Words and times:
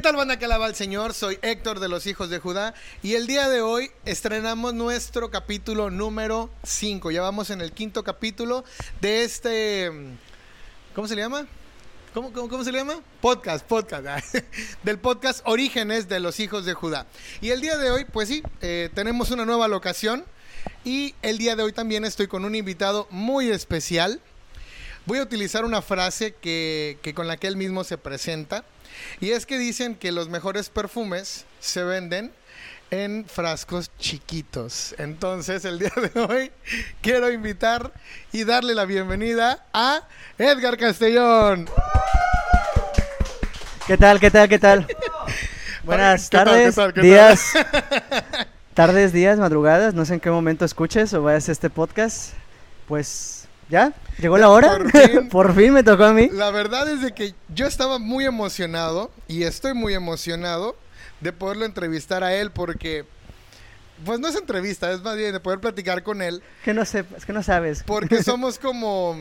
¿Qué 0.00 0.04
tal 0.04 0.16
banda 0.16 0.38
que 0.38 0.46
alaba 0.46 0.64
al 0.64 0.74
Señor? 0.74 1.12
Soy 1.12 1.38
Héctor 1.42 1.78
de 1.78 1.86
los 1.86 2.06
Hijos 2.06 2.30
de 2.30 2.38
Judá 2.38 2.72
y 3.02 3.16
el 3.16 3.26
día 3.26 3.50
de 3.50 3.60
hoy 3.60 3.90
estrenamos 4.06 4.72
nuestro 4.72 5.30
capítulo 5.30 5.90
número 5.90 6.48
5. 6.62 7.10
Ya 7.10 7.20
vamos 7.20 7.50
en 7.50 7.60
el 7.60 7.72
quinto 7.72 8.02
capítulo 8.02 8.64
de 9.02 9.24
este... 9.24 9.92
¿Cómo 10.94 11.06
se 11.06 11.16
le 11.16 11.20
llama? 11.20 11.46
¿Cómo, 12.14 12.32
cómo, 12.32 12.48
cómo 12.48 12.64
se 12.64 12.72
le 12.72 12.78
llama? 12.78 13.02
Podcast, 13.20 13.66
podcast. 13.66 14.36
del 14.84 14.98
podcast 14.98 15.42
Orígenes 15.44 16.08
de 16.08 16.18
los 16.18 16.40
Hijos 16.40 16.64
de 16.64 16.72
Judá. 16.72 17.06
Y 17.42 17.50
el 17.50 17.60
día 17.60 17.76
de 17.76 17.90
hoy, 17.90 18.06
pues 18.06 18.28
sí, 18.28 18.42
eh, 18.62 18.88
tenemos 18.94 19.30
una 19.30 19.44
nueva 19.44 19.68
locación 19.68 20.24
y 20.82 21.14
el 21.20 21.36
día 21.36 21.56
de 21.56 21.62
hoy 21.62 21.74
también 21.74 22.06
estoy 22.06 22.26
con 22.26 22.46
un 22.46 22.54
invitado 22.54 23.06
muy 23.10 23.50
especial. 23.50 24.22
Voy 25.04 25.18
a 25.18 25.22
utilizar 25.22 25.66
una 25.66 25.82
frase 25.82 26.34
que, 26.40 26.98
que 27.02 27.12
con 27.12 27.28
la 27.28 27.36
que 27.36 27.48
él 27.48 27.56
mismo 27.58 27.84
se 27.84 27.98
presenta. 27.98 28.64
Y 29.20 29.30
es 29.30 29.46
que 29.46 29.58
dicen 29.58 29.94
que 29.94 30.12
los 30.12 30.28
mejores 30.28 30.68
perfumes 30.68 31.44
se 31.60 31.84
venden 31.84 32.32
en 32.90 33.24
frascos 33.26 33.90
chiquitos. 33.98 34.94
Entonces, 34.98 35.64
el 35.64 35.78
día 35.78 35.92
de 35.96 36.20
hoy 36.20 36.52
quiero 37.00 37.30
invitar 37.30 37.92
y 38.32 38.44
darle 38.44 38.74
la 38.74 38.84
bienvenida 38.84 39.64
a 39.72 40.02
Edgar 40.38 40.76
Castellón. 40.76 41.68
¿Qué 43.86 43.96
tal? 43.96 44.20
¿Qué 44.20 44.30
tal? 44.30 44.48
¿Qué 44.48 44.58
tal? 44.58 44.86
Buenas 45.84 46.28
¿Qué 46.28 46.36
tal, 46.36 46.46
tardes, 46.46 46.74
qué 46.74 46.80
tal, 46.80 46.92
qué 46.92 47.00
días, 47.00 47.52
tardes, 48.74 49.12
días, 49.12 49.38
madrugadas, 49.38 49.94
no 49.94 50.04
sé 50.04 50.14
en 50.14 50.20
qué 50.20 50.30
momento 50.30 50.64
escuches 50.64 51.12
o 51.14 51.22
vayas 51.22 51.48
a 51.48 51.52
este 51.52 51.70
podcast. 51.70 52.34
Pues, 52.86 53.46
¿ya? 53.70 53.92
¿Llegó 54.20 54.38
la 54.38 54.50
hora? 54.50 54.76
Por 54.76 54.90
fin. 54.90 55.28
Por 55.30 55.54
fin 55.54 55.72
me 55.72 55.82
tocó 55.82 56.04
a 56.04 56.12
mí. 56.12 56.28
La 56.32 56.50
verdad 56.50 56.88
es 56.90 57.00
de 57.02 57.12
que 57.12 57.34
yo 57.54 57.66
estaba 57.66 57.98
muy 57.98 58.24
emocionado 58.24 59.10
y 59.28 59.44
estoy 59.44 59.74
muy 59.74 59.94
emocionado 59.94 60.76
de 61.20 61.32
poderlo 61.32 61.64
entrevistar 61.64 62.22
a 62.24 62.34
él 62.34 62.50
porque, 62.50 63.04
pues 64.04 64.20
no 64.20 64.28
es 64.28 64.36
entrevista, 64.36 64.90
es 64.92 65.02
más 65.02 65.16
bien 65.16 65.32
de 65.32 65.40
poder 65.40 65.60
platicar 65.60 66.02
con 66.02 66.22
él 66.22 66.42
Que 66.64 66.72
no 66.72 66.84
sé, 66.84 67.04
es 67.16 67.26
que 67.26 67.32
no 67.32 67.42
sabes. 67.42 67.82
porque 67.86 68.22
somos 68.22 68.58
como, 68.58 69.16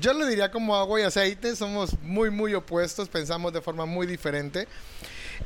yo 0.00 0.12
le 0.12 0.26
diría 0.26 0.50
como 0.50 0.76
agua 0.76 1.00
y 1.00 1.04
aceite, 1.04 1.56
somos 1.56 1.96
muy, 2.02 2.30
muy 2.30 2.54
opuestos, 2.54 3.08
pensamos 3.08 3.52
de 3.52 3.60
forma 3.60 3.86
muy 3.86 4.06
diferente. 4.06 4.68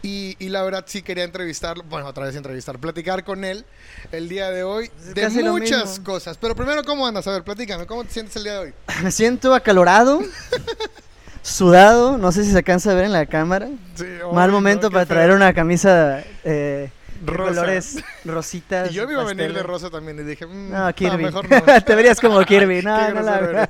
Y, 0.03 0.37
y 0.39 0.49
la 0.51 0.63
verdad 0.63 0.85
sí 0.87 1.03
quería 1.03 1.25
entrevistarlo, 1.25 1.83
bueno, 1.85 2.07
otra 2.07 2.27
vez 2.27 2.37
entrevistar, 2.37 2.79
platicar 2.79 3.25
con 3.25 3.45
él 3.45 3.65
el 4.13 4.29
día 4.29 4.51
de 4.51 4.63
hoy 4.63 4.91
de 5.15 5.21
casi 5.21 5.43
muchas 5.43 5.99
cosas. 6.01 6.37
Pero 6.39 6.55
primero, 6.55 6.85
¿cómo 6.85 7.07
andas? 7.07 7.27
A 7.27 7.33
ver, 7.33 7.43
platícame, 7.45 7.87
¿cómo 7.87 8.05
te 8.05 8.13
sientes 8.13 8.37
el 8.37 8.45
día 8.45 8.53
de 8.55 8.59
hoy? 8.59 8.75
Me 9.03 9.11
siento 9.11 9.55
acalorado, 9.55 10.21
sudado, 11.43 12.19
no 12.19 12.33
sé 12.33 12.45
si 12.45 12.51
se 12.53 12.59
alcanza 12.59 12.91
a 12.93 12.95
ver 12.95 13.05
en 13.07 13.13
la 13.13 13.27
cámara. 13.27 13.69
Sí, 13.95 14.05
Mal 14.33 14.51
momento 14.51 14.89
no, 14.89 14.93
para 14.93 15.07
feo. 15.07 15.17
traer 15.17 15.31
una 15.33 15.53
camisa 15.55 16.23
eh, 16.45 16.91
Rosa. 17.25 17.49
colores 17.61 17.97
rositas. 18.25 18.91
Y 18.91 18.95
yo 18.95 19.07
me 19.07 19.15
iba 19.15 19.23
a 19.23 19.27
venir 19.27 19.53
de 19.53 19.63
rosa 19.63 19.89
también 19.91 20.19
y 20.19 20.23
dije, 20.23 20.47
mm, 20.47 20.71
No, 20.71 20.95
Kirby. 20.95 21.25
mejor 21.25 21.49
no. 21.51 21.83
Te 21.83 21.95
verías 21.95 22.21
como 22.21 22.41
Kirby. 22.45 22.83
No, 22.83 23.11
no 23.13 23.23
la. 23.23 23.69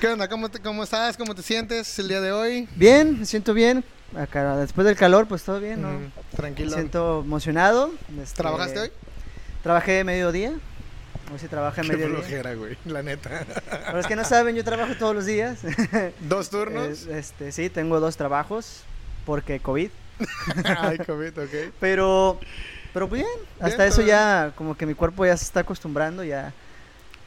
¿Qué 0.00 0.08
onda? 0.08 0.28
¿Cómo, 0.28 0.48
te- 0.50 0.60
¿Cómo 0.60 0.84
estás? 0.84 1.16
¿Cómo 1.16 1.34
te 1.34 1.42
sientes 1.42 1.98
el 1.98 2.08
día 2.08 2.20
de 2.20 2.30
hoy? 2.32 2.68
Bien, 2.76 3.18
me 3.20 3.26
siento 3.26 3.54
bien. 3.54 3.82
Acá, 4.18 4.56
después 4.56 4.86
del 4.86 4.96
calor, 4.96 5.26
pues 5.26 5.42
todo 5.42 5.60
bien, 5.60 5.82
¿no? 5.82 5.88
Mm, 5.90 6.00
Me 6.02 6.10
tranquilo. 6.36 6.70
siento 6.72 7.22
emocionado. 7.24 7.90
este, 8.22 8.36
¿Trabajaste 8.42 8.78
hoy? 8.80 8.92
Trabajé 9.62 10.04
mediodía. 10.04 10.52
Hoy 11.32 11.38
sí 11.38 11.48
trabajé 11.48 11.80
Qué 11.82 11.88
mediodía. 11.88 12.16
flojera, 12.18 12.54
güey, 12.54 12.76
la 12.84 13.02
neta. 13.02 13.44
Para 13.70 13.92
los 13.94 14.06
que 14.06 14.14
no 14.14 14.24
saben, 14.24 14.54
yo 14.54 14.62
trabajo 14.62 14.94
todos 14.98 15.14
los 15.14 15.26
días. 15.26 15.60
¿Dos 16.20 16.50
turnos? 16.50 16.86
Es- 16.86 17.06
este, 17.06 17.50
sí, 17.50 17.70
tengo 17.70 17.98
dos 17.98 18.16
trabajos 18.16 18.82
porque 19.24 19.58
COVID. 19.60 19.90
Ay, 20.78 20.98
COVID, 20.98 21.38
ok. 21.42 21.72
Pero, 21.80 22.38
pero 22.92 23.08
pues 23.08 23.22
bien. 23.22 23.32
Hasta 23.58 23.78
Bien, 23.78 23.88
eso 23.88 23.96
todo 24.02 24.06
ya, 24.06 24.52
como 24.54 24.76
que 24.76 24.86
mi 24.86 24.94
cuerpo 24.94 25.24
ya 25.24 25.36
se 25.36 25.44
está 25.44 25.60
acostumbrando. 25.60 26.22
Ya, 26.24 26.52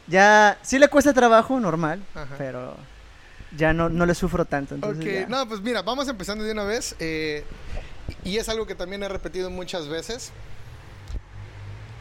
ya, 0.07 0.57
sí 0.61 0.77
le 0.79 0.87
cuesta 0.89 1.11
trabajo, 1.13 1.59
normal. 1.59 2.01
Ajá. 2.15 2.35
Pero 2.37 2.75
ya 3.55 3.73
no, 3.73 3.89
no 3.89 4.05
le 4.05 4.13
sufro 4.15 4.45
tanto. 4.45 4.75
Entonces 4.75 5.03
Ok, 5.05 5.11
ya. 5.21 5.27
no, 5.27 5.47
pues 5.47 5.61
mira, 5.61 5.81
vamos 5.81 6.07
empezando 6.07 6.43
de 6.43 6.51
una 6.51 6.63
vez. 6.63 6.95
eh, 6.99 7.43
y 8.23 8.37
es 8.37 8.47
algo 8.49 8.65
que 8.65 8.75
también 8.75 9.03
he 9.03 9.09
repetido 9.09 9.49
muchas 9.49 9.87
veces. 9.87 10.31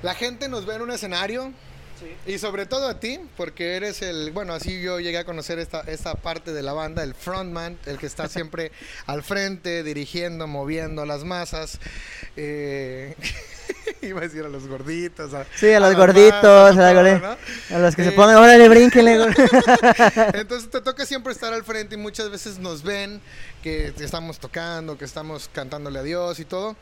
La 0.02 0.14
gente 0.14 0.48
nos 0.48 0.66
ve 0.66 0.74
en 0.76 0.82
un 0.82 0.90
escenario 0.92 1.52
y 2.26 2.38
sobre 2.38 2.66
todo 2.66 2.88
a 2.88 3.00
ti, 3.00 3.20
porque 3.36 3.76
eres 3.76 4.02
el, 4.02 4.30
bueno, 4.32 4.52
así 4.54 4.80
yo 4.82 5.00
llegué 5.00 5.18
a 5.18 5.24
conocer 5.24 5.58
esta, 5.58 5.80
esta 5.82 6.14
parte 6.14 6.52
de 6.52 6.62
la 6.62 6.72
banda, 6.72 7.02
el 7.02 7.14
frontman, 7.14 7.78
el 7.86 7.98
que 7.98 8.06
está 8.06 8.28
siempre 8.28 8.72
al 9.06 9.22
frente, 9.22 9.82
dirigiendo, 9.82 10.46
moviendo 10.46 11.02
a 11.02 11.06
las 11.06 11.24
masas. 11.24 11.78
eh, 12.36 13.14
iba 14.02 14.20
a 14.20 14.22
decir 14.22 14.44
a 14.44 14.48
los 14.48 14.66
gorditos. 14.68 15.32
A, 15.34 15.46
Sí, 15.56 15.72
a 15.72 15.80
los 15.80 15.94
gorditos, 15.96 16.42
masas, 16.42 16.78
a 16.78 16.92
la 16.92 16.92
todo, 16.92 17.02
gordi- 17.02 17.38
¿no? 17.70 17.76
A 17.76 17.78
los 17.80 17.96
que 17.96 18.04
se 18.04 18.12
ponen, 18.12 18.36
órale, 18.36 18.68
brínquenle. 18.68 19.18
güey". 19.18 19.34
Entonces 20.34 20.70
te 20.70 20.80
toca 20.80 21.06
siempre 21.06 21.32
estar 21.32 21.52
al 21.52 21.64
frente 21.64 21.94
y 21.94 21.98
muchas 21.98 22.30
veces 22.30 22.58
nos 22.58 22.82
ven 22.82 23.20
que 23.62 23.92
estamos 23.98 24.38
tocando, 24.38 24.96
que 24.98 25.04
estamos 25.04 25.48
cantándole 25.52 25.98
a 25.98 26.02
Dios 26.02 26.38
y 26.40 26.44
todo. 26.44 26.76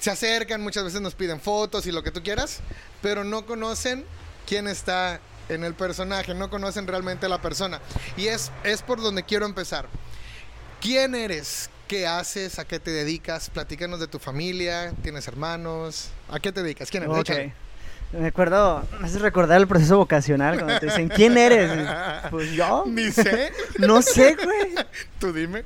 Se 0.00 0.10
acercan, 0.10 0.62
muchas 0.62 0.82
veces 0.82 1.00
nos 1.00 1.14
piden 1.14 1.40
fotos 1.40 1.86
y 1.86 1.92
lo 1.92 2.02
que 2.02 2.10
tú 2.10 2.22
quieras, 2.22 2.60
pero 3.02 3.22
no 3.22 3.46
conocen 3.46 4.04
quién 4.46 4.66
está 4.66 5.20
en 5.50 5.62
el 5.62 5.74
personaje, 5.74 6.34
no 6.34 6.48
conocen 6.48 6.86
realmente 6.86 7.26
a 7.26 7.28
la 7.28 7.42
persona. 7.42 7.80
Y 8.16 8.28
es, 8.28 8.50
es 8.64 8.82
por 8.82 9.00
donde 9.00 9.22
quiero 9.24 9.44
empezar. 9.46 9.86
¿Quién 10.80 11.14
eres? 11.14 11.68
¿Qué 11.86 12.06
haces? 12.06 12.58
¿A 12.58 12.64
qué 12.64 12.80
te 12.80 12.90
dedicas? 12.90 13.50
Platícanos 13.50 14.00
de 14.00 14.06
tu 14.06 14.18
familia. 14.18 14.92
¿Tienes 15.02 15.28
hermanos? 15.28 16.08
¿A 16.30 16.40
qué 16.40 16.50
te 16.50 16.62
dedicas? 16.62 16.90
¿Quién 16.90 17.02
eres? 17.02 17.14
Ok. 17.14 17.20
Échale. 17.28 17.54
Me 18.12 18.26
acuerdo, 18.26 18.84
me 18.98 19.06
hace 19.06 19.20
recordar 19.20 19.60
el 19.60 19.68
proceso 19.68 19.96
vocacional 19.96 20.56
cuando 20.56 20.80
te 20.80 20.86
dicen, 20.86 21.08
¿quién 21.08 21.38
eres? 21.38 21.70
Pues 22.30 22.50
yo. 22.52 22.84
Ni 22.88 23.12
sé. 23.12 23.52
No 23.78 24.02
sé, 24.02 24.36
güey. 24.42 24.74
Tú 25.20 25.32
dime. 25.32 25.64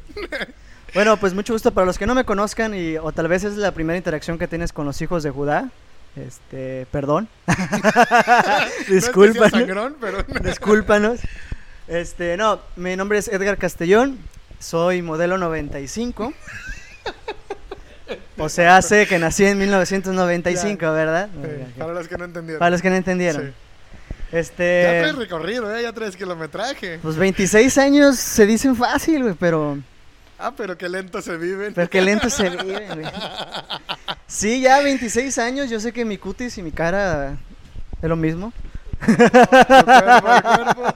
Bueno, 0.95 1.17
pues 1.17 1.35
mucho 1.35 1.53
gusto 1.53 1.73
para 1.73 1.87
los 1.87 1.99
que 1.99 2.07
no 2.07 2.15
me 2.15 2.25
conozcan 2.25 2.73
y 2.75 2.97
o 2.97 3.11
tal 3.11 3.27
vez 3.29 3.43
es 3.45 3.57
la 3.57 3.73
primera 3.73 3.97
interacción 3.97 4.39
que 4.39 4.47
tienes 4.47 4.73
con 4.73 4.87
los 4.87 5.01
hijos 5.03 5.23
de 5.25 5.31
Judá. 5.31 5.71
Este, 6.15 6.87
perdón. 6.93 7.29
Disculpa. 8.89 9.47
Discúlpanos. 9.47 9.51
sangrón, 9.51 9.97
pero... 10.01 10.23
Discúlpanos. 10.41 11.21
Este, 11.89 12.37
no, 12.37 12.61
mi 12.77 12.95
nombre 12.97 13.19
es 13.19 13.27
Edgar 13.29 13.59
Castellón, 13.59 14.19
soy 14.61 15.03
modelo 15.03 15.37
95. 15.37 16.33
O 18.39 18.49
sea, 18.49 18.77
hace 18.77 19.07
que 19.07 19.19
nací 19.19 19.45
en 19.45 19.59
1995, 19.59 20.93
¿verdad? 20.93 21.29
Sí, 21.33 21.73
para 21.79 21.93
los 21.93 22.09
que 22.09 22.19
no 22.19 22.25
entendieron. 22.25 22.59
Para 22.59 22.71
los 22.71 22.83
que 22.83 22.91
no 22.91 22.97
entendieron. 22.97 23.43
Sí. 23.43 24.37
Este, 24.37 24.83
Ya 24.83 25.01
traes 25.01 25.17
recorrido, 25.17 25.75
¿eh? 25.75 25.83
Ya 25.83 25.93
traes 25.93 26.17
kilometraje. 26.17 26.99
pues 27.03 27.17
26 27.17 27.79
años 27.79 28.17
se 28.17 28.47
dicen 28.47 28.75
fácil, 28.77 29.23
güey, 29.23 29.35
pero 29.35 29.79
Ah, 30.47 30.53
pero 30.57 30.77
qué 30.77 30.89
lento 30.89 31.23
se 31.23 31.37
viven. 31.39 31.73
pero 31.75 31.89
qué 31.89 32.03
lento 32.03 32.29
se 32.29 32.51
vive, 32.65 32.87
güey. 32.95 33.07
Sí, 34.27 34.61
ya 34.61 34.81
26 34.81 35.39
años, 35.39 35.71
yo 35.71 35.81
sé 35.81 35.93
que 35.93 36.05
mi 36.05 36.19
cutis 36.19 36.59
y 36.59 36.63
mi 36.63 36.71
cara 36.71 37.37
es 38.03 38.09
lo 38.09 38.17
mismo. 38.17 38.53
Cuerpo, 39.05 40.43
cuerpo. 40.43 40.95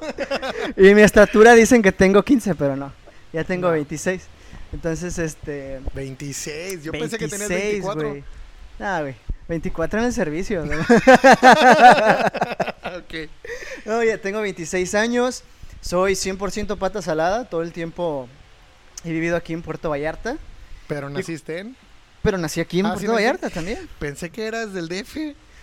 Y 0.76 0.94
mi 0.94 1.00
estatura 1.02 1.54
dicen 1.54 1.80
que 1.82 1.92
tengo 1.92 2.22
15, 2.22 2.54
pero 2.56 2.76
no. 2.76 2.92
Ya 3.32 3.44
tengo 3.44 3.68
No. 3.68 3.72
26. 3.74 4.22
Entonces, 4.72 5.18
este 5.18 5.80
26. 5.94 6.84
Yo 6.84 6.92
pensé 6.92 7.16
que 7.18 7.28
tenías 7.28 7.48
26, 7.48 7.82
24. 7.84 8.08
güey. 8.10 8.24
Ah, 8.80 9.00
güey. 9.00 9.14
24 9.48 10.00
en 10.00 10.04
el 10.06 10.12
servicio. 10.12 10.64
¿no? 10.66 10.72
ok. 12.98 13.14
No, 13.86 14.02
ya 14.04 14.18
tengo 14.18 14.40
26 14.42 14.94
años. 14.94 15.42
Soy 15.80 16.12
100% 16.12 16.76
pata 16.76 17.00
salada. 17.02 17.44
Todo 17.48 17.62
el 17.62 17.72
tiempo 17.72 18.28
he 19.04 19.12
vivido 19.12 19.36
aquí 19.36 19.52
en 19.52 19.62
Puerto 19.62 19.90
Vallarta. 19.90 20.36
Pero 20.86 21.08
naciste 21.10 21.58
en. 21.60 21.76
Pero 22.22 22.38
nací 22.38 22.60
aquí 22.60 22.80
en 22.80 22.86
Ah, 22.86 22.90
¿sí 22.96 23.06
Puerto? 23.06 23.14
Vallarta 23.14 23.50
también. 23.50 23.88
Pensé 23.98 24.30
que 24.30 24.46
eras 24.46 24.72
del 24.72 24.88
DF. 24.88 25.16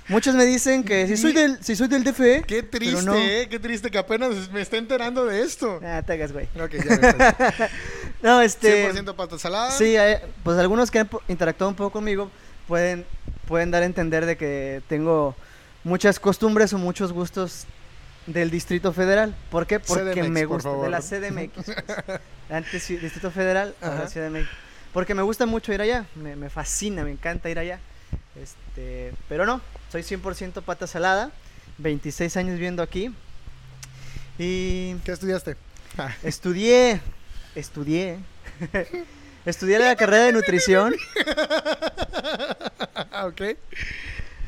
Muchos 0.07 0.35
me 0.35 0.45
dicen 0.45 0.83
que 0.83 1.07
si 1.07 1.17
soy 1.17 1.33
del, 1.33 1.57
si 1.63 1.75
soy 1.75 1.87
del 1.87 2.03
DF. 2.03 2.45
Qué 2.45 2.61
triste, 2.61 3.01
no. 3.03 3.15
¿eh? 3.15 3.47
Qué 3.49 3.57
triste 3.59 3.89
que 3.89 3.97
apenas 3.97 4.51
me 4.51 4.61
está 4.61 4.77
enterando 4.77 5.25
de 5.25 5.41
esto. 5.41 5.79
Ah, 5.83 6.03
te 6.05 6.13
hagas, 6.13 6.31
güey. 6.31 6.47
Ok, 6.59 6.73
ya. 6.75 7.69
No, 8.21 8.41
este. 8.41 8.91
100% 8.93 9.15
pata 9.15 9.37
salada. 9.39 9.71
Sí, 9.71 9.95
eh, 9.97 10.21
pues 10.43 10.57
algunos 10.57 10.89
que 10.91 10.99
han 10.99 11.09
interactuado 11.27 11.69
un 11.69 11.75
poco 11.75 11.91
conmigo 11.91 12.29
pueden, 12.67 13.05
pueden 13.47 13.71
dar 13.71 13.83
a 13.83 13.85
entender 13.85 14.25
de 14.25 14.37
que 14.37 14.81
tengo 14.87 15.35
muchas 15.83 16.19
costumbres 16.19 16.71
o 16.73 16.77
muchos 16.77 17.11
gustos 17.11 17.65
del 18.25 18.49
Distrito 18.49 18.93
Federal. 18.93 19.35
¿Por 19.49 19.67
qué? 19.67 19.79
Porque 19.79 20.13
CDMX, 20.13 20.29
me 20.29 20.45
gusta. 20.45 20.69
De 20.77 20.89
la 20.89 21.01
CDMX. 21.01 21.51
pues. 21.53 21.77
Antes 22.49 22.87
Distrito 22.87 23.31
Federal, 23.31 23.75
ahora 23.81 24.03
Ajá. 24.03 24.07
CDMX. 24.07 24.47
Porque 24.93 25.13
me 25.13 25.21
gusta 25.23 25.45
mucho 25.45 25.73
ir 25.73 25.81
allá. 25.81 26.05
Me, 26.15 26.35
me 26.35 26.49
fascina, 26.49 27.03
me 27.03 27.11
encanta 27.11 27.49
ir 27.49 27.59
allá. 27.59 27.79
Este, 28.41 29.13
pero 29.27 29.45
no, 29.45 29.61
soy 29.91 30.01
100% 30.03 30.61
pata 30.61 30.87
salada. 30.87 31.31
26 31.77 32.37
años 32.37 32.53
viviendo 32.53 32.81
aquí. 32.81 33.13
Y 34.37 34.95
¿Qué 35.03 35.11
estudiaste? 35.11 35.55
Estudié, 36.23 37.01
estudié 37.55 38.19
Estudié 39.45 39.77
la 39.77 39.95
carrera 39.95 40.25
de 40.25 40.31
nutrición. 40.33 40.95
ok. 43.23 43.41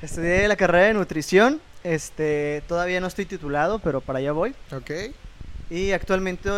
Estudié 0.02 0.48
la 0.48 0.56
carrera 0.56 0.88
de 0.88 0.94
nutrición. 0.94 1.62
Este, 1.84 2.64
todavía 2.68 3.00
no 3.00 3.08
estoy 3.08 3.26
titulado, 3.26 3.80
pero 3.80 4.02
para 4.02 4.20
allá 4.20 4.32
voy. 4.32 4.54
Ok. 4.72 4.92
Y 5.70 5.92
actualmente 5.92 6.50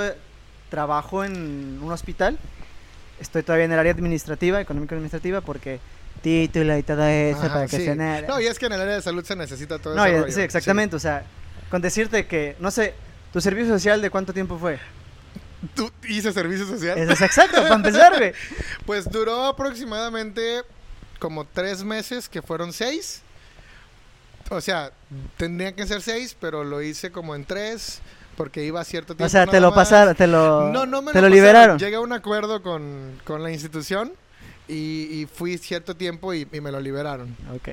trabajo 0.69 1.23
en 1.23 1.79
un 1.81 1.91
hospital. 1.91 2.37
Estoy 3.19 3.43
todavía 3.43 3.65
en 3.65 3.71
el 3.73 3.79
área 3.79 3.91
administrativa, 3.91 4.61
económica 4.61 4.95
administrativa, 4.95 5.41
porque 5.41 5.79
título 6.21 6.77
y 6.77 6.83
todo 6.83 7.03
eso 7.05 7.39
Ajá, 7.39 7.53
para 7.53 7.67
que 7.67 7.77
sí. 7.77 7.85
se. 7.85 7.95
No, 7.95 8.39
y 8.39 8.47
es 8.47 8.57
que 8.59 8.65
en 8.67 8.73
el 8.73 8.81
área 8.81 8.95
de 8.95 9.01
salud 9.01 9.23
se 9.23 9.35
necesita 9.35 9.79
todo 9.79 9.95
No, 9.95 10.05
ese 10.05 10.13
ya- 10.15 10.21
rollo. 10.21 10.33
sí, 10.33 10.41
exactamente. 10.41 10.95
O 10.95 10.99
sea, 10.99 11.23
con 11.69 11.81
decirte 11.81 12.27
que, 12.27 12.55
no 12.59 12.71
sé, 12.71 12.93
¿tu 13.33 13.41
servicio 13.41 13.71
social 13.73 14.01
de 14.01 14.09
cuánto 14.09 14.33
tiempo 14.33 14.57
fue? 14.57 14.79
¿Tú 15.75 15.91
hice 16.07 16.31
servicio 16.31 16.65
social? 16.65 16.97
Eso 16.97 17.11
es 17.11 17.21
exacto, 17.21 17.61
para 17.61 17.75
empezar, 17.75 18.17
güey. 18.17 18.33
Pues 18.85 19.09
duró 19.09 19.45
aproximadamente 19.45 20.61
como 21.19 21.45
tres 21.45 21.83
meses, 21.83 22.29
que 22.29 22.41
fueron 22.41 22.71
seis. 22.73 23.21
O 24.49 24.61
sea, 24.61 24.91
tendrían 25.37 25.73
que 25.73 25.85
ser 25.85 26.01
seis, 26.01 26.35
pero 26.39 26.63
lo 26.63 26.81
hice 26.81 27.11
como 27.11 27.35
en 27.35 27.45
tres, 27.45 28.01
porque 28.35 28.65
iba 28.65 28.81
a 28.81 28.83
cierto 28.83 29.15
tiempo. 29.15 29.25
O 29.25 29.29
sea, 29.29 29.45
te 29.45 29.59
lo 29.59 29.73
pasaron, 29.73 30.15
te 30.15 30.27
lo, 30.27 30.69
No, 30.71 30.85
no 30.85 31.01
me 31.01 31.11
te 31.11 31.21
lo, 31.21 31.29
liberaron. 31.29 31.77
Llegué 31.77 31.97
a 31.97 32.01
un 32.01 32.13
acuerdo 32.13 32.61
con, 32.61 33.19
con 33.25 33.43
la 33.43 33.51
institución 33.51 34.13
y, 34.67 35.07
y 35.11 35.27
fui 35.31 35.57
cierto 35.57 35.95
tiempo 35.95 36.33
y, 36.33 36.47
y 36.51 36.61
me 36.61 36.71
lo 36.71 36.79
liberaron. 36.79 37.35
Ok. 37.53 37.69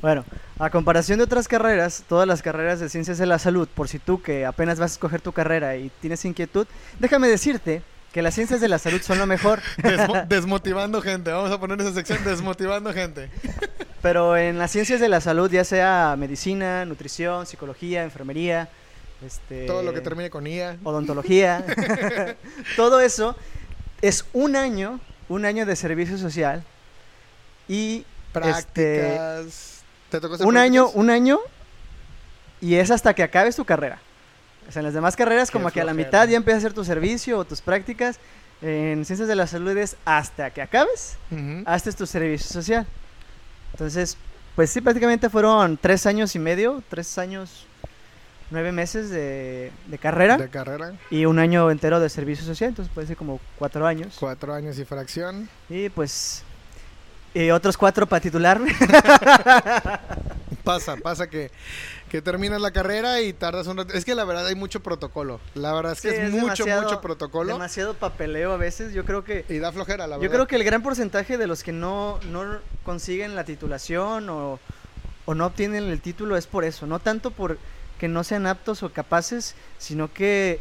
Bueno, 0.00 0.24
a 0.58 0.70
comparación 0.70 1.18
de 1.18 1.24
otras 1.24 1.46
carreras, 1.46 2.04
todas 2.08 2.26
las 2.26 2.42
carreras 2.42 2.80
de 2.80 2.88
ciencias 2.88 3.18
de 3.18 3.26
la 3.26 3.38
salud, 3.38 3.68
por 3.68 3.88
si 3.88 3.98
tú 3.98 4.22
que 4.22 4.46
apenas 4.46 4.78
vas 4.78 4.92
a 4.92 4.94
escoger 4.94 5.20
tu 5.20 5.32
carrera 5.32 5.76
y 5.76 5.90
tienes 6.00 6.24
inquietud, 6.24 6.66
déjame 6.98 7.28
decirte 7.28 7.82
que 8.12 8.22
las 8.22 8.34
ciencias 8.34 8.60
de 8.60 8.68
la 8.68 8.78
salud 8.78 9.00
son 9.02 9.18
lo 9.18 9.26
mejor. 9.26 9.60
Desmo- 9.78 10.26
desmotivando 10.26 11.00
gente. 11.02 11.30
Vamos 11.30 11.50
a 11.50 11.58
poner 11.60 11.80
esa 11.80 11.92
sección 11.92 12.22
desmotivando 12.24 12.92
gente. 12.92 13.30
Pero 14.02 14.36
en 14.36 14.58
las 14.58 14.70
ciencias 14.70 14.98
de 15.00 15.08
la 15.08 15.20
salud, 15.20 15.50
ya 15.50 15.62
sea 15.64 16.16
medicina, 16.18 16.84
nutrición, 16.86 17.46
psicología, 17.46 18.02
enfermería, 18.02 18.68
este, 19.24 19.66
Todo 19.66 19.82
lo 19.82 19.92
que 19.92 20.00
termine 20.00 20.30
con 20.30 20.46
IA. 20.46 20.78
odontología, 20.82 21.62
todo 22.76 23.00
eso 23.00 23.36
es 24.00 24.24
un 24.32 24.56
año, 24.56 24.98
un 25.28 25.44
año 25.44 25.66
de 25.66 25.76
servicio 25.76 26.16
social 26.16 26.64
y 27.68 28.06
este, 28.44 29.00
Prácticas. 29.00 29.82
¿Te 30.08 30.20
tocó 30.20 30.42
un 30.48 30.56
año, 30.56 30.88
un 30.90 31.10
año 31.10 31.38
y 32.62 32.76
es 32.76 32.90
hasta 32.90 33.12
que 33.14 33.22
acabes 33.22 33.56
tu 33.56 33.64
carrera. 33.66 33.98
O 34.68 34.72
sea, 34.72 34.80
en 34.80 34.84
las 34.86 34.94
demás 34.94 35.16
carreras 35.16 35.50
Qué 35.50 35.58
como 35.58 35.70
que 35.70 35.80
a 35.80 35.84
la 35.84 35.94
mitad 35.94 36.28
ya 36.28 36.36
empiezas 36.36 36.62
a 36.62 36.66
hacer 36.68 36.74
tu 36.74 36.84
servicio 36.84 37.38
o 37.38 37.44
tus 37.44 37.60
prácticas. 37.60 38.18
En 38.62 39.04
ciencias 39.04 39.26
de 39.28 39.34
la 39.36 39.46
salud 39.46 39.76
es 39.76 39.96
hasta 40.04 40.50
que 40.50 40.60
acabes, 40.62 41.16
Ujú. 41.30 41.62
haces 41.66 41.96
tu 41.96 42.06
servicio 42.06 42.46
social. 42.46 42.86
Entonces, 43.72 44.16
pues 44.54 44.70
sí, 44.70 44.80
prácticamente 44.80 45.30
fueron 45.30 45.76
tres 45.78 46.04
años 46.06 46.34
y 46.36 46.38
medio, 46.38 46.82
tres 46.90 47.16
años, 47.18 47.64
nueve 48.50 48.70
meses 48.70 49.08
de, 49.08 49.72
de 49.86 49.98
carrera 49.98 50.36
De 50.36 50.48
carrera. 50.50 50.92
y 51.10 51.24
un 51.24 51.38
año 51.38 51.70
entero 51.70 52.00
de 52.00 52.10
servicio 52.10 52.44
social. 52.44 52.68
Entonces 52.68 52.92
puede 52.94 53.06
ser 53.06 53.16
como 53.16 53.40
cuatro 53.58 53.86
años. 53.86 54.16
Cuatro 54.20 54.52
años 54.52 54.78
y 54.78 54.84
fracción. 54.84 55.48
Y 55.70 55.88
pues, 55.88 56.42
y 57.32 57.48
otros 57.50 57.76
cuatro 57.78 58.06
para 58.06 58.20
titularme. 58.20 58.74
Pasa, 60.64 60.96
pasa 60.96 61.26
que, 61.28 61.50
que 62.10 62.20
terminas 62.20 62.60
la 62.60 62.72
carrera 62.72 63.20
y 63.22 63.32
tardas 63.32 63.66
un 63.68 63.78
rato. 63.78 63.94
Es 63.94 64.04
que 64.04 64.14
la 64.14 64.24
verdad 64.24 64.46
hay 64.46 64.56
mucho 64.56 64.80
protocolo. 64.80 65.40
La 65.54 65.72
verdad 65.72 65.92
es 65.92 66.00
que 66.00 66.10
Sí, 66.10 66.16
es, 66.16 66.22
es 66.24 66.32
mucho, 66.32 66.66
mucho 66.66 67.00
protocolo. 67.00 67.52
Demasiado 67.52 67.94
papeleo 67.94 68.52
a 68.52 68.56
veces. 68.56 68.92
Yo 68.92 69.04
creo 69.04 69.24
que 69.24 69.44
Y 69.48 69.58
da 69.58 69.70
flojera, 69.72 70.06
la 70.08 70.16
verdad. 70.16 70.24
Yo 70.24 70.30
creo 70.30 70.46
que 70.46 70.56
el 70.56 70.64
gran 70.64 70.82
porcentaje 70.82 71.38
de 71.38 71.46
los 71.46 71.62
que 71.62 71.72
no, 71.72 72.18
no 72.30 72.58
consiguen 72.82 73.36
la 73.36 73.44
titulación 73.44 74.28
o, 74.28 74.58
o 75.24 75.34
no 75.34 75.46
obtienen 75.46 75.84
el 75.84 76.00
título 76.00 76.36
es 76.36 76.48
por 76.48 76.64
eso, 76.64 76.86
no 76.86 76.98
tanto 76.98 77.30
por 77.30 77.58
que 77.98 78.08
no 78.08 78.24
sean 78.24 78.46
aptos 78.46 78.82
o 78.82 78.92
capaces, 78.92 79.54
sino 79.78 80.12
que 80.12 80.58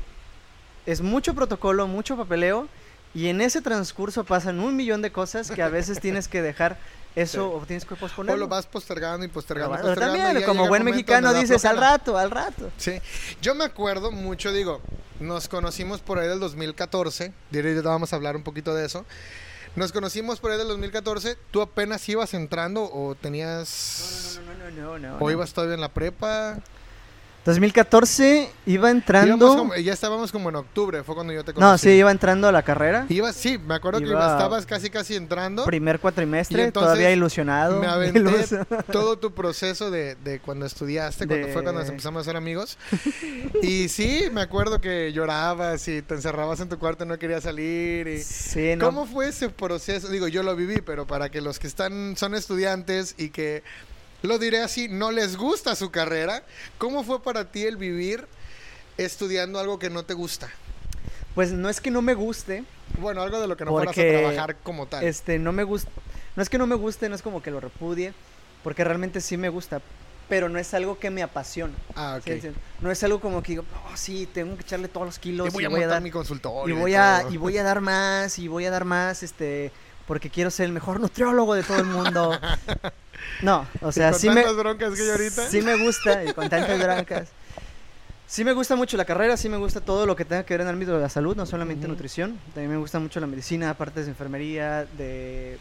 es 0.85 1.01
mucho 1.01 1.33
protocolo, 1.33 1.87
mucho 1.87 2.15
papeleo 2.15 2.67
y 3.13 3.27
en 3.27 3.41
ese 3.41 3.61
transcurso 3.61 4.23
pasan 4.23 4.59
un 4.59 4.75
millón 4.75 5.01
de 5.01 5.11
cosas 5.11 5.51
que 5.51 5.61
a 5.61 5.69
veces 5.69 5.99
tienes 6.01 6.27
que 6.27 6.41
dejar 6.41 6.77
eso 7.15 7.51
o 7.51 7.59
tienes 7.65 7.85
que 7.85 7.95
O 7.95 7.97
posponerlo. 7.97 8.39
lo 8.41 8.47
vas 8.47 8.65
postergando 8.67 9.25
y 9.25 9.29
postergando. 9.29 9.73
Pero 9.75 9.87
postergando, 9.87 10.23
también, 10.23 10.45
como 10.45 10.67
buen 10.67 10.83
mexicano 10.83 11.33
dices, 11.33 11.65
al 11.65 11.71
flojera". 11.77 11.91
rato, 11.97 12.17
al 12.17 12.31
rato. 12.31 12.71
Sí, 12.77 13.01
yo 13.41 13.55
me 13.55 13.63
acuerdo 13.65 14.11
mucho, 14.11 14.51
digo, 14.53 14.79
nos 15.19 15.47
conocimos 15.47 16.01
por 16.01 16.19
ahí 16.19 16.27
del 16.27 16.39
2014, 16.39 17.33
ahorita 17.53 17.81
vamos 17.81 18.13
a 18.13 18.15
hablar 18.15 18.35
un 18.35 18.43
poquito 18.43 18.73
de 18.75 18.85
eso. 18.85 19.05
Nos 19.75 19.91
conocimos 19.91 20.39
por 20.39 20.51
ahí 20.51 20.57
del 20.57 20.67
2014, 20.67 21.37
¿tú 21.51 21.61
apenas 21.61 22.07
ibas 22.09 22.33
entrando 22.33 22.83
o 22.91 23.15
tenías... 23.15 24.39
No, 24.45 24.53
no, 24.53 24.57
no, 24.57 24.69
no, 24.71 24.99
no, 24.99 25.09
no, 25.09 25.15
o 25.17 25.19
no. 25.19 25.31
ibas 25.31 25.53
todavía 25.53 25.75
en 25.75 25.81
la 25.81 25.89
prepa? 25.93 26.57
2014 27.49 28.49
iba 28.65 28.89
entrando... 28.91 29.47
Como- 29.55 29.75
ya 29.75 29.93
estábamos 29.93 30.31
como 30.31 30.49
en 30.49 30.55
octubre, 30.55 31.03
fue 31.03 31.15
cuando 31.15 31.33
yo 31.33 31.43
te 31.43 31.53
conocí. 31.53 31.71
No, 31.71 31.77
sí, 31.77 31.89
iba 31.97 32.11
entrando 32.11 32.47
a 32.47 32.51
la 32.51 32.63
carrera. 32.63 33.05
Ibas, 33.09 33.35
sí, 33.35 33.57
me 33.57 33.73
acuerdo 33.75 33.99
que 33.99 34.07
Iba- 34.07 34.31
estabas 34.33 34.65
casi 34.65 34.89
casi 34.89 35.15
entrando. 35.15 35.65
Primer 35.65 35.99
cuatrimestre, 35.99 36.63
entonces 36.65 36.87
todavía 36.87 37.11
ilusionado. 37.11 37.79
Me 37.79 37.87
aventé 37.87 38.19
iluso- 38.19 38.65
todo 38.91 39.17
tu 39.17 39.33
proceso 39.33 39.89
de, 39.91 40.15
de 40.15 40.39
cuando 40.39 40.65
estudiaste, 40.65 41.27
cuando 41.27 41.47
fue 41.47 41.53
cuando 41.63 41.73
nos 41.73 41.89
empezamos 41.89 42.21
a 42.21 42.23
ser 42.25 42.35
amigos. 42.37 42.77
Y 43.61 43.89
sí, 43.89 44.29
me 44.31 44.41
acuerdo 44.41 44.79
que 44.79 45.11
llorabas 45.13 45.87
y 45.87 46.01
te 46.01 46.13
encerrabas 46.15 46.59
en 46.59 46.69
tu 46.69 46.77
cuarto 46.79 47.03
y 47.03 47.07
no 47.07 47.17
querías 47.17 47.43
salir. 47.43 48.07
Y... 48.07 48.21
Sí, 48.23 48.75
no. 48.75 48.85
¿Cómo 48.85 49.05
fue 49.05 49.29
ese 49.29 49.49
proceso? 49.49 50.07
Digo, 50.09 50.27
yo 50.27 50.43
lo 50.43 50.55
viví, 50.55 50.81
pero 50.81 51.07
para 51.07 51.29
que 51.29 51.41
los 51.41 51.59
que 51.59 51.67
están 51.67 52.15
son 52.17 52.35
estudiantes 52.35 53.15
y 53.17 53.29
que, 53.29 53.63
lo 54.21 54.37
diré 54.37 54.61
así, 54.61 54.87
no 54.89 55.11
les 55.11 55.37
gusta 55.37 55.75
su 55.75 55.91
carrera, 55.91 56.43
¿cómo 56.77 57.03
fue 57.03 57.21
para 57.23 57.51
ti 57.51 57.63
el 57.65 57.77
vivir 57.77 58.27
estudiando 58.97 59.59
algo 59.59 59.79
que 59.79 59.89
no 59.89 60.03
te 60.03 60.13
gusta? 60.13 60.49
Pues 61.35 61.51
no 61.51 61.69
es 61.69 61.79
que 61.79 61.91
no 61.91 62.01
me 62.01 62.13
guste, 62.15 62.63
Bueno, 62.99 63.21
algo 63.21 63.39
de 63.39 63.47
lo 63.47 63.55
que 63.55 63.65
no 63.65 63.71
fueras 63.71 63.97
a 63.97 64.01
trabajar 64.01 64.55
como 64.63 64.87
tal. 64.87 65.03
este, 65.03 65.39
no 65.39 65.51
me 65.53 65.63
gusta, 65.63 65.89
no 66.35 66.43
es 66.43 66.49
que 66.49 66.57
no 66.57 66.67
me 66.67 66.75
guste, 66.75 67.07
no 67.07 67.15
es 67.15 67.21
como 67.21 67.41
que 67.41 67.51
lo 67.51 67.59
repudie, 67.59 68.13
porque 68.63 68.83
realmente 68.83 69.21
sí 69.21 69.37
me 69.37 69.47
gusta, 69.49 69.81
pero 70.27 70.49
no 70.49 70.59
es 70.59 70.73
algo 70.73 70.99
que 70.99 71.09
me 71.09 71.23
apasiona. 71.23 71.73
Ah, 71.95 72.19
ok. 72.19 72.53
No 72.81 72.91
es 72.91 73.03
algo 73.03 73.19
como 73.21 73.41
que 73.41 73.53
digo, 73.53 73.65
oh, 73.73 73.95
sí, 73.95 74.27
tengo 74.33 74.55
que 74.55 74.61
echarle 74.63 74.87
todos 74.89 75.05
los 75.05 75.19
kilos 75.19 75.47
Y 75.47 75.51
voy 75.51 75.63
y 75.63 75.65
a 75.65 75.69
voy 75.69 75.83
a 75.83 75.87
montar 75.87 75.89
dar, 75.95 76.01
mi 76.01 76.11
consultorio. 76.11 76.75
y 76.75 76.77
y 76.77 76.81
voy 76.81 76.93
a, 76.95 77.25
y 77.29 77.37
voy 77.37 77.57
a 77.57 77.63
dar 77.63 77.79
más, 77.81 78.37
y 78.37 78.47
voy 78.47 78.65
a 78.65 78.71
dar 78.71 78.85
más, 78.85 79.23
este, 79.23 79.71
porque 80.09 80.31
quiero 80.31 80.49
ser 80.49 80.65
el 80.65 80.71
mejor 80.71 80.99
nutriólogo 80.99 81.53
de 81.53 81.61
todo 81.61 81.77
el 81.77 81.85
mundo. 81.85 82.37
No, 83.41 83.67
o 83.81 83.91
sea, 83.91 84.11
con 84.11 84.19
sí 84.19 84.29
me, 84.29 84.43
broncas 84.53 84.95
que 84.95 85.01
hay 85.01 85.09
ahorita. 85.09 85.49
Sí 85.49 85.61
me 85.61 85.75
gusta, 85.75 86.23
y 86.23 86.33
con 86.33 86.49
tantas 86.49 86.79
brancas. 86.83 87.27
Sí 88.27 88.43
me 88.43 88.53
gusta 88.53 88.75
mucho 88.75 88.97
la 88.97 89.05
carrera, 89.05 89.37
sí 89.37 89.49
me 89.49 89.57
gusta 89.57 89.81
todo 89.81 90.05
lo 90.05 90.15
que 90.15 90.25
tenga 90.25 90.43
que 90.43 90.53
ver 90.53 90.61
en 90.61 90.67
el 90.67 90.73
ámbito 90.73 90.93
de 90.95 91.01
la 91.01 91.09
salud, 91.09 91.35
no 91.35 91.45
solamente 91.45 91.85
Ujú. 91.85 91.93
nutrición. 91.93 92.39
También 92.53 92.71
me 92.71 92.77
gusta 92.77 92.99
mucho 92.99 93.19
la 93.19 93.27
medicina, 93.27 93.73
partes 93.75 94.05
de 94.05 94.11
enfermería, 94.11 94.85
de 94.97 95.57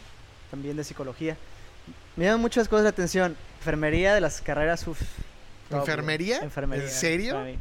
también 0.49 0.77
de 0.77 0.83
psicología. 0.83 1.37
Me 2.15 2.25
llaman 2.25 2.41
muchas 2.41 2.67
cosas 2.67 2.85
la 2.85 2.89
atención. 2.89 3.35
Enfermería 3.59 4.15
de 4.15 4.21
las 4.21 4.41
carreras, 4.41 4.87
uff. 4.87 5.01
¿Enfermería? 5.69 6.39
Enfermería. 6.39 6.85
¿En 6.85 6.91
serio? 6.91 7.33
para 7.33 7.45
mí. 7.45 7.57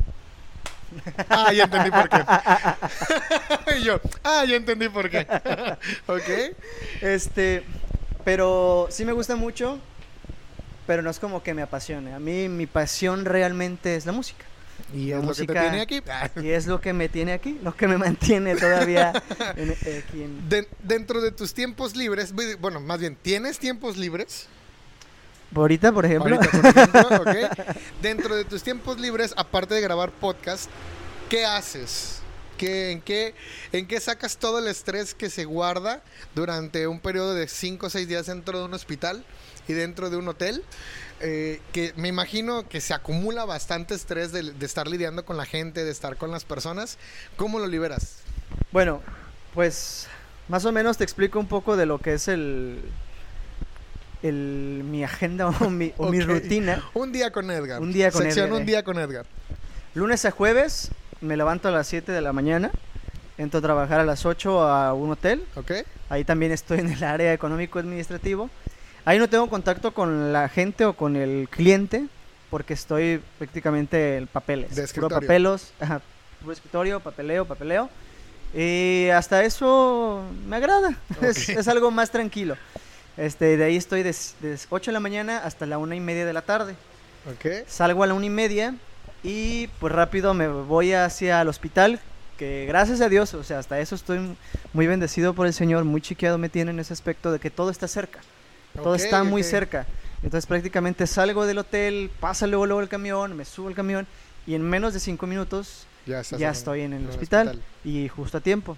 Ah, 1.29 1.53
ya 1.53 1.65
entendí 1.65 1.91
por 1.91 2.09
qué. 2.09 2.25
y 3.79 3.83
yo, 3.83 4.01
ah, 4.25 4.45
ya 4.47 4.57
entendí 4.57 4.89
por 4.89 5.11
qué. 5.11 5.21
ok. 6.07 6.57
Este, 7.03 7.63
pero 8.25 8.87
sí 8.91 9.05
me 9.05 9.13
gusta 9.13 9.37
mucho, 9.37 9.79
pero 10.87 11.03
no 11.03 11.11
es 11.11 11.19
como 11.19 11.43
que 11.43 11.55
me 11.55 11.63
apasione. 11.63 12.15
A 12.15 12.19
mí 12.19 12.49
mi 12.49 12.67
pasión 12.67 13.25
realmente 13.25 13.97
es 13.97 14.07
la 14.07 14.13
música. 14.13 14.45
Y 14.95 15.09
La 15.11 15.19
es 15.19 15.25
lo 15.25 15.35
que 15.35 15.47
te 15.47 15.53
tiene 15.53 15.81
aquí. 15.81 16.03
Y 16.41 16.51
es 16.51 16.67
lo 16.67 16.81
que 16.81 16.93
me 16.93 17.09
tiene 17.09 17.33
aquí, 17.33 17.59
lo 17.63 17.75
que 17.77 17.89
me 17.89 17.99
mantiene 17.99 18.55
todavía 18.57 19.13
en- 19.57 19.73
eh, 19.85 20.05
aquí 20.07 20.23
en... 20.23 20.49
Den- 20.49 20.69
dentro 20.83 21.21
de 21.21 21.33
tus 21.33 21.53
tiempos 21.53 21.97
libres, 21.97 22.33
bueno, 22.61 22.81
más 22.81 22.99
bien, 23.01 23.17
¿tienes 23.21 23.59
tiempos 23.59 23.97
libres? 23.97 24.47
Ahorita, 25.55 25.93
por 25.93 26.05
ejemplo, 26.05 26.37
Ahorita, 26.37 26.51
por 26.51 26.67
ejemplo, 26.67 27.01
ok. 27.21 27.69
Dentro 28.03 28.37
de 28.37 28.45
tus 28.45 28.63
tiempos 28.63 28.99
libres, 29.01 29.35
aparte 29.37 29.75
de 29.75 29.81
grabar 29.81 30.11
podcast, 30.11 30.69
¿qué 31.29 31.45
haces? 31.45 32.21
¿Qué, 32.57 32.91
en, 32.91 33.01
qué, 33.01 33.35
¿En 33.73 33.87
qué 33.87 34.01
sacas 34.01 34.37
todo 34.37 34.59
el 34.59 34.67
estrés 34.67 35.15
que 35.15 35.31
se 35.31 35.45
guarda 35.45 36.03
durante 36.35 36.87
un 36.89 36.99
periodo 36.99 37.35
de 37.35 37.47
5 37.47 37.87
o 37.87 37.91
6 37.91 38.09
días 38.09 38.27
dentro 38.27 38.59
de 38.59 38.65
un 38.65 38.75
hospital 38.75 39.25
y 39.69 39.73
dentro 39.75 40.11
de 40.11 40.17
un 40.17 40.29
hotel? 40.29 40.65
Eh, 41.21 41.61
que 41.73 41.93
me 41.97 42.09
imagino 42.09 42.69
que 42.69 42.81
se 42.81 42.95
acumula 42.95 43.45
bastante 43.45 43.95
estrés 43.95 44.33
de, 44.33 44.53
de 44.53 44.67
estar 44.67 44.87
lidiando 44.87 45.25
con 45.25 45.37
la 45.37 45.47
gente, 45.47 45.85
de 45.85 45.91
estar 45.91 46.17
con 46.17 46.31
las 46.31 46.45
personas. 46.45 46.99
¿Cómo 47.37 47.59
lo 47.59 47.67
liberas? 47.67 48.19
bueno, 48.73 49.03
pues 49.55 50.07
más 50.49 50.65
o 50.65 50.73
menos 50.73 50.97
te 50.99 51.05
explico 51.05 51.39
un 51.39 51.49
poco 51.49 51.77
de 51.77 51.87
lo 51.87 51.99
que 51.99 52.15
es 52.15 52.29
el, 52.29 52.81
el 54.23 54.83
mi 54.85 55.05
agenda 55.05 55.49
o 55.49 55.71
mi, 55.71 55.93
o 55.97 56.11
mi 56.11 56.21
Ok. 56.21 56.27
rutina. 56.29 56.83
Un 56.95 57.13
día 57.13 57.31
con 57.31 57.51
Edgar. 57.51 57.81
Un 57.81 57.93
día 57.93 58.11
con 58.11 58.23
Sección 58.23 58.47
Edgar, 58.47 58.57
Un 58.57 58.63
eh. 58.63 58.67
día 58.67 58.83
con 58.83 58.99
Edgar. 58.99 59.27
Lunes 59.95 60.25
a 60.25 60.31
jueves 60.31 60.91
me 61.21 61.37
levanto 61.37 61.69
a 61.69 61.71
las 61.73 61.87
7 61.89 62.13
de 62.13 62.21
la 62.21 62.33
mañana, 62.33 62.71
entro 63.39 63.59
a 63.59 63.63
trabajar 63.63 64.01
a 64.01 64.05
las 64.05 64.25
8 64.27 64.63
a 64.63 64.95
un 64.95 65.11
hotel, 65.13 65.45
¿Ok? 65.57 65.73
Ahí 66.11 66.25
también 66.25 66.53
estoy 66.53 66.79
en 66.79 66.91
el 66.93 67.03
área 67.05 67.33
económico-administrativo. 67.33 68.49
Ahí 69.05 69.19
no 69.19 69.29
tengo 69.29 69.49
contacto 69.49 69.93
con 69.93 70.33
la 70.33 70.49
gente 70.49 70.85
o 70.85 70.93
con 70.95 71.17
el 71.17 71.49
cliente 71.51 72.07
porque 72.51 72.73
estoy 72.75 73.21
prácticamente 73.39 74.17
en 74.17 74.27
papeles. 74.27 74.71
De 74.71 74.75
puro 74.77 74.85
escritorio. 74.85 75.21
papelos, 75.21 75.73
ajá, 75.81 76.01
puro 76.41 76.53
escritorio, 76.53 77.01
papeleo, 77.01 77.45
papeleo. 77.45 77.91
Y 78.55 79.09
hasta 79.11 79.45
eso 79.45 80.23
me 80.47 80.57
agrada. 80.57 80.97
Es, 81.21 81.51
Ok. 81.51 81.59
es 81.59 81.69
algo 81.69 81.91
más 81.91 82.11
tranquilo. 82.11 82.57
Este, 83.19 83.57
de 83.57 83.65
ahí 83.65 83.77
estoy 83.77 84.03
de, 84.03 84.15
de 84.41 84.59
8 84.71 84.91
de 84.91 84.93
la 84.93 85.01
mañana 85.01 85.39
hasta 85.39 85.67
la 85.67 85.77
una 85.79 85.95
y 85.97 86.01
media 86.01 86.25
de 86.25 86.33
la 86.33 86.43
tarde. 86.43 86.75
Ok. 87.31 87.67
Salgo 87.69 88.03
a 88.05 88.07
la 88.07 88.15
una 88.15 88.27
y 88.27 88.31
media 88.31 88.75
y 89.23 89.67
pues 89.81 89.93
rápido 89.93 90.33
me 90.35 90.49
voy 90.49 90.93
hacia 90.93 91.41
el 91.43 91.49
hospital. 91.49 92.01
Que 92.39 92.67
gracias 92.69 93.01
a 93.01 93.09
Dios, 93.09 93.35
o 93.35 93.43
sea, 93.43 93.59
hasta 93.59 93.81
eso 93.81 93.97
estoy 93.97 94.21
muy 94.73 94.87
bendecido 94.87 95.35
por 95.35 95.49
el 95.49 95.53
Señor, 95.53 95.83
muy 95.85 96.01
chiqueado 96.01 96.39
me 96.39 96.49
tiene 96.49 96.71
en 96.71 96.79
ese 96.79 96.93
aspecto 96.93 97.33
de 97.33 97.41
que 97.41 97.51
todo 97.51 97.69
está 97.71 97.89
cerca. 97.89 98.21
Todo 98.77 98.95
está 98.95 99.25
muy 99.25 99.43
cerca. 99.43 99.87
Entonces 100.23 100.47
prácticamente 100.47 101.07
salgo 101.09 101.47
del 101.47 101.59
hotel, 101.59 102.11
pasa 102.21 102.47
luego, 102.47 102.67
luego 102.67 102.81
el 102.81 102.89
camión, 102.89 103.37
me 103.37 103.45
subo 103.45 103.67
al 103.67 103.75
camión 103.75 104.07
y 104.47 104.55
en 104.55 104.63
menos 104.63 104.95
de 104.95 105.01
cinco 105.01 105.27
minutos 105.27 105.87
Ya, 106.07 106.21
estás 106.21 106.39
ya 106.39 106.47
en- 106.49 106.53
estoy 106.53 106.81
en 106.83 106.93
el 106.93 107.03
en 107.03 107.09
hospital, 107.09 107.61
y 107.85 108.07
justo 108.09 108.39
a 108.39 108.41
tiempo. 108.41 108.77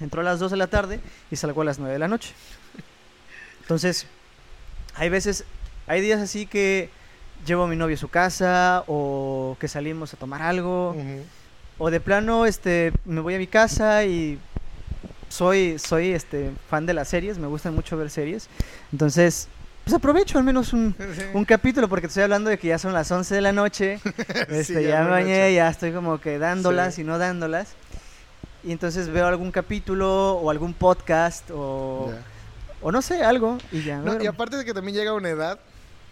Entro 0.00 0.22
a 0.22 0.24
las 0.24 0.40
2 0.40 0.50
de 0.50 0.56
la 0.56 0.66
tarde 0.66 0.98
y 1.30 1.36
salgo 1.36 1.62
a 1.62 1.64
las 1.64 1.78
9 1.78 1.92
de 1.92 1.98
la 2.00 2.08
noche. 2.08 2.32
Entonces, 3.70 4.04
hay 4.96 5.10
veces, 5.10 5.44
hay 5.86 6.00
días 6.00 6.20
así 6.20 6.44
que 6.44 6.90
llevo 7.46 7.62
a 7.62 7.68
mi 7.68 7.76
novio 7.76 7.94
a 7.94 7.98
su 8.00 8.08
casa 8.08 8.82
o 8.88 9.56
que 9.60 9.68
salimos 9.68 10.12
a 10.12 10.16
tomar 10.16 10.42
algo 10.42 10.96
o 11.78 11.88
de 11.88 12.00
plano 12.00 12.46
este 12.46 12.92
me 13.04 13.20
voy 13.20 13.36
a 13.36 13.38
mi 13.38 13.46
casa 13.46 14.02
y 14.04 14.40
soy 15.28 15.78
soy 15.78 16.08
este 16.10 16.50
fan 16.68 16.84
de 16.84 16.94
las 16.94 17.06
series, 17.10 17.38
me 17.38 17.46
gustan 17.46 17.72
mucho 17.76 17.96
ver 17.96 18.10
series. 18.10 18.48
Entonces, 18.90 19.46
pues 19.84 19.94
aprovecho 19.94 20.36
al 20.38 20.42
menos 20.42 20.72
un, 20.72 20.92
Sí. 20.98 21.22
un 21.32 21.44
capítulo 21.44 21.88
porque 21.88 22.08
estoy 22.08 22.24
hablando 22.24 22.50
de 22.50 22.58
que 22.58 22.66
ya 22.66 22.78
son 22.80 22.92
las 22.92 23.08
11 23.12 23.36
de 23.36 23.40
la 23.40 23.52
noche. 23.52 24.00
Este, 24.48 24.64
Sí, 24.64 24.72
ya 24.74 24.80
ya 24.80 25.02
me 25.04 25.10
bañé, 25.10 25.54
ya 25.54 25.68
estoy 25.68 25.92
como 25.92 26.20
que 26.20 26.40
dándolas 26.40 26.96
Sí. 26.96 27.02
y 27.02 27.04
no 27.04 27.18
dándolas. 27.18 27.74
Y 28.64 28.72
entonces 28.72 29.08
veo 29.10 29.28
algún 29.28 29.52
capítulo 29.52 30.32
o 30.32 30.50
algún 30.50 30.74
podcast 30.74 31.48
o. 31.52 32.12
o 32.82 32.90
no 32.92 33.02
sé, 33.02 33.22
algo 33.22 33.58
y 33.72 33.82
ya. 33.82 33.98
No, 33.98 34.22
y 34.22 34.26
aparte 34.26 34.56
de 34.56 34.64
que 34.64 34.74
también 34.74 34.96
llega 34.96 35.12
una 35.14 35.28
edad 35.30 35.58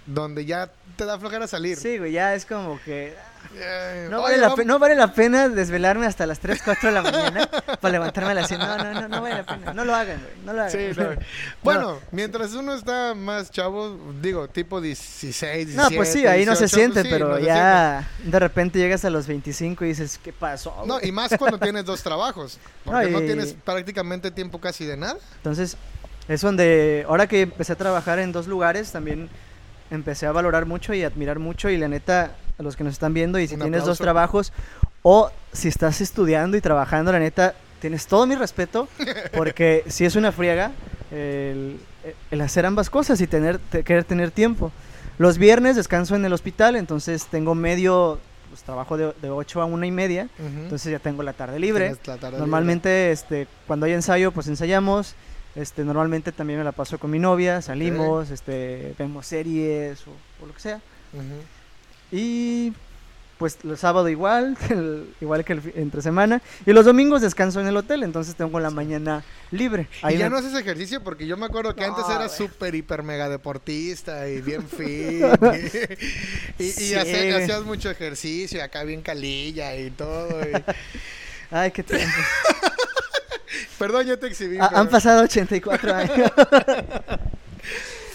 donde 0.06 0.44
ya 0.46 0.70
te 0.96 1.04
da 1.04 1.18
flojera 1.18 1.46
salir. 1.46 1.76
Sí, 1.76 1.98
güey, 1.98 2.12
ya 2.12 2.34
es 2.34 2.46
como 2.46 2.80
que 2.82 3.14
Eh, 3.54 4.08
no 4.10 4.18
oye, 4.22 4.32
vale, 4.32 4.36
la 4.38 4.54
pe- 4.54 4.64
no 4.64 4.78
vale 4.78 4.94
la 4.96 5.12
pena 5.14 5.48
desvelarme 5.48 6.06
hasta 6.06 6.26
las 6.26 6.40
3, 6.40 6.60
4 6.64 6.88
de 6.88 6.94
la 6.94 7.02
mañana 7.02 7.46
para 7.80 7.92
levantarme 7.92 8.32
a 8.32 8.34
las 8.34 8.48
100. 8.48 8.58
No, 8.58 8.76
no, 8.78 9.00
no, 9.02 9.08
no 9.08 9.22
vale 9.22 9.34
la 9.36 9.46
pena. 9.46 9.72
No 9.74 9.84
lo 9.84 9.94
hagan, 9.94 10.18
güey. 10.20 10.32
No 10.44 10.52
lo 10.54 10.62
hagan. 10.62 10.72
Sí, 10.72 10.88
no. 10.98 11.10
Bueno, 11.62 11.98
mientras 12.10 12.52
uno 12.54 12.72
está 12.74 13.14
más 13.14 13.50
chavo, 13.50 13.96
digo, 14.20 14.48
tipo 14.48 14.80
16, 14.80 15.68
17, 15.68 15.76
No, 15.76 15.96
pues 15.96 16.10
sí, 16.12 16.26
ahí 16.26 16.44
no 16.46 16.54
se 16.56 16.64
18, 16.64 16.76
siente, 16.76 17.02
sí, 17.02 17.08
pero 17.10 17.38
ya 17.38 18.08
de 18.24 18.38
repente 18.38 18.78
llegas 18.78 19.04
a 19.04 19.10
los 19.10 19.26
25 19.26 19.84
y 19.84 19.88
dices, 19.88 20.18
¿qué 20.22 20.32
pasó? 20.32 20.74
No, 20.86 20.94
güey?" 20.94 21.08
y 21.08 21.12
más 21.12 21.30
cuando 21.38 21.58
tienes 21.60 21.84
dos 21.84 22.02
trabajos, 22.02 22.58
porque 22.84 23.10
No, 23.10 23.20
no, 23.20 23.26
tienes 23.26 23.54
prácticamente 23.64 24.30
tiempo 24.30 24.58
casi 24.60 24.84
de 24.84 24.96
nada. 24.96 25.16
Entonces, 25.36 25.76
es 26.28 26.40
donde, 26.40 27.04
ahora 27.08 27.26
que 27.26 27.42
empecé 27.42 27.72
a 27.72 27.76
trabajar 27.76 28.18
en 28.18 28.32
dos 28.32 28.46
lugares, 28.46 28.92
también 28.92 29.28
empecé 29.90 30.26
a 30.26 30.32
valorar 30.32 30.66
mucho 30.66 30.92
y 30.94 31.02
admirar 31.02 31.38
mucho. 31.38 31.70
Y 31.70 31.76
la 31.78 31.88
neta, 31.88 32.32
a 32.58 32.62
los 32.62 32.76
que 32.76 32.84
nos 32.84 32.92
están 32.92 33.14
viendo, 33.14 33.38
y 33.38 33.48
si 33.48 33.54
Un 33.54 33.60
tienes 33.62 33.80
dos 33.84 33.98
trabajos, 34.04 34.52
o 35.02 35.30
si 35.52 35.68
estás 35.68 36.00
estudiando 36.00 36.56
y 36.56 36.60
trabajando, 36.60 37.10
la 37.12 37.18
neta, 37.18 37.54
tienes 37.80 38.06
todo 38.06 38.26
mi 38.26 38.34
respeto, 38.34 38.88
porque 39.32 39.84
si 39.88 40.04
es 40.04 40.16
una 40.16 40.32
friega 40.32 40.72
el, 41.10 41.78
el 42.30 42.40
hacer 42.40 42.66
ambas 42.66 42.90
cosas 42.90 43.20
y 43.20 43.26
tener, 43.26 43.58
te- 43.58 43.82
querer 43.82 44.04
tener 44.04 44.30
tiempo. 44.30 44.70
Los 45.18 45.38
viernes 45.38 45.74
descanso 45.76 46.14
en 46.14 46.24
el 46.24 46.32
hospital, 46.32 46.76
entonces 46.76 47.26
tengo 47.26 47.54
medio 47.54 48.18
pues, 48.50 48.62
trabajo 48.62 48.96
de, 48.96 49.12
de 49.20 49.30
8 49.30 49.62
a 49.62 49.64
una 49.64 49.86
y 49.86 49.90
media, 49.90 50.28
entonces 50.38 50.92
ya 50.92 50.98
tengo 50.98 51.22
la 51.22 51.32
tarde 51.32 51.58
libre. 51.58 51.86
Tienes 51.86 52.06
la 52.06 52.16
tarde 52.18 52.38
Normalmente, 52.38 53.10
este, 53.12 53.46
cuando 53.66 53.86
hay 53.86 53.92
ensayo, 53.92 54.30
pues 54.32 54.46
ensayamos. 54.48 55.14
Este, 55.58 55.82
normalmente 55.84 56.30
también 56.30 56.60
me 56.60 56.64
la 56.64 56.70
paso 56.72 56.98
con 56.98 57.10
mi 57.10 57.18
novia, 57.18 57.60
salimos, 57.62 58.30
este, 58.30 58.94
vemos 58.98 59.26
series 59.26 59.98
o, 60.06 60.10
o 60.42 60.46
lo 60.46 60.54
que 60.54 60.60
sea. 60.60 60.80
Y 62.12 62.72
pues 63.38 63.56
el 63.64 63.76
sábado 63.78 64.08
igual, 64.08 64.56
el- 64.70 65.12
igual 65.20 65.44
que 65.44 65.54
el 65.54 65.72
entre 65.76 66.00
semana. 66.02 66.42
Y 66.66 66.72
los 66.72 66.84
domingos 66.86 67.22
descanso 67.22 67.60
en 67.60 67.66
el 67.66 67.76
hotel, 67.76 68.02
entonces 68.02 68.34
tengo 68.34 68.58
la 68.60 68.70
mañana 68.70 69.24
libre. 69.50 69.88
Y 70.08 70.16
ya 70.16 70.24
me- 70.26 70.30
no 70.30 70.36
haces 70.38 70.54
ejercicio 70.54 71.02
porque 71.02 71.26
yo 71.26 71.36
me 71.36 71.46
acuerdo 71.46 71.74
que 71.74 71.86
No, 71.86 71.94
antes 71.96 72.04
eras 72.14 72.36
güey. 72.36 72.48
súper, 72.48 72.74
hiper, 72.74 73.02
mega 73.02 73.28
deportista 73.28 74.28
y 74.28 74.40
bien 74.40 74.66
fit. 74.68 75.24
y 76.58 76.62
y, 76.62 76.66
y 76.66 76.70
Sí, 76.72 76.94
hacías, 76.94 77.62
mucho 77.64 77.90
ejercicio, 77.90 78.62
acá 78.62 78.84
bien 78.84 79.02
calilla 79.02 79.74
y 79.76 79.90
todo. 79.90 80.40
y- 80.42 80.52
Ay, 81.50 81.70
qué 81.72 81.82
tiempo. 81.82 82.14
Perdón, 83.78 84.06
ya 84.06 84.16
te 84.16 84.26
exhibí. 84.26 84.58
Ah, 84.60 84.68
pero- 84.68 84.80
han 84.80 84.88
pasado 84.88 85.22
84 85.24 85.94
años. 85.94 86.30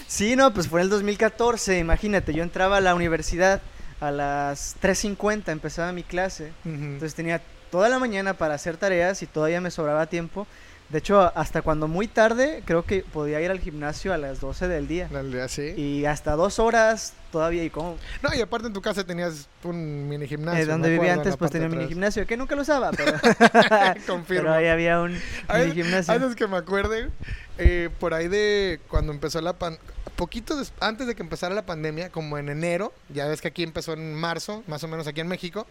sí, 0.07 0.35
no, 0.35 0.53
pues 0.53 0.67
fue 0.67 0.81
en 0.81 0.85
el 0.85 0.89
2014, 0.89 1.79
imagínate, 1.79 2.33
yo 2.33 2.43
entraba 2.43 2.77
a 2.77 2.81
la 2.81 2.95
universidad 2.95 3.61
a 3.99 4.11
las 4.11 4.75
3.50, 4.81 5.49
empezaba 5.51 5.91
mi 5.93 6.03
clase. 6.03 6.51
Entonces 6.65 7.15
tenía 7.15 7.41
toda 7.71 7.87
la 7.89 7.99
mañana 7.99 8.33
para 8.33 8.53
hacer 8.53 8.75
tareas 8.77 9.21
y 9.23 9.27
todavía 9.27 9.61
me 9.61 9.71
sobraba 9.71 10.05
tiempo. 10.07 10.45
De 10.93 10.99
hecho, 10.99 11.19
hasta 11.35 11.61
cuando 11.63 11.87
muy 11.89 12.07
tarde, 12.07 12.61
creo 12.65 12.85
que 12.85 13.01
podía 13.01 13.41
ir 13.41 13.49
al 13.51 13.59
gimnasio 13.59 14.13
a 14.13 14.17
las 14.17 14.39
12 14.39 14.67
del 14.67 14.87
día. 14.87 15.09
Dale, 15.11 15.41
así. 15.41 15.73
Y 15.75 16.05
hasta 16.05 16.33
dos 16.33 16.59
horas 16.59 17.13
todavía. 17.31 17.63
Y 17.63 17.71
como 17.71 17.97
No, 18.21 18.29
y 18.33 18.39
aparte 18.41 18.67
en 18.67 18.73
tu 18.73 18.81
casa 18.81 19.03
tenías 19.03 19.47
un 19.63 20.07
mini 20.07 20.27
gimnasio. 20.27 20.61
eh, 20.61 20.65
donde 20.65 20.89
vivía 20.91 21.13
antes, 21.13 21.35
pues 21.35 21.49
tenía 21.49 21.67
un 21.67 21.75
mini 21.75 21.89
gimnasio, 21.89 22.25
que 22.27 22.37
nunca 22.37 22.55
lo 22.55 22.61
usaba, 22.61 22.91
pero, 22.91 23.11
Confirmo. 24.07 24.43
pero 24.43 24.53
ahí 24.53 24.67
había 24.67 25.01
un 25.01 25.13
mini 25.53 25.71
gimnasio. 25.73 26.13
Antes 26.13 26.35
que 26.35 26.45
me 26.47 26.57
acuerde, 26.57 27.09
eh, 27.57 27.89
por 27.99 28.13
ahí 28.13 28.27
de 28.27 28.79
cuando 28.87 29.11
empezó 29.11 29.41
la 29.41 29.53
pan... 29.53 29.77
Poquito 30.15 30.55
antes 30.79 31.07
de 31.07 31.15
que 31.15 31.23
empezara 31.23 31.55
la 31.55 31.65
pandemia, 31.65 32.11
como 32.11 32.37
en 32.37 32.49
enero, 32.49 32.93
ya 33.09 33.25
ves 33.27 33.41
que 33.41 33.47
aquí 33.47 33.63
empezó 33.63 33.93
en 33.93 34.13
marzo, 34.13 34.63
más 34.67 34.83
o 34.83 34.87
menos 34.87 35.07
aquí 35.07 35.21
en 35.21 35.27
México, 35.27 35.65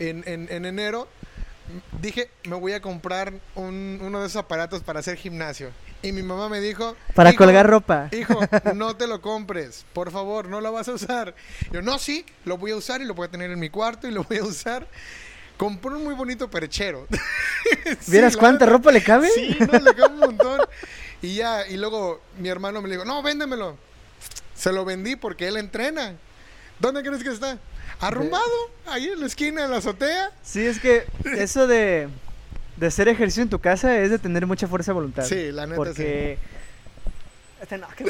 en, 0.00 0.24
en- 0.26 0.48
en 0.50 0.64
enero 0.66 1.06
dije, 2.00 2.30
me 2.44 2.56
voy 2.56 2.72
a 2.72 2.80
comprar 2.82 3.32
un- 3.54 3.98
uno 4.02 4.20
de 4.20 4.26
esos 4.26 4.36
aparatos 4.36 4.82
para 4.82 5.00
hacer 5.00 5.16
gimnasio. 5.16 5.70
Y 6.02 6.10
mi 6.12 6.22
mamá 6.22 6.48
me 6.48 6.60
dijo... 6.60 6.96
Para 7.14 7.30
"Hijo, 7.30 7.38
colgar 7.44 7.66
ropa. 7.68 8.08
Hijo, 8.12 8.40
no 8.74 8.96
te 8.96 9.06
lo 9.06 9.20
compres, 9.20 9.84
por 9.92 10.10
favor, 10.10 10.48
no 10.48 10.60
lo 10.60 10.72
vas 10.72 10.88
a 10.88 10.92
usar. 10.94 11.34
Yo, 11.70 11.80
no, 11.82 11.98
sí, 11.98 12.26
lo 12.44 12.58
voy 12.58 12.72
a 12.72 12.76
usar 12.76 13.00
y 13.00 13.04
lo 13.04 13.14
voy 13.14 13.28
a 13.28 13.30
tener 13.30 13.50
en 13.50 13.58
mi 13.58 13.70
cuarto 13.70 14.08
y 14.08 14.10
lo 14.10 14.24
voy 14.24 14.38
a 14.38 14.44
usar. 14.44 14.86
Compré 15.56 15.92
un 15.94 16.02
muy 16.02 16.14
bonito 16.14 16.50
perchero. 16.50 17.06
¿Vieras 18.08 18.36
cuánta 18.36 18.66
ropa 18.66 18.90
le 18.90 19.02
cabe? 19.02 19.28
Sí, 19.30 19.56
no, 19.60 19.78
le 19.78 19.94
cabe 19.94 20.14
un 20.14 20.18
montón. 20.20 20.60
Y 21.20 21.36
ya, 21.36 21.66
y 21.68 21.76
luego 21.76 22.20
mi 22.38 22.48
hermano 22.48 22.82
me 22.82 22.88
dijo, 22.88 23.04
no, 23.04 23.22
véndemelo. 23.22 23.76
Se 24.56 24.72
lo 24.72 24.84
vendí 24.84 25.14
porque 25.14 25.46
él 25.48 25.56
entrena. 25.56 26.16
¿Dónde 26.80 27.02
crees 27.04 27.22
que 27.22 27.30
está? 27.30 27.58
Arrumbado, 28.06 28.44
ahí 28.86 29.08
en 29.08 29.20
la 29.20 29.26
esquina, 29.26 29.64
en 29.64 29.70
la 29.70 29.78
azotea. 29.78 30.30
Sí, 30.42 30.66
es 30.66 30.78
que 30.80 31.04
eso 31.36 31.66
de, 31.66 32.08
de 32.76 32.86
hacer 32.86 33.08
ejercicio 33.08 33.42
en 33.42 33.48
tu 33.50 33.58
casa 33.60 33.96
es 33.98 34.10
de 34.10 34.18
tener 34.18 34.46
mucha 34.46 34.66
fuerza 34.68 34.90
de 34.90 34.94
voluntad. 34.94 35.24
Sí, 35.24 35.50
la 35.52 35.64
neta 35.66 35.76
Porque. 35.76 36.38
Este, 37.60 37.78
no, 37.78 37.86
que- 37.96 38.04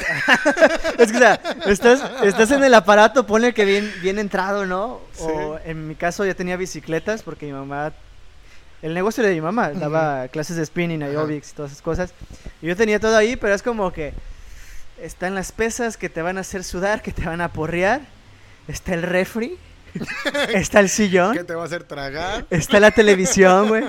es 0.97 1.11
que, 1.11 1.17
o 1.17 1.19
sea, 1.19 1.39
estás, 1.67 2.01
estás 2.23 2.49
en 2.51 2.63
el 2.63 2.73
aparato, 2.73 3.27
pone 3.27 3.53
que 3.53 3.65
bien, 3.65 3.93
bien 4.01 4.17
entrado, 4.17 4.65
¿no? 4.65 4.99
O 5.19 5.59
en 5.63 5.87
mi 5.87 5.93
caso 5.95 6.25
ya 6.25 6.33
tenía 6.33 6.57
bicicletas 6.57 7.21
porque 7.23 7.45
mi 7.45 7.51
mamá. 7.53 7.93
El 8.81 8.93
negocio 8.93 9.23
de 9.23 9.31
mi 9.33 9.39
mamá 9.39 9.69
daba 9.69 10.27
clases 10.27 10.57
de 10.57 10.65
spinning, 10.65 11.03
aerobics 11.03 11.51
y 11.51 11.53
todas 11.53 11.71
esas 11.71 11.81
cosas. 11.83 12.13
Y 12.61 12.67
yo 12.67 12.75
tenía 12.75 12.99
todo 12.99 13.15
ahí, 13.15 13.35
pero 13.35 13.53
es 13.53 13.61
como 13.61 13.93
que. 13.93 14.13
Están 14.99 15.35
las 15.35 15.51
pesas 15.51 15.97
que 15.97 16.09
te 16.09 16.21
van 16.21 16.37
a 16.37 16.41
hacer 16.41 16.63
sudar, 16.63 17.01
que 17.01 17.11
te 17.11 17.25
van 17.25 17.39
a 17.41 17.53
porrear. 17.53 18.01
Está 18.67 18.93
el 18.93 19.03
refri. 19.03 19.57
está 20.53 20.79
el 20.79 20.89
sillón. 20.89 21.35
¿Qué 21.35 21.43
te 21.43 21.53
va 21.55 21.63
a 21.63 21.65
hacer 21.65 21.83
tragar? 21.83 22.45
Está 22.49 22.79
la 22.79 22.91
televisión, 22.91 23.67
güey. 23.69 23.83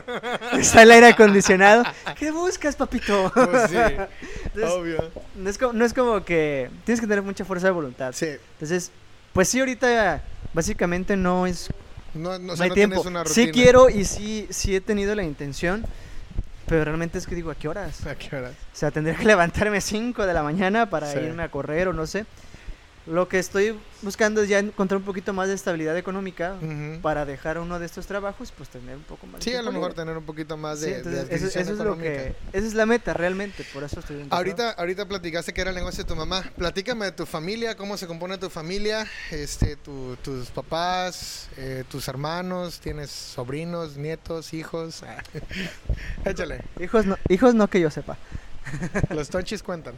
Está 0.59 0.83
el 0.83 0.91
aire 0.91 1.09
acondicionado. 1.09 1.85
¿Qué 2.19 2.31
buscas, 2.31 2.77
papito? 2.77 3.31
Pues 3.35 3.71
sí, 3.71 3.77
Entonces, 4.45 4.71
obvio. 4.71 5.11
no, 5.37 5.51
es 5.51 5.59
como, 5.59 5.73
no 5.73 5.85
es 5.85 5.93
como 5.95 6.25
que 6.25 6.71
tienes 6.85 7.01
que 7.01 7.07
tener 7.07 7.23
mucha 7.23 7.45
fuerza 7.45 7.67
de 7.69 7.73
voluntad. 7.73 8.13
Sí, 8.15 8.29
Entonces, 8.55 8.91
pues 9.33 9.49
sí, 9.49 9.61
ahorita 9.61 10.23
básicamente 10.53 11.17
no 11.17 11.47
es. 11.47 11.69
no, 12.15 12.39
no, 12.39 12.53
o 12.53 12.57
No, 12.57 12.63
hay 12.63 12.71
tiempo. 12.71 13.01
una 13.03 13.25
Sí 13.25 13.51
quiero 13.51 13.89
y 13.89 14.05
sí, 14.05 14.47
sí 14.51 14.77
he 14.77 14.81
tenido 14.81 15.15
la 15.15 15.23
intención. 15.23 15.85
Pero 16.67 16.83
realmente 16.85 17.19
es 17.19 17.27
que 17.27 17.35
digo, 17.35 17.51
¿a 17.51 17.55
qué 17.55 17.69
horas? 17.69 18.07
¿A 18.07 18.15
qué 18.15 18.35
horas? 18.35 18.53
O 18.53 18.77
sea, 18.77 18.91
tendría 18.91 19.15
que 19.15 19.25
levantarme 19.27 19.83
5 19.83 20.25
de 20.25 20.33
la 20.33 20.43
mañana 20.43 20.89
para 20.89 21.13
Sí. 21.13 21.19
irme 21.19 21.43
a 21.43 21.51
correr 21.51 21.89
o 21.89 21.93
no 21.93 22.07
sé. 22.07 22.25
Lo 23.07 23.29
que 23.29 23.39
estoy 23.39 23.79
buscando 24.01 24.41
es 24.43 24.49
ya 24.49 24.59
encontrar 24.59 24.97
un 24.99 25.05
poquito 25.05 25.35
más 25.35 25.49
de 25.49 25.55
estabilidad 25.55 25.95
económica 25.99 26.57
para 27.03 27.27
dejar 27.27 27.59
uno 27.59 27.79
de 27.79 27.85
estos 27.85 28.07
trabajos, 28.07 28.51
pues 28.57 28.71
tener 28.71 28.97
un 28.97 29.03
poco 29.03 29.27
más 29.27 29.41
de 29.41 29.51
Sí, 29.51 29.55
a 29.55 29.61
lo 29.61 29.73
mejor 29.73 29.93
tener 29.93 30.17
un 30.17 30.25
poquito 30.25 30.57
más 30.57 30.79
Sí, 30.79 30.87
de, 30.87 31.03
de 31.03 31.21
entonces, 31.21 31.55
eso, 31.55 31.73
es 31.75 31.79
lo 31.79 31.99
que, 31.99 32.35
esa 32.55 32.67
es 32.67 32.73
la 32.73 32.87
meta 32.87 33.13
realmente, 33.13 33.63
por 33.75 33.85
eso 33.85 34.01
estoy 34.01 34.27
Ahorita, 34.31 34.71
ahorita 34.71 35.07
platicaste 35.07 35.53
que 35.53 35.61
era 35.61 35.69
el 35.71 35.77
negocio 35.77 36.03
de 36.03 36.09
tu 36.09 36.17
mamá. 36.17 36.43
Platícame 36.57 37.05
de 37.05 37.13
tu 37.13 37.27
familia, 37.27 37.77
cómo 37.77 37.99
se 37.99 38.07
compone 38.07 38.39
tu 38.39 38.49
familia, 38.49 39.07
este, 39.31 39.77
tu- 39.77 40.17
tus 40.23 40.49
papás, 40.49 41.49
eh, 41.59 41.85
tus 41.91 42.09
hermanos, 42.09 42.81
tienes 42.81 43.11
sobrinos, 43.11 43.99
nietos, 43.99 44.55
hijos. 44.55 45.03
Échale. 46.25 46.63
Hijos 46.81 47.05
no, 47.05 47.19
hijos 47.29 47.55
no 47.55 47.69
que 47.69 47.81
yo 47.81 47.91
sepa. 47.91 48.17
Los 49.11 49.29
tonchis 49.29 49.63
cuentan. 49.63 49.95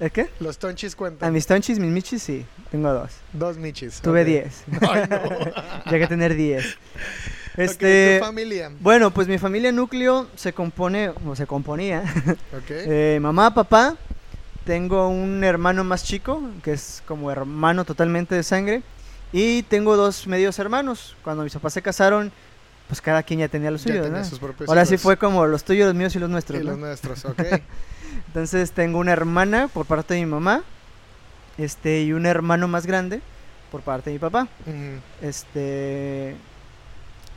¿El 0.00 0.10
qué? 0.12 0.28
Los 0.40 0.58
tonchis 0.58 0.94
A 0.94 0.96
cuentan. 0.96 1.32
mis 1.32 1.46
tonchis, 1.46 1.78
mis 1.78 1.90
michis, 1.90 2.22
sí, 2.22 2.46
tengo 2.70 2.92
dos. 2.92 3.10
Dos 3.32 3.56
michis. 3.56 4.00
Tuve 4.00 4.20
ok. 4.22 4.26
10. 4.26 4.64
Ay, 4.88 5.02
no. 5.10 5.20
ya 5.90 5.98
que 5.98 6.06
tener 6.06 6.34
10. 6.36 6.64
Ok, 6.66 6.78
Este, 7.56 8.18
tu 8.20 8.24
familia. 8.26 8.70
bueno, 8.80 9.10
pues 9.12 9.26
mi 9.26 9.38
familia 9.38 9.72
núcleo 9.72 10.28
se 10.36 10.52
compone, 10.52 11.10
o 11.26 11.34
se 11.34 11.46
componía, 11.46 12.02
Ok. 12.56 12.70
eh, 12.70 13.18
mamá, 13.20 13.52
papá, 13.52 13.96
tengo 14.64 15.08
un 15.08 15.42
hermano 15.42 15.82
más 15.82 16.04
chico, 16.04 16.42
que 16.62 16.72
es 16.74 17.02
como 17.06 17.30
hermano 17.32 17.84
totalmente 17.84 18.34
de 18.36 18.42
sangre, 18.44 18.82
y 19.32 19.62
tengo 19.64 19.96
dos 19.96 20.26
medios 20.28 20.58
hermanos. 20.60 21.16
Cuando 21.24 21.42
mis 21.42 21.52
papás 21.54 21.72
se 21.72 21.82
casaron, 21.82 22.30
pues 22.86 23.00
cada 23.00 23.22
quien 23.24 23.40
ya 23.40 23.48
tenía 23.48 23.70
los 23.72 23.82
suyos, 23.82 24.08
¿no? 24.08 24.18
Ahora 24.68 24.86
sí 24.86 24.96
fue 24.96 25.16
como 25.16 25.44
los 25.46 25.64
tuyos, 25.64 25.86
los 25.86 25.94
míos 25.96 26.14
y 26.14 26.18
los 26.20 26.30
nuestros, 26.30 26.60
Y 26.60 26.64
¿no? 26.64 26.70
los 26.70 26.78
nuestros, 26.78 27.24
ok. 27.24 27.42
Entonces 28.28 28.72
tengo 28.72 28.98
una 28.98 29.12
hermana 29.12 29.68
por 29.68 29.86
parte 29.86 30.14
de 30.14 30.20
mi 30.20 30.26
mamá, 30.26 30.62
este, 31.56 32.02
y 32.02 32.12
un 32.12 32.26
hermano 32.26 32.68
más 32.68 32.86
grande 32.86 33.20
por 33.70 33.82
parte 33.82 34.10
de 34.10 34.14
mi 34.14 34.18
papá. 34.20 34.48
Este, 35.22 36.36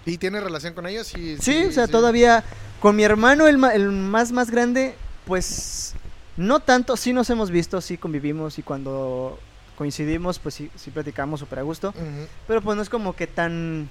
¿Y 0.06 0.18
tienes 0.18 0.44
relación 0.44 0.74
con 0.74 0.86
ellos? 0.88 1.08
Sí, 1.08 1.38
Sí, 1.40 1.66
o 1.66 1.72
sea, 1.72 1.88
todavía 1.88 2.44
con 2.80 2.96
mi 2.96 3.04
hermano, 3.04 3.48
el, 3.48 3.58
más 3.58 4.32
más 4.32 4.50
grande, 4.52 4.96
pues 5.26 5.94
no 6.38 6.60
tanto, 6.60 6.98
sí 6.98 7.14
nos 7.14 7.30
hemos 7.30 7.52
visto, 7.52 7.82
sí 7.82 7.98
convivimos 7.98 8.58
y 8.60 8.64
cuando 8.64 9.40
coincidimos, 9.78 10.40
pues 10.40 10.56
sí, 10.56 10.72
sí 10.76 10.92
platicamos 10.92 11.40
súper 11.40 11.60
a 11.60 11.62
gusto, 11.64 11.94
pero 12.48 12.62
pues 12.62 12.76
no 12.76 12.82
es 12.84 12.90
como 12.90 13.16
que 13.16 13.28
tan 13.28 13.90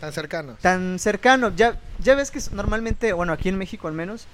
Tan 0.00 0.12
cercanos. 0.12 0.58
tan 0.60 0.98
cercano. 0.98 1.52
Ya 1.56 1.78
ya 1.98 2.14
ves 2.14 2.30
que 2.30 2.40
normalmente, 2.52 3.12
bueno, 3.12 3.32
aquí 3.32 3.48
en 3.48 3.58
México 3.58 3.88
al 3.88 3.94
menos, 3.94 4.26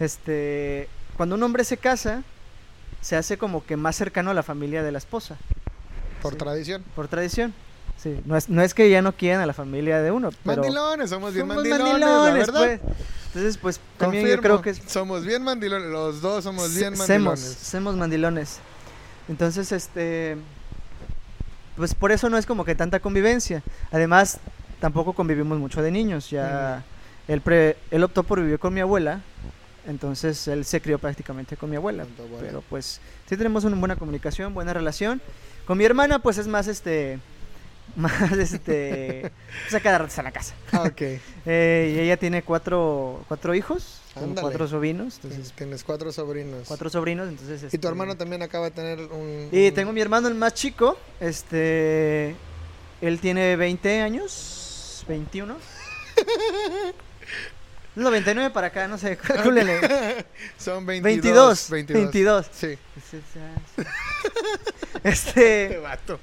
este, 0.00 0.88
cuando 1.16 1.34
un 1.34 1.42
hombre 1.42 1.64
se 1.64 1.76
casa, 1.76 2.22
se 3.00 3.16
hace 3.16 3.38
como 3.38 3.64
que 3.64 3.76
más 3.76 3.96
cercano 3.96 4.30
a 4.30 4.34
la 4.34 4.42
familia 4.42 4.82
de 4.82 4.92
la 4.92 4.98
esposa, 4.98 5.36
Por 6.22 6.32
sí. 6.32 6.38
tradición. 6.38 6.84
por 6.94 7.08
tradición. 7.08 7.54
Sí, 7.96 8.20
no 8.26 8.36
es, 8.36 8.48
no 8.48 8.62
es 8.62 8.74
que 8.74 8.88
ya 8.90 9.02
no 9.02 9.10
quieran 9.12 9.40
a 9.40 9.46
la 9.46 9.52
familia 9.54 10.00
de 10.00 10.12
uno, 10.12 10.30
pero 10.44 10.62
Mandilones, 10.62 11.10
somos 11.10 11.34
bien 11.34 11.48
somos 11.48 11.56
mandilones, 11.64 11.84
mandilones, 12.00 12.24
la 12.48 12.54
verdad. 12.54 12.80
pues. 12.84 12.96
Entonces, 13.26 13.58
pues 13.58 13.80
también 13.98 14.24
yo 14.26 14.40
creo 14.40 14.62
que 14.62 14.70
es- 14.70 14.80
somos 14.86 15.24
bien 15.24 15.42
mandilones, 15.42 15.88
los 15.90 16.20
dos 16.20 16.44
somos 16.44 16.72
bien 16.76 16.96
Se- 16.96 17.06
semos, 17.06 17.08
mandilones. 17.08 17.40
semos 17.40 17.96
mandilones. 17.96 18.58
Entonces, 19.28 19.72
este, 19.72 20.36
pues 21.76 21.94
por 21.94 22.12
eso 22.12 22.30
no 22.30 22.38
es 22.38 22.46
como 22.46 22.64
que 22.64 22.74
tanta 22.76 23.00
convivencia. 23.00 23.62
Además, 23.90 24.38
tampoco 24.80 25.12
convivimos 25.12 25.58
mucho 25.58 25.82
de 25.82 25.90
niños. 25.90 26.30
Ya 26.30 26.84
él, 27.26 27.40
pre- 27.40 27.76
él 27.90 28.04
optó 28.04 28.22
por 28.22 28.40
vivir 28.40 28.58
con 28.60 28.72
mi 28.74 28.80
abuela, 28.80 29.20
entonces 29.88 30.46
él 30.48 30.64
se 30.64 30.80
crió 30.80 30.98
prácticamente 30.98 31.56
con 31.56 31.70
mi 31.70 31.76
abuela. 31.76 32.06
Pero 32.40 32.62
pues 32.68 33.00
sí 33.28 33.36
tenemos 33.36 33.64
una 33.64 33.76
buena 33.76 33.96
comunicación, 33.96 34.54
buena 34.54 34.72
relación. 34.72 35.20
Con 35.66 35.78
mi 35.78 35.84
hermana, 35.84 36.20
pues 36.20 36.38
es 36.38 36.46
más 36.46 36.68
este, 36.68 37.18
más 37.96 38.32
este, 38.32 39.32
pues 39.62 39.74
a 39.74 39.80
cada 39.80 39.98
rato 39.98 40.08
está 40.08 40.20
en 40.20 40.24
la 40.26 40.32
casa. 40.32 40.54
Ah, 40.72 40.82
ok. 40.82 41.02
Eh, 41.50 41.94
y 41.96 42.00
ella 42.00 42.18
tiene 42.18 42.42
cuatro, 42.42 43.24
cuatro 43.26 43.54
hijos, 43.54 44.02
cuatro 44.38 44.68
sobrinos, 44.68 45.14
entonces 45.16 45.50
Tienes 45.52 45.82
cuatro 45.82 46.12
sobrinos. 46.12 46.68
cuatro 46.68 46.90
sobrinos, 46.90 47.26
entonces 47.26 47.62
Y 47.62 47.66
este, 47.66 47.78
tu 47.78 47.88
hermano 47.88 48.18
también 48.18 48.42
acaba 48.42 48.66
de 48.66 48.72
tener 48.72 49.00
un... 49.00 49.48
Y 49.50 49.70
tengo 49.70 49.94
mi 49.94 50.02
hermano 50.02 50.28
el 50.28 50.34
más 50.34 50.52
chico, 50.52 50.98
este 51.20 52.36
él 53.00 53.18
tiene 53.20 53.56
20 53.56 54.02
años, 54.02 55.06
21. 55.08 55.56
No, 57.96 58.04
99 58.04 58.50
para 58.50 58.68
acá, 58.68 58.86
no 58.86 58.96
sé, 58.98 59.16
calcúlenle. 59.22 60.24
Son 60.58 60.86
22. 60.86 61.68
22, 61.70 61.70
22. 61.70 62.02
22. 62.12 62.46
Sí. 62.52 62.78
Este, 65.04 65.64
Este 65.66 65.78
vato. 65.78 66.18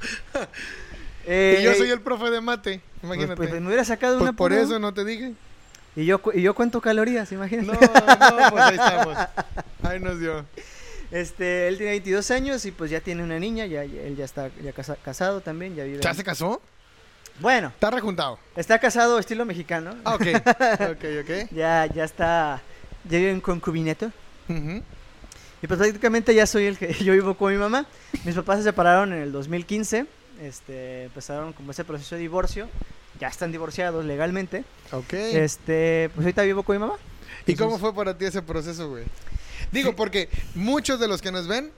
eh, 1.25 1.57
y 1.59 1.63
yo 1.63 1.73
soy 1.75 1.89
el 1.91 2.01
profe 2.01 2.29
de 2.29 2.41
mate, 2.41 2.81
pues, 3.01 3.03
imagínate. 3.03 3.35
pues, 3.35 3.51
me 3.61 3.67
hubiera 3.67 3.85
sacado 3.85 4.15
Pues 4.17 4.29
una 4.29 4.33
por 4.37 4.53
eso 4.53 4.79
no 4.79 4.93
te 4.93 5.05
dije. 5.05 5.33
Y 5.95 6.05
yo, 6.05 6.21
y 6.33 6.41
yo 6.41 6.53
cuento 6.53 6.81
calorías, 6.81 7.31
imagínate. 7.31 7.67
No, 7.87 8.39
no, 8.39 8.49
pues 8.51 8.63
ahí 8.63 8.75
estamos. 8.75 9.17
Ahí 9.83 9.99
nos 9.99 10.19
dio. 10.19 10.45
Este, 11.11 11.67
él 11.69 11.77
tiene 11.77 11.91
22 11.93 12.31
años 12.31 12.65
y 12.65 12.71
pues 12.71 12.91
ya 12.91 12.99
tiene 12.99 13.23
una 13.23 13.39
niña, 13.39 13.65
ya, 13.65 13.85
ya- 13.85 14.01
él 14.01 14.17
ya 14.17 14.25
está 14.25 14.49
ya 14.61 14.73
casa- 14.73 14.97
casado 15.03 15.39
también, 15.39 15.75
ya 15.75 15.83
vive. 15.85 15.99
¿Ya 16.01 16.13
se 16.13 16.23
casó? 16.23 16.61
Bueno, 17.39 17.67
Está 17.69 17.91
rejuntado. 17.91 18.39
está 18.55 18.79
casado 18.79 19.19
estilo 19.19 19.45
mexicano. 19.45 19.95
Ah, 20.05 20.15
ok. 20.15 20.21
ok, 20.91 21.05
ok. 21.21 21.51
Ya, 21.51 21.85
ya 21.87 22.03
está, 22.05 22.61
ya 23.03 23.17
vive 23.17 23.31
en 23.31 23.41
concubineto. 23.41 24.11
Ujú. 24.47 24.81
Y 25.61 25.67
pues 25.67 25.79
prácticamente 25.79 26.33
ya 26.33 26.45
soy 26.47 26.65
el 26.65 26.77
que 26.77 26.93
yo 27.03 27.13
vivo 27.13 27.35
con 27.35 27.51
mi 27.51 27.57
mamá. 27.59 27.85
Mis 28.23 28.35
papás 28.35 28.59
se 28.59 28.63
separaron 28.63 29.11
en 29.13 29.21
el 29.21 29.31
2015. 29.31 30.05
Este, 30.41 31.03
empezaron 31.05 31.53
como 31.53 31.71
ese 31.71 31.83
proceso 31.83 32.15
de 32.15 32.21
divorcio. 32.21 32.69
Ya 33.19 33.27
están 33.27 33.51
divorciados 33.51 34.05
legalmente. 34.05 34.63
Ok. 34.91 35.13
Este, 35.13 36.09
pues 36.15 36.25
ahorita 36.25 36.43
vivo 36.43 36.63
con 36.63 36.75
mi 36.75 36.79
mamá. 36.79 36.95
¿Y 37.45 37.55
cómo 37.55 37.77
fue 37.79 37.93
para 37.93 38.17
ti 38.17 38.25
ese 38.25 38.41
proceso, 38.41 38.89
güey? 38.89 39.05
Digo, 39.71 39.95
porque 39.95 40.29
muchos 40.53 40.99
de 40.99 41.07
los 41.07 41.21
que 41.21 41.31
nos 41.31 41.47
ven 41.47 41.71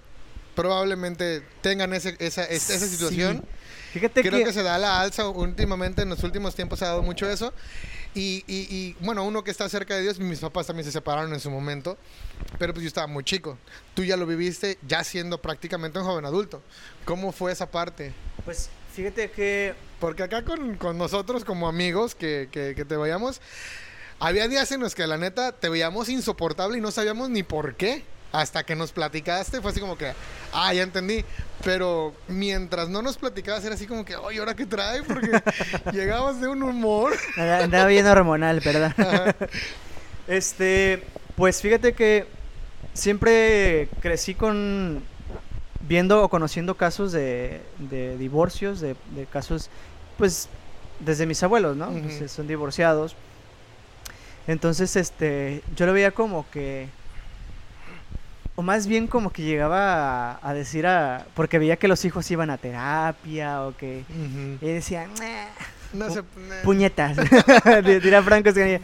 probablemente 0.55 1.43
tengan 1.61 1.93
ese, 1.93 2.15
esa, 2.19 2.43
esa, 2.45 2.73
esa 2.73 2.87
Sí. 2.87 3.41
Fíjate 3.93 4.21
Creo 4.21 4.39
que, 4.39 4.45
que 4.45 4.53
se 4.53 4.63
da 4.63 4.77
la 4.77 4.99
alza 5.01 5.27
últimamente, 5.29 6.01
en 6.01 6.09
los 6.09 6.23
últimos 6.23 6.55
tiempos 6.55 6.79
se 6.79 6.85
ha 6.85 6.89
dado 6.89 7.01
mucho 7.03 7.29
eso. 7.29 7.53
Y, 8.13 8.43
y- 8.47 8.67
y, 8.75 8.95
bueno, 8.99 9.23
uno 9.23 9.43
que 9.43 9.51
está 9.51 9.69
cerca 9.69 9.95
de 9.95 10.01
Dios, 10.01 10.19
mis 10.19 10.39
papás 10.39 10.67
también 10.67 10.85
se 10.85 10.91
separaron 10.91 11.33
en 11.33 11.39
su 11.39 11.51
momento, 11.51 11.97
pero 12.57 12.73
pues 12.73 12.83
yo 12.83 12.87
estaba 12.87 13.05
muy 13.07 13.23
chico. 13.23 13.57
Tú 13.93 14.03
ya 14.03 14.17
lo 14.17 14.25
viviste 14.25 14.77
ya 14.87 15.03
siendo 15.03 15.39
prácticamente 15.41 15.99
un 15.99 16.05
joven 16.05 16.25
adulto. 16.25 16.61
¿Cómo 17.05 17.31
fue 17.31 17.51
esa 17.51 17.69
parte? 17.69 18.13
pues 18.43 18.69
fíjate 18.95 19.29
que 19.29 19.75
Porque 19.99 20.23
acá 20.23 20.43
con, 20.43 20.75
con 20.77 20.97
nosotros 20.97 21.43
como 21.45 21.67
amigos 21.67 22.15
que, 22.15 22.49
que, 22.51 22.73
que 22.75 22.85
te 22.85 22.97
veíamos, 22.97 23.39
había 24.19 24.47
días 24.47 24.71
en 24.71 24.79
los 24.81 24.95
que 24.95 25.05
la 25.05 25.17
neta 25.17 25.51
te 25.51 25.69
veíamos 25.69 26.09
insoportable 26.09 26.77
y 26.79 26.81
no 26.81 26.89
sabíamos 26.91 27.29
ni 27.29 27.43
por 27.43 27.75
qué. 27.75 28.03
Hasta 28.39 28.63
que 28.63 28.75
nos 28.75 28.91
platicaste, 28.91 29.61
fue 29.61 29.71
así 29.71 29.79
como 29.79 29.97
que, 29.97 30.13
ah, 30.53 30.73
ya 30.73 30.83
entendí. 30.83 31.25
Pero 31.63 32.13
mientras 32.27 32.87
no 32.87 33.01
nos 33.01 33.17
platicabas, 33.17 33.65
era 33.65 33.73
así 33.75 33.87
como 33.87 34.05
que, 34.05 34.15
oye, 34.15 34.39
¿ahora 34.39 34.55
qué 34.55 34.65
trae? 34.65 35.01
Porque 35.03 35.31
llegabas 35.91 36.39
de 36.39 36.47
un 36.47 36.61
humor. 36.61 37.13
andaba 37.35 37.87
bien 37.87 38.05
hormonal, 38.05 38.59
¿verdad? 38.59 38.93
Ajá. 38.97 39.35
Este, 40.27 41.03
pues 41.35 41.61
fíjate 41.61 41.93
que 41.93 42.27
siempre 42.93 43.87
crecí 44.01 44.35
con 44.35 45.03
viendo 45.87 46.21
o 46.23 46.29
conociendo 46.29 46.75
casos 46.75 47.11
de, 47.11 47.61
de 47.77 48.17
divorcios, 48.17 48.81
de, 48.81 48.95
de 49.15 49.25
casos, 49.25 49.69
pues, 50.17 50.49
desde 50.99 51.25
mis 51.25 51.41
abuelos, 51.43 51.77
¿no? 51.77 51.89
Entonces, 51.91 52.31
son 52.31 52.47
divorciados. 52.47 53.15
Entonces, 54.47 54.95
este, 54.95 55.61
yo 55.75 55.85
lo 55.85 55.93
veía 55.93 56.11
como 56.11 56.49
que, 56.49 56.89
o 58.57 58.63
más 58.63 58.87
bien 58.87 59.07
como 59.07 59.31
que 59.31 59.43
llegaba 59.43 60.31
a, 60.33 60.39
a 60.49 60.53
decir 60.53 60.85
a, 60.87 61.25
porque 61.35 61.59
veía 61.59 61.77
que 61.77 61.87
los 61.87 62.03
hijos 62.05 62.29
iban 62.31 62.49
a 62.49 62.57
terapia 62.57 63.61
o 63.63 63.77
que, 63.77 64.03
y 64.61 64.65
decían, 64.67 65.09
"Nah, 65.19 65.45
No 65.93 66.09
se 66.09 66.21
puñetas, 66.63 67.15
dirá 68.03 68.21
Franco 68.23 68.49
Escamilla. 68.49 68.81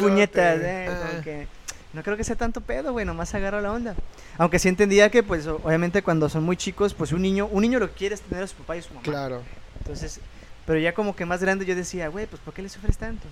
Puñetas, 0.00 0.58
eh, 0.62 0.88
Ah. 0.88 1.20
que 1.22 1.46
no 1.92 2.02
creo 2.02 2.16
que 2.16 2.24
sea 2.24 2.36
tanto 2.36 2.60
pedo, 2.60 2.92
güey, 2.92 3.04
nomás 3.04 3.34
agarra 3.34 3.60
la 3.60 3.72
onda. 3.72 3.94
Aunque 4.38 4.58
sí 4.58 4.68
entendía 4.68 5.10
que, 5.10 5.22
pues, 5.22 5.46
obviamente 5.46 6.02
cuando 6.02 6.28
son 6.28 6.44
muy 6.44 6.56
chicos, 6.56 6.94
pues 6.94 7.10
un 7.12 7.20
niño, 7.22 7.46
un 7.46 7.62
niño 7.62 7.78
lo 7.78 7.88
que 7.88 7.94
quiere 7.96 8.14
es 8.14 8.20
tener 8.22 8.44
a 8.44 8.46
su 8.46 8.54
papá 8.54 8.76
y 8.76 8.82
su 8.82 8.90
mamá. 8.90 9.02
Claro. 9.02 9.42
Entonces, 9.80 10.20
pero 10.66 10.78
ya 10.78 10.92
como 10.94 11.14
que 11.16 11.26
más 11.26 11.40
grande 11.40 11.64
yo 11.66 11.74
decía, 11.74 12.08
güey, 12.08 12.26
pues 12.26 12.40
¿por 12.42 12.54
qué 12.54 12.62
le 12.62 12.68
sufres 12.68 12.96
tanto? 12.96 13.26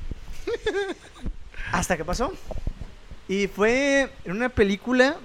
Hasta 1.72 1.96
que 1.96 2.04
pasó. 2.04 2.32
Y 3.28 3.46
fue 3.46 4.10
en 4.24 4.32
una 4.32 4.48
película, 4.50 5.16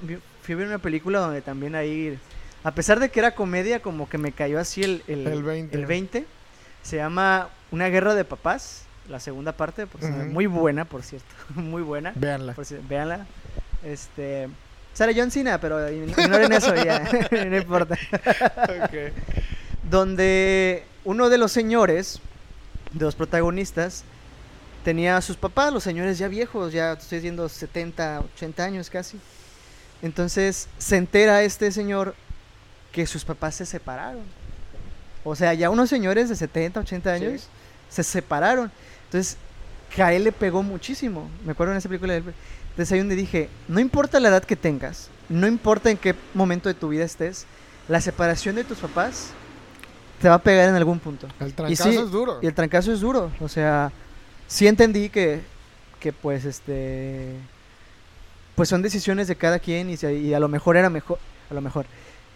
fui 0.49 0.55
a 0.55 0.57
ver 0.57 0.67
una 0.67 0.79
película 0.79 1.19
donde 1.19 1.43
también 1.43 1.75
ahí, 1.75 2.17
a 2.63 2.71
pesar 2.71 2.99
de 2.99 3.09
que 3.09 3.19
era 3.19 3.35
comedia, 3.35 3.83
como 3.83 4.09
que 4.09 4.17
me 4.17 4.31
cayó 4.31 4.59
así 4.59 4.81
el, 4.81 5.03
el, 5.07 5.27
El 5.27 5.43
20. 5.43 5.77
el 5.77 5.85
20. 5.85 6.25
Se 6.81 6.95
llama 6.95 7.49
Una 7.69 7.87
guerra 7.89 8.15
de 8.15 8.25
papás, 8.25 8.85
la 9.07 9.19
segunda 9.19 9.51
parte, 9.51 9.85
por 9.85 10.01
muy 10.09 10.47
buena, 10.47 10.85
por 10.85 11.03
cierto, 11.03 11.27
muy 11.53 11.83
buena. 11.83 12.13
Véanla. 12.15 12.53
Por 12.53 12.65
si, 12.65 12.77
véanla. 12.89 13.27
Este, 13.83 14.49
Sale 14.95 15.13
John 15.15 15.29
Cena, 15.29 15.61
pero 15.61 15.87
ignoren 15.87 16.51
eso 16.51 16.73
ya, 16.73 17.07
no 17.31 17.55
importa. 17.55 17.95
Donde 19.87 20.83
uno 21.03 21.29
de 21.29 21.37
los 21.37 21.51
señores, 21.51 22.21
de 22.91 23.05
los 23.05 23.13
protagonistas, 23.13 24.03
tenía 24.83 25.15
a 25.15 25.21
sus 25.21 25.37
papás, 25.37 25.71
los 25.71 25.83
señores 25.83 26.17
ya 26.17 26.27
viejos, 26.27 26.73
ya 26.73 26.93
estoy 26.93 27.19
diciendo 27.19 27.47
70, 27.47 28.21
80 28.35 28.63
años 28.63 28.89
casi. 28.89 29.19
Entonces 30.01 30.67
se 30.77 30.97
entera 30.97 31.43
este 31.43 31.71
señor 31.71 32.15
que 32.91 33.05
sus 33.05 33.25
papás 33.25 33.55
se 33.55 33.65
separaron. 33.65 34.23
O 35.23 35.35
sea, 35.35 35.53
ya 35.53 35.69
unos 35.69 35.89
señores 35.89 36.29
de 36.29 36.35
70, 36.35 36.79
80 36.79 37.11
años 37.11 37.41
Sí. 37.41 37.47
se 37.89 38.03
separaron. 38.03 38.71
Entonces, 39.05 39.37
que 39.93 40.01
a 40.03 40.13
él 40.13 40.23
le 40.23 40.31
pegó 40.31 40.63
muchísimo. 40.63 41.29
Me 41.45 41.51
acuerdo 41.51 41.73
en 41.73 41.77
esa 41.79 41.89
película. 41.89 42.13
de 42.13 42.19
él. 42.19 42.25
Entonces 42.71 42.91
ahí 42.93 42.99
donde 42.99 43.15
dije, 43.15 43.49
no 43.67 43.79
importa 43.79 44.19
la 44.19 44.29
edad 44.29 44.43
que 44.43 44.55
tengas, 44.55 45.09
no 45.27 45.47
importa 45.47 45.89
en 45.89 45.97
qué 45.97 46.15
momento 46.33 46.69
de 46.69 46.75
tu 46.75 46.87
vida 46.89 47.03
estés, 47.03 47.45
la 47.89 47.99
separación 47.99 48.55
de 48.55 48.63
tus 48.63 48.77
papás 48.77 49.31
te 50.21 50.29
va 50.29 50.35
a 50.35 50.41
pegar 50.43 50.69
en 50.69 50.75
algún 50.75 50.99
punto. 50.99 51.27
El 51.39 51.49
Y 51.49 51.51
trancazo 51.51 51.91
sí, 51.91 51.97
es 51.97 52.11
duro. 52.11 52.39
Y 52.41 52.47
el 52.47 52.53
trancazo 52.53 52.93
es 52.93 53.01
duro. 53.01 53.31
O 53.41 53.49
sea, 53.49 53.91
sí 54.47 54.67
entendí 54.67 55.09
que, 55.09 55.41
que 55.99 56.13
pues 56.13 56.45
este. 56.45 57.33
Pues 58.59 58.67
son 58.67 58.81
decisiones 58.81 59.29
de 59.29 59.37
cada 59.37 59.57
quien 59.59 59.89
y, 59.89 59.95
y 60.05 60.33
a 60.33 60.39
lo 60.41 60.49
mejor 60.49 60.75
era 60.75 60.89
mejor. 60.89 61.17
A 61.49 61.53
lo 61.53 61.61
mejor. 61.61 61.85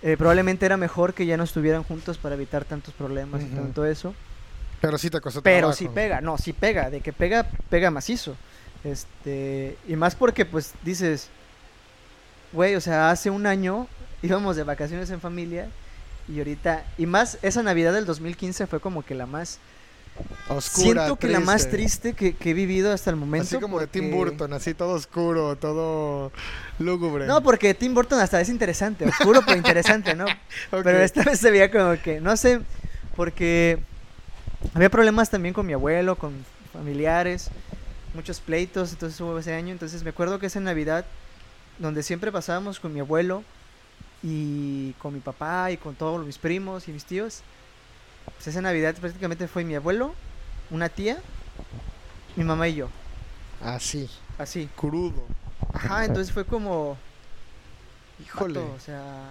eh, 0.01 0.15
probablemente 0.15 0.65
era 0.65 0.77
mejor 0.77 1.13
que 1.13 1.25
ya 1.25 1.35
no 1.35 1.43
estuvieran 1.43 1.83
juntos 1.83 2.17
para 2.17 2.35
evitar 2.35 2.63
tantos 2.63 2.93
problemas 2.93 3.41
y 3.41 3.47
tanto 3.47 3.85
eso. 3.85 4.15
Pero 4.79 4.97
sí 4.97 5.09
te 5.09 5.19
costó 5.19 5.41
Pero 5.41 5.57
trabajo. 5.57 5.77
sí 5.77 5.89
pega, 5.89 6.21
no, 6.21 6.37
sí 6.37 6.53
pega. 6.53 6.89
De 6.89 7.01
que 7.01 7.11
pega, 7.11 7.49
pega 7.69 7.91
macizo. 7.91 8.37
Este. 8.85 9.77
Y 9.85 9.97
más 9.97 10.15
porque 10.15 10.45
pues 10.45 10.73
dices. 10.85 11.27
Güey, 12.53 12.75
o 12.75 12.81
sea, 12.81 13.09
hace 13.11 13.29
un 13.29 13.45
año 13.45 13.87
íbamos 14.21 14.55
de 14.55 14.63
vacaciones 14.63 15.09
en 15.09 15.19
familia. 15.19 15.67
Y 16.29 16.37
ahorita. 16.37 16.85
Y 16.97 17.05
más, 17.05 17.37
esa 17.41 17.63
Navidad 17.63 17.91
del 17.91 18.05
2015 18.05 18.65
fue 18.67 18.79
como 18.79 19.03
que 19.03 19.13
la 19.13 19.25
más. 19.25 19.59
Oscura, 20.49 21.03
Siento 21.05 21.15
que 21.17 21.27
la 21.29 21.39
más 21.39 21.69
triste 21.69 22.13
que, 22.13 22.35
que 22.35 22.51
he 22.51 22.53
vivido 22.53 22.91
hasta 22.91 23.09
el 23.09 23.15
momento. 23.15 23.47
Así 23.47 23.57
como 23.59 23.79
de 23.79 23.87
Tim 23.87 24.11
Burton, 24.11 24.53
así 24.53 24.73
todo 24.73 24.93
oscuro, 24.93 25.55
todo 25.55 26.31
lúgubre. 26.79 27.25
No, 27.25 27.41
porque 27.41 27.73
Tim 27.73 27.93
Burton 27.93 28.19
hasta 28.19 28.41
es 28.41 28.49
interesante, 28.49 29.05
oscuro 29.05 29.41
pero 29.45 29.57
interesante, 29.57 30.15
¿no? 30.15 30.25
Pero 30.69 30.99
esta 31.01 31.23
vez 31.23 31.39
se 31.39 31.49
veía 31.49 31.71
como 31.71 31.99
que, 32.01 32.19
no 32.19 32.35
sé, 32.37 32.59
porque 33.15 33.79
había 34.73 34.89
problemas 34.89 35.29
también 35.29 35.53
con 35.53 35.65
mi 35.65 35.73
abuelo, 35.73 36.15
con 36.15 36.33
familiares, 36.71 37.49
muchos 38.13 38.39
pleitos, 38.39 38.91
entonces 38.91 39.19
hubo 39.21 39.37
ese 39.39 39.53
año. 39.53 39.71
Entonces 39.71 40.03
me 40.03 40.09
acuerdo 40.09 40.39
que 40.39 40.47
esa 40.47 40.59
Navidad, 40.59 41.05
donde 41.79 42.03
siempre 42.03 42.31
pasábamos 42.31 42.79
con 42.79 42.93
mi 42.93 42.99
abuelo 42.99 43.43
y 44.21 44.93
con 44.93 45.13
mi 45.13 45.19
papá 45.19 45.71
y 45.71 45.77
con 45.77 45.95
todos 45.95 46.25
mis 46.25 46.37
primos 46.37 46.87
y 46.87 46.91
mis 46.91 47.05
tíos, 47.05 47.41
pues 48.25 48.47
esa 48.47 48.61
Navidad 48.61 48.95
prácticamente 48.95 49.47
fue 49.47 49.63
mi 49.63 49.75
abuelo, 49.75 50.13
una 50.69 50.89
tía, 50.89 51.17
mi 52.35 52.43
mamá 52.43 52.67
y 52.67 52.75
yo, 52.75 52.89
Así, 53.61 54.09
así. 54.37 54.69
crudo. 54.75 55.23
Ajá, 55.73 56.05
entonces 56.05 56.33
fue 56.33 56.45
como... 56.45 56.97
Híjole. 58.23 58.59
o 58.59 58.79
sea... 58.79 59.29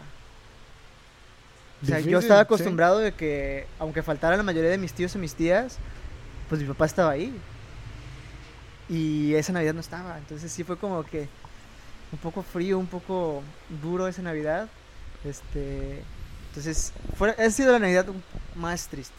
O 1.83 1.87
sea, 1.87 1.97
Difícil, 1.97 2.13
yo 2.13 2.19
estaba 2.21 2.41
sí. 2.41 2.45
acostumbrado 2.45 2.99
de 2.99 3.13
que, 3.13 3.67
aunque 3.81 4.03
faltara 4.05 4.37
la 4.37 4.45
mayoría 4.45 4.71
de 4.71 4.79
mis 4.79 4.93
tíos 4.93 5.15
y 5.17 5.19
mis 5.19 5.35
tías, 5.35 5.79
pues 6.49 6.61
mi 6.61 6.69
papá 6.69 6.87
estaba 6.87 7.11
ahí. 7.11 7.35
Y 8.89 9.35
esa 9.35 9.53
Navidad 9.53 9.75
no 9.75 9.81
estaba. 9.81 10.17
Entonces 10.19 10.53
sí 10.53 10.63
fue 10.63 10.77
como 10.77 11.03
que 11.03 11.29
un 12.13 12.19
poco 12.19 12.43
frío, 12.43 12.79
un 12.79 12.87
poco 12.87 13.43
duro 13.83 14.07
esa 14.07 14.23
Navidad. 14.23 14.69
Este, 15.25 16.05
entonces, 16.53 16.93
fue, 17.17 17.31
ha 17.31 17.51
sido 17.51 17.73
la 17.73 17.79
Navidad 17.79 18.07
más 18.55 18.87
triste. 18.89 19.15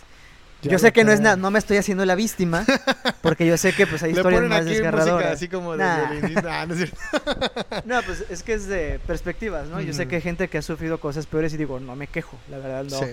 Ya 0.61 0.71
yo 0.71 0.79
sé 0.79 0.93
que 0.93 1.03
no 1.03 1.11
es 1.11 1.19
nada, 1.19 1.35
no 1.35 1.51
me 1.51 1.59
estoy 1.59 1.75
haciendo 1.75 2.05
la 2.05 2.15
víctima, 2.15 2.63
porque 3.21 3.45
yo 3.45 3.57
sé 3.57 3.73
que 3.73 3.85
pues 3.85 4.01
hay 4.03 4.11
historias 4.11 4.43
más 4.43 4.63
desgarradoras. 4.63 5.33
así 5.33 5.49
como 5.49 5.73
de 5.73 5.79
Nah. 5.79 6.41
Nah, 6.41 6.65
no 6.67 6.73
es. 6.75 6.89
No, 7.85 8.01
pues 8.03 8.23
es 8.29 8.43
que 8.43 8.53
es 8.53 8.67
de 8.67 8.99
perspectivas, 9.05 9.67
¿no? 9.67 9.81
Yo 9.81 9.91
sé 9.93 10.07
que 10.07 10.15
hay 10.17 10.21
gente 10.21 10.47
que 10.47 10.59
ha 10.59 10.61
sufrido 10.61 10.99
cosas 11.01 11.25
peores 11.25 11.53
y 11.53 11.57
digo, 11.57 11.79
no 11.81 11.95
me 11.97 12.07
quejo, 12.07 12.37
la 12.49 12.59
verdad, 12.59 12.85
no. 12.85 12.97
Sí. 12.99 13.11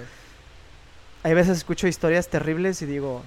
Hay 1.25 1.35
veces 1.35 1.59
escucho 1.59 1.89
historias 1.89 2.29
terribles 2.29 2.83
y 2.83 2.87
digo... 2.87 3.23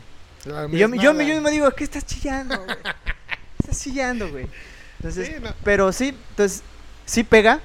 Y 0.45 0.77
yo, 0.77 0.87
yo, 0.95 1.13
me- 1.13 1.25
yo 1.27 1.33
mismo 1.35 1.49
digo, 1.49 1.69
¿qué 1.71 1.83
estás 1.83 2.05
chillando, 2.05 2.57
güey? 2.63 2.77
Estás 3.59 3.81
chillando, 3.81 4.29
güey. 4.29 4.47
Entonces, 4.99 5.27
Sí, 5.27 5.33
no. 5.41 5.53
pero 5.65 5.91
sí, 5.91 6.15
entonces, 6.29 6.63
sí 7.05 7.23
pega. 7.23 7.59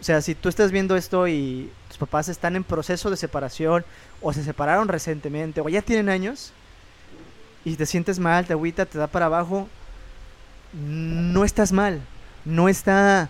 O 0.00 0.04
sea, 0.04 0.20
si 0.20 0.34
tú 0.34 0.48
estás 0.48 0.70
viendo 0.72 0.96
esto 0.96 1.26
y 1.28 1.70
papás 2.02 2.28
están 2.28 2.56
en 2.56 2.64
proceso 2.64 3.10
de 3.10 3.16
separación 3.16 3.84
o 4.20 4.32
se 4.32 4.42
separaron 4.42 4.88
recientemente 4.88 5.60
o 5.60 5.68
ya 5.68 5.82
tienen 5.82 6.08
años 6.08 6.52
y 7.64 7.76
te 7.76 7.86
sientes 7.86 8.18
mal, 8.18 8.44
te 8.44 8.52
agüita, 8.52 8.86
te 8.86 8.98
da 8.98 9.06
para 9.06 9.26
abajo, 9.26 9.68
no 10.72 11.44
estás 11.44 11.72
mal. 11.72 12.00
No 12.44 12.68
está 12.68 13.28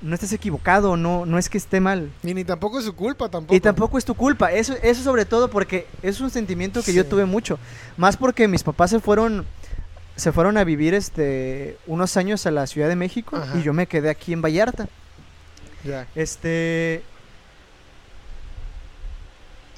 no 0.00 0.14
estás 0.14 0.32
equivocado, 0.32 0.96
no 0.96 1.26
no 1.26 1.38
es 1.38 1.48
que 1.48 1.58
esté 1.58 1.80
mal. 1.80 2.10
Y 2.22 2.34
ni 2.34 2.44
tampoco 2.44 2.78
es 2.80 2.84
su 2.84 2.94
culpa, 2.94 3.28
tampoco. 3.28 3.54
Y 3.54 3.60
tampoco 3.60 3.98
es 3.98 4.04
tu 4.04 4.14
culpa. 4.14 4.50
Eso, 4.52 4.74
eso 4.82 5.02
sobre 5.02 5.24
todo 5.24 5.48
porque 5.48 5.86
es 6.02 6.20
un 6.20 6.30
sentimiento 6.30 6.82
que 6.82 6.92
yo 6.92 7.06
tuve 7.06 7.24
mucho. 7.24 7.58
Más 7.96 8.16
porque 8.16 8.48
mis 8.48 8.64
papás 8.64 8.90
se 8.90 9.00
fueron, 9.00 9.46
se 10.16 10.32
fueron 10.32 10.56
a 10.56 10.64
vivir 10.64 10.94
este 10.94 11.78
unos 11.86 12.16
años 12.16 12.46
a 12.46 12.50
la 12.50 12.66
Ciudad 12.66 12.88
de 12.88 12.96
México 12.96 13.36
Ajá. 13.36 13.56
y 13.56 13.62
yo 13.62 13.72
me 13.72 13.86
quedé 13.86 14.10
aquí 14.10 14.32
en 14.32 14.42
Vallarta. 14.42 14.88
Ya. 15.84 16.06
Este. 16.16 17.02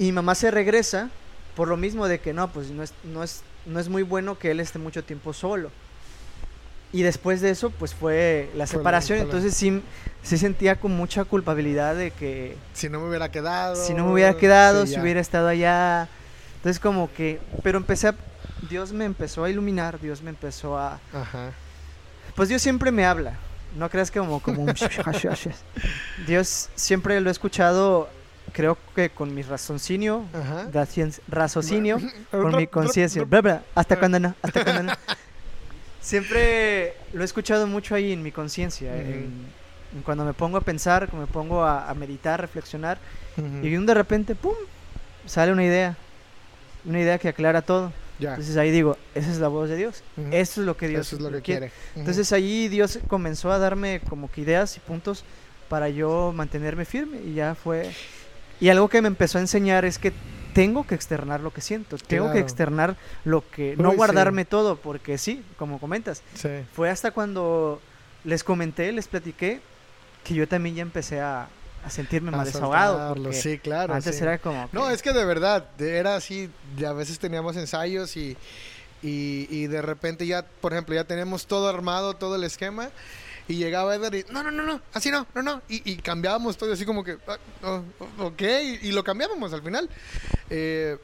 Y 0.01 0.05
mi 0.05 0.13
mamá 0.13 0.33
se 0.33 0.49
regresa 0.49 1.11
por 1.55 1.67
lo 1.67 1.77
mismo 1.77 2.07
de 2.07 2.19
que 2.19 2.33
no, 2.33 2.51
pues 2.51 2.71
no 2.71 2.81
es, 2.81 2.91
no 3.03 3.23
es, 3.23 3.43
no 3.67 3.79
es 3.79 3.87
muy 3.87 4.01
bueno 4.01 4.39
que 4.39 4.49
él 4.49 4.59
esté 4.59 4.79
mucho 4.79 5.03
tiempo 5.03 5.31
solo. 5.31 5.69
Y 6.91 7.03
después 7.03 7.39
de 7.39 7.51
eso, 7.51 7.69
pues 7.69 7.93
fue 7.93 8.49
la 8.55 8.65
separación. 8.65 9.19
Entonces 9.19 9.53
sí, 9.53 9.83
sí 10.23 10.39
sentía 10.39 10.77
con 10.77 10.91
mucha 10.91 11.23
culpabilidad 11.23 11.95
de 11.95 12.09
que 12.09 12.57
Si 12.73 12.89
no 12.89 12.99
me 12.99 13.09
hubiera 13.09 13.29
quedado. 13.29 13.75
si 13.75 13.93
no 13.93 14.05
me 14.07 14.13
hubiera 14.13 14.35
quedado, 14.35 14.87
sí, 14.87 14.95
si 14.95 14.99
hubiera 14.99 15.19
estado 15.19 15.47
allá. 15.47 16.09
Entonces 16.55 16.79
como 16.79 17.13
que, 17.13 17.39
pero 17.61 17.77
empecé 17.77 18.07
a, 18.07 18.15
Dios 18.71 18.93
me 18.93 19.05
empezó 19.05 19.43
a 19.43 19.51
iluminar, 19.51 19.99
Dios 19.99 20.23
me 20.23 20.31
empezó 20.31 20.79
a, 20.79 20.99
Ajá. 21.13 21.51
pues 22.35 22.49
Dios 22.49 22.63
siempre 22.63 22.91
me 22.91 23.05
habla, 23.05 23.35
no 23.77 23.87
creas 23.89 24.09
que 24.09 24.17
como, 24.19 24.39
como 24.41 24.63
un... 24.63 24.73
Dios 26.27 26.69
siempre 26.75 27.21
lo 27.21 27.29
he 27.29 27.31
escuchado, 27.31 28.09
creo 28.51 28.77
que 28.95 29.09
con 29.09 29.33
mi 29.33 29.41
raciocinio, 29.41 30.25
raciocinio, 31.27 31.99
con 32.31 32.55
mi 32.55 32.67
conciencia, 32.67 33.25
hasta 33.75 33.97
cuando 33.99 34.19
no, 34.19 34.35
hasta 34.41 34.63
cuando 34.63 34.83
no. 34.83 34.93
Siempre 36.01 36.93
lo 37.13 37.21
he 37.21 37.25
escuchado 37.25 37.67
mucho 37.67 37.93
ahí 37.93 38.11
en 38.11 38.23
mi 38.23 38.31
conciencia, 38.31 38.95
en- 38.95 39.45
en 39.93 40.01
cuando 40.03 40.25
me 40.25 40.33
pongo 40.33 40.57
a 40.57 40.61
pensar, 40.61 41.07
cuando 41.07 41.27
me 41.27 41.31
pongo 41.33 41.63
a, 41.63 41.89
a 41.89 41.93
meditar, 41.93 42.39
reflexionar, 42.41 42.97
Ujú. 43.37 43.65
y 43.65 43.69
de 43.85 43.93
repente, 43.93 44.33
¡pum! 44.35 44.53
sale 45.27 45.51
una 45.51 45.63
idea, 45.63 45.95
una 46.85 46.99
idea 46.99 47.19
que 47.19 47.27
aclara 47.29 47.61
todo. 47.61 47.93
Entonces 48.31 48.55
ahí 48.57 48.71
digo, 48.71 48.97
esa 49.15 49.31
es 49.31 49.37
la 49.39 49.47
voz 49.47 49.67
de 49.69 49.75
Dios, 49.77 50.03
Ujú. 50.17 50.29
esto 50.31 50.61
es 50.61 50.65
lo 50.67 50.75
que 50.77 50.87
Dios 50.87 51.07
Eso 51.07 51.15
es 51.17 51.21
lo 51.21 51.29
que 51.31 51.41
quiere. 51.41 51.67
quiere. 51.69 51.73
Entonces 51.95 52.31
ahí 52.31 52.67
Dios 52.67 52.99
comenzó 53.07 53.51
a 53.51 53.57
darme 53.59 53.99
como 54.09 54.31
que 54.31 54.41
ideas 54.41 54.77
y 54.77 54.79
puntos 54.79 55.23
para 55.69 55.89
yo 55.89 56.31
mantenerme 56.35 56.85
firme 56.85 57.19
y 57.23 57.33
ya 57.35 57.53
fue... 57.55 57.91
Y 58.61 58.69
algo 58.69 58.87
que 58.87 59.01
me 59.01 59.07
empezó 59.09 59.37
a 59.37 59.41
enseñar 59.41 59.83
es 59.83 59.97
que 59.97 60.13
tengo 60.53 60.85
que 60.85 60.95
externar 60.95 61.39
lo 61.41 61.51
que 61.51 61.61
siento, 61.61 61.97
tengo 61.97 62.31
que 62.31 62.39
externar 62.39 62.95
lo 63.25 63.43
que... 63.49 63.75
No 63.77 63.89
Uy, 63.89 63.91
sí. 63.91 63.97
guardarme 63.97 64.45
todo, 64.45 64.75
porque 64.77 65.17
sí, 65.17 65.43
como 65.57 65.79
comentas, 65.79 66.23
Sí. 66.35 66.49
fue 66.73 66.89
hasta 66.89 67.11
cuando 67.11 67.81
les 68.23 68.43
comenté, 68.43 68.91
les 68.91 69.07
platiqué, 69.07 69.61
que 70.23 70.33
yo 70.35 70.47
también 70.47 70.75
ya 70.75 70.81
empecé 70.83 71.21
a, 71.21 71.47
a 71.85 71.89
sentirme 71.89 72.29
A 72.29 72.37
más 72.37 72.47
desahogado. 72.47 73.15
Sí, 73.33 73.57
claro. 73.59 73.93
antes 73.95 74.15
sí. 74.15 74.21
era 74.23 74.37
como... 74.37 74.69
No, 74.73 74.89
es 74.91 75.01
que 75.01 75.13
de 75.13 75.25
verdad, 75.25 75.65
era 75.79 76.15
así, 76.17 76.49
a 76.85 76.93
veces 76.93 77.17
teníamos 77.17 77.55
ensayos 77.55 78.15
y, 78.17 78.37
y, 79.01 79.47
y 79.49 79.67
de 79.67 79.81
repente 79.81 80.27
ya, 80.27 80.45
por 80.45 80.73
ejemplo, 80.73 80.93
ya 80.93 81.05
tenemos 81.05 81.47
todo 81.47 81.67
armado, 81.69 82.13
todo 82.15 82.35
el 82.35 82.43
esquema, 82.43 82.89
y 83.51 83.57
llegaba 83.57 83.95
Edgar 83.95 84.15
y, 84.15 84.25
no, 84.29 84.43
no, 84.43 84.51
no, 84.51 84.63
no, 84.63 84.81
así 84.93 85.11
no, 85.11 85.27
no, 85.35 85.41
no, 85.41 85.61
y, 85.67 85.91
y 85.91 85.97
cambiábamos 85.97 86.57
todo 86.57 86.71
así 86.73 86.85
como 86.85 87.03
que, 87.03 87.17
"Ah, 87.27 87.37
oh, 87.63 87.83
ok, 88.25 88.41
y, 88.41 88.87
y 88.87 88.91
lo 88.91 89.03
cambiábamos 89.03 89.51
al 89.53 89.61
final. 89.61 89.89
Eh, 90.49 90.97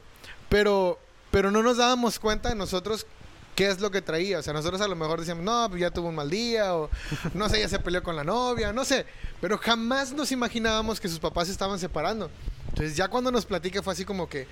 pero, 0.48 0.98
pero 1.30 1.50
no 1.50 1.62
nos 1.62 1.76
dábamos 1.76 2.18
cuenta 2.18 2.48
de 2.48 2.54
nosotros 2.54 3.06
qué 3.54 3.66
es 3.68 3.80
lo 3.80 3.90
que 3.90 4.00
traía. 4.00 4.38
O 4.38 4.42
sea, 4.42 4.52
nosotros 4.52 4.80
a 4.80 4.88
lo 4.88 4.96
mejor 4.96 5.18
decíamos, 5.18 5.44
no, 5.44 5.68
pues 5.68 5.80
ya 5.80 5.90
tuvo 5.90 6.08
un 6.08 6.14
mal 6.14 6.30
día, 6.30 6.74
o 6.76 6.88
no 7.34 7.48
sé, 7.48 7.60
ya 7.60 7.68
se 7.68 7.78
peleó 7.80 8.02
con 8.02 8.16
la 8.16 8.24
novia, 8.24 8.72
no 8.72 8.84
sé. 8.84 9.04
Pero 9.40 9.58
jamás 9.58 10.12
nos 10.12 10.30
imaginábamos 10.32 11.00
que 11.00 11.08
sus 11.08 11.18
papás 11.18 11.48
se 11.48 11.52
estaban 11.52 11.78
separando. 11.78 12.30
Entonces 12.68 12.96
ya 12.96 13.08
cuando 13.08 13.30
nos 13.30 13.44
platica 13.44 13.82
fue 13.82 13.92
así 13.92 14.04
como 14.04 14.28
que, 14.28 14.46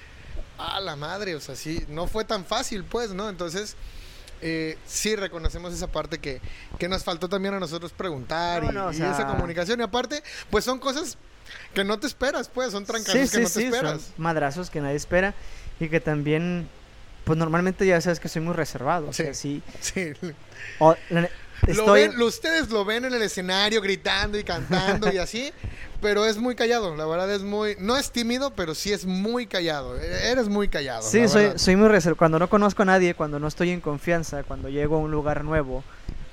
ah, 0.59 0.81
la 0.81 0.97
madre, 0.97 1.35
o 1.35 1.41
sea, 1.41 1.55
sí, 1.55 1.85
no 1.89 2.07
fue 2.09 2.25
tan 2.25 2.45
fácil, 2.45 2.85
pues, 2.85 3.11
¿no? 3.11 3.29
Entonces, 3.29 3.77
eh, 4.43 4.77
sí 4.87 5.17
reconocemos 5.17 5.73
esa 5.75 5.87
parte 5.89 6.19
que, 6.19 6.41
que 6.79 6.89
nos 6.89 7.05
faltó 7.05 7.29
también 7.29 7.55
a 7.55 7.61
nosotros 7.61 7.93
preguntar 7.93 8.63
No, 8.65 8.71
y, 8.71 8.75
no, 8.75 8.87
o 8.87 8.93
y 8.93 8.97
sea- 8.97 9.13
esa 9.13 9.27
comunicación. 9.27 9.81
Y 9.81 9.83
aparte, 9.83 10.23
pues 10.51 10.65
son 10.65 10.79
cosas 10.79 11.17
que 11.75 11.85
no 11.85 11.99
te 11.99 12.07
esperas, 12.07 12.49
pues, 12.49 12.73
son 12.73 12.85
trancazos 12.85 13.13
Sí, 13.15 13.21
que 13.21 13.27
sí, 13.29 13.37
no 13.39 13.45
te 13.45 13.53
sí, 13.53 13.61
son 13.67 13.75
esperas. 13.75 14.13
madrazos 14.17 14.71
que 14.71 14.81
nadie 14.81 14.97
espera 14.97 15.35
y 15.79 15.89
que 15.89 16.01
también, 16.01 16.69
pues 17.25 17.39
normalmente 17.39 17.87
ya 17.87 18.01
sabes 18.01 18.19
que 18.21 18.29
soy 18.29 18.43
muy 18.43 18.55
reservado. 18.55 19.09
O 19.09 19.13
sea, 19.13 19.33
sí. 19.35 19.63
Sí. 19.81 20.13
o- 20.79 20.97
la 21.11 21.29
Lo 21.75 21.93
ven- 21.93 22.19
lo- 22.19 22.27
ustedes 22.27 22.71
lo 22.71 22.85
ven 22.85 23.05
en 23.05 23.15
el 23.15 23.23
escenario 23.23 23.81
gritando 23.81 24.39
y 24.39 24.45
cantando 24.45 25.11
y 25.13 25.19
así, 25.19 25.53
pero 26.03 26.27
es 26.27 26.37
muy 26.37 26.55
callado, 26.55 26.95
la 26.95 27.07
verdad 27.07 27.33
es 27.33 27.43
muy, 27.43 27.77
no 27.81 27.97
es 27.97 28.11
tímido, 28.13 28.51
pero 28.55 28.75
sí 28.75 28.93
es 28.93 29.05
muy 29.07 29.47
callado, 29.47 29.99
e- 29.99 30.31
eres 30.31 30.49
muy 30.49 30.69
callado. 30.69 31.03
Sí, 31.03 31.27
soy, 31.29 31.45
verdad. 31.45 31.59
soy 31.59 31.77
muy 31.77 31.89
reservado. 31.89 32.17
Cuando 32.19 32.39
no 32.39 32.49
conozco 32.49 32.83
a 32.83 32.85
nadie, 32.85 33.15
cuando 33.15 33.39
no 33.41 33.49
estoy 33.49 33.71
en 33.71 33.81
confianza, 33.81 34.43
cuando 34.45 34.69
llego 34.69 34.97
a 34.97 34.99
un 35.01 35.11
lugar 35.11 35.45
nuevo, 35.45 35.83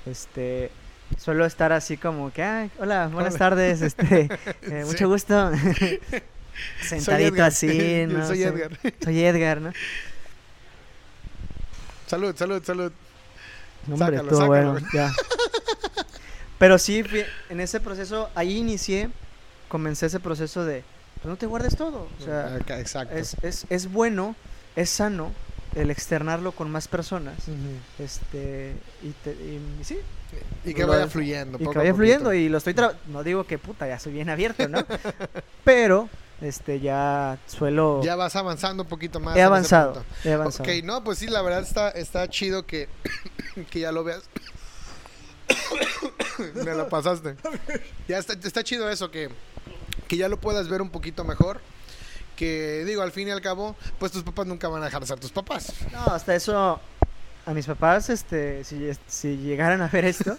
este, 0.05 0.69
suelo 1.17 1.45
estar 1.45 1.71
así 1.71 1.95
como 1.97 2.31
que, 2.33 2.43
ay, 2.43 2.71
hola, 2.79 3.07
buenas 3.11 3.35
Hola. 3.35 3.39
tardes, 3.39 3.81
este, 3.81 4.29
eh, 4.63 4.83
mucho 4.85 5.07
gusto. 5.07 5.51
Sentadito 6.81 7.43
así, 7.43 8.05
¿no? 8.07 8.27
soy 8.27 8.43
Edgar. 8.43 8.77
Soy 9.03 9.23
Edgar, 9.23 9.61
¿no? 9.61 9.71
Salud, 12.07 12.35
salud, 12.35 12.63
salud. 12.63 12.91
No, 13.87 13.95
Hombre, 13.95 14.17
Sácalo, 14.17 14.29
todo 14.29 14.39
sácalo. 14.41 14.71
bueno, 14.73 14.87
ya. 14.93 15.11
Pero 16.59 16.77
sí, 16.77 17.03
en 17.49 17.59
ese 17.59 17.79
proceso, 17.79 18.29
ahí 18.35 18.57
inicié, 18.57 19.09
comencé 19.67 20.05
ese 20.05 20.19
proceso 20.19 20.63
de, 20.63 20.83
pues 21.15 21.25
no 21.25 21.35
te 21.35 21.45
guardes 21.45 21.75
todo. 21.75 22.07
O 22.19 22.23
sea, 22.23 22.57
exacto. 22.79 23.15
es, 23.15 23.35
es, 23.41 23.65
es 23.69 23.91
bueno, 23.91 24.35
es 24.75 24.89
sano 24.89 25.31
el 25.75 25.89
externarlo 25.91 26.51
con 26.53 26.71
más 26.71 26.87
personas. 26.87 27.35
Este, 27.99 28.75
y, 29.01 29.09
te- 29.23 29.31
y- 29.31 29.81
y 29.81 29.83
sí, 29.83 29.97
Y 30.63 30.73
que 30.73 30.85
vaya 30.85 31.07
fluyendo. 31.07 31.57
y 31.57 31.63
poco 31.63 31.73
que 31.73 31.79
a 31.79 31.81
vaya 31.81 31.93
fluyendo 31.95 32.33
y 32.33 32.47
lo 32.47 32.59
estoy 32.59 32.75
no 33.07 33.23
digo 33.23 33.43
que 33.45 33.57
puta 33.57 33.87
ya 33.87 33.99
soy 33.99 34.13
bien 34.13 34.29
abierto 34.29 34.67
no 34.67 34.83
pero 35.63 36.09
este 36.41 36.79
ya 36.79 37.37
suelo 37.47 38.01
Ya 38.03 38.15
vas 38.15 38.35
avanzando 38.35 38.83
un 38.83 38.89
poquito 38.89 39.19
más. 39.19 39.35
he 39.37 39.41
avanzado 39.41 40.03
he 40.23 40.33
avanzado 40.33 40.63
Ok, 40.69 40.83
no, 40.83 41.03
pues 41.03 41.17
sí, 41.19 41.27
la 41.27 41.41
verdad 41.41 41.61
está, 41.61 41.89
está 41.89 42.27
chido 42.29 42.65
que, 42.65 42.87
que 43.69 43.79
ya 43.79 43.91
lo 43.91 44.03
veas. 44.03 44.23
Me 46.55 46.73
la 46.73 46.89
pasaste. 46.89 47.35
Ya 48.07 48.17
está, 48.17 48.33
está 48.33 48.63
chido 48.63 48.89
eso, 48.89 49.11
que, 49.11 49.29
que 50.07 50.17
ya 50.17 50.29
lo 50.29 50.39
puedas 50.39 50.69
ver 50.69 50.81
un 50.81 50.89
poquito 50.89 51.23
mejor. 51.23 51.61
Que 52.35 52.83
digo, 52.85 53.01
al 53.03 53.11
fin 53.11 53.27
y 53.27 53.31
al 53.31 53.41
cabo, 53.41 53.75
pues 53.99 54.11
tus 54.11 54.23
papás 54.23 54.47
nunca 54.47 54.67
van 54.67 54.81
a 54.81 54.85
dejar 54.85 55.01
de 55.01 55.07
ser 55.07 55.19
tus 55.19 55.31
papás. 55.31 55.73
no 55.91 56.05
hasta 56.05 56.33
eso 56.35 56.81
a 57.45 57.53
mis 57.53 57.65
papás 57.65 58.09
este 58.09 58.63
si, 58.63 58.89
si 59.07 59.37
llegaran 59.37 59.81
a 59.81 59.89
ver 59.89 60.05
esto 60.05 60.37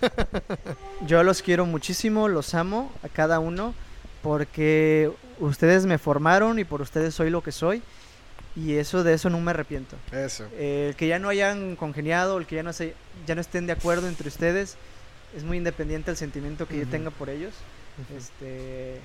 yo 1.06 1.22
los 1.22 1.42
quiero 1.42 1.66
muchísimo 1.66 2.28
los 2.28 2.54
amo 2.54 2.90
a 3.02 3.10
cada 3.10 3.40
uno 3.40 3.74
porque 4.22 5.12
ustedes 5.38 5.84
me 5.84 5.98
formaron 5.98 6.58
y 6.58 6.64
por 6.64 6.80
ustedes 6.80 7.14
soy 7.14 7.28
lo 7.28 7.42
que 7.42 7.52
soy 7.52 7.82
y 8.56 8.76
eso 8.76 9.02
de 9.02 9.14
eso 9.14 9.30
no 9.30 9.40
me 9.40 9.50
arrepiento 9.50 9.96
Eso. 10.12 10.46
Eh, 10.52 10.88
el 10.90 10.96
que 10.96 11.08
ya 11.08 11.18
no 11.18 11.28
hayan 11.28 11.76
congeniado, 11.76 12.38
el 12.38 12.46
que 12.46 12.56
ya 12.56 12.62
no 12.62 12.72
se, 12.72 12.94
ya 13.26 13.34
no 13.34 13.40
estén 13.40 13.66
de 13.66 13.72
acuerdo 13.72 14.08
entre 14.08 14.28
ustedes, 14.28 14.76
es 15.36 15.42
muy 15.42 15.56
independiente 15.56 16.10
el 16.10 16.16
sentimiento 16.16 16.68
que 16.68 16.78
yo 16.78 16.86
tenga 16.86 17.10
por 17.10 17.28
ellos. 17.28 17.54
Este 18.16 19.00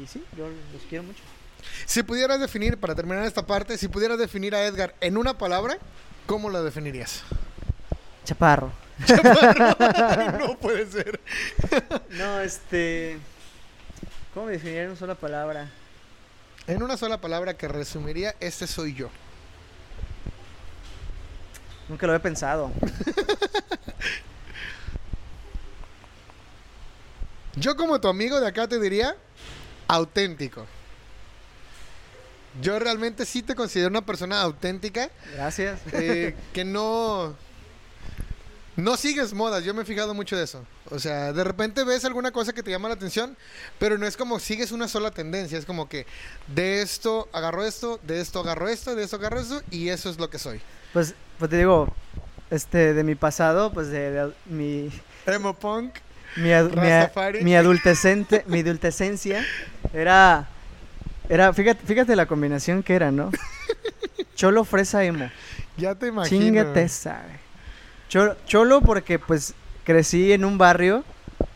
y 0.00 0.06
sí, 0.06 0.22
yo 0.36 0.48
los 0.48 0.82
quiero 0.88 1.04
mucho. 1.04 1.22
Si 1.86 2.02
pudieras 2.02 2.40
definir, 2.40 2.78
para 2.78 2.94
terminar 2.94 3.24
esta 3.24 3.46
parte, 3.46 3.76
si 3.76 3.88
pudieras 3.88 4.18
definir 4.18 4.54
a 4.54 4.64
Edgar 4.64 4.94
en 5.00 5.16
una 5.16 5.36
palabra, 5.36 5.78
¿cómo 6.26 6.48
la 6.48 6.62
definirías? 6.62 7.22
Chaparro. 8.24 8.72
no 10.38 10.58
puede 10.58 10.86
ser. 10.90 11.20
No, 12.10 12.40
este 12.40 13.18
¿Cómo 14.34 14.46
me 14.46 14.52
definiría 14.52 14.82
en 14.84 14.90
una 14.90 14.98
sola 14.98 15.14
palabra? 15.16 15.68
En 16.70 16.82
una 16.84 16.96
sola 16.96 17.20
palabra 17.20 17.54
que 17.54 17.66
resumiría, 17.66 18.36
este 18.38 18.68
soy 18.68 18.94
yo. 18.94 19.10
Nunca 21.88 22.06
lo 22.06 22.14
he 22.14 22.20
pensado. 22.20 22.70
Yo 27.56 27.74
como 27.74 28.00
tu 28.00 28.06
amigo 28.06 28.40
de 28.40 28.46
acá 28.46 28.68
te 28.68 28.78
diría 28.78 29.16
auténtico. 29.88 30.64
Yo 32.62 32.78
realmente 32.78 33.26
sí 33.26 33.42
te 33.42 33.56
considero 33.56 33.90
una 33.90 34.06
persona 34.06 34.40
auténtica, 34.40 35.10
Gracias. 35.34 35.80
eh, 35.92 36.36
que 36.52 36.64
no 36.64 37.34
no 38.76 38.96
sigues 38.96 39.32
modas. 39.34 39.64
Yo 39.64 39.74
me 39.74 39.82
he 39.82 39.84
fijado 39.84 40.14
mucho 40.14 40.36
de 40.36 40.44
eso. 40.44 40.64
O 40.90 40.98
sea, 40.98 41.32
de 41.32 41.44
repente 41.44 41.84
ves 41.84 42.04
alguna 42.04 42.30
cosa 42.30 42.52
que 42.52 42.62
te 42.62 42.70
llama 42.70 42.88
la 42.88 42.94
atención, 42.94 43.36
pero 43.78 43.98
no 43.98 44.06
es 44.06 44.16
como 44.16 44.38
sigues 44.38 44.72
una 44.72 44.88
sola 44.88 45.10
tendencia. 45.10 45.58
Es 45.58 45.64
como 45.66 45.88
que 45.88 46.06
de 46.54 46.82
esto 46.82 47.28
agarro 47.32 47.64
esto, 47.64 48.00
de 48.04 48.20
esto 48.20 48.40
agarro 48.40 48.68
esto, 48.68 48.94
de 48.94 49.04
esto 49.04 49.16
agarro 49.16 49.40
esto 49.40 49.62
y 49.70 49.88
eso 49.88 50.08
es 50.10 50.18
lo 50.18 50.30
que 50.30 50.38
soy. 50.38 50.60
Pues 50.92 51.14
pues 51.38 51.50
te 51.50 51.56
digo, 51.58 51.92
este 52.50 52.94
de 52.94 53.04
mi 53.04 53.14
pasado, 53.14 53.72
pues 53.72 53.88
de, 53.88 54.10
de- 54.10 54.32
mi 54.46 54.90
Emo 55.26 55.54
punk. 55.54 55.94
mi, 56.36 56.48
adu- 56.50 56.74
mi 56.80 56.90
a- 56.90 57.42
mi 57.44 57.56
adultecente, 57.56 58.44
mi 58.46 58.60
adultescencia 58.60 59.44
era 59.92 60.48
era 61.28 61.52
fíjate, 61.52 61.84
fíjate 61.86 62.16
la 62.16 62.26
combinación 62.26 62.82
que 62.82 62.94
era, 62.94 63.10
¿no? 63.12 63.30
Cholo 64.34 64.64
fresa 64.64 65.04
emo. 65.04 65.30
Ya 65.76 65.94
te 65.94 66.06
imagino. 66.08 66.40
Chingate 66.44 66.88
sabe. 66.88 67.39
Cholo, 68.10 68.36
cholo 68.44 68.80
porque 68.80 69.20
pues 69.20 69.54
crecí 69.84 70.32
en 70.32 70.44
un 70.44 70.58
barrio 70.58 71.04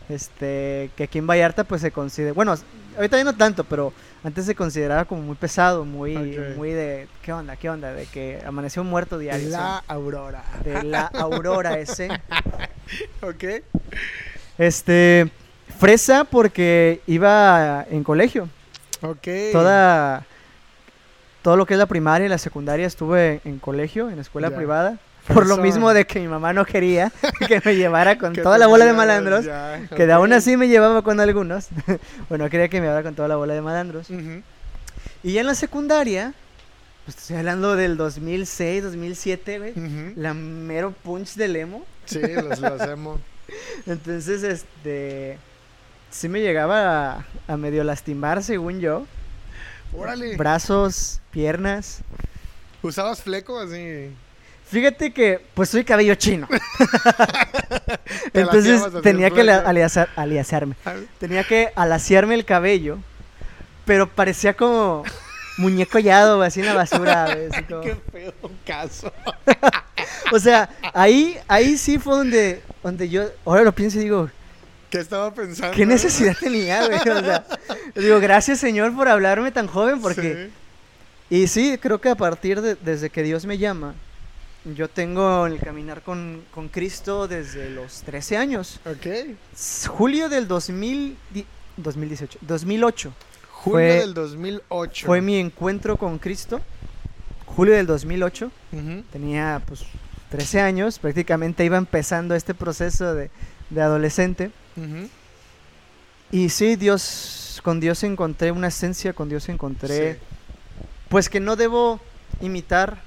este 0.07 0.89
que 0.95 1.03
aquí 1.03 1.17
en 1.17 1.27
Vallarta 1.27 1.65
pues 1.65 1.81
se 1.81 1.91
considera, 1.91 2.31
bueno, 2.31 2.55
ahorita 2.95 3.17
ya 3.17 3.25
no 3.25 3.35
tanto, 3.35 3.65
pero 3.65 3.91
antes 4.23 4.45
se 4.45 4.55
consideraba 4.55 5.03
como 5.03 5.21
muy 5.21 5.35
pesado, 5.35 5.83
muy 5.83 6.15
muy 6.55 6.71
de 6.71 7.09
¿qué 7.23 7.33
onda? 7.33 7.57
¿Qué 7.57 7.69
onda? 7.69 7.91
De 7.91 8.05
que 8.05 8.41
amaneció 8.47 8.83
un 8.83 8.89
muerto 8.89 9.17
diario. 9.17 9.49
La 9.49 9.83
aurora. 9.85 10.45
de 10.63 10.83
la 10.83 11.07
aurora 11.07 11.77
ese. 11.77 12.07
Ok. 13.21 13.43
Este 14.59 15.27
fresa 15.79 16.23
porque 16.23 17.01
iba 17.07 17.83
en 17.89 18.03
colegio. 18.03 18.47
Ok. 19.01 19.27
Toda 19.51 20.23
todo 21.41 21.57
lo 21.57 21.65
que 21.65 21.73
es 21.73 21.79
la 21.79 21.87
primaria 21.87 22.27
y 22.27 22.29
la 22.29 22.37
secundaria 22.37 22.85
estuve 22.87 23.41
en 23.43 23.57
colegio, 23.59 24.09
en 24.09 24.19
escuela 24.19 24.51
privada. 24.51 24.99
Por 25.27 25.47
lo 25.47 25.57
mismo 25.57 25.93
de 25.93 26.05
que 26.05 26.19
mi 26.19 26.27
mamá 26.27 26.53
no 26.53 26.65
quería 26.65 27.11
que 27.47 27.61
me 27.65 27.75
llevara 27.75 28.17
con 28.17 28.33
toda 28.33 28.57
la 28.57 28.67
bola 28.67 28.85
de 28.85 28.93
malandros. 28.93 29.45
ya, 29.45 29.87
Que 29.95 30.11
aún 30.11 30.33
así 30.33 30.55
me 30.57 30.67
llevaba 30.67 31.01
con 31.01 31.19
algunos. 31.19 31.67
bueno, 32.29 32.49
quería 32.49 32.67
que 32.69 32.79
me 32.79 32.87
llevara 32.87 33.03
con 33.03 33.15
toda 33.15 33.27
la 33.27 33.35
bola 33.35 33.53
de 33.53 33.61
malandros. 33.61 34.07
Y 35.23 35.33
ya 35.33 35.41
en 35.41 35.47
la 35.47 35.55
secundaria, 35.55 36.33
pues 37.05 37.17
estoy 37.17 37.37
hablando 37.37 37.75
del 37.75 37.97
2006, 37.97 38.83
2007, 38.83 39.59
güey. 39.59 39.73
La 40.15 40.33
mero 40.33 40.91
punch 41.03 41.35
del 41.35 41.55
emo. 41.55 41.85
Sí, 42.05 42.19
los, 42.21 42.59
los 42.59 42.81
hacemos. 42.81 43.19
Entonces, 43.87 44.43
este. 44.43 45.37
Sí 46.11 46.29
me 46.29 46.39
llegaba 46.39 47.13
a, 47.13 47.25
a 47.47 47.57
medio 47.57 47.83
lastimar, 47.83 48.43
según 48.43 48.79
yo. 48.79 49.05
Órale. 49.97 50.37
Brazos, 50.37 51.19
piernas. 51.31 52.01
¿Usabas 52.81 53.21
fleco 53.23 53.59
así? 53.59 54.11
Fíjate 54.69 55.13
que, 55.13 55.41
pues 55.53 55.69
soy 55.69 55.83
cabello 55.83 56.15
chino. 56.15 56.47
Entonces 58.33 58.81
tenía 59.01 59.29
que 59.29 59.41
aliasar- 59.41 60.09
aliasarme. 60.15 60.75
Tenía 61.19 61.43
que 61.43 61.71
alaciarme 61.75 62.35
el 62.35 62.45
cabello. 62.45 62.97
Pero 63.85 64.09
parecía 64.09 64.55
como 64.55 65.03
muñeco 65.57 65.97
hallado, 65.99 66.41
así 66.41 66.59
en 66.61 66.65
la 66.65 66.73
basura. 66.73 67.25
así 67.51 67.63
como- 67.63 67.81
Qué 67.81 67.95
feo 68.11 68.33
caso. 68.65 69.13
O 70.31 70.39
sea, 70.39 70.69
ahí, 70.93 71.37
ahí 71.47 71.77
sí 71.77 71.99
fue 71.99 72.15
donde, 72.17 72.61
donde 72.83 73.07
yo, 73.09 73.25
ahora 73.45 73.63
lo 73.63 73.71
pienso 73.73 73.99
y 73.99 74.03
digo, 74.03 74.29
¿Qué 74.89 74.99
estaba 74.99 75.33
pensando? 75.33 75.75
¿qué 75.75 75.85
necesidad 75.85 76.35
tenía, 76.39 76.85
güey? 76.87 76.97
O 76.99 77.21
sea, 77.23 77.45
digo, 77.95 78.19
gracias 78.19 78.59
Señor 78.59 78.95
por 78.95 79.07
hablarme 79.07 79.51
tan 79.51 79.67
joven, 79.67 80.01
porque... 80.01 80.49
Y 81.29 81.47
sí, 81.47 81.77
creo 81.81 81.99
que 81.99 82.09
a 82.09 82.15
partir 82.15 82.61
de, 82.61 82.75
desde 82.75 83.09
que 83.09 83.23
Dios 83.23 83.45
me 83.45 83.57
llama, 83.57 83.95
yo 84.73 84.87
tengo 84.89 85.45
el 85.45 85.59
caminar 85.59 86.01
con, 86.01 86.43
con 86.51 86.69
Cristo 86.69 87.27
desde 87.27 87.69
los 87.69 88.01
13 88.01 88.37
años. 88.37 88.79
Ok. 88.85 89.35
Julio 89.87 90.27
del 90.29 90.47
2000, 90.47 91.17
di- 91.31 91.45
2018, 91.77 92.39
2008 92.41 93.13
Julio 93.51 93.73
Fue- 93.89 93.99
del 93.99 94.13
2008. 94.13 95.05
fue 95.05 95.21
mi 95.21 95.37
encuentro 95.37 95.97
con 95.97 96.17
Cristo. 96.17 96.61
Julio 97.45 97.73
del 97.75 97.85
2008, 97.87 98.51
Ujú. 98.73 99.03
tenía 99.11 99.61
pues 99.65 99.83
13 100.29 100.61
años, 100.61 100.99
prácticamente 100.99 101.63
iba 101.63 101.77
empezando 101.77 102.33
este 102.35 102.53
proceso 102.53 103.13
de, 103.13 103.29
de 103.69 103.81
adolescente. 103.81 104.51
Y 106.31 106.49
sí, 106.49 106.75
Dios, 106.75 107.61
con 107.63 107.79
Dios 107.79 108.03
encontré 108.03 108.51
una 108.51 108.67
esencia, 108.67 109.13
con 109.13 109.29
Dios 109.29 109.47
encontré, 109.47 110.13
Sí. 110.15 110.19
pues 111.09 111.29
que 111.29 111.39
no 111.39 111.55
debo 111.55 111.99
imitar 112.41 113.01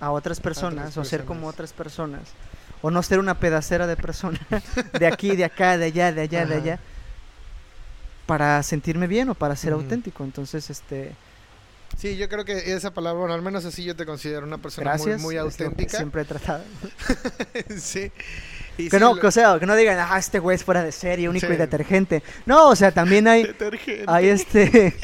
a 0.00 0.10
otras 0.10 0.40
personas 0.40 0.96
o 0.96 1.04
ser 1.04 1.20
como 1.24 1.40
personas. 1.40 1.54
otras 1.54 1.72
personas 1.72 2.20
o 2.82 2.90
no 2.90 3.02
ser 3.02 3.18
una 3.18 3.38
pedacera 3.38 3.86
de 3.86 3.96
persona 3.96 4.40
de 4.98 5.06
aquí, 5.06 5.36
de 5.36 5.44
acá, 5.44 5.76
de 5.78 5.86
allá, 5.86 6.12
de 6.12 6.22
allá, 6.22 6.46
de 6.46 6.54
allá 6.54 6.78
para 8.26 8.62
sentirme 8.62 9.06
bien 9.06 9.28
o 9.28 9.34
para 9.34 9.56
ser 9.56 9.72
auténtico. 9.72 10.24
Entonces, 10.24 10.70
este, 10.70 11.12
Sí, 11.98 12.16
yo 12.16 12.28
creo 12.28 12.44
que 12.44 12.72
esa 12.72 12.92
palabra, 12.92 13.18
bueno, 13.20 13.34
al 13.34 13.42
menos 13.42 13.64
así 13.64 13.82
yo 13.82 13.96
te 13.96 14.06
considero 14.06 14.46
una 14.46 14.58
persona 14.58 14.90
gracias. 14.92 15.20
muy, 15.20 15.22
muy 15.22 15.34
lo 15.34 15.50
que 15.50 15.64
auténtica. 15.64 15.96
siempre 15.96 16.22
he 16.22 16.24
tratado. 16.24 16.62
sí. 17.78 18.12
Y 18.78 18.88
Que 18.88 18.96
sí, 18.96 19.02
no, 19.02 19.14
lo- 19.14 19.20
que, 19.20 19.26
o 19.26 19.30
sea, 19.32 19.58
que 19.58 19.66
no 19.66 19.74
digan, 19.74 19.98
ah, 19.98 20.16
este 20.16 20.38
güey 20.38 20.54
es 20.54 20.62
fuera 20.64 20.84
de 20.84 20.92
serie, 20.92 21.28
único 21.28 21.52
y 21.52 21.56
detergente. 21.56 22.22
No, 22.46 22.68
o 22.68 22.76
sea, 22.76 22.92
también 22.92 23.26
hay, 23.26 23.42
Detergente. 23.42 24.04
hay 24.06 24.28
este, 24.28 24.96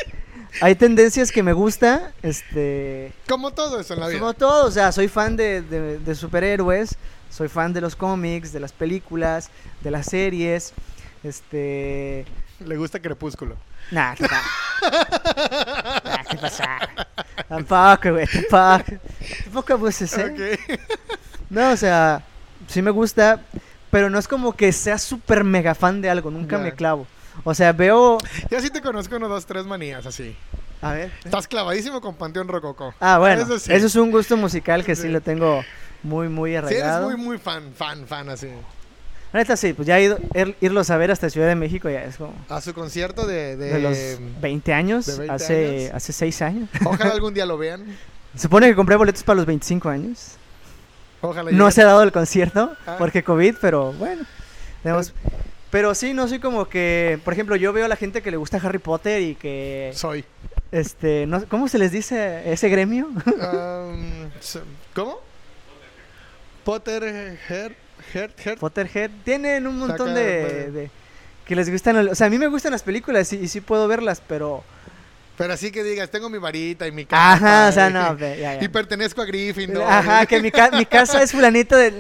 hay 0.61 0.75
tendencias 0.75 1.31
que 1.33 1.43
me 1.43 1.53
gusta, 1.53 2.13
este, 2.23 3.13
Como 3.29 3.51
todo 3.53 3.81
eso 3.81 3.95
en 3.95 4.01
la 4.01 4.09
vida. 4.09 4.19
como 4.19 4.35
todo, 4.35 4.67
o 4.67 4.71
sea, 4.71 4.93
soy 4.93 5.09
fan 5.09 5.37
de, 5.37 5.63
de- 5.63 5.99
de 5.99 6.15
superhéroes, 6.15 6.97
soy 7.31 7.49
fan 7.49 7.73
de 7.73 7.81
los 7.81 7.97
cómics, 7.97 8.53
de 8.53 8.61
las 8.61 8.73
películas, 8.73 9.51
de 9.83 9.91
las 9.91 10.07
series, 10.07 10.73
este, 11.23 12.25
Le 12.65 12.77
gusta 12.77 13.01
Crepúsculo. 13.01 13.57
nah, 13.91 14.15
¿qué 14.15 14.27
pasa? 14.29 14.43
Nah, 16.05 16.23
¿qué 16.31 16.37
pasa? 16.39 16.79
Tampoco, 17.49 18.13
güey, 18.13 18.27
tampoco, 18.27 19.01
tampoco 19.45 19.73
abuses, 19.73 20.17
¿eh? 20.19 20.59
No, 21.51 21.71
o 21.73 21.77
sea, 21.77 22.23
sí 22.69 22.83
me 22.83 22.91
gusta, 22.91 23.41
pero 23.91 24.11
no 24.11 24.19
es 24.19 24.29
como 24.29 24.53
que 24.55 24.73
sea 24.73 24.99
súper 24.99 25.45
mega 25.45 25.75
fan 25.75 26.01
de 26.01 26.11
algo, 26.11 26.31
nunca 26.31 26.59
me 26.59 26.73
clavo. 26.73 27.07
O 27.45 27.55
sea, 27.55 27.73
veo... 27.73 28.19
Yo 28.51 28.61
sí 28.61 28.71
te 28.71 28.81
conozco 28.83 29.17
uno, 29.17 29.29
dos, 29.29 29.47
tres 29.47 29.65
manías 29.67 30.05
así. 30.07 30.37
A 30.83 30.93
ver. 30.93 31.11
Estás 31.25 31.49
clavadísimo 31.49 32.01
con 32.01 32.15
Panteón 32.17 32.49
Rococó. 32.49 32.95
Ah, 33.01 33.19
bueno, 33.19 33.43
Eso 33.55 33.71
es 33.87 33.95
un 33.97 34.11
gusto 34.11 34.37
musical 34.37 34.85
que 34.85 34.95
sí, 34.97 35.03
Sí. 35.03 35.09
lo 35.09 35.21
tengo 35.21 35.65
muy, 36.03 36.29
muy 36.29 36.51
Sí, 36.51 36.57
eres 36.57 36.67
arraigado. 36.67 37.07
muy, 37.11 37.17
muy 37.17 37.39
fan, 37.39 37.73
fan, 37.77 38.07
fan 38.07 38.29
así. 38.29 38.49
Neta 39.33 39.57
sí, 39.57 39.73
pues 39.73 39.87
ya 39.89 39.99
he 39.99 40.05
ido, 40.05 40.19
ir- 40.35 40.55
irlos 40.61 40.89
a 40.91 40.97
ver 40.97 41.11
hasta 41.11 41.29
Ciudad 41.29 41.49
de 41.49 41.57
México 41.57 41.91
ya 41.91 42.05
es 42.05 42.17
como... 42.17 42.33
A 42.49 42.61
su 42.61 42.73
concierto 42.75 43.27
de... 43.27 43.57
de- 43.57 43.73
De 43.75 43.79
los 43.81 44.41
20 44.41 44.73
años, 44.73 45.07
de 45.07 45.17
20 45.19 45.35
hace, 45.35 45.79
años. 45.81 45.95
hace 45.95 46.13
6 46.13 46.43
años. 46.43 46.69
Ojalá 46.85 47.11
algún 47.13 47.35
día 47.35 47.45
lo 47.45 47.59
vean. 47.59 47.85
Supone 48.37 48.69
que 48.69 48.75
compré 48.77 48.97
boletos 48.97 49.23
para 49.25 49.37
los 49.37 49.47
25 49.47 49.89
años. 49.89 50.33
Ojalá 51.23 51.51
No 51.51 51.71
se 51.71 51.83
ha 51.83 51.87
dado 51.87 52.03
el 52.03 52.13
concierto 52.13 52.73
Ah. 52.87 52.97
porque 52.99 53.23
COVID, 53.25 53.57
pero 53.61 53.93
bueno. 53.95 54.23
tenemos- 54.83 55.13
Pero 55.13 55.27
sí, 55.95 56.15
no 56.15 56.29
soy 56.29 56.39
como 56.39 56.69
que, 56.69 57.19
por 57.25 57.33
ejemplo, 57.33 57.57
yo 57.57 57.73
veo 57.73 57.85
a 57.85 57.89
la 57.89 57.97
gente 57.97 58.23
que 58.23 58.31
le 58.31 58.37
gusta 58.37 58.59
Harry 58.63 58.79
Potter 58.79 59.21
y 59.23 59.35
que, 59.35 59.91
Soy. 59.95 60.25
este, 60.73 61.27
no, 61.27 61.45
¿cómo 61.49 61.69
se 61.69 61.79
les 61.79 61.93
dice 61.93 62.43
ese 62.53 62.69
gremio? 62.69 63.09
Um, 63.27 64.31
¿Cómo? 64.95 65.21
Potter 66.65 67.39
Head. 67.49 67.73
Head. 68.15 68.59
Potterhead. 68.59 69.11
Tienen 69.25 69.67
un 69.67 69.79
montón 69.79 70.15
de, 70.15 70.91
que 71.45 71.57
les 71.57 71.71
gustan, 71.71 72.09
o 72.09 72.15
sea, 72.15 72.27
a 72.29 72.31
mí 72.31 72.39
me 72.39 72.47
gustan 72.49 72.73
las 72.73 72.83
películas 72.83 73.33
y, 73.33 73.37
y 73.37 73.49
sí 73.49 73.61
puedo 73.61 73.87
verlas, 73.89 74.21
pero, 74.27 74.65
Pero 75.37 75.53
así 75.53 75.71
que 75.71 75.83
digas, 75.85 76.11
tengo 76.11 76.29
mi 76.29 76.39
varita 76.39 76.87
y 76.87 76.93
mi 76.93 77.05
capa. 77.05 77.33
ajá, 77.35 77.69
o 77.69 77.73
sea, 77.73 77.91
y- 77.91 77.93
no, 77.93 78.17
ve, 78.17 78.39
ya, 78.41 78.55
ya. 78.55 78.65
Y 78.65 78.69
pertenezco 78.69 79.23
a 79.23 79.25
Gryffindor. 79.27 79.83
Ajá, 79.85 80.27
que 80.27 80.41
mi, 80.41 80.51
ca- 80.51 80.71
mi 80.73 80.87
casa 80.87 81.23
es 81.23 81.33
fulanito 81.33 81.77
de... 81.77 81.93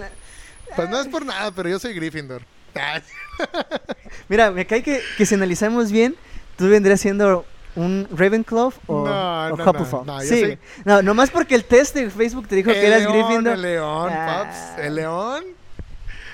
Pues 0.74 0.88
no 0.90 1.00
es 1.00 1.06
por 1.08 1.24
nada, 1.24 1.50
pero 1.52 1.68
yo 1.68 1.78
soy 1.78 1.94
Gryffindor. 1.94 2.42
Mira, 4.28 4.50
me 4.50 4.66
cae 4.66 4.82
que, 4.82 5.00
que 5.16 5.26
si 5.26 5.34
analizamos 5.34 5.90
bien, 5.92 6.14
tú 6.56 6.68
vendrías 6.68 7.00
siendo 7.00 7.44
un 7.76 8.08
Ravenclaw 8.10 8.72
o, 8.86 9.06
No, 9.06 9.44
o 9.46 9.48
no, 9.48 9.54
Hufflepuff. 9.54 9.92
no, 9.92 10.04
no, 10.04 10.20
sí, 10.20 10.28
soy- 10.40 10.58
no, 10.84 11.02
nomás 11.02 11.30
porque 11.30 11.54
el 11.54 11.64
test 11.64 11.94
de 11.94 12.08
Facebook 12.10 12.48
te 12.48 12.56
dijo 12.56 12.70
el 12.70 12.76
que 12.76 12.86
eras 12.86 13.00
león, 13.02 13.12
Gryffindor. 13.12 13.54
El 13.54 13.62
león, 13.62 14.10
Ah. 14.12 14.26
paps. 14.44 14.78
El 14.84 14.94
león. 14.94 15.44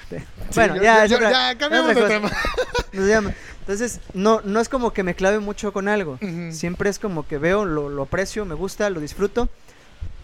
Sí, 0.09 0.17
bueno, 0.55 0.77
yo- 0.77 0.83
ya, 0.83 1.07
yo- 1.07 1.19
ya, 1.21 1.57
cambiamos 1.59 1.95
de 1.95 2.03
tema. 2.03 2.31
Entonces, 3.61 4.01
no, 4.13 4.41
no 4.45 4.61
es 4.61 4.69
como 4.69 4.93
que 4.93 5.03
me 5.03 5.15
clave 5.15 5.39
mucho 5.39 5.73
con 5.73 5.89
algo. 5.89 6.19
Siempre 6.51 6.91
es 6.91 6.99
como 6.99 7.27
que 7.27 7.39
veo, 7.39 7.65
lo, 7.65 7.89
lo 7.89 8.03
aprecio, 8.03 8.45
me 8.45 8.55
gusta, 8.55 8.91
lo 8.91 9.01
disfruto, 9.01 9.49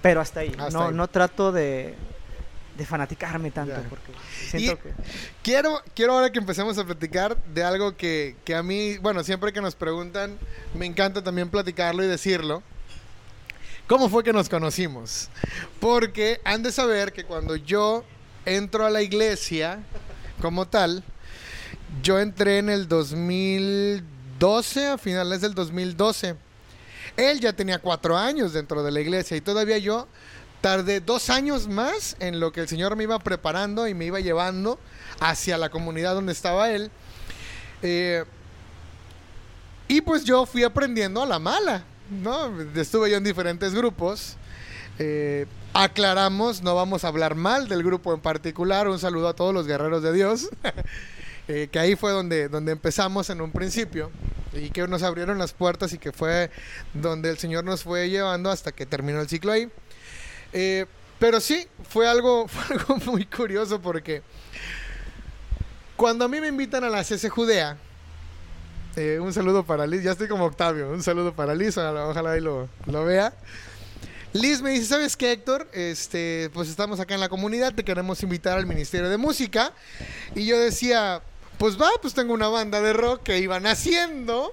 pero 0.03 0.21
hasta 0.21 0.41
ahí. 0.41 0.53
Hasta 0.59 0.71
no, 0.79 0.85
ahí. 0.89 0.95
no 0.95 1.07
trato 1.09 1.53
de, 1.53 1.95
de 2.79 2.87
fanaticarme 2.87 3.51
tanto, 3.51 3.75
Ya. 3.75 3.89
porque 3.89 4.13
siento 4.49 4.73
Y- 4.73 4.77
que... 4.77 4.93
Quiero, 5.43 5.83
quiero 5.95 6.15
ahora 6.15 6.31
que 6.33 6.39
empecemos 6.39 6.79
a 6.79 6.85
platicar 6.85 7.37
de 7.45 7.63
algo 7.65 7.97
que, 7.97 8.37
que 8.45 8.55
a 8.55 8.63
mí, 8.63 8.97
bueno, 8.99 9.23
siempre 9.25 9.53
que 9.53 9.61
nos 9.61 9.75
preguntan, 9.75 10.39
me 10.75 10.87
encanta 10.87 11.23
también 11.23 11.51
platicarlo 11.51 12.03
y 12.05 12.07
decirlo. 12.07 12.63
¿Cómo 13.89 14.09
fue 14.09 14.23
que 14.23 14.33
nos 14.33 14.49
conocimos? 14.49 15.29
Porque 15.81 16.41
han 16.45 16.63
de 16.63 16.71
saber 16.73 17.13
que 17.13 17.25
cuando 17.25 17.57
yo 17.57 18.05
entro 18.45 18.87
a 18.87 18.91
la 18.91 19.03
iglesia 19.03 19.81
como 20.41 20.69
tal, 20.69 21.03
yo 22.03 22.21
entré 22.21 22.59
en 22.59 22.69
el 22.71 22.87
2012, 22.87 24.87
a 24.89 24.99
finales 24.99 25.41
del 25.41 25.55
2012. 25.55 26.37
Él 27.17 27.41
ya 27.41 27.53
tenía 27.53 27.79
cuatro 27.81 28.17
años 28.17 28.53
dentro 28.53 28.83
de 28.83 28.93
la 28.93 29.01
iglesia 29.01 29.37
y 29.37 29.41
todavía 29.41 29.79
yo 29.79 30.07
tardé 30.61 31.01
dos 31.01 31.31
años 31.31 31.69
más 31.69 32.17
en 32.21 32.41
lo 32.41 32.53
que 32.53 32.61
el 32.61 32.69
Señor 32.69 32.97
me 32.97 33.05
iba 33.05 33.19
preparando 33.19 33.87
y 33.87 33.95
me 33.95 34.07
iba 34.07 34.21
llevando 34.21 34.79
hacia 35.21 35.59
la 35.59 35.71
comunidad 35.71 36.15
donde 36.15 36.33
estaba 36.33 36.71
él. 36.71 36.91
Eh, 37.83 38.25
y 39.87 40.01
pues 40.01 40.25
yo 40.25 40.45
fui 40.47 40.65
aprendiendo 40.65 41.23
a 41.23 41.27
la 41.27 41.39
mala, 41.39 41.85
¿no? 42.11 42.53
Estuve 42.75 43.11
yo 43.11 43.17
en 43.17 43.25
diferentes 43.25 43.75
grupos. 43.75 44.37
Eh, 44.99 45.47
aclaramos, 45.73 46.63
no 46.63 46.75
vamos 46.75 47.05
a 47.05 47.09
hablar 47.09 47.35
mal 47.35 47.69
del 47.69 47.83
grupo 47.83 48.13
en 48.13 48.21
particular. 48.21 48.89
Un 48.89 48.99
saludo 48.99 49.29
a 49.29 49.35
todos 49.35 49.55
los 49.55 49.67
guerreros 49.67 50.03
de 50.03 50.13
Dios. 50.13 50.49
Eh, 51.51 51.69
que 51.73 51.79
ahí 51.79 51.97
fue 51.97 52.11
donde, 52.11 52.51
donde 52.51 52.73
empezamos 52.73 53.31
en 53.31 53.41
un 53.41 53.53
principio. 53.53 54.11
Y 54.53 54.69
que 54.69 54.87
nos 54.87 55.03
abrieron 55.03 55.39
las 55.39 55.55
puertas 55.55 55.95
y 55.95 55.99
que 55.99 56.13
fue 56.13 56.51
donde 56.93 57.31
el 57.31 57.39
Señor 57.39 57.65
nos 57.65 57.85
fue 57.85 58.11
llevando 58.11 58.51
hasta 58.51 58.71
que 58.71 58.85
terminó 58.85 59.23
el 59.23 59.31
ciclo 59.31 59.53
ahí. 59.53 59.71
Eh, 60.53 60.87
pero 61.19 61.41
sí, 61.41 61.67
fue 61.89 62.09
algo, 62.09 62.49
fue 62.49 62.77
algo 62.77 62.97
muy 63.07 63.27
curioso 63.27 63.81
porque 63.81 64.23
cuando 65.97 66.25
a 66.25 66.29
mí 66.29 66.41
me 66.41 66.49
invitan 66.49 66.85
a 66.85 66.89
la 66.89 67.03
CC 67.03 67.29
Judea, 67.29 67.77
eh, 68.97 69.19
un 69.21 69.33
saludo 69.33 69.65
para 69.65 69.87
Liz, 69.87 70.03
ya 70.03 70.13
estoy 70.13 70.29
como 70.29 70.45
Octavio, 70.45 70.91
un 70.91 71.03
saludo 71.03 71.33
para 71.35 71.55
Liz, 71.55 71.77
ojalá, 71.77 72.33
ahí 72.33 72.41
lo, 72.41 72.69
lo 72.87 73.05
vea. 73.05 73.33
Liz 74.33 74.61
me 74.61 74.71
dice, 74.71 74.87
¿sabes 74.87 75.17
qué, 75.17 75.33
Héctor? 75.33 75.69
Este, 75.73 76.51
pues 76.53 76.69
estamos 76.69 77.01
acá 77.01 77.15
en 77.15 77.21
la 77.21 77.29
comunidad, 77.29 77.75
te 77.75 77.85
queremos 77.85 78.23
invitar 78.23 78.59
al 78.59 78.67
Ministerio 78.67 79.09
de 79.09 79.17
Música. 79.17 79.73
Y 80.35 80.47
yo 80.47 80.59
decía, 80.59 81.23
pues 81.59 81.81
va, 81.81 81.91
pues 82.03 82.15
tengo 82.15 82.35
una 82.35 82.49
banda 82.49 82.81
de 82.81 82.93
rock 82.93 83.23
que 83.23 83.39
iban 83.39 83.67
haciendo, 83.67 84.53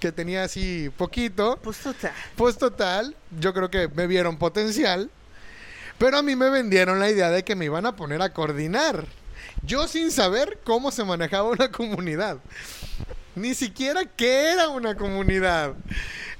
que 0.00 0.12
tenía 0.12 0.44
así 0.44 0.90
poquito. 0.96 1.58
Pues 1.62 1.78
total. 1.78 2.12
Pues 2.36 2.58
total, 2.58 3.16
yo 3.38 3.54
creo 3.54 3.70
que 3.70 3.88
me 3.88 4.06
vieron 4.06 4.36
potencial, 4.36 5.10
pero 6.04 6.18
a 6.18 6.22
mí 6.22 6.36
me 6.36 6.50
vendieron 6.50 7.00
la 7.00 7.08
idea 7.08 7.30
de 7.30 7.44
que 7.44 7.56
me 7.56 7.64
iban 7.64 7.86
a 7.86 7.96
poner 7.96 8.20
a 8.20 8.30
coordinar. 8.30 9.06
Yo 9.62 9.88
sin 9.88 10.10
saber 10.10 10.60
cómo 10.62 10.90
se 10.90 11.02
manejaba 11.02 11.48
una 11.48 11.72
comunidad. 11.72 12.40
Ni 13.34 13.54
siquiera 13.54 14.04
qué 14.04 14.50
era 14.52 14.68
una 14.68 14.96
comunidad. 14.96 15.72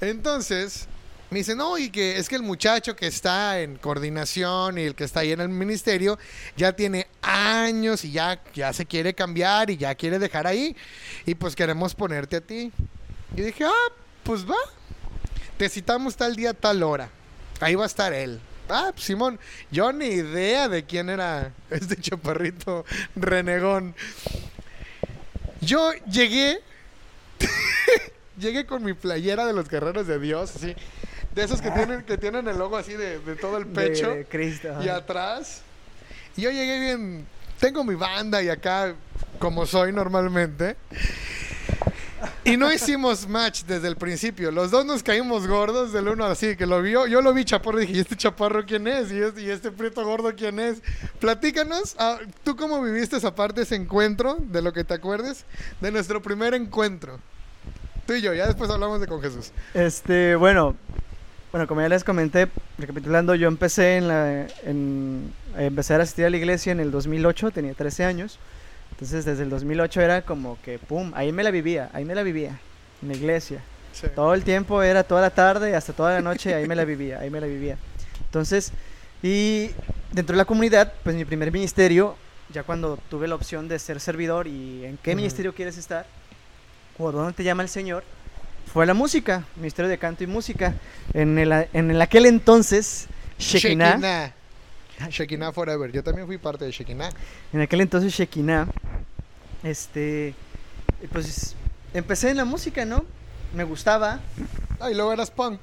Entonces, 0.03 0.87
me 1.31 1.39
dicen, 1.39 1.57
no, 1.57 1.79
y 1.79 1.89
que 1.89 2.19
es 2.19 2.29
que 2.29 2.37
el 2.37 2.43
muchacho 2.43 2.95
que 2.95 3.07
está 3.07 3.59
en 3.59 3.77
coordinación 3.77 4.77
y 4.77 4.83
el 4.83 4.95
que 4.95 5.05
está 5.05 5.21
ahí 5.21 5.33
en 5.33 5.41
el 5.41 5.49
ministerio 5.49 6.19
ya 6.59 6.77
tiene 6.77 7.07
años 7.23 8.05
y 8.05 8.13
ya, 8.13 8.43
ya 8.53 8.71
se 8.75 8.85
quiere 8.85 9.15
cambiar 9.15 9.71
y 9.71 9.79
ya 9.79 9.95
quiere 9.95 10.19
dejar 10.19 10.47
ahí. 10.47 10.77
Y 11.25 11.37
pues 11.37 11.57
queremos 11.57 11.95
ponerte 11.95 12.37
a 12.37 12.41
ti. 12.43 12.71
Y 13.35 13.41
dije, 13.41 13.65
ah, 13.65 13.93
pues 14.25 14.45
va. 14.45 14.59
Te 15.57 15.71
citamos 15.71 16.17
tal 16.17 16.37
día, 16.37 16.53
tal 16.53 16.83
hora. 16.83 17.09
Ahí 17.61 17.75
va 17.77 17.85
a 17.85 17.87
estar 17.87 18.13
él. 18.13 18.43
Ah, 18.69 18.91
pues, 18.93 19.05
Simón, 19.05 19.39
yo 19.71 19.93
ni 19.93 20.07
idea 20.07 20.69
de 20.69 20.85
quién 20.85 21.11
era 21.11 21.53
este 21.71 21.97
chaparrito 21.97 22.85
renegón. 23.17 23.95
Yo 25.61 25.93
llegué, 26.11 26.61
llegué 28.39 28.67
con 28.67 28.85
mi 28.85 28.93
playera 28.95 29.47
de 29.47 29.53
los 29.53 29.69
guerreros 29.69 30.07
de 30.07 30.19
Dios, 30.19 30.55
así, 30.57 30.75
de 31.35 31.45
esos 31.45 31.61
que 31.61 31.71
tienen, 31.71 32.03
que 32.05 32.19
tienen 32.19 32.47
el 32.49 32.59
logo 32.59 32.77
así 32.77 32.95
de, 32.95 33.19
de 33.19 33.37
todo 33.37 33.57
el 33.59 33.67
pecho 33.67 34.11
De 34.11 34.25
Cristo. 34.27 34.69
y 34.83 34.89
atrás. 34.89 35.63
Y 36.37 36.43
yo 36.43 36.51
llegué 36.51 36.81
bien, 36.81 37.27
tengo 37.61 37.85
mi 37.85 37.95
banda 37.95 38.43
y 38.43 38.49
acá, 38.49 38.95
como 39.39 39.67
soy 39.67 39.93
normalmente. 39.93 40.77
Y 42.45 42.57
no 42.57 42.73
hicimos 42.73 43.29
match 43.29 43.65
desde 43.65 43.89
el 43.89 43.97
principio. 43.97 44.51
Los 44.51 44.71
dos 44.71 44.85
nos 44.85 45.03
caímos 45.03 45.47
gordos 45.47 45.93
del 45.93 46.09
uno 46.09 46.25
así, 46.25 46.57
que 46.57 46.67
lo 46.67 46.83
vio. 46.83 47.07
Yo 47.07 47.23
lo 47.23 47.33
vi 47.33 47.45
chaparro 47.45 47.79
y 47.79 47.87
dije, 47.87 47.99
¿y 47.99 48.01
este 48.01 48.17
chaparro 48.17 48.65
quién 48.67 48.87
es? 48.87 49.11
¿Y 49.11 49.19
este, 49.21 49.43
y 49.43 49.51
este 49.51 49.71
prieto 49.71 50.05
gordo 50.05 50.35
quién 50.37 50.59
es? 50.59 50.83
Platícanos, 51.21 51.97
ah, 51.99 52.19
¿tú 52.43 52.57
cómo 52.57 52.83
viviste 52.83 53.17
esa 53.17 53.35
parte, 53.35 53.63
ese 53.63 53.77
encuentro, 53.77 54.37
de 54.41 54.63
lo 54.63 54.73
que 54.73 54.85
te 54.85 54.95
acuerdes, 54.95 55.45
de 55.81 55.91
nuestro 55.91 56.23
primer 56.23 56.55
encuentro? 56.55 57.19
Tú 58.07 58.13
y 58.13 58.21
yo, 58.21 58.35
ya 58.35 58.47
después 58.47 58.71
hablamos 58.71 59.01
de 59.01 59.07
con 59.07 59.23
Jesús. 59.23 59.53
Este, 59.73 60.37
bueno, 60.37 60.77
Bueno, 61.53 61.69
como 61.69 61.81
ya 61.81 61.89
les 61.89 62.03
comenté, 62.03 62.49
recapitulando, 62.79 63.35
yo 63.37 63.47
empecé 63.47 63.97
en 63.97 64.09
la, 64.09 64.47
en, 64.65 65.33
empecé 65.57 65.95
a 65.95 65.99
asistir 65.99 66.25
a 66.25 66.31
la 66.31 66.37
iglesia 66.37 66.73
en 66.73 66.81
el 66.81 66.91
2008, 66.91 67.53
tenía 67.53 67.75
13 67.75 68.05
años. 68.05 68.39
Entonces, 68.95 69.25
desde 69.25 69.43
el 69.43 69.51
2008 69.51 70.01
era 70.01 70.23
como 70.23 70.57
que, 70.63 70.79
pum, 70.79 71.13
ahí 71.15 71.33
me 71.33 71.43
la 71.43 71.51
vivía, 71.51 71.91
ahí 71.93 72.05
me 72.05 72.15
la 72.15 72.23
vivía, 72.23 72.59
en 73.03 73.09
la 73.09 73.15
iglesia. 73.15 73.61
Sí. 73.93 74.07
Todo 74.15 74.35
el 74.35 74.45
tiempo 74.45 74.83
era 74.83 75.03
toda 75.03 75.21
la 75.21 75.31
tarde 75.31 75.75
hasta 75.75 75.93
toda 75.93 76.15
la 76.15 76.21
noche, 76.21 76.55
ahí 76.55 76.67
me 76.67 76.77
la 76.77 76.85
vivía, 76.85 77.19
ahí 77.19 77.31
me 77.31 77.41
la 77.41 77.47
vivía. 77.47 77.77
Entonces, 78.27 78.73
y 79.23 79.71
dentro 80.13 80.35
de 80.35 80.39
la 80.39 80.45
comunidad, 80.45 80.93
pues 81.03 81.17
mi 81.17 81.25
primer 81.25 81.51
ministerio, 81.51 82.17
ya 82.53 82.63
cuando 82.63 82.99
tuve 83.09 83.27
la 83.27 83.35
opción 83.35 83.69
de 83.69 83.79
ser 83.79 84.01
servidor 84.01 84.47
y 84.47 84.85
en 84.85 84.97
qué 84.99 85.17
ministerio 85.17 85.55
quieres 85.55 85.77
estar, 85.77 86.07
o 86.99 87.11
dónde 87.11 87.33
te 87.33 87.43
llama 87.43 87.63
el 87.63 87.69
Señor, 87.69 88.05
fue 88.73 88.87
la 88.87 88.95
música, 88.95 89.45
ministerio 89.57 89.89
de 89.89 89.99
canto 89.99 90.25
y 90.25 90.27
música. 90.27 90.75
En 91.13 91.39
el, 91.39 91.53
en 91.73 91.91
el 91.91 92.01
aquel 92.01 92.27
entonces, 92.27 93.07
Shekinah, 93.39 93.95
Shekinah. 93.95 94.35
Shekinah 95.11 95.53
Forever. 95.53 95.91
Yo 95.93 96.03
también 96.03 96.27
fui 96.27 96.39
parte 96.39 96.65
de 96.65 96.71
Shekinah. 96.71 97.11
en 97.53 97.61
aquel 97.61 97.81
entonces 97.81 98.13
Shekinah, 98.13 98.67
este, 99.63 100.35
pues 101.13 101.55
empecé 101.93 102.31
en 102.31 102.37
la 102.39 102.45
música, 102.45 102.85
¿no? 102.85 103.05
Me 103.55 103.65
gustaba, 103.65 104.21
Ah, 104.81 104.91
y 104.91 104.95
luego 104.95 105.13
eras 105.13 105.31
punk. 105.31 105.63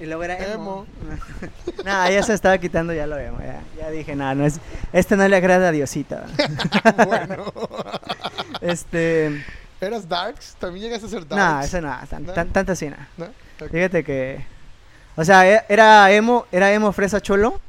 Y 0.00 0.06
luego 0.06 0.22
era 0.24 0.36
Emo. 0.38 0.86
emo. 0.86 0.86
nah, 1.84 2.08
ya 2.08 2.22
se 2.22 2.32
estaba 2.32 2.56
quitando 2.58 2.92
ya 2.94 3.06
lo 3.06 3.18
emo. 3.18 3.38
Ya, 3.40 3.60
ya 3.78 3.90
dije, 3.90 4.16
nada, 4.16 4.34
no 4.34 4.46
es, 4.46 4.58
este 4.92 5.16
no 5.16 5.26
le 5.28 5.36
agrada 5.36 5.68
a 5.68 5.72
Diosita. 5.72 6.24
bueno. 7.06 7.52
este, 8.60 9.44
¿Eras 9.80 10.08
darks? 10.08 10.56
¿También 10.58 10.84
llegaste 10.84 11.06
a 11.06 11.10
ser 11.10 11.26
darks? 11.28 11.36
nah, 11.36 11.62
eso 11.62 11.80
no, 11.80 11.98
tan, 12.08 12.24
¿No? 12.24 12.32
tan- 12.32 12.48
tanta 12.50 12.74
sí, 12.76 12.88
nah. 12.88 12.96
¿No? 13.16 13.26
Ok. 13.60 13.70
Fíjate 13.70 14.02
que, 14.04 14.44
o 15.16 15.24
sea, 15.24 15.46
e- 15.48 15.64
era 15.68 16.10
emo, 16.12 16.46
era 16.52 16.72
emo 16.72 16.92
fresa 16.92 17.20
cholo. 17.20 17.60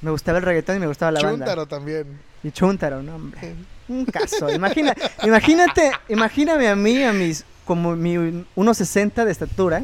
Me 0.00 0.10
gustaba 0.10 0.38
el 0.38 0.44
reggaetón 0.44 0.76
y 0.76 0.80
me 0.80 0.86
gustaba 0.86 1.10
la 1.12 1.20
banda. 1.20 1.44
Chúntaro 1.46 1.66
también. 1.66 2.20
Y 2.42 2.50
chuntaro, 2.52 3.02
no, 3.02 3.16
hombre. 3.16 3.54
Un 3.88 4.04
caso. 4.04 4.48
Imagina, 4.52 4.94
imagínate, 5.24 5.90
imagíname 6.08 6.68
a 6.68 6.76
mí, 6.76 7.02
a 7.02 7.12
mis, 7.12 7.44
como 7.64 7.96
mi 7.96 8.14
1.60 8.16 9.24
de 9.24 9.32
estatura. 9.32 9.82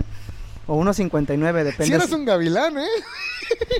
O 0.66 0.80
1.59, 0.82 1.36
depende. 1.62 1.84
Si 1.84 1.92
eras 1.92 2.08
si- 2.08 2.14
un 2.14 2.24
gavilán, 2.24 2.78
¿eh? 2.78 2.86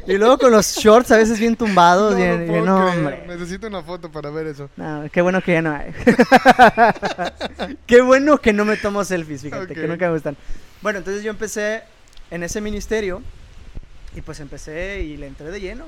Y 0.07 0.19
luego 0.19 0.37
con 0.37 0.51
los 0.51 0.67
shorts 0.77 1.11
a 1.13 1.17
veces 1.17 1.39
bien 1.39 1.57
tumbados. 1.57 2.13
No, 2.13 2.19
bien- 2.19 2.47
puedo 2.47 2.65
no, 2.67 2.77
creer. 2.87 2.99
hombre. 2.99 3.25
Necesito 3.27 3.67
una 3.69 3.83
foto 3.83 4.13
para 4.13 4.29
ver 4.29 4.49
eso. 4.49 4.69
No, 4.77 5.05
qué 5.11 5.23
bueno 5.23 5.41
que 5.41 5.53
ya 5.55 5.63
no 5.63 5.75
hay. 5.75 5.93
qué 7.87 8.03
bueno 8.03 8.39
que 8.39 8.53
no 8.53 8.65
me 8.67 8.77
tomo 8.77 9.03
selfies, 9.05 9.43
fíjate, 9.43 9.75
que 9.75 9.87
nunca 9.87 10.07
me 10.09 10.13
gustan. 10.15 10.37
Bueno, 10.83 10.99
entonces 10.99 11.23
yo 11.23 11.31
empecé 11.31 11.83
en 12.31 12.43
ese 12.43 12.61
ministerio 12.61 13.23
y 14.15 14.21
pues 14.21 14.41
empecé 14.41 15.01
y 15.01 15.17
le 15.17 15.27
entré 15.29 15.51
de 15.51 15.61
lleno. 15.61 15.85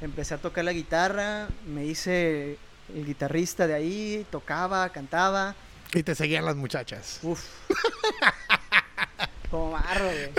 Empecé 0.00 0.34
a 0.34 0.38
tocar 0.38 0.64
la 0.64 0.72
guitarra, 0.72 1.48
me 1.66 1.84
hice 1.86 2.58
el 2.94 3.06
guitarrista 3.06 3.66
de 3.66 3.74
ahí, 3.74 4.26
tocaba, 4.30 4.88
cantaba. 4.90 5.54
Y 5.94 6.02
te 6.02 6.14
seguían 6.14 6.44
las 6.44 6.56
muchachas. 6.56 7.18
Uf. 7.22 7.42
Como 9.50 9.72
marro, 9.72 10.04
güey. 10.06 10.30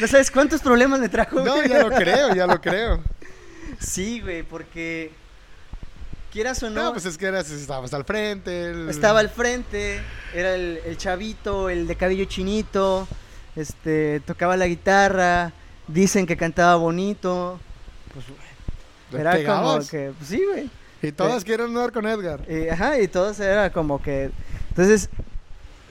No 0.00 0.06
sabes 0.08 0.30
cuántos 0.30 0.60
problemas 0.62 1.00
me 1.00 1.08
trajo. 1.08 1.40
No, 1.44 1.56
güey? 1.56 1.68
ya 1.68 1.80
lo 1.82 1.90
creo, 1.90 2.34
ya 2.34 2.46
lo 2.46 2.60
creo. 2.60 3.02
Sí, 3.78 4.20
güey, 4.20 4.42
porque 4.42 5.12
quieras 6.32 6.62
o 6.62 6.70
no, 6.70 6.82
No, 6.84 6.92
pues 6.92 7.04
es 7.06 7.18
que 7.18 7.26
eras, 7.26 7.50
estabas 7.50 7.92
al 7.94 8.04
frente. 8.04 8.70
el- 8.70 8.88
Estaba 8.88 9.20
al 9.20 9.28
frente, 9.30 10.00
era 10.34 10.54
el, 10.54 10.80
el 10.84 10.96
chavito, 10.96 11.68
el 11.68 11.86
de 11.86 11.96
cabello 11.96 12.24
chinito, 12.24 13.06
este, 13.54 14.20
tocaba 14.20 14.56
la 14.56 14.66
guitarra, 14.66 15.52
dicen 15.86 16.26
que 16.26 16.36
cantaba 16.36 16.76
bonito, 16.76 17.60
pues 18.12 18.26
¿Le 19.12 19.20
era 19.20 19.44
como 19.44 19.80
que, 19.86 20.12
pues 20.16 20.28
sí, 20.30 20.42
güey, 20.50 20.70
Y 21.02 21.12
todas 21.12 21.44
quieren 21.44 21.66
andar 21.66 21.92
con 21.92 22.06
Edgar. 22.06 22.40
y, 22.50 22.68
ajá, 22.68 22.98
y 23.00 23.08
todo 23.08 23.32
era 23.42 23.70
como 23.72 24.00
que, 24.02 24.30
entonces, 24.70 25.08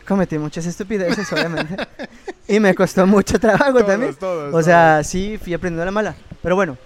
cometí 0.07 0.37
muchas 0.37 0.65
estupideces, 0.65 1.31
obviamente, 1.33 1.75
y 2.47 2.59
me 2.59 2.73
costó 2.73 3.05
mucho 3.05 3.39
trabajo 3.39 3.73
Todos, 3.73 3.85
también, 3.87 4.15
todos, 4.15 4.53
o 4.53 4.61
sea, 4.63 5.03
sí, 5.03 5.37
fui 5.41 5.53
aprendiendo 5.53 5.83
a 5.83 5.85
la 5.85 5.91
mala, 5.91 6.15
pero 6.41 6.55
bueno, 6.55 6.77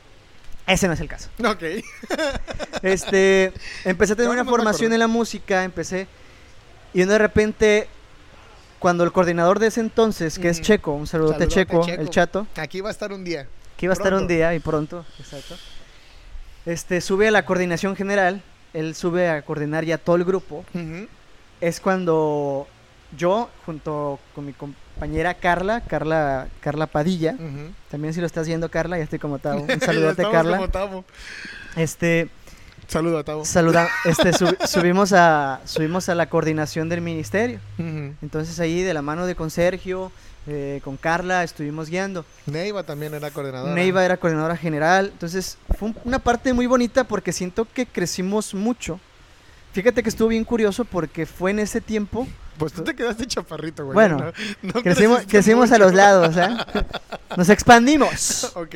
ese 0.66 0.88
no 0.88 0.94
es 0.94 1.00
el 1.02 1.08
caso. 1.08 1.30
Ok. 1.46 1.64
Este, 2.82 3.54
empecé 3.86 4.12
a 4.12 4.16
tener 4.18 4.28
No, 4.28 4.34
una 4.34 4.44
no 4.44 4.50
formación 4.50 4.92
en 4.92 5.00
la 5.00 5.08
música, 5.08 5.64
empecé 5.64 6.06
y 6.94 7.06
de 7.06 7.18
repente 7.18 7.88
cuando 8.80 9.06
el 9.06 9.14
coordinador 9.14 9.58
de 9.60 9.68
ese 9.68 9.80
entonces, 9.80 10.38
que 10.38 10.50
es. 10.50 10.60
Checo, 10.60 10.92
un 10.92 11.08
Saludote, 11.08 11.48
Checo, 11.48 11.86
Checo. 11.86 12.02
el 12.02 12.10
chato, 12.10 12.46
Aquí 12.58 12.82
va 12.82 12.90
a 12.90 12.92
estar 12.92 13.14
un 13.14 13.24
día. 13.24 13.48
Que 13.84 13.88
iba 13.88 13.92
a 13.92 13.96
estar 14.00 14.14
un 14.14 14.20
Pronto. 14.20 14.34
día 14.34 14.56
y 14.56 14.60
pronto, 14.62 15.06
exacto. 15.20 15.56
Este, 16.66 17.02
sube 17.02 17.28
a 17.28 17.32
la 17.32 17.46
coordinación 17.46 17.98
general, 17.98 18.42
él 18.74 18.96
sube 18.96 19.28
a 19.30 19.42
coordinar 19.42 19.84
ya 19.84 19.98
todo 19.98 20.16
el 20.16 20.24
grupo. 20.24 20.64
Ujú. 20.74 21.08
Es 21.60 21.82
cuando 21.82 22.66
yo 23.18 23.50
junto 23.66 24.20
con 24.34 24.46
mi 24.46 24.54
compañera 24.54 25.34
Carla, 25.34 25.82
Carla 25.82 26.48
Carla 26.62 26.88
Padilla, 26.88 27.34
Ujú. 27.34 27.74
también 27.92 28.14
si 28.14 28.22
lo 28.22 28.26
estás 28.26 28.48
viendo 28.48 28.70
Carla, 28.72 28.98
ya 28.98 29.04
estoy 29.04 29.20
como 29.20 29.40
Tavo. 29.40 29.64
Un 29.64 29.80
saludote 29.82 30.24
Carla. 30.32 30.56
como 30.58 30.70
Tavo. 30.70 31.04
Este, 31.76 32.30
Saludo 32.88 33.18
a 33.18 33.24
Tavo. 33.26 33.44
Saluda, 33.44 33.90
este, 34.06 34.32
sub- 34.38 34.58
subimos, 34.66 35.12
a, 35.12 35.60
subimos 35.66 36.08
a 36.08 36.16
la 36.16 36.30
coordinación 36.30 36.88
del 36.88 37.02
ministerio. 37.02 37.60
Ujú. 37.78 38.14
Entonces 38.22 38.62
ahí 38.62 38.82
de 38.82 38.94
la 38.94 39.02
mano 39.02 39.26
de 39.26 39.36
con 39.36 39.52
Sergio, 39.52 40.10
eh, 40.48 40.82
con 40.84 40.98
Carla, 40.98 41.44
estuvimos 41.44 41.90
guiando. 41.90 42.26
Neiva 42.46 42.84
también 42.84 43.14
era 43.14 43.32
coordinadora. 43.32 43.74
Neiva 43.74 44.04
era 44.04 44.18
coordinadora 44.18 44.58
general. 44.58 45.10
Entonces 45.14 45.58
fue 45.78 45.90
un- 45.90 45.98
una 46.04 46.20
parte 46.20 46.52
muy 46.54 46.66
bonita 46.68 47.04
porque 47.06 47.32
siento 47.32 47.66
que 47.74 47.86
crecimos 47.86 48.54
mucho. 48.54 49.00
Fíjate 49.72 50.04
que 50.04 50.10
estuvo 50.10 50.28
bien 50.28 50.44
curioso 50.44 50.86
porque 50.86 51.26
fue 51.26 51.52
en 51.52 51.60
ese 51.60 51.82
tiempo. 51.82 52.28
Pues 52.58 52.74
tú 52.74 52.84
te 52.84 52.94
quedaste 52.96 53.26
chaparrito, 53.26 53.84
güey. 53.86 53.94
Bueno, 53.96 54.18
No- 54.62 54.74
no 54.74 54.84
Crecimos, 54.84 55.24
crecimos 55.28 55.72
a 55.72 55.78
los 55.80 55.94
lados, 55.94 56.36
¿eh? 56.38 56.50
Nos 57.38 57.50
expandimos. 57.50 58.52
Ok. 58.56 58.76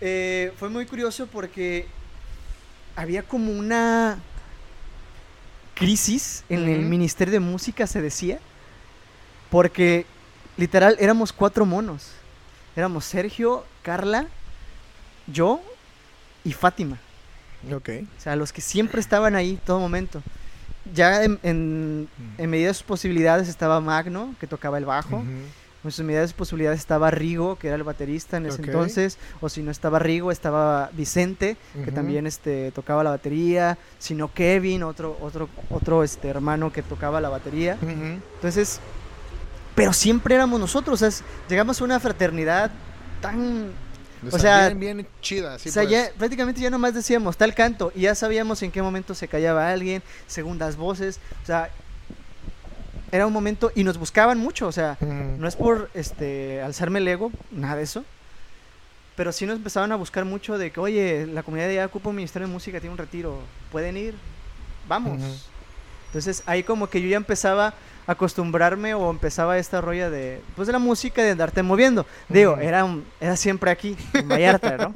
Eh, 0.00 0.52
fue 0.58 0.68
muy 0.68 0.84
curioso 0.84 1.26
porque 1.28 1.86
había 2.96 3.22
como 3.22 3.52
una 3.52 4.18
crisis 5.74 6.44
en 6.48 6.68
el. 6.68 6.80
Ministerio 6.82 7.32
de 7.32 7.40
Música, 7.40 7.86
se 7.86 8.00
decía, 8.02 8.38
porque 9.52 10.06
literal 10.56 10.96
éramos 10.98 11.30
cuatro 11.30 11.66
monos. 11.66 12.10
Éramos 12.74 13.04
Sergio, 13.04 13.64
Carla, 13.82 14.26
yo 15.26 15.60
y 16.42 16.54
Fátima. 16.54 16.96
Ok. 17.70 17.90
O 18.18 18.20
sea, 18.20 18.34
los 18.34 18.50
que 18.50 18.62
siempre 18.62 18.98
estaban 19.02 19.36
ahí 19.36 19.60
todo 19.66 19.78
momento. 19.78 20.22
Ya 20.94 21.22
en, 21.22 21.38
en, 21.42 22.08
en 22.38 22.50
medida 22.50 22.68
de 22.68 22.74
sus 22.74 22.82
posibilidades 22.82 23.46
estaba 23.46 23.78
Magno, 23.82 24.34
que 24.40 24.46
tocaba 24.46 24.78
el 24.78 24.86
bajo. 24.86 25.16
Ujú. 25.16 25.28
En 25.84 25.90
sus 25.90 26.04
medidas 26.04 26.30
de 26.30 26.34
posibilidades 26.36 26.80
estaba 26.80 27.10
Rigo, 27.10 27.56
que 27.56 27.66
era 27.66 27.76
el 27.76 27.82
baterista 27.82 28.38
en 28.38 28.46
ese 28.46 28.62
Ok. 28.62 28.68
entonces, 28.68 29.18
o 29.42 29.48
si 29.50 29.62
no 29.62 29.70
estaba 29.70 29.98
Rigo, 29.98 30.32
estaba 30.32 30.88
Vicente, 30.94 31.58
que 31.74 31.80
Ujú. 31.80 31.92
también 31.92 32.26
este, 32.26 32.70
tocaba 32.70 33.04
la 33.04 33.10
batería, 33.10 33.76
si 33.98 34.14
no 34.14 34.32
Kevin, 34.32 34.82
otro, 34.82 35.18
otro, 35.20 35.50
otro 35.68 36.04
este, 36.04 36.28
hermano 36.28 36.72
que 36.72 36.82
tocaba 36.82 37.20
la 37.20 37.28
batería. 37.28 37.76
Entonces, 37.82 38.80
pero 39.74 39.92
siempre 39.92 40.34
éramos 40.34 40.60
nosotros, 40.60 41.00
o 41.02 41.10
sea, 41.10 41.26
llegamos 41.48 41.80
a 41.80 41.84
una 41.84 42.00
fraternidad 42.00 42.70
tan... 43.20 43.70
O 44.24 44.28
O 44.28 44.38
sea, 44.38 44.40
sea, 44.40 44.68
bien, 44.68 44.98
bien 44.98 45.08
chida. 45.20 45.58
Sí, 45.58 45.68
o 45.68 45.72
sea, 45.72 45.82
pues. 45.82 45.92
ya 45.92 46.12
prácticamente 46.16 46.60
ya 46.60 46.70
nomás 46.70 46.94
decíamos 46.94 47.36
tal 47.36 47.54
canto 47.54 47.90
y 47.92 48.02
ya 48.02 48.14
sabíamos 48.14 48.62
en 48.62 48.70
qué 48.70 48.80
momento 48.80 49.16
se 49.16 49.26
callaba 49.26 49.68
alguien, 49.72 50.00
segundas 50.28 50.76
voces, 50.76 51.18
o 51.42 51.46
sea, 51.46 51.70
era 53.10 53.26
un 53.26 53.32
momento 53.32 53.72
y 53.74 53.82
nos 53.82 53.98
buscaban 53.98 54.38
mucho, 54.38 54.68
o 54.68 54.72
sea, 54.72 54.96
no 55.00 55.48
es 55.48 55.56
por 55.56 55.90
este 55.92 56.62
alzarme 56.62 57.00
el 57.00 57.08
ego, 57.08 57.32
nada 57.50 57.76
de 57.76 57.82
eso. 57.82 58.04
Pero 59.16 59.32
sí 59.32 59.44
nos 59.44 59.56
empezaban 59.56 59.92
a 59.92 59.96
buscar 59.96 60.24
mucho 60.24 60.56
de 60.56 60.70
que, 60.70 60.80
oye, 60.80 61.26
la 61.26 61.42
comunidad 61.42 61.68
de 61.68 61.84
Ocupa 61.84 62.08
un 62.08 62.16
Ministerio 62.16 62.48
de 62.48 62.54
Música, 62.54 62.80
tiene 62.80 62.92
un 62.92 62.98
retiro, 62.98 63.40
¿pueden 63.70 63.96
ir? 63.96 64.14
Vamos. 64.88 65.20
Entonces 66.06 66.42
ahí 66.46 66.62
como 66.62 66.88
que 66.88 67.02
yo 67.02 67.08
ya 67.08 67.16
empezaba 67.16 67.74
acostumbrarme 68.06 68.94
o 68.94 69.10
empezaba 69.10 69.58
esta 69.58 69.80
rolla 69.80 70.10
de, 70.10 70.40
pues 70.56 70.66
de 70.66 70.72
la 70.72 70.78
música, 70.78 71.22
de 71.22 71.30
andarte 71.30 71.62
moviendo. 71.62 72.06
Digo, 72.28 72.56
era, 72.58 72.86
era 73.20 73.36
siempre 73.36 73.70
aquí, 73.70 73.96
en 74.12 74.28
Vallarta, 74.28 74.76
¿no? 74.76 74.92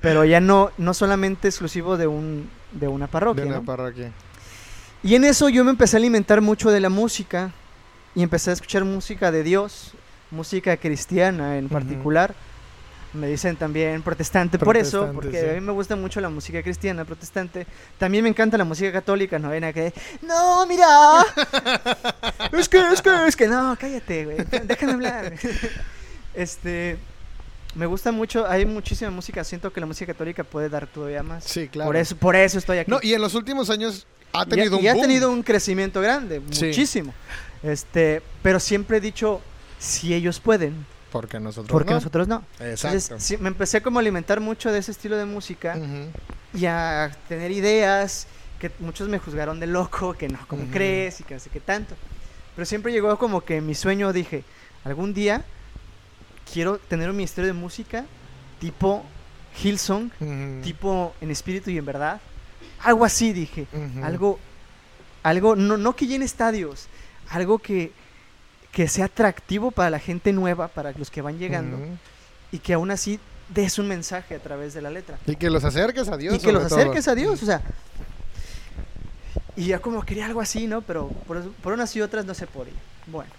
Pero 0.00 0.24
ya 0.24 0.40
no, 0.40 0.70
no 0.78 0.94
solamente 0.94 1.48
exclusivo 1.48 1.96
de, 1.96 2.06
un, 2.06 2.48
de 2.72 2.88
una 2.88 3.06
parroquia, 3.06 3.44
De 3.44 3.50
una 3.50 3.58
¿no? 3.58 3.64
parroquia. 3.64 4.10
Y 5.02 5.14
en 5.14 5.24
eso 5.24 5.48
yo 5.48 5.64
me 5.64 5.70
empecé 5.70 5.96
a 5.96 5.98
alimentar 5.98 6.40
mucho 6.40 6.70
de 6.70 6.80
la 6.80 6.88
música 6.88 7.52
y 8.14 8.22
empecé 8.22 8.50
a 8.50 8.52
escuchar 8.52 8.84
música 8.84 9.30
de 9.30 9.42
Dios, 9.42 9.92
música 10.30 10.76
cristiana 10.76 11.56
en 11.58 11.68
particular. 11.68 12.34
Me 13.12 13.26
dicen 13.26 13.56
también 13.56 14.02
protestante 14.02 14.56
por 14.58 14.76
eso, 14.76 15.10
porque 15.12 15.40
sí. 15.40 15.48
a 15.50 15.52
mí 15.54 15.60
me 15.60 15.72
gusta 15.72 15.96
mucho 15.96 16.20
la 16.20 16.28
música 16.28 16.62
cristiana, 16.62 17.04
protestante. 17.04 17.66
También 17.98 18.22
me 18.22 18.30
encanta 18.30 18.56
la 18.56 18.64
música 18.64 18.92
católica, 18.92 19.38
no 19.38 19.48
ven 19.50 19.72
que, 19.72 19.92
no, 20.22 20.64
mira, 20.66 20.86
es 22.58 22.68
que, 22.68 22.78
es 22.92 23.02
que, 23.02 23.26
es 23.26 23.36
que, 23.36 23.48
no, 23.48 23.76
cállate, 23.78 24.24
güey, 24.26 24.38
déjame 24.64 24.92
hablar. 24.92 25.32
Este, 26.32 26.96
me 27.74 27.86
gusta 27.86 28.12
mucho, 28.12 28.46
hay 28.46 28.64
muchísima 28.64 29.10
música, 29.10 29.42
siento 29.42 29.72
que 29.72 29.80
la 29.80 29.86
música 29.86 30.12
católica 30.12 30.44
puede 30.44 30.68
dar 30.68 30.86
todavía 30.86 31.24
más. 31.24 31.42
Sí, 31.44 31.66
claro. 31.68 31.88
Por 31.88 31.96
eso, 31.96 32.16
por 32.16 32.36
eso 32.36 32.58
estoy 32.58 32.78
aquí. 32.78 32.90
No, 32.90 33.00
y 33.02 33.14
en 33.14 33.20
los 33.20 33.34
últimos 33.34 33.68
años 33.70 34.06
ha 34.32 34.44
Y 34.44 34.50
tenido 34.50 34.76
y 34.78 34.82
un 34.82 34.88
ha 34.88 34.92
boom. 34.92 35.02
tenido 35.02 35.30
un 35.32 35.42
crecimiento 35.42 36.00
grande, 36.00 36.40
Sí. 36.52 36.66
muchísimo. 36.66 37.12
Este, 37.64 38.22
pero 38.42 38.60
siempre 38.60 38.98
he 38.98 39.00
dicho, 39.00 39.40
si 39.80 40.14
ellos 40.14 40.38
pueden, 40.38 40.86
Porque 41.10 41.40
nosotros 41.40 41.70
porque 41.72 41.90
no. 41.90 41.96
nosotros 41.96 42.28
no. 42.28 42.44
Exacto. 42.60 42.96
Entonces, 42.96 43.22
sí, 43.22 43.36
me 43.38 43.48
empecé 43.48 43.82
como 43.82 43.98
a 43.98 44.02
alimentar 44.02 44.40
mucho 44.40 44.70
de 44.70 44.78
ese 44.78 44.92
estilo 44.92 45.16
de 45.16 45.24
música 45.24 45.78
y 46.54 46.66
a 46.66 47.10
tener 47.28 47.50
ideas 47.50 48.26
que 48.58 48.70
muchos 48.78 49.08
me 49.08 49.18
juzgaron 49.18 49.58
de 49.58 49.66
loco, 49.66 50.12
que 50.14 50.28
no, 50.28 50.38
¿cómo 50.46 50.62
Ujú. 50.62 50.72
crees? 50.72 51.20
Y 51.20 51.24
que 51.24 51.34
no 51.34 51.40
sé 51.40 51.50
qué 51.50 51.60
tanto. 51.60 51.94
Pero 52.54 52.66
siempre 52.66 52.92
llegó 52.92 53.16
como 53.18 53.40
que 53.42 53.60
mi 53.60 53.74
sueño, 53.74 54.12
dije, 54.12 54.44
algún 54.84 55.14
día 55.14 55.44
quiero 56.52 56.78
tener 56.78 57.08
un 57.10 57.16
ministerio 57.16 57.46
de 57.46 57.54
música 57.54 58.04
tipo 58.60 59.04
Hillsong, 59.62 60.10
tipo 60.62 61.14
en 61.20 61.30
espíritu 61.30 61.70
y 61.70 61.78
en 61.78 61.86
verdad. 61.86 62.20
Algo 62.82 63.04
así, 63.04 63.32
dije. 63.32 63.66
Algo, 64.02 64.38
algo, 65.22 65.56
no, 65.56 65.76
no 65.76 65.96
que 65.96 66.06
llene 66.06 66.24
estadios, 66.24 66.86
algo 67.30 67.58
que, 67.58 67.92
que 68.72 68.88
sea 68.88 69.06
atractivo 69.06 69.70
para 69.70 69.90
la 69.90 69.98
gente 69.98 70.32
nueva, 70.32 70.68
para 70.68 70.92
los 70.92 71.10
que 71.10 71.22
van 71.22 71.38
llegando, 71.38 71.78
y 72.52 72.58
que 72.58 72.74
aún 72.74 72.90
así 72.90 73.18
des 73.48 73.78
un 73.78 73.88
mensaje 73.88 74.34
a 74.34 74.38
través 74.38 74.74
de 74.74 74.82
la 74.82 74.90
letra. 74.90 75.18
Y 75.26 75.34
que 75.36 75.50
los 75.50 75.64
acerques 75.64 76.08
a 76.08 76.16
Dios. 76.16 76.34
y 76.36 76.38
que 76.38 76.52
los 76.52 76.68
todo. 76.68 76.78
acerques 76.78 77.08
a 77.08 77.14
Dios, 77.14 77.42
o 77.42 77.46
sea. 77.46 77.60
Y 79.56 79.66
ya 79.66 79.78
como 79.80 80.02
quería 80.04 80.26
algo 80.26 80.40
así, 80.40 80.66
¿no? 80.66 80.82
Pero 80.82 81.08
por, 81.26 81.42
por 81.54 81.72
unas 81.72 81.94
y 81.96 82.00
otras 82.00 82.24
no 82.24 82.34
se 82.34 82.46
podía. 82.46 82.72
Bueno, 83.06 83.30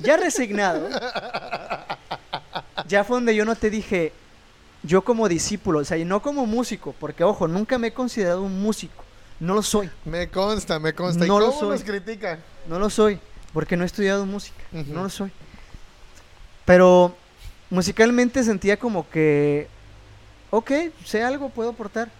ya 0.00 0.16
resignado, 0.16 0.88
ya 2.88 3.04
fue 3.04 3.16
donde 3.18 3.34
yo 3.34 3.44
no 3.44 3.54
te 3.54 3.70
dije, 3.70 4.12
yo 4.82 5.02
como 5.02 5.28
discípulo, 5.28 5.78
o 5.80 5.84
sea, 5.84 5.96
y 5.96 6.04
no 6.04 6.20
como 6.20 6.44
músico, 6.46 6.94
porque 6.98 7.22
ojo, 7.24 7.46
nunca 7.46 7.78
me 7.78 7.88
he 7.88 7.92
considerado 7.92 8.42
un 8.42 8.60
músico, 8.60 9.04
no 9.38 9.54
lo 9.54 9.62
soy, 9.62 9.88
Me 10.04 10.28
consta, 10.28 10.78
me 10.80 10.92
consta. 10.92 11.24
¿Y 11.24 11.28
No 11.28 11.38
lo 11.38 11.46
cómo 11.46 11.60
soy. 11.60 11.70
nos 11.70 11.84
critican? 11.84 12.40
no 12.68 12.78
lo 12.80 12.90
soy, 12.90 13.20
porque 13.56 13.74
no 13.78 13.84
he 13.84 13.86
estudiado 13.86 14.26
música, 14.26 14.62
Ujú. 14.70 14.92
no 14.92 15.02
lo 15.04 15.08
soy. 15.08 15.32
Pero 16.66 17.16
musicalmente 17.70 18.44
sentía 18.44 18.76
como 18.78 19.08
que, 19.08 19.66
ok, 20.50 20.70
sé 21.06 21.22
algo, 21.22 21.48
puedo 21.48 21.70
aportar, 21.70 22.10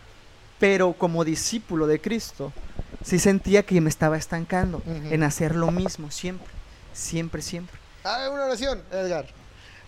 pero 0.58 0.94
como 0.94 1.26
discípulo 1.26 1.86
de 1.86 2.00
Cristo, 2.00 2.54
sí 3.04 3.18
sentía 3.18 3.64
que 3.64 3.78
me 3.82 3.90
estaba 3.90 4.16
estancando 4.16 4.78
Ujú. 4.78 5.12
en 5.12 5.22
hacer 5.24 5.54
lo 5.54 5.70
mismo 5.70 6.10
siempre, 6.10 6.48
siempre, 6.94 7.42
siempre. 7.42 7.78
Ah, 8.02 8.30
una 8.32 8.46
oración, 8.46 8.82
Edgar. 8.90 9.26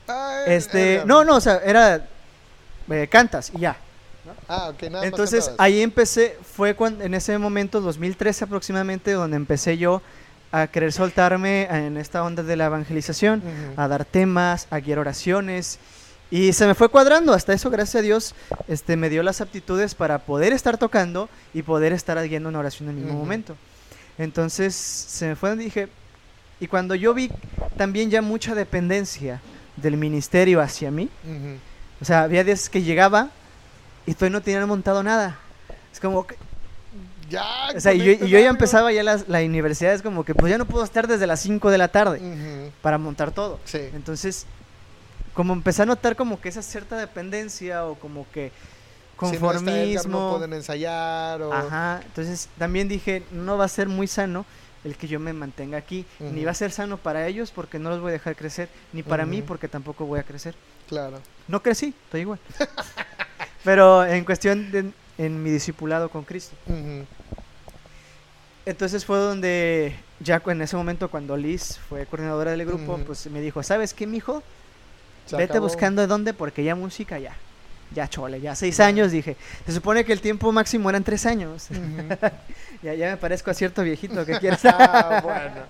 Ah, 0.06 0.42
Este, 0.46 0.96
Edgar. 0.96 1.06
no, 1.06 1.24
no, 1.24 1.36
o 1.36 1.40
sea, 1.40 1.62
era 1.64 2.06
eh, 2.90 3.08
cantas 3.10 3.50
y 3.54 3.60
ya. 3.60 3.74
Ah, 4.48 4.68
ok, 4.68 4.82
nada 4.82 4.96
más 4.98 5.04
Entonces 5.04 5.44
cantabas. 5.46 5.60
ahí 5.60 5.80
empecé, 5.80 6.36
fue 6.54 6.74
cuando, 6.74 7.04
en 7.04 7.14
ese 7.14 7.38
momento, 7.38 7.80
2013 7.80 8.44
aproximadamente, 8.44 9.12
donde 9.12 9.36
empecé 9.38 9.78
yo 9.78 10.02
a 10.52 10.66
querer 10.66 10.92
soltarme 10.92 11.64
en 11.70 11.96
esta 11.96 12.24
onda 12.24 12.42
de 12.42 12.56
la 12.56 12.66
evangelización, 12.66 13.42
a 13.76 13.88
dar 13.88 14.04
temas, 14.04 14.66
a 14.70 14.80
guiar 14.80 14.98
oraciones. 14.98 15.78
Y 16.30 16.52
se 16.52 16.66
me 16.66 16.74
fue 16.74 16.88
cuadrando, 16.90 17.32
hasta 17.32 17.52
eso, 17.54 17.70
gracias 17.70 17.96
a 17.96 18.02
Dios, 18.02 18.34
este, 18.66 18.96
me 18.96 19.08
dio 19.08 19.22
las 19.22 19.40
aptitudes 19.40 19.94
para 19.94 20.18
poder 20.18 20.52
estar 20.52 20.76
tocando 20.76 21.28
y 21.54 21.62
poder 21.62 21.92
estar 21.92 22.22
guiando 22.28 22.48
una 22.50 22.58
oración 22.58 22.88
en 22.90 22.98
el 22.98 23.04
mismo 23.04 23.18
momento. 23.18 23.56
Entonces 24.18 24.74
se 24.74 25.28
me 25.28 25.36
fue, 25.36 25.56
dije, 25.56 25.88
y 26.60 26.66
cuando 26.66 26.94
yo 26.94 27.14
vi 27.14 27.30
también 27.76 28.10
ya 28.10 28.20
mucha 28.20 28.54
dependencia 28.54 29.40
del 29.76 29.96
ministerio 29.96 30.60
hacia 30.60 30.90
mí, 30.90 31.08
Ujú. 31.24 31.56
o 32.00 32.04
sea, 32.04 32.22
había 32.22 32.44
días 32.44 32.68
que 32.68 32.82
llegaba 32.82 33.30
y 34.06 34.14
todavía 34.14 34.38
no 34.38 34.42
tenían 34.42 34.68
montado 34.68 35.02
nada. 35.02 35.38
Es 35.92 36.00
como, 36.00 36.26
Ya. 37.28 37.44
o 37.76 37.80
sea, 37.80 37.92
y 37.92 37.98
yo, 37.98 38.12
y 38.12 38.28
yo 38.30 38.38
ya 38.38 38.48
empezaba 38.48 38.90
ya 38.92 39.02
las- 39.02 39.28
la 39.28 39.40
universidad, 39.40 39.92
es 39.92 40.02
como 40.02 40.24
que 40.24 40.34
pues 40.34 40.50
ya 40.50 40.56
no 40.58 40.64
puedo 40.66 40.82
estar 40.84 41.06
desde 41.06 41.26
las 41.26 41.40
5 41.40 41.70
de 41.70 41.78
la 41.78 41.88
tarde 41.88 42.70
para 42.82 42.96
montar 42.98 43.32
todo. 43.32 43.60
Sí. 43.64 43.80
Entonces, 43.94 44.46
como 45.34 45.52
empecé 45.52 45.82
a 45.82 45.86
notar 45.86 46.16
como 46.16 46.40
que 46.40 46.48
esa 46.48 46.62
cierta 46.62 46.96
dependencia 46.96 47.84
o 47.86 47.94
como 47.96 48.26
que 48.32 48.50
Si 49.20 49.24
no 49.26 49.26
está 49.26 49.36
Edgar, 49.36 49.54
conformismo. 49.54 50.20
no 50.20 50.30
pueden 50.38 50.52
ensayar 50.54 51.42
o... 51.42 51.52
Ajá, 51.52 52.00
entonces 52.04 52.48
también 52.58 52.88
dije, 52.88 53.22
no 53.32 53.56
va 53.58 53.64
a 53.66 53.68
ser 53.68 53.88
muy 53.88 54.06
sano 54.06 54.46
el 54.84 54.96
que 54.96 55.08
yo 55.08 55.18
me 55.20 55.32
mantenga 55.32 55.76
aquí, 55.76 56.06
ni 56.20 56.44
va 56.44 56.52
a 56.52 56.54
ser 56.54 56.70
sano 56.70 56.96
para 56.98 57.26
ellos 57.26 57.50
porque 57.50 57.78
no 57.80 57.90
los 57.90 58.00
voy 58.00 58.10
a 58.10 58.12
dejar 58.12 58.36
crecer, 58.36 58.68
ni 58.92 59.02
para 59.02 59.26
mí 59.26 59.42
porque 59.42 59.68
tampoco 59.68 60.06
voy 60.06 60.20
a 60.20 60.22
crecer. 60.22 60.54
Claro. 60.88 61.20
No 61.48 61.62
crecí, 61.62 61.92
estoy 62.04 62.20
igual. 62.22 62.38
Pero 63.64 64.04
en 64.06 64.24
cuestión 64.24 64.70
de 64.70 64.90
en 65.18 65.42
mi 65.42 65.50
discipulado 65.50 66.08
con 66.08 66.24
Cristo. 66.24 66.56
Entonces 68.66 69.04
fue 69.04 69.18
donde 69.18 69.94
ya 70.20 70.42
en 70.46 70.62
ese 70.62 70.76
momento 70.76 71.10
cuando 71.10 71.36
Liz 71.36 71.78
fue 71.88 72.06
coordinadora 72.06 72.50
del 72.52 72.66
grupo, 72.66 72.98
pues 73.06 73.26
me 73.26 73.40
dijo, 73.40 73.62
¿sabes 73.62 73.94
qué, 73.94 74.06
mijo? 74.06 74.42
Se 75.26 75.36
Vete 75.36 75.52
acabó. 75.52 75.66
buscando 75.66 76.00
de 76.02 76.06
dónde 76.08 76.34
porque 76.34 76.64
ya 76.64 76.74
música 76.74 77.18
ya. 77.18 77.34
Ya 77.94 78.06
chole, 78.06 78.40
ya 78.40 78.54
seis 78.54 78.80
años 78.80 79.10
dije. 79.10 79.36
Se 79.66 79.72
supone 79.72 80.04
que 80.04 80.12
el 80.12 80.20
tiempo 80.20 80.52
máximo 80.52 80.90
eran 80.90 81.04
tres 81.04 81.26
años. 81.26 81.68
Ya, 82.80 82.94
ya 82.94 83.10
me 83.10 83.16
parezco 83.16 83.50
a 83.50 83.54
cierto 83.54 83.82
viejito 83.82 84.24
que 84.24 84.38
quieres. 84.40 84.60
Ah, 84.64 85.20
bueno. 85.22 85.62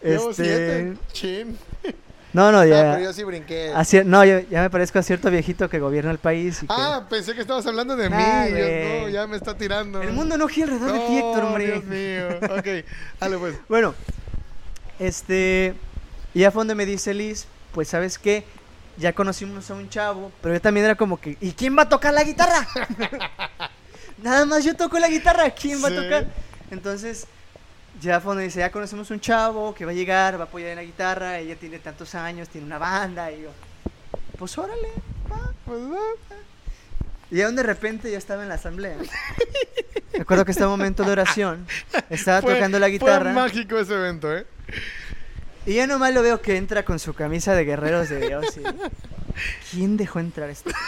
Este, 0.00 0.94
siete. 1.12 1.54
No, 2.36 2.52
no, 2.52 2.66
ya. 2.66 2.92
pero 2.92 3.04
yo 3.04 3.12
sí 3.14 3.24
brinqué. 3.24 3.72
a 3.74 3.82
no, 4.04 4.22
yo- 4.24 4.40
ya 4.50 4.60
me 4.60 4.68
parezco 4.68 4.98
a 4.98 5.02
cierto 5.02 5.30
viejito 5.30 5.70
que 5.70 5.78
gobierna 5.78 6.10
el 6.10 6.18
país. 6.18 6.62
Y 6.62 6.66
que- 6.66 6.74
Ah, 6.76 7.06
pensé 7.08 7.34
que 7.34 7.40
estabas 7.40 7.66
hablando 7.66 7.96
de 7.96 8.10
mí. 8.10 8.16
Yo, 8.50 9.00
no, 9.04 9.08
ya 9.08 9.26
me 9.26 9.36
está 9.38 9.56
tirando. 9.56 10.02
el 10.02 10.12
mundo 10.12 10.36
no 10.36 10.46
gira 10.46 10.66
alrededor 10.72 10.92
de 10.92 11.06
ti, 11.06 11.16
Héctor, 11.16 11.38
No, 11.42 11.46
hombre. 11.48 11.66
Dios 11.66 11.84
mío. 11.84 12.58
Ok, 12.58 12.84
dale 13.18 13.38
pues. 13.38 13.56
Bueno, 13.70 13.94
este. 14.98 15.74
Y 16.34 16.40
ya 16.40 16.50
fue 16.50 16.60
donde 16.60 16.74
me 16.74 16.84
dice 16.84 17.14
Liz, 17.14 17.46
pues, 17.72 17.88
¿sabes 17.88 18.18
qué? 18.18 18.44
Ya 18.98 19.14
conocimos 19.14 19.70
a 19.70 19.74
un 19.74 19.88
chavo, 19.88 20.30
pero 20.42 20.54
yo 20.54 20.60
también 20.60 20.84
era 20.84 20.94
como 20.94 21.18
que, 21.18 21.38
¿y 21.40 21.52
quién 21.52 21.76
va 21.76 21.82
a 21.82 21.88
tocar 21.88 22.12
la 22.12 22.22
guitarra? 22.24 22.66
Nada 24.22 24.44
más 24.46 24.64
yo 24.64 24.74
toco 24.74 24.98
la 24.98 25.08
guitarra, 25.08 25.50
¿quién 25.50 25.82
va 25.82 25.88
a 25.88 25.94
tocar? 25.94 26.26
Entonces, 26.70 27.26
ya 28.00 28.20
fue 28.20 28.30
donde 28.32 28.44
dice, 28.44 28.60
ya 28.60 28.70
conocemos 28.70 29.10
un 29.10 29.20
chavo 29.20 29.74
que 29.74 29.84
va 29.84 29.90
a 29.92 29.94
llegar, 29.94 30.36
va 30.38 30.44
a 30.44 30.46
apoyar 30.46 30.70
en 30.70 30.76
la 30.76 30.82
guitarra, 30.84 31.38
ella 31.38 31.56
tiene 31.56 31.78
tantos 31.78 32.14
años, 32.14 32.48
tiene 32.48 32.66
una 32.66 32.78
banda, 32.78 33.30
y 33.32 33.42
yo, 33.42 33.50
pues 34.38 34.56
órale, 34.58 34.88
va. 35.30 35.52
Pues, 35.64 35.80
ah. 36.30 36.34
Y 37.30 37.36
ya 37.38 37.50
de 37.50 37.62
repente 37.62 38.10
ya 38.10 38.18
estaba 38.18 38.42
en 38.44 38.48
la 38.48 38.54
asamblea. 38.54 38.96
Recuerdo 40.12 40.44
que 40.44 40.52
este 40.52 40.64
momento 40.66 41.02
de 41.04 41.10
oración, 41.12 41.66
estaba 42.08 42.40
Fue- 42.40 42.54
tocando 42.54 42.78
la 42.78 42.88
guitarra. 42.88 43.32
Fue 43.32 43.42
mágico 43.42 43.78
ese 43.78 43.94
evento, 43.94 44.34
¿eh? 44.36 44.46
Y 45.66 45.74
ya 45.74 45.86
nomás 45.88 46.14
lo 46.14 46.22
veo 46.22 46.40
que 46.40 46.56
entra 46.56 46.84
con 46.84 46.98
su 47.00 47.14
camisa 47.14 47.54
de 47.54 47.64
guerreros 47.64 48.08
de 48.08 48.20
Dios. 48.28 48.56
y- 48.56 48.62
¿Quién 49.70 49.96
dejó 49.96 50.20
entrar 50.20 50.50
esto? 50.50 50.70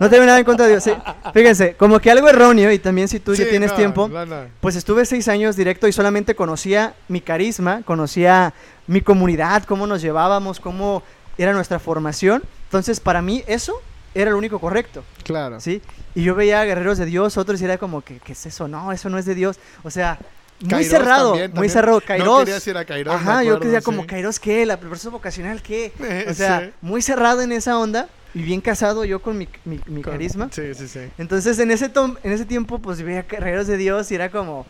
No 0.00 0.08
tengo 0.08 0.24
nada 0.24 0.38
en 0.38 0.44
contra 0.44 0.66
de 0.66 0.72
Dios. 0.72 0.84
sí. 0.84 0.92
Fíjense, 1.34 1.74
como 1.74 1.98
que 1.98 2.12
algo 2.12 2.28
erróneo, 2.28 2.70
y 2.70 2.78
también 2.78 3.08
si 3.08 3.18
tú 3.18 3.34
ya 3.34 3.48
tienes 3.48 3.72
no, 3.72 3.76
tiempo, 3.76 4.08
no, 4.08 4.24
no. 4.24 4.46
pues 4.60 4.76
estuve 4.76 5.04
seis 5.04 5.26
años 5.26 5.56
directo 5.56 5.88
y 5.88 5.92
solamente 5.92 6.36
conocía 6.36 6.94
mi 7.08 7.20
carisma, 7.20 7.82
conocía 7.84 8.54
mi 8.86 9.00
comunidad, 9.00 9.64
cómo 9.64 9.88
nos 9.88 10.00
llevábamos, 10.00 10.60
cómo 10.60 11.02
era 11.36 11.52
nuestra 11.52 11.80
formación. 11.80 12.42
Entonces, 12.64 13.00
para 13.00 13.20
mí, 13.20 13.42
eso 13.48 13.82
era 14.14 14.30
lo 14.30 14.38
único 14.38 14.58
correcto. 14.58 15.04
Claro. 15.24 15.60
¿sí? 15.60 15.82
Y 16.14 16.22
yo 16.22 16.34
veía 16.34 16.60
a 16.60 16.64
guerreros 16.64 16.98
de 16.98 17.06
Dios, 17.06 17.36
otros 17.36 17.60
y 17.60 17.64
era 17.64 17.78
como, 17.78 18.02
que 18.02 18.18
¿qué 18.18 18.32
es 18.32 18.46
eso? 18.46 18.68
No, 18.68 18.92
eso 18.92 19.08
no 19.08 19.18
es 19.18 19.26
de 19.26 19.34
Dios. 19.34 19.58
O 19.82 19.90
sea, 19.90 20.18
muy 20.60 20.84
cerrado, 20.84 21.28
también, 21.30 21.50
muy 21.50 21.54
también. 21.54 21.72
cerrado. 21.72 22.00
No 22.00 22.06
Kairos. 22.06 22.38
querías 22.40 22.66
ir 22.66 22.76
a 22.76 22.84
Kairos, 22.84 23.14
Ajá, 23.14 23.42
yo 23.42 23.50
acuerdo, 23.54 23.60
quería 23.60 23.80
como 23.80 24.02
sí. 24.02 24.06
Kairos, 24.08 24.38
¿qué? 24.40 24.66
¿La 24.66 24.78
proceso 24.78 25.10
vocacional 25.10 25.62
qué? 25.62 25.92
O 26.26 26.30
Sí. 26.30 26.34
sea, 26.36 26.70
muy 26.80 27.02
cerrado 27.02 27.40
en 27.42 27.52
esa 27.52 27.78
onda 27.78 28.08
y 28.34 28.42
bien 28.42 28.60
casado 28.60 29.04
yo 29.04 29.20
con 29.20 29.36
mi, 29.38 29.48
mi, 29.64 29.80
mi 29.86 30.02
Con- 30.02 30.12
carisma. 30.12 30.48
Sí, 30.52 30.72
sí, 30.74 30.86
sí. 30.86 31.00
Entonces 31.18 31.58
en 31.58 31.70
ese, 31.70 31.88
tom- 31.88 32.16
en 32.22 32.32
ese 32.32 32.44
tiempo 32.44 32.78
pues 32.78 33.02
veía 33.02 33.22
guerreros 33.22 33.66
de 33.66 33.76
Dios 33.76 34.10
y 34.12 34.14
era 34.14 34.30
como, 34.30 34.66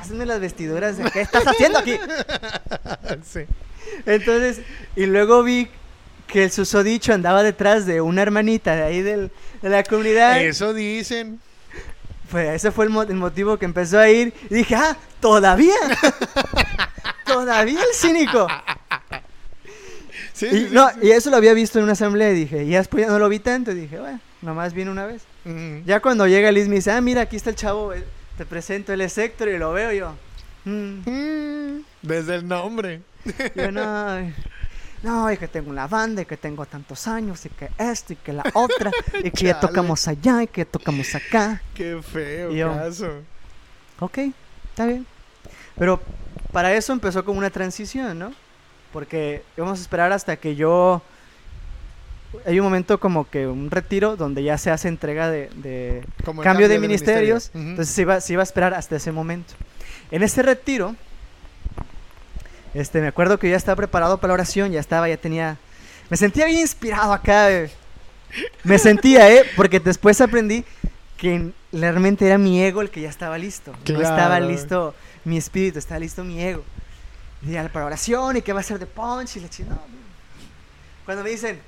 hazme 0.00 0.26
las 0.26 0.40
vestiduras, 0.40 0.98
de, 0.98 1.10
¿qué 1.10 1.20
estás 1.22 1.46
haciendo 1.46 1.78
aquí? 1.78 1.96
sí. 3.24 3.40
Entonces, 4.06 4.60
y 4.96 5.06
luego 5.06 5.42
vi 5.42 5.68
que 6.26 6.44
el 6.44 6.50
susodicho 6.50 7.12
andaba 7.12 7.42
detrás 7.42 7.86
de 7.86 8.00
una 8.00 8.22
hermanita 8.22 8.76
de 8.76 8.82
ahí 8.82 9.02
del- 9.02 9.30
de 9.62 9.68
la 9.68 9.82
comunidad. 9.82 10.40
Eso 10.42 10.72
dicen. 10.74 11.40
Pues 12.30 12.48
ese 12.50 12.70
fue 12.70 12.84
el, 12.84 12.90
mo- 12.90 13.02
el 13.02 13.14
motivo 13.14 13.58
que 13.58 13.64
empezó 13.64 13.98
a 13.98 14.08
ir. 14.08 14.32
Y 14.48 14.54
dije, 14.54 14.74
ah, 14.76 14.96
todavía. 15.20 15.74
todavía 17.26 17.80
el 17.80 17.94
cínico. 17.94 18.46
Sí, 20.32 20.46
Y, 20.46 20.50
sí, 20.50 20.58
sí, 20.68 20.68
no, 20.72 20.88
sí. 20.90 20.96
y 21.02 21.10
eso 21.10 21.30
lo 21.30 21.36
había 21.36 21.52
visto 21.54 21.78
en 21.78 21.84
una 21.84 21.92
asamblea 21.92 22.30
y 22.30 22.34
dije, 22.34 22.62
y 22.64 22.70
después 22.70 23.04
ya 23.06 23.10
no 23.12 23.18
lo 23.18 23.28
vi 23.28 23.38
tanto. 23.40 23.72
Y 23.72 23.74
dije, 23.74 23.98
bueno, 23.98 24.20
nomás 24.42 24.72
vine 24.72 24.90
una 24.90 25.06
vez. 25.06 25.22
Ya 25.86 26.00
cuando 26.00 26.26
llega 26.26 26.52
Liz 26.52 26.68
me 26.68 26.76
dice, 26.76 26.90
ah, 26.92 27.00
mira, 27.00 27.22
aquí 27.22 27.36
está 27.36 27.50
el 27.50 27.56
chavo, 27.56 27.92
eh, 27.94 28.04
te 28.38 28.44
presento, 28.46 28.92
él 28.92 29.00
es 29.00 29.16
Héctor 29.18 29.48
y 29.48 29.58
lo 29.58 29.72
veo 29.72 29.92
yo. 29.92 30.14
"Mm". 30.64 31.08
Mm, 31.10 31.84
Desde 32.02 32.36
el 32.36 32.46
nombre. 32.48 33.00
Yo 33.54 33.70
no. 33.72 34.32
No, 35.02 35.30
y 35.32 35.36
que 35.36 35.48
tengo 35.48 35.70
una 35.70 35.86
banda, 35.86 36.22
y 36.22 36.26
que 36.26 36.36
tengo 36.36 36.66
tantos 36.66 37.08
años, 37.08 37.44
y 37.46 37.48
que 37.50 37.70
esto, 37.78 38.12
y 38.12 38.16
que 38.16 38.32
la 38.32 38.44
otra, 38.54 38.90
y 39.22 39.30
que 39.30 39.46
ya 39.46 39.58
tocamos 39.60 40.06
allá, 40.08 40.42
y 40.42 40.46
que 40.46 40.64
tocamos 40.64 41.14
acá. 41.14 41.62
Qué 41.74 42.00
feo 42.02 42.50
yo- 42.52 42.74
caso. 42.74 43.08
Ok, 44.00 44.18
está 44.70 44.86
bien. 44.86 45.06
Pero 45.78 46.00
para 46.52 46.72
eso 46.74 46.92
empezó 46.92 47.24
como 47.24 47.38
una 47.38 47.50
transición, 47.50 48.18
¿no? 48.18 48.32
Porque 48.92 49.42
íbamos 49.56 49.78
a 49.78 49.82
esperar 49.82 50.12
hasta 50.12 50.36
que 50.36 50.54
yo... 50.56 51.02
Hay 52.46 52.60
un 52.60 52.64
momento 52.64 53.00
como 53.00 53.28
que 53.28 53.46
un 53.48 53.70
retiro 53.72 54.16
donde 54.16 54.42
ya 54.44 54.56
se 54.56 54.70
hace 54.70 54.86
entrega 54.86 55.28
de, 55.30 55.50
de 55.56 55.98
el 55.98 56.40
cambio 56.42 56.68
de 56.68 56.78
ministerio. 56.78 57.34
ministerios. 57.34 57.50
Ujú. 57.54 57.58
Entonces 57.70 57.94
se 57.94 58.02
iba, 58.02 58.20
se 58.20 58.32
iba 58.34 58.42
a 58.42 58.44
esperar 58.44 58.72
hasta 58.74 58.96
ese 58.96 59.10
momento. 59.10 59.54
En 60.12 60.22
ese 60.22 60.42
retiro, 60.42 60.94
este, 62.74 63.00
me 63.00 63.08
acuerdo 63.08 63.38
que 63.38 63.50
ya 63.50 63.56
estaba 63.56 63.76
preparado 63.76 64.18
para 64.18 64.28
la 64.28 64.34
oración, 64.34 64.72
ya 64.72 64.80
estaba, 64.80 65.08
ya 65.08 65.16
tenía... 65.16 65.56
Me 66.08 66.16
sentía 66.16 66.46
bien 66.46 66.60
inspirado 66.60 67.12
acá. 67.12 67.50
eh. 67.50 67.70
Me 68.64 68.78
sentía, 68.78 69.30
¿eh? 69.30 69.44
Porque 69.56 69.80
después 69.80 70.20
aprendí 70.20 70.64
que 71.16 71.52
realmente 71.72 72.26
era 72.26 72.38
mi 72.38 72.62
ego 72.62 72.80
el 72.80 72.90
que 72.90 73.00
ya 73.02 73.08
estaba 73.08 73.36
listo. 73.38 73.72
No 73.88 74.00
estaba 74.00 74.36
Claro. 74.38 74.46
listo 74.48 74.94
mi 75.24 75.36
espíritu, 75.36 75.78
estaba 75.78 76.00
listo 76.00 76.24
mi 76.24 76.42
ego. 76.42 76.64
Y 77.42 77.52
ya 77.52 77.68
para 77.68 77.86
oración 77.86 78.36
y 78.36 78.42
que 78.42 78.52
va 78.52 78.60
a 78.60 78.64
ser 78.64 78.78
de 78.78 78.86
punch 78.86 79.36
y 79.36 79.40
la 79.40 79.48
chingada. 79.48 79.80
Cuando 81.04 81.22
me 81.24 81.30
dicen, 81.30 81.60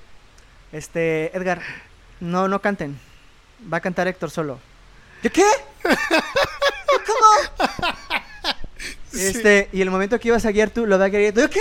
este, 0.72 1.36
Edgar, 1.36 1.60
no, 2.20 2.48
no 2.48 2.60
canten. 2.60 2.98
Va 3.72 3.76
a 3.78 3.80
cantar 3.80 4.06
Héctor 4.08 4.30
solo. 4.30 4.58
¿Yo 5.22 5.30
qué? 5.30 5.44
¿Cómo? 7.06 7.68
Sí. 9.12 9.26
Este, 9.26 9.68
y 9.72 9.80
el 9.82 9.90
momento 9.90 10.18
que 10.18 10.28
ibas 10.28 10.44
a 10.46 10.50
guiar 10.52 10.70
tú, 10.70 10.86
lo 10.86 10.98
va 10.98 11.06
a 11.06 11.08
guiar 11.08 11.34
¿Yo 11.34 11.50
qué? 11.50 11.60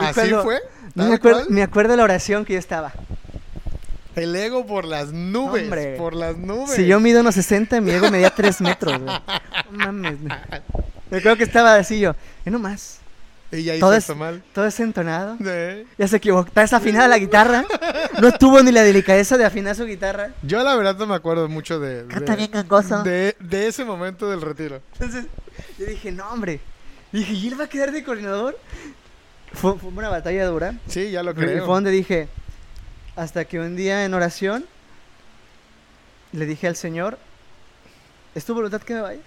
y 0.00 0.04
¿Así 0.04 0.30
fue? 0.42 0.60
No 0.94 1.02
¿Tal 1.04 1.08
me, 1.10 1.14
acuerdo, 1.16 1.38
cual? 1.40 1.50
me 1.50 1.62
acuerdo 1.62 1.90
de 1.92 1.96
la 1.98 2.04
oración 2.04 2.44
que 2.44 2.54
yo 2.54 2.58
estaba. 2.58 2.92
El 4.16 4.34
ego 4.36 4.64
por 4.66 4.84
las 4.84 5.12
nubes. 5.12 5.64
Hombre. 5.64 5.96
Por 5.96 6.14
las 6.14 6.36
nubes. 6.36 6.70
Si 6.70 6.86
yo 6.86 7.00
mido 7.00 7.20
unos 7.20 7.34
60, 7.34 7.80
mi 7.80 7.90
ego 7.90 8.10
medía 8.10 8.30
3 8.30 8.60
metros, 8.60 9.00
güey. 9.00 9.16
No 9.72 9.78
mames. 9.92 10.20
güey. 10.20 10.38
Me 11.10 11.18
acuerdo 11.18 11.36
que 11.36 11.44
estaba 11.44 11.74
así 11.76 11.98
yo. 11.98 12.14
Y 12.46 12.50
no 12.50 12.58
más. 12.60 12.98
Y 13.50 13.62
ya 13.64 13.74
hizo 13.74 13.86
todo 13.86 13.94
es- 13.96 14.16
mal. 14.16 14.42
Todo 14.52 14.66
es 14.66 14.78
entonado. 14.80 15.36
Eh. 15.44 15.84
Ya 15.98 16.06
se 16.08 16.16
equivocó. 16.16 16.46
Está 16.48 16.60
desafinada 16.62 17.08
la 17.08 17.18
guitarra. 17.18 17.64
No 18.20 18.30
tuvo 18.32 18.62
ni 18.62 18.70
la 18.72 18.82
delicadeza 18.82 19.36
de 19.36 19.44
afinar 19.44 19.74
su 19.74 19.84
guitarra. 19.84 20.30
Yo 20.42 20.62
la 20.62 20.74
verdad 20.76 20.96
no 20.96 21.06
me 21.06 21.14
acuerdo 21.16 21.48
mucho 21.48 21.80
de, 21.80 22.06
Canta 22.06 22.32
de, 22.32 22.38
bien 22.38 22.50
gangoso. 22.52 23.02
de, 23.02 23.36
de 23.40 23.66
ese 23.68 23.84
momento 23.84 24.28
del 24.30 24.40
retiro. 24.42 24.80
Entonces, 24.94 25.26
yo 25.78 25.86
dije, 25.86 26.12
no, 26.12 26.28
hombre. 26.30 26.60
Dije, 27.12 27.32
¿y 27.32 27.48
él 27.48 27.58
va 27.60 27.64
a 27.64 27.68
quedar 27.68 27.92
de 27.92 28.02
coordinador? 28.02 28.58
Fue, 29.52 29.78
fue 29.78 29.90
una 29.90 30.08
batalla 30.08 30.46
dura. 30.46 30.74
Sí, 30.88 31.10
ya 31.10 31.22
lo 31.22 31.30
Y 31.30 31.34
fue 31.34 31.44
creo. 31.44 31.66
donde 31.66 31.90
dije, 31.90 32.28
hasta 33.16 33.44
que 33.44 33.60
un 33.60 33.76
día 33.76 34.04
en 34.04 34.14
oración, 34.14 34.64
le 36.32 36.46
dije 36.46 36.66
al 36.66 36.74
Señor, 36.76 37.18
¿es 38.34 38.44
tu 38.44 38.54
voluntad 38.54 38.82
que 38.82 38.94
me 38.94 39.00
vaya? 39.00 39.20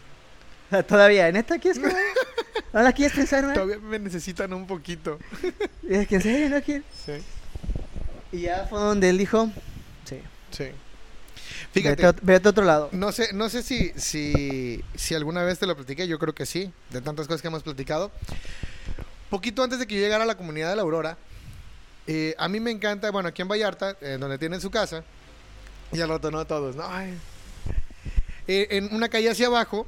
Todavía, 0.87 1.31
¿neta 1.31 1.57
quieres 1.59 1.79
que 1.79 1.87
me 1.87 1.93
vaya? 1.93 2.05
¿No 2.73 2.81
la 2.81 2.91
quieres 2.91 3.15
pensar? 3.15 3.53
Todavía 3.53 3.77
me 3.79 3.99
necesitan 3.99 4.51
un 4.51 4.67
poquito. 4.67 5.17
Y 5.83 5.87
dije, 5.97 6.15
¿en 6.15 6.21
serio 6.21 6.49
no 6.49 6.61
quieres? 6.61 6.83
Sí, 7.05 7.13
Y 8.33 8.41
ya 8.41 8.67
fue 8.69 8.79
donde 8.79 9.09
él 9.09 9.17
dijo, 9.17 9.49
sí, 10.03 10.19
sí. 10.51 10.65
Fíjate, 11.71 12.05
a- 12.05 12.15
vete 12.21 12.47
a 12.47 12.51
otro 12.51 12.63
lado. 12.65 12.89
no 12.91 13.11
sé, 13.11 13.33
no 13.33 13.49
sé 13.49 13.63
si, 13.63 13.91
si, 13.95 14.83
si 14.95 15.15
alguna 15.15 15.43
vez 15.43 15.59
te 15.59 15.65
lo 15.67 15.75
platiqué, 15.75 16.07
yo 16.07 16.19
creo 16.19 16.33
que 16.35 16.45
sí, 16.45 16.71
de 16.89 17.01
tantas 17.01 17.27
cosas 17.27 17.41
que 17.41 17.47
hemos 17.47 17.63
platicado. 17.63 18.11
Poquito 19.29 19.63
antes 19.63 19.79
de 19.79 19.87
que 19.87 19.95
yo 19.95 20.01
llegara 20.01 20.23
a 20.23 20.27
la 20.27 20.35
comunidad 20.37 20.69
de 20.69 20.75
la 20.77 20.81
Aurora, 20.83 21.17
eh, 22.07 22.33
a 22.37 22.47
mí 22.47 22.59
me 22.59 22.71
encanta, 22.71 23.11
bueno, 23.11 23.29
aquí 23.29 23.41
en 23.41 23.47
Vallarta, 23.49 23.97
eh, 24.01 24.17
donde 24.19 24.37
tienen 24.37 24.61
su 24.61 24.71
casa, 24.71 25.03
y 25.91 25.99
al 26.01 26.09
rato 26.09 26.31
no 26.31 26.45
todos, 26.45 26.75
¿no? 26.75 26.83
Ay. 26.87 27.17
Eh, 28.47 28.67
en 28.71 28.93
una 28.95 29.09
calle 29.09 29.29
hacia 29.29 29.47
abajo, 29.47 29.85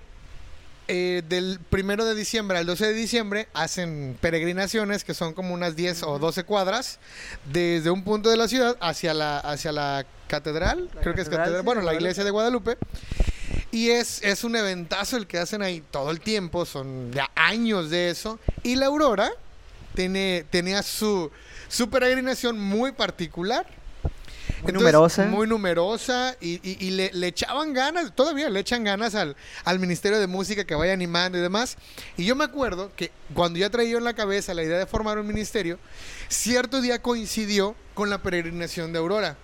eh, 0.91 1.21
del 1.29 1.59
primero 1.69 2.03
de 2.03 2.15
diciembre 2.15 2.57
al 2.57 2.65
12 2.65 2.87
de 2.87 2.93
diciembre, 2.93 3.47
hacen 3.53 4.17
peregrinaciones 4.19 5.03
que 5.03 5.13
son 5.13 5.33
como 5.35 5.53
unas 5.53 5.75
10 5.75 6.01
o 6.01 6.17
12 6.17 6.45
cuadras, 6.45 6.99
desde 7.45 7.91
un 7.91 8.03
punto 8.03 8.31
de 8.31 8.37
la 8.37 8.47
ciudad 8.47 8.75
hacia 8.81 9.13
la, 9.13 9.37
hacia 9.37 9.71
la 9.71 10.07
catedral, 10.27 10.89
La 10.95 11.01
creo 11.01 11.13
que 11.13 11.21
es 11.21 11.29
catedral, 11.29 11.61
sí, 11.61 11.63
bueno, 11.65 11.81
la 11.81 11.93
iglesia 11.93 12.23
de 12.23 12.31
Guadalupe. 12.31 12.77
Y 13.71 13.91
es, 13.91 14.23
es 14.23 14.43
un 14.43 14.55
eventazo 14.55 15.17
el 15.17 15.27
que 15.27 15.37
hacen 15.37 15.61
ahí 15.61 15.83
todo 15.91 16.09
el 16.09 16.21
tiempo, 16.21 16.65
son 16.65 17.13
ya 17.13 17.29
años 17.35 17.91
de 17.91 18.09
eso. 18.09 18.39
Y 18.63 18.75
la 18.75 18.87
Aurora 18.87 19.31
tiene, 19.93 20.43
tenía 20.49 20.81
su, 20.81 21.29
su 21.67 21.87
peregrinación 21.91 22.59
muy 22.59 22.93
particular. 22.93 23.67
Muy 24.63 24.73
numerosa. 24.73 25.25
Muy 25.25 25.47
numerosa 25.47 26.35
y, 26.41 26.59
y- 26.69 26.77
y 26.85 26.89
le, 26.91 27.11
le 27.13 27.27
echaban 27.27 27.73
ganas, 27.73 28.13
todavía 28.15 28.49
le 28.49 28.59
echan 28.59 28.83
ganas 28.83 29.15
al, 29.15 29.35
al 29.63 29.79
Ministerio 29.79 30.19
de 30.19 30.27
Música 30.27 30.65
que 30.65 30.75
vaya 30.75 30.93
animando 30.93 31.37
y 31.37 31.41
demás. 31.41 31.77
Y 32.17 32.25
yo 32.25 32.35
me 32.35 32.43
acuerdo 32.43 32.91
que 32.95 33.11
cuando 33.33 33.59
ya 33.59 33.69
traía 33.69 33.97
en 33.97 34.03
la 34.03 34.13
cabeza 34.13 34.53
la 34.53 34.63
idea 34.63 34.77
de 34.77 34.85
formar 34.85 35.17
un 35.17 35.27
ministerio, 35.27 35.79
cierto 36.27 36.81
día 36.81 37.01
coincidió 37.01 37.75
con 37.93 38.09
la 38.09 38.17
peregrinación 38.21 38.91
de 38.93 38.99
Aurora. 38.99 39.37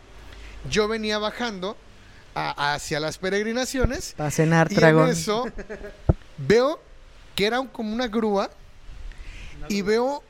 Yo 0.69 0.87
venía 0.87 1.17
bajando 1.17 1.77
a- 2.33 2.73
hacia 2.73 2.99
las 2.99 3.17
peregrinaciones 3.17 4.13
Para 4.17 4.31
cenar, 4.31 4.71
y 4.71 4.75
en 4.75 5.09
eso 5.11 5.45
veo 6.37 6.81
que 7.35 7.45
era 7.45 7.59
un- 7.59 7.67
como 7.67 7.93
una 7.93 8.07
grúa 8.07 8.49
y 9.69 9.81
veo, 9.81 10.21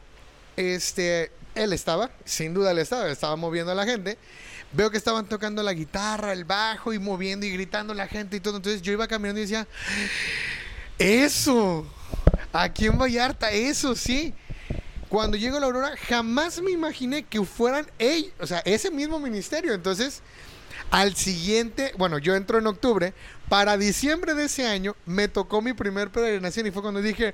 este, 0.55 1.31
él 1.55 1.73
estaba, 1.73 2.09
sin 2.25 2.53
duda 2.53 2.71
él 2.71 2.79
estaba, 2.79 3.09
estaba 3.09 3.35
moviendo 3.35 3.71
a 3.71 3.75
la 3.75 3.85
gente. 3.85 4.17
Veo 4.75 4.91
que 4.91 4.97
estaban 4.97 5.27
tocando 5.27 5.63
la 5.63 5.73
guitarra, 5.73 6.33
el 6.33 6.43
bajo 6.43 6.91
y 6.91 6.99
moviendo 6.99 7.45
y 7.45 7.51
gritando 7.51 7.93
la 7.93 8.07
gente 8.07 8.37
y 8.37 8.39
todo. 8.39 8.57
Entonces 8.57 8.81
yo 8.81 8.91
iba 8.91 9.07
caminando 9.07 9.39
y 9.39 9.43
decía, 9.43 9.67
eso, 10.99 11.85
aquí 12.51 12.87
en 12.87 12.97
Vallarta, 12.97 13.51
eso 13.51 13.95
sí. 13.95 14.33
Cuando 15.07 15.37
llego 15.37 15.57
a 15.57 15.59
la 15.61 15.67
Aurora, 15.67 15.95
jamás 16.09 16.61
me 16.61 16.71
imaginé 16.71 17.23
que 17.23 17.43
fueran 17.45 17.89
ellos, 17.99 18.33
o 18.39 18.47
sea, 18.47 18.59
ese 18.65 18.91
mismo 18.91 19.19
ministerio. 19.19 19.73
Entonces, 19.73 20.21
al 20.91 21.15
siguiente, 21.15 21.93
bueno, 21.97 22.17
yo 22.17 22.35
entro 22.35 22.57
en 22.57 22.67
octubre, 22.67 23.13
para 23.49 23.77
diciembre 23.77 24.33
de 24.33 24.45
ese 24.45 24.67
año 24.67 24.95
me 25.05 25.27
tocó 25.27 25.61
mi 25.61 25.73
primer 25.73 26.11
peregrinación 26.11 26.67
y 26.67 26.71
fue 26.71 26.81
cuando 26.81 27.01
dije, 27.01 27.33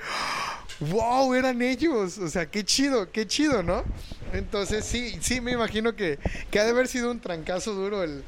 wow, 0.90 1.34
eran 1.34 1.62
ellos, 1.62 2.18
o 2.18 2.28
sea, 2.28 2.46
qué 2.48 2.64
chido, 2.64 3.12
qué 3.12 3.28
chido, 3.28 3.64
¿no? 3.64 3.84
Entonces 4.34 4.86
sí, 4.86 5.18
sí, 5.22 5.40
me 5.42 5.52
imagino 5.52 5.96
que, 5.96 6.18
que 6.50 6.60
ha 6.60 6.64
de 6.64 6.72
haber 6.72 6.88
sido 6.88 7.12
un 7.12 7.20
trancazo 7.20 7.74
duro 7.74 8.04
el... 8.04 8.24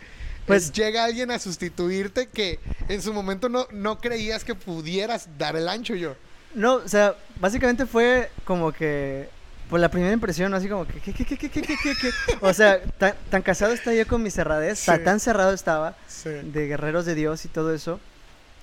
Pues- 0.45 0.65
Pues 0.65 0.71
llega 0.73 1.05
alguien 1.05 1.31
a 1.31 1.39
sustituirte 1.39 2.27
que 2.27 2.59
en 2.89 3.01
su 3.01 3.13
momento 3.13 3.47
no, 3.47 3.65
no 3.71 3.99
creías 3.99 4.43
que 4.43 4.55
pudieras 4.55 5.29
dar 5.37 5.55
el 5.55 5.69
ancho 5.69 5.95
yo. 5.95 6.15
No, 6.53 6.75
o 6.75 6.87
sea, 6.87 7.15
básicamente 7.39 7.85
fue 7.85 8.29
como 8.43 8.71
que 8.73 9.29
por 9.69 9.79
la 9.79 9.89
primera 9.89 10.11
impresión, 10.11 10.53
así 10.53 10.67
como 10.67 10.85
que, 10.85 10.99
¿qué, 10.99 11.13
qué, 11.13 11.25
qué, 11.25 11.37
qué, 11.37 11.49
qué, 11.49 11.61
qué, 11.61 11.75
qué, 11.81 11.93
qué? 11.99 12.09
O 12.41 12.53
sea, 12.53 12.79
tan, 12.97 13.13
tan 13.31 13.41
casado 13.41 13.71
estaba 13.73 13.95
yo 13.95 14.05
con 14.05 14.21
mi 14.21 14.29
cerradez, 14.29 14.79
Sí. 14.79 14.85
tan, 14.87 15.03
tan 15.05 15.19
cerrado 15.21 15.53
estaba 15.53 15.95
Sí. 16.07 16.29
de 16.29 16.67
guerreros 16.67 17.05
de 17.05 17.15
Dios 17.15 17.45
y 17.45 17.47
todo 17.47 17.73
eso, 17.73 17.99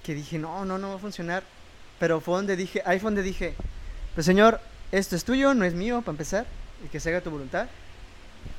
que 0.04 0.14
dije, 0.14 0.38
no, 0.38 0.64
no, 0.66 0.76
no 0.78 0.90
va 0.90 0.94
a 0.96 0.98
funcionar. 0.98 1.42
Pero 1.98 2.20
fue 2.20 2.34
donde 2.36 2.56
dije, 2.56 2.82
ahí 2.84 2.98
fue 3.00 3.08
donde 3.08 3.22
dije, 3.22 3.54
pues 4.14 4.26
Señor, 4.26 4.60
esto 4.92 5.16
es 5.16 5.24
tuyo, 5.24 5.54
no 5.54 5.64
es 5.64 5.74
mío, 5.74 6.00
para 6.02 6.12
empezar, 6.12 6.46
y 6.84 6.88
que 6.88 7.00
se 7.00 7.08
haga 7.10 7.20
tu 7.20 7.30
voluntad. 7.30 7.68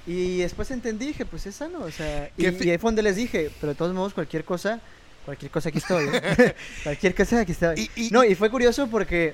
Y 0.06 0.38
después 0.40 0.70
entendí, 0.72 1.08
dije, 1.08 1.26
pues 1.26 1.46
es 1.48 1.56
sano, 1.56 1.80
o 1.80 1.92
sea, 1.92 2.30
y, 2.38 2.44
y 2.48 2.70
ahí 2.70 2.78
fue 2.78 2.90
donde 2.90 3.02
les 3.04 3.16
dije, 3.16 3.52
pero 3.60 3.74
de 3.74 3.78
todos 3.78 3.94
modos, 3.94 4.14
cualquier 4.14 4.44
cosa, 4.46 4.80
cualquier 5.26 5.52
cosa 5.52 5.70
aquí 5.70 5.80
estoy. 5.80 6.08
¿eh? 6.12 6.56
cualquier 6.84 7.16
cosa 7.16 7.40
aquí 7.42 7.52
estoy. 7.52 7.90
Y- 7.96 8.08
y- 8.08 8.10
no, 8.12 8.24
y 8.24 8.36
fue 8.36 8.50
curioso 8.50 8.88
porque, 8.88 9.34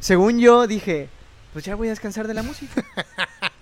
según 0.00 0.38
yo, 0.40 0.66
dije, 0.66 1.08
pues 1.52 1.64
ya 1.64 1.74
voy 1.76 1.88
a 1.88 1.90
descansar 1.90 2.26
de 2.28 2.34
la 2.34 2.42
música. 2.42 2.84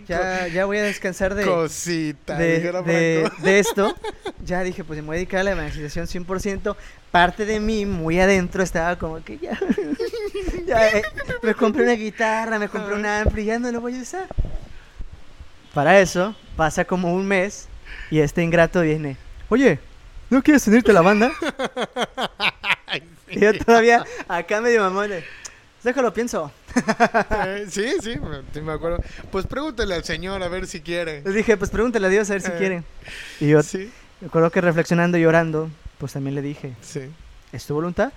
Ya, 0.08 0.48
ya 0.48 0.64
voy 0.64 0.78
a 0.78 0.82
descansar 0.82 1.34
de, 1.34 1.44
Cosita, 1.44 2.36
de, 2.36 2.72
de- 2.82 3.30
de 3.42 3.58
esto. 3.60 3.94
Ya 4.44 4.62
dije, 4.62 4.84
pues 4.84 4.98
me 5.00 5.06
voy 5.06 5.16
a 5.16 5.18
dedicar 5.18 5.40
a 5.40 5.44
la 5.44 5.50
evangelización 5.52 6.06
100%. 6.06 6.76
Parte 7.10 7.44
de 7.44 7.60
mí, 7.60 7.84
muy 7.86 8.20
adentro, 8.20 8.62
estaba 8.62 8.96
como 8.98 9.22
que 9.22 9.38
ya. 9.38 9.58
ya 10.66 10.88
eh, 10.88 11.02
me 11.42 11.54
compré 11.54 11.82
una 11.82 11.92
guitarra, 11.92 12.58
me 12.58 12.68
compré 12.68 12.94
un 12.94 13.04
ampli, 13.04 13.44
ya 13.44 13.58
no 13.58 13.70
lo 13.70 13.80
voy 13.80 13.98
a 13.98 14.02
usar. 14.02 14.26
Para 15.74 16.00
eso, 16.00 16.34
pasa 16.56 16.84
como 16.84 17.12
un 17.14 17.26
mes 17.26 17.68
y 18.10 18.20
este 18.20 18.42
ingrato 18.42 18.80
viene. 18.82 19.16
Oye, 19.48 19.78
¿no 20.30 20.42
quieres 20.42 20.66
unirte 20.68 20.90
a 20.90 20.94
la 20.94 21.02
banda? 21.02 21.32
Y 23.32 23.38
yo 23.38 23.56
todavía 23.56 24.04
acá 24.26 24.60
medio 24.60 24.80
mamón 24.80 25.10
Déjalo, 25.84 26.12
pienso. 26.12 26.50
Eh, 27.46 27.66
sí, 27.70 27.84
sí, 28.02 28.16
me- 28.18 28.42
sí 28.52 28.60
me 28.60 28.72
acuerdo. 28.72 28.98
Pues 29.30 29.46
pregúntale 29.46 29.94
al 29.94 30.04
señor 30.04 30.42
a 30.42 30.48
ver 30.48 30.66
si 30.66 30.80
quiere. 30.80 31.22
Les 31.22 31.34
dije, 31.34 31.56
pues 31.56 31.70
pregúntale 31.70 32.06
a 32.08 32.10
Dios 32.10 32.28
a 32.28 32.34
ver 32.34 32.42
si 32.42 32.50
Eh. 32.50 32.54
quiere. 32.58 32.82
Y 33.38 33.48
yo 33.48 33.62
Sí, 33.62 33.90
me 34.20 34.26
acuerdo 34.26 34.50
que 34.50 34.60
reflexionando 34.60 35.18
y 35.18 35.22
llorando, 35.22 35.70
pues 35.98 36.12
también 36.12 36.34
le 36.34 36.42
dije, 36.42 36.74
sí. 36.82 37.10
¿es 37.52 37.66
tu 37.66 37.74
voluntad? 37.74 38.12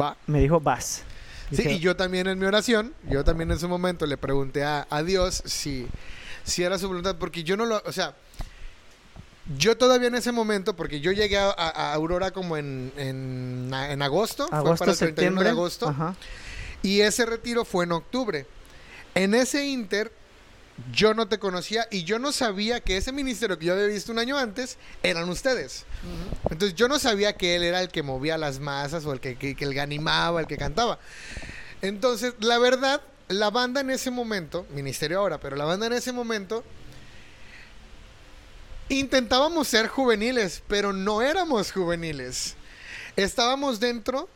Va. 0.00 0.16
Me 0.26 0.40
dijo, 0.40 0.60
vas. 0.60 1.02
Sí, 1.52 1.68
y 1.68 1.78
yo 1.78 1.94
también 1.94 2.26
en 2.26 2.38
mi 2.38 2.46
oración, 2.46 2.94
yo 3.08 3.22
también 3.22 3.50
en 3.50 3.58
su 3.58 3.68
momento 3.68 4.06
le 4.06 4.16
pregunté 4.16 4.64
a, 4.64 4.86
a 4.90 5.02
Dios 5.02 5.42
si, 5.44 5.86
si 6.42 6.62
era 6.62 6.78
su 6.78 6.88
voluntad, 6.88 7.16
porque 7.16 7.44
yo 7.44 7.56
no 7.56 7.66
lo, 7.66 7.82
o 7.84 7.92
sea, 7.92 8.14
yo 9.58 9.76
todavía 9.76 10.08
en 10.08 10.14
ese 10.14 10.32
momento, 10.32 10.74
porque 10.74 11.00
yo 11.00 11.12
llegué 11.12 11.36
a, 11.36 11.92
Aurora 11.92 12.30
como 12.30 12.56
en, 12.56 12.92
en, 12.96 13.70
en 13.72 14.02
agosto, 14.02 14.48
fue 14.48 14.58
agosto, 14.58 14.78
para 14.78 14.92
el 14.92 14.98
31 14.98 15.16
septiembre. 15.16 15.44
de 15.44 15.50
agosto, 15.50 15.88
Ajá. 15.88 16.16
y 16.82 17.02
ese 17.02 17.26
retiro 17.26 17.64
fue 17.64 17.84
en 17.84 17.92
octubre. 17.92 18.46
En 19.14 19.34
ese 19.34 19.66
inter, 19.66 20.10
yo 20.92 21.14
no 21.14 21.28
te 21.28 21.38
conocía 21.38 21.86
y 21.90 22.04
yo 22.04 22.18
no 22.18 22.32
sabía 22.32 22.80
que 22.80 22.96
ese 22.96 23.12
ministerio 23.12 23.58
que 23.58 23.66
yo 23.66 23.74
había 23.74 23.86
visto 23.86 24.10
un 24.12 24.18
año 24.18 24.36
antes 24.36 24.76
eran 25.02 25.28
ustedes. 25.28 25.84
Entonces 26.50 26.74
yo 26.74 26.88
no 26.88 26.98
sabía 26.98 27.36
que 27.36 27.56
él 27.56 27.62
era 27.62 27.80
el 27.80 27.88
que 27.88 28.02
movía 28.02 28.36
las 28.38 28.58
masas 28.58 29.04
o 29.06 29.12
el 29.12 29.20
que, 29.20 29.36
que, 29.36 29.54
que 29.54 29.64
el 29.64 29.72
que 29.72 29.80
animaba, 29.80 30.40
el 30.40 30.46
que 30.46 30.56
cantaba. 30.56 30.98
Entonces, 31.80 32.34
la 32.40 32.58
verdad, 32.58 33.02
la 33.28 33.50
banda 33.50 33.80
en 33.80 33.90
ese 33.90 34.10
momento, 34.10 34.66
ministerio 34.74 35.20
ahora, 35.20 35.38
pero 35.38 35.56
la 35.56 35.64
banda 35.64 35.86
en 35.86 35.92
ese 35.92 36.12
momento, 36.12 36.64
intentábamos 38.88 39.68
ser 39.68 39.88
juveniles, 39.88 40.62
pero 40.68 40.92
no 40.92 41.22
éramos 41.22 41.72
juveniles. 41.72 42.54
Estábamos 43.16 43.80
dentro 43.80 44.28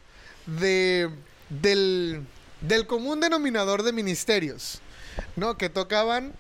de, 0.47 1.11
del, 1.49 2.24
del 2.61 2.86
común 2.86 3.20
denominador 3.20 3.82
de 3.82 3.93
ministerios, 3.93 4.80
¿no? 5.37 5.57
Que 5.57 5.69
tocaban 5.69 6.33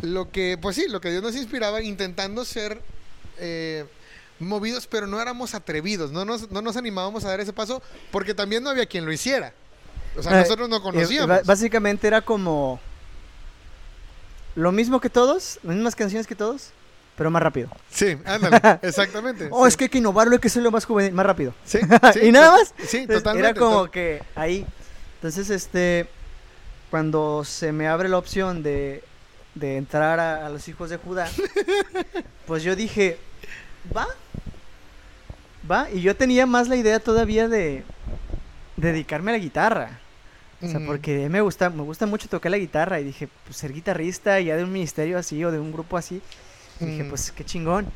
lo 0.00 0.30
que, 0.30 0.58
pues 0.60 0.76
sí, 0.76 0.86
lo 0.88 1.00
que 1.00 1.10
Dios 1.10 1.22
nos 1.22 1.36
inspiraba, 1.36 1.82
intentando 1.82 2.44
ser 2.44 2.80
eh, 3.38 3.84
movidos, 4.38 4.86
pero 4.86 5.06
no 5.06 5.20
éramos 5.20 5.54
atrevidos, 5.54 6.10
no 6.12 6.24
nos, 6.24 6.50
no 6.50 6.60
nos 6.62 6.76
animábamos 6.76 7.24
a 7.24 7.28
dar 7.28 7.40
ese 7.40 7.52
paso, 7.52 7.82
porque 8.10 8.34
también 8.34 8.62
no 8.62 8.70
había 8.70 8.86
quien 8.86 9.04
lo 9.06 9.12
hiciera. 9.12 9.52
O 10.16 10.22
sea, 10.22 10.32
Eh, 10.36 10.40
nosotros 10.40 10.68
no 10.68 10.76
Eh, 10.76 10.80
conocíamos. 10.82 11.44
básicamente 11.44 12.06
era 12.06 12.20
como 12.20 12.80
lo 14.54 14.70
mismo 14.72 15.00
que 15.00 15.10
todos, 15.10 15.58
las 15.62 15.74
mismas 15.74 15.96
canciones 15.96 16.26
que 16.26 16.34
todos, 16.36 16.70
pero 17.16 17.30
más 17.30 17.42
rápido. 17.42 17.68
Sí, 17.90 18.16
ándale, 18.24 18.60
exactamente. 18.82 19.48
Oh, 19.50 19.64
sí. 19.64 19.68
es 19.68 19.76
que 19.76 19.84
hay 19.84 19.90
que 19.90 19.98
innovarlo, 19.98 20.34
hay 20.34 20.38
que 20.40 20.48
hacerlo 20.48 20.70
más 20.70 20.84
juvenil, 20.84 21.12
más 21.12 21.26
rápido. 21.26 21.54
Sí, 21.64 21.78
sí, 22.12 22.20
y 22.22 22.32
nada 22.32 22.52
más. 22.52 22.74
Sí, 22.86 22.98
Entonces, 22.98 23.22
totalmente. 23.22 23.50
Era 23.50 23.58
como 23.58 23.90
que 23.90 24.22
ahí. 24.34 24.64
Entonces, 25.16 25.50
este, 25.50 26.08
cuando 26.94 27.42
se 27.44 27.72
me 27.72 27.88
abre 27.88 28.08
la 28.08 28.18
opción 28.18 28.62
de, 28.62 29.02
de 29.56 29.78
entrar 29.78 30.20
a, 30.20 30.46
a 30.46 30.48
los 30.48 30.68
hijos 30.68 30.90
de 30.90 30.96
Judá, 30.96 31.28
pues 32.46 32.62
yo 32.62 32.76
dije, 32.76 33.18
va, 33.96 34.06
va. 35.68 35.90
Y 35.90 36.02
yo 36.02 36.14
tenía 36.14 36.46
más 36.46 36.68
la 36.68 36.76
idea 36.76 37.00
todavía 37.00 37.48
de 37.48 37.82
dedicarme 38.76 39.32
a 39.32 39.34
la 39.34 39.40
guitarra. 39.40 39.98
O 40.62 40.68
sea, 40.68 40.78
porque 40.86 41.28
me 41.28 41.40
gusta, 41.40 41.68
me 41.68 41.82
gusta 41.82 42.06
mucho 42.06 42.28
tocar 42.28 42.52
la 42.52 42.58
guitarra 42.58 43.00
y 43.00 43.04
dije, 43.04 43.28
pues 43.44 43.56
ser 43.56 43.72
guitarrista 43.72 44.38
ya 44.38 44.56
de 44.56 44.62
un 44.62 44.70
ministerio 44.72 45.18
así 45.18 45.44
o 45.44 45.50
de 45.50 45.58
un 45.58 45.72
grupo 45.72 45.96
así, 45.96 46.22
dije, 46.78 47.02
Mm. 47.02 47.08
pues 47.08 47.32
qué 47.32 47.44
chingón. 47.44 47.86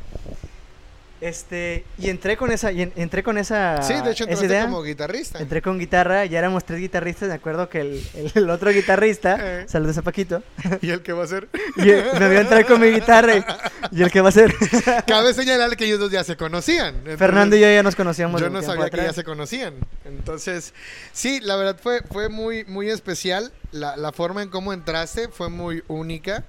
Este, 1.21 1.85
y 1.99 2.11
entré 2.11 2.37
con 2.37 2.53
esa, 2.53 2.71
y 2.71 2.83
en- 2.83 2.93
entré 2.95 3.25
con 3.25 3.39
esa, 3.39 3.83
Sí, 3.83 3.93
de 3.95 4.13
hecho 4.13 4.23
entraste 4.25 4.47
idea. 4.47 4.63
como 4.67 4.83
guitarrista. 4.85 5.41
Entré 5.41 5.61
con 5.63 5.77
guitarra, 5.79 6.25
ya 6.27 6.39
éramos 6.39 6.65
tres 6.65 6.79
guitarristas, 6.81 7.29
me 7.29 7.35
acuerdo 7.35 7.69
que 7.69 7.81
el, 7.81 8.03
el- 8.15 8.33
el 8.37 8.51
otro 8.51 8.71
guitarrista, 8.71 9.37
Eh. 9.41 9.65
saludos 9.69 9.99
a 9.99 10.03
Paquito, 10.03 10.43
¿Y 10.81 10.91
el 10.91 11.03
que 11.03 11.13
va 11.13 11.25
a 11.25 11.27
ser? 11.27 11.49
y 11.77 11.91
eh, 11.91 12.05
me 12.21 12.29
vio 12.29 12.41
entrar 12.41 12.65
con 12.67 12.81
mi 12.81 12.89
guitarra 12.89 13.37
y, 13.37 13.45
y 13.91 14.03
el 14.03 14.11
que 14.13 14.21
va 14.21 14.29
a 14.29 14.33
ser, 14.33 14.55
Cabe 15.09 15.35
señalar 15.35 15.77
que 15.77 15.87
ellos 15.87 15.99
dos 15.99 16.11
ya 16.13 16.23
se 16.23 16.37
conocían. 16.37 16.95
Entonces, 16.99 17.19
Fernando 17.19 17.57
y 17.57 17.61
yo 17.61 17.67
ya 17.67 17.83
nos 17.83 17.97
conocíamos. 17.97 18.41
Yo 18.41 18.49
no 18.51 18.63
sabía 18.63 18.89
que 18.89 18.99
ya 18.99 19.13
se 19.13 19.25
conocían. 19.25 19.75
Entonces, 20.05 20.73
sí, 21.13 21.41
la 21.41 21.57
verdad 21.57 21.77
fue, 21.83 22.03
fue 22.03 22.29
muy, 22.29 22.65
muy 22.67 22.91
especial. 22.91 23.51
La, 23.73 23.97
la 23.97 24.13
forma 24.13 24.43
en 24.43 24.51
cómo 24.51 24.73
entraste 24.73 25.29
fue 25.29 25.49
muy 25.49 25.83
única. 25.89 26.45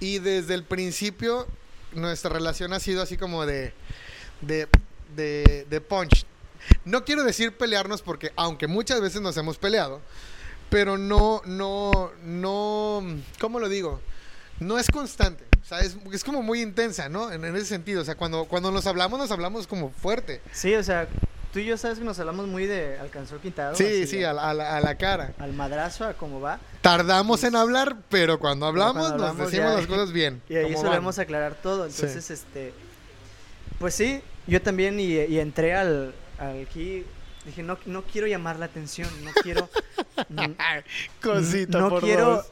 Y 0.00 0.18
desde 0.18 0.54
el 0.54 0.64
principio, 0.64 1.46
nuestra 1.92 2.30
relación 2.30 2.72
ha 2.72 2.80
sido 2.80 3.02
así 3.02 3.16
como 3.16 3.46
de, 3.46 3.72
de, 4.40 4.68
de, 5.16 5.66
de 5.68 5.80
punch. 5.80 6.24
No 6.84 7.04
quiero 7.04 7.24
decir 7.24 7.56
pelearnos 7.56 8.02
porque, 8.02 8.32
aunque 8.36 8.66
muchas 8.66 9.00
veces 9.00 9.20
nos 9.20 9.36
hemos 9.36 9.58
peleado, 9.58 10.00
pero 10.68 10.98
no, 10.98 11.42
no, 11.46 12.10
no, 12.24 13.02
¿cómo 13.40 13.58
lo 13.60 13.68
digo? 13.68 14.00
No 14.60 14.78
es 14.78 14.90
constante. 14.90 15.44
O 15.62 15.64
sea, 15.64 15.80
es, 15.80 15.96
es 16.12 16.22
como 16.24 16.42
muy 16.42 16.60
intensa, 16.62 17.08
¿no? 17.08 17.32
En, 17.32 17.44
en 17.44 17.56
ese 17.56 17.66
sentido. 17.66 18.02
O 18.02 18.04
sea, 18.04 18.14
cuando, 18.14 18.44
cuando 18.44 18.70
nos 18.70 18.86
hablamos, 18.86 19.18
nos 19.18 19.30
hablamos 19.30 19.66
como 19.66 19.90
fuerte. 19.90 20.40
Sí, 20.52 20.74
o 20.74 20.82
sea, 20.82 21.08
tú 21.52 21.58
y 21.60 21.64
yo 21.64 21.76
sabes 21.76 21.98
que 21.98 22.04
nos 22.04 22.18
hablamos 22.18 22.46
muy 22.46 22.66
de 22.66 22.98
alcanzó 22.98 23.40
quintado. 23.40 23.74
Sí, 23.74 24.06
sí, 24.06 24.22
a- 24.22 24.30
a 24.30 24.54
la- 24.54 24.76
a 24.76 24.80
la 24.80 24.94
cara. 24.96 25.32
al 25.38 25.52
madrazo, 25.54 26.04
a 26.04 26.14
cómo 26.14 26.40
va. 26.40 26.60
Tardamos 26.80 27.44
en 27.44 27.56
hablar, 27.56 27.96
pero 28.08 28.38
cuando 28.38 28.66
hablamos 28.66 29.06
cuando 29.08 29.26
nos 29.28 29.36
decimos 29.36 29.70
ya- 29.72 29.76
las 29.78 29.86
cosas 29.86 30.12
bien. 30.12 30.40
Y 30.48 30.56
ahí 30.56 30.64
como 30.64 30.76
van. 30.76 30.86
solemos 30.86 31.18
aclarar 31.18 31.54
todo. 31.62 31.88
Sí. 31.90 31.96
Entonces, 32.00 32.30
este. 32.30 32.72
Pues 33.78 33.94
sí, 33.94 34.20
yo 34.46 34.60
también 34.62 34.98
y, 35.00 35.12
y 35.14 35.38
entré 35.38 35.74
al, 35.74 36.14
al 36.38 36.62
aquí. 36.62 37.04
Dije, 37.46 37.62
no, 37.62 37.78
no 37.86 38.02
quiero 38.02 38.26
llamar 38.26 38.58
la 38.58 38.66
atención, 38.66 39.08
no 39.24 39.30
quiero. 39.42 39.68
Cosita 41.22 41.78
no 41.78 41.88
por 41.88 42.02
quiero, 42.02 42.36
dos. 42.36 42.46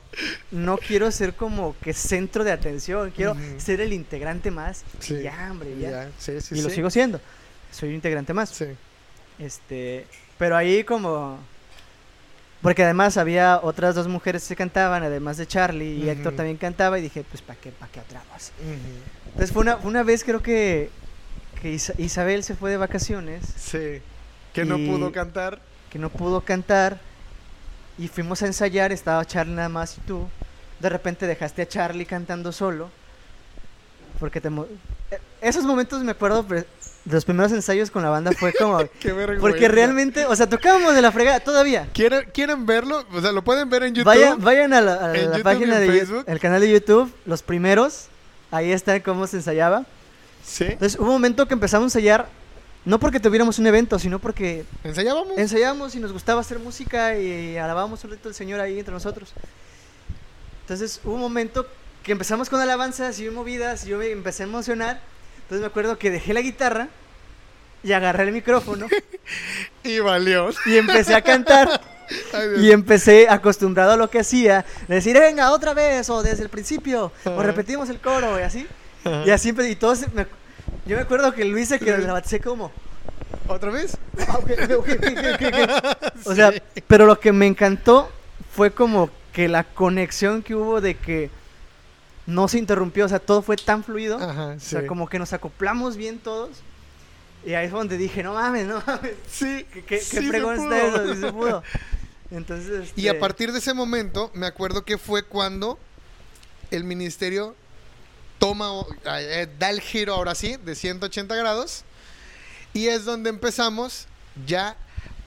no 0.51 0.79
quiero 0.79 1.11
ser 1.11 1.35
como 1.35 1.76
que 1.83 1.93
centro 1.93 2.43
de 2.45 2.53
atención, 2.53 3.11
quiero 3.14 3.37
ser 3.59 3.81
el 3.83 3.93
integrante 3.93 4.51
más. 4.51 4.85
Sí. 5.01 5.14
Y 5.14 5.22
ya, 5.24 5.49
hombre, 5.51 5.76
ya. 5.79 5.91
Ya, 5.91 6.11
sí, 6.18 6.41
sí, 6.41 6.57
y 6.59 6.62
lo 6.62 6.70
sigo 6.70 6.91
siendo. 6.91 7.20
Soy 7.70 7.91
un 7.91 7.97
integrante 7.97 8.33
más. 8.33 8.49
Sí. 8.51 8.64
Este, 9.39 10.07
pero 10.39 10.57
ahí 10.57 10.83
como 10.85 11.39
porque 12.63 12.83
además 12.85 13.17
había 13.17 13.61
otras 13.63 13.95
dos 13.95 14.09
mujeres 14.09 14.47
que 14.49 14.57
cantaban, 14.57 15.03
además 15.03 15.37
de 15.37 15.47
Charlie 15.47 15.99
y 15.99 16.03
Ujú. 16.03 16.11
Héctor 16.11 16.35
también 16.37 16.57
cantaba 16.57 16.99
y 16.99 17.03
dije, 17.03 17.25
pues 17.29 17.41
para 17.43 17.59
qué, 17.61 17.71
para 17.71 17.91
qué 17.93 18.01
otra 18.01 18.23
voz. 18.33 18.53
Entonces 19.27 19.53
fue 19.53 19.63
una, 19.63 19.77
una 19.77 20.03
vez 20.03 20.25
creo 20.25 20.43
que, 20.43 20.91
que 21.63 21.73
Isa- 21.73 21.95
Isabel 21.99 22.43
se 22.43 22.55
fue 22.57 22.71
de 22.71 22.77
vacaciones, 22.77 23.45
Sí. 23.57 24.01
Que 24.53 24.65
no 24.65 24.77
pudo 24.77 25.13
cantar. 25.13 25.61
que 25.91 25.99
no 25.99 26.11
pudo 26.11 26.41
cantar 26.41 26.99
y 27.97 28.09
fuimos 28.09 28.43
a 28.43 28.47
ensayar, 28.47 28.91
estaba 28.93 29.25
Charlie 29.25 29.55
nada 29.55 29.69
más 29.69 29.97
y 29.99 30.01
tú. 30.01 30.29
De 30.81 30.89
repente 30.89 31.27
dejaste 31.27 31.63
a 31.63 31.69
Charlie 31.69 32.07
cantando 32.07 32.51
solo. 32.53 32.91
Porque 34.19 34.41
te... 34.41 34.51
mo- 34.51 34.67
eh, 35.11 35.19
Esos 35.41 35.65
momentos 35.65 36.03
me 36.03 36.11
acuerdo 36.13 36.45
los 37.11 37.25
primeros 37.25 37.53
ensayos 37.53 37.91
con 37.91 38.03
la 38.03 38.11
banda 38.11 38.33
fue 38.33 38.53
como... 38.53 38.79
Qué 39.01 39.13
vergüenza. 39.13 39.41
Porque 39.41 39.69
realmente, 39.69 40.27
o 40.27 40.35
sea, 40.37 40.49
tocábamos 40.49 40.95
de 40.95 41.03
la 41.03 41.13
fregada 41.13 41.41
todavía. 41.41 41.89
¿Quieren, 41.93 42.29
¿Quieren 42.33 42.67
verlo? 42.67 43.05
O 43.13 43.21
sea, 43.21 43.33
lo 43.33 43.43
pueden 43.43 43.69
ver 43.71 43.83
en 43.85 43.95
YouTube. 43.95 44.07
Vayan, 44.07 44.41
vayan 44.41 44.73
a 44.73 44.81
la, 44.81 44.95
a 44.95 45.09
la 45.09 45.43
página 45.43 45.79
de 45.79 45.87
Facebook. 45.87 46.25
el 46.27 46.41
canal 46.41 46.61
de 46.61 46.71
YouTube, 46.71 47.13
los 47.27 47.43
primeros. 47.43 48.07
Ahí 48.51 48.73
está 48.73 49.03
cómo 49.03 49.27
se 49.27 49.37
ensayaba. 49.37 49.85
Sí. 50.45 50.65
Entonces 50.65 50.99
hubo 50.99 51.07
un 51.07 51.13
momento 51.13 51.47
que 51.47 51.55
empezamos 51.55 51.85
a 51.85 51.99
ensayar, 51.99 52.29
no 52.85 52.99
porque 52.99 53.21
tuviéramos 53.21 53.59
un 53.59 53.67
evento, 53.67 53.99
sino 53.99 54.19
porque 54.19 54.65
¿Ensayábamos? 54.83 55.37
ensayábamos 55.37 55.95
y 55.95 56.01
nos 56.01 56.13
gustaba 56.13 56.41
hacer 56.41 56.59
música 56.59 57.19
y 57.19 57.59
alabábamos 57.59 58.03
un 58.05 58.13
rato 58.13 58.29
al 58.29 58.35
Señor 58.35 58.61
ahí 58.61 58.79
entre 58.79 58.95
nosotros. 58.95 59.33
Entonces 60.63 61.01
hubo 61.05 61.15
un 61.15 61.21
momento 61.21 61.67
que 62.03 62.13
empezamos 62.13 62.49
con 62.49 62.61
alabanzas 62.61 63.21
y 63.21 63.29
movidas 63.29 63.85
y 63.85 63.91
yo 63.91 63.99
me 63.99 64.11
empecé 64.11 64.45
a 64.45 64.47
emocionar. 64.47 65.01
Entonces 65.49 65.61
me 65.63 65.67
acuerdo 65.67 65.99
que 65.99 66.11
dejé 66.11 66.35
la 66.35 66.43
guitarra 66.43 66.89
y 67.83 67.93
agarré 67.93 68.25
el 68.25 68.33
micrófono 68.33 68.87
Y 69.83 69.99
valió. 70.01 70.51
y 70.67 70.77
empecé 70.77 71.15
a 71.15 71.23
cantar. 71.23 71.81
Ay. 72.33 72.67
Y 72.67 72.71
empecé 72.71 73.29
acostumbrado 73.29 73.93
a 73.93 73.97
lo 73.97 74.09
que 74.11 74.19
hacía, 74.21 74.65
de 74.89 74.95
decir, 74.97 75.19
venga, 75.19 75.51
otra 75.53 75.75
vez, 75.75 76.09
o 76.11 76.23
desde 76.23 76.43
el 76.43 76.49
principio, 76.49 77.13
o 77.25 77.43
repetimos 77.43 77.89
el 77.91 78.01
coro, 78.01 78.39
y 78.39 78.43
así. 78.43 78.67
Y 79.27 79.31
así, 79.31 79.55
y 79.59 79.77
todos, 79.77 80.01
me- 80.15 80.27
yo 80.87 80.97
me 80.97 81.03
acuerdo 81.03 81.33
que 81.33 81.45
Luis 81.45 81.69
se 81.69 81.79
quedó, 81.79 81.99
la 82.07 82.15
baticé 82.15 82.41
como, 82.41 82.73
¿Otra 83.47 83.71
vez? 83.71 83.97
"Ah, 84.27 84.39
ok, 84.39 84.51
ok, 84.65 84.71
ok, 84.79 84.89
ok, 85.35 85.43
ok". 85.45 86.27
o 86.27 86.35
sea, 86.35 86.53
pero 86.87 87.05
lo 87.07 87.19
que 87.21 87.33
me 87.33 87.47
encantó 87.47 88.11
fue 88.55 88.71
como 88.71 89.11
que 89.33 89.49
la 89.49 89.65
conexión 89.65 90.43
que 90.43 90.55
hubo 90.55 90.81
de 90.81 90.95
que 90.95 91.31
no 92.29 92.47
se 92.47 92.59
interrumpió, 92.59 93.07
o 93.07 93.09
sea, 93.09 93.20
todo 93.20 93.41
fue 93.41 93.57
tan 93.57 93.83
fluido, 93.83 94.18
Ajá, 94.22 94.49
o 94.49 94.61
sea, 94.61 94.87
como 94.87 95.09
que 95.09 95.18
nos 95.18 95.33
acoplamos 95.33 95.97
bien 95.97 96.18
todos. 96.18 96.59
Y 97.47 97.55
ahí 97.55 97.70
fue 97.70 97.79
donde 97.79 97.97
dije, 97.97 98.22
no 98.22 98.35
mames, 98.35 98.66
no 98.66 98.83
mames, 98.87 99.14
Sí, 99.31 99.64
qué, 99.72 99.83
qué, 99.83 99.99
sí 99.99 100.16
qué 100.16 100.22
se 100.22 100.29
fregón 100.29 100.57
pudo. 100.57 100.74
está 100.74 101.03
eso, 101.03 101.14
sí 101.14 101.20
se 101.22 101.33
pudo. 101.33 101.62
Entonces, 102.31 102.93
Y 102.97 103.09
a 103.09 103.12
este, 103.12 103.20
partir 103.20 103.51
de 103.51 103.61
ese 103.61 103.72
momento, 103.72 104.31
me 104.35 104.47
acuerdo 104.47 104.85
que 104.85 104.99
fue 104.99 105.22
cuando 105.22 105.79
el 106.70 106.85
ministerio 106.85 107.57
toma, 108.39 108.72
eh, 109.07 109.49
da 109.59 109.70
el 109.70 109.81
giro 109.81 110.12
ahora 110.12 110.35
sí, 110.35 110.59
de 110.62 110.74
180 110.74 111.35
grados. 111.35 111.85
Y 112.74 112.89
es 112.89 113.07
donde 113.07 113.31
empezamos 113.31 114.07
ya 114.47 114.76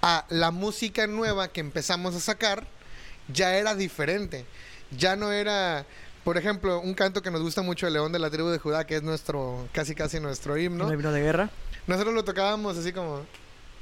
a 0.04 0.26
la 0.30 0.52
música 0.52 1.08
nueva 1.08 1.48
que 1.48 1.62
empezamos 1.62 2.14
a 2.14 2.20
sacar, 2.20 2.68
ya 3.28 3.56
era 3.56 3.74
diferente. 3.74 4.46
Ya 4.96 5.16
no 5.16 5.32
era, 5.32 5.88
por 6.24 6.38
ejemplo, 6.38 6.80
un 6.80 6.94
canto 6.94 7.22
que 7.22 7.32
nos 7.32 7.42
gusta 7.42 7.62
mucho, 7.62 7.88
el 7.88 7.94
León 7.94 8.12
de 8.12 8.20
la 8.20 8.30
tribu 8.30 8.50
de 8.50 8.60
Judá, 8.60 8.86
que 8.86 8.96
es 8.96 9.04
nuestro, 9.04 9.68
casi 9.74 9.96
casi 9.96 10.20
nuestro 10.20 10.58
himno. 10.58 10.88
¿no 10.88 10.98
vino 10.98 11.12
de 11.12 11.22
guerra? 11.22 11.50
Nosotros 11.88 12.14
lo 12.14 12.24
tocábamos 12.24 12.78
así 12.78 12.94
como... 12.94 13.26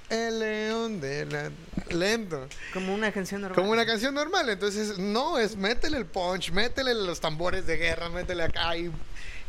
El 0.10 0.40
león 0.40 1.00
de 1.00 1.28
la... 1.28 1.52
Lento. 1.90 2.48
Como 2.74 2.96
una 2.96 3.12
canción 3.12 3.42
normal. 3.42 3.56
Como 3.56 3.72
una 3.72 3.86
canción 3.86 4.16
normal. 4.16 4.50
Entonces, 4.50 4.98
no, 4.98 5.38
es 5.38 5.56
métele 5.56 5.98
el 5.98 6.06
punch, 6.08 6.52
métele 6.52 6.96
los 6.96 7.20
tambores 7.20 7.68
de 7.68 7.78
guerra, 7.78 8.10
métele 8.10 8.42
acá. 8.42 8.76
Y, 8.76 8.92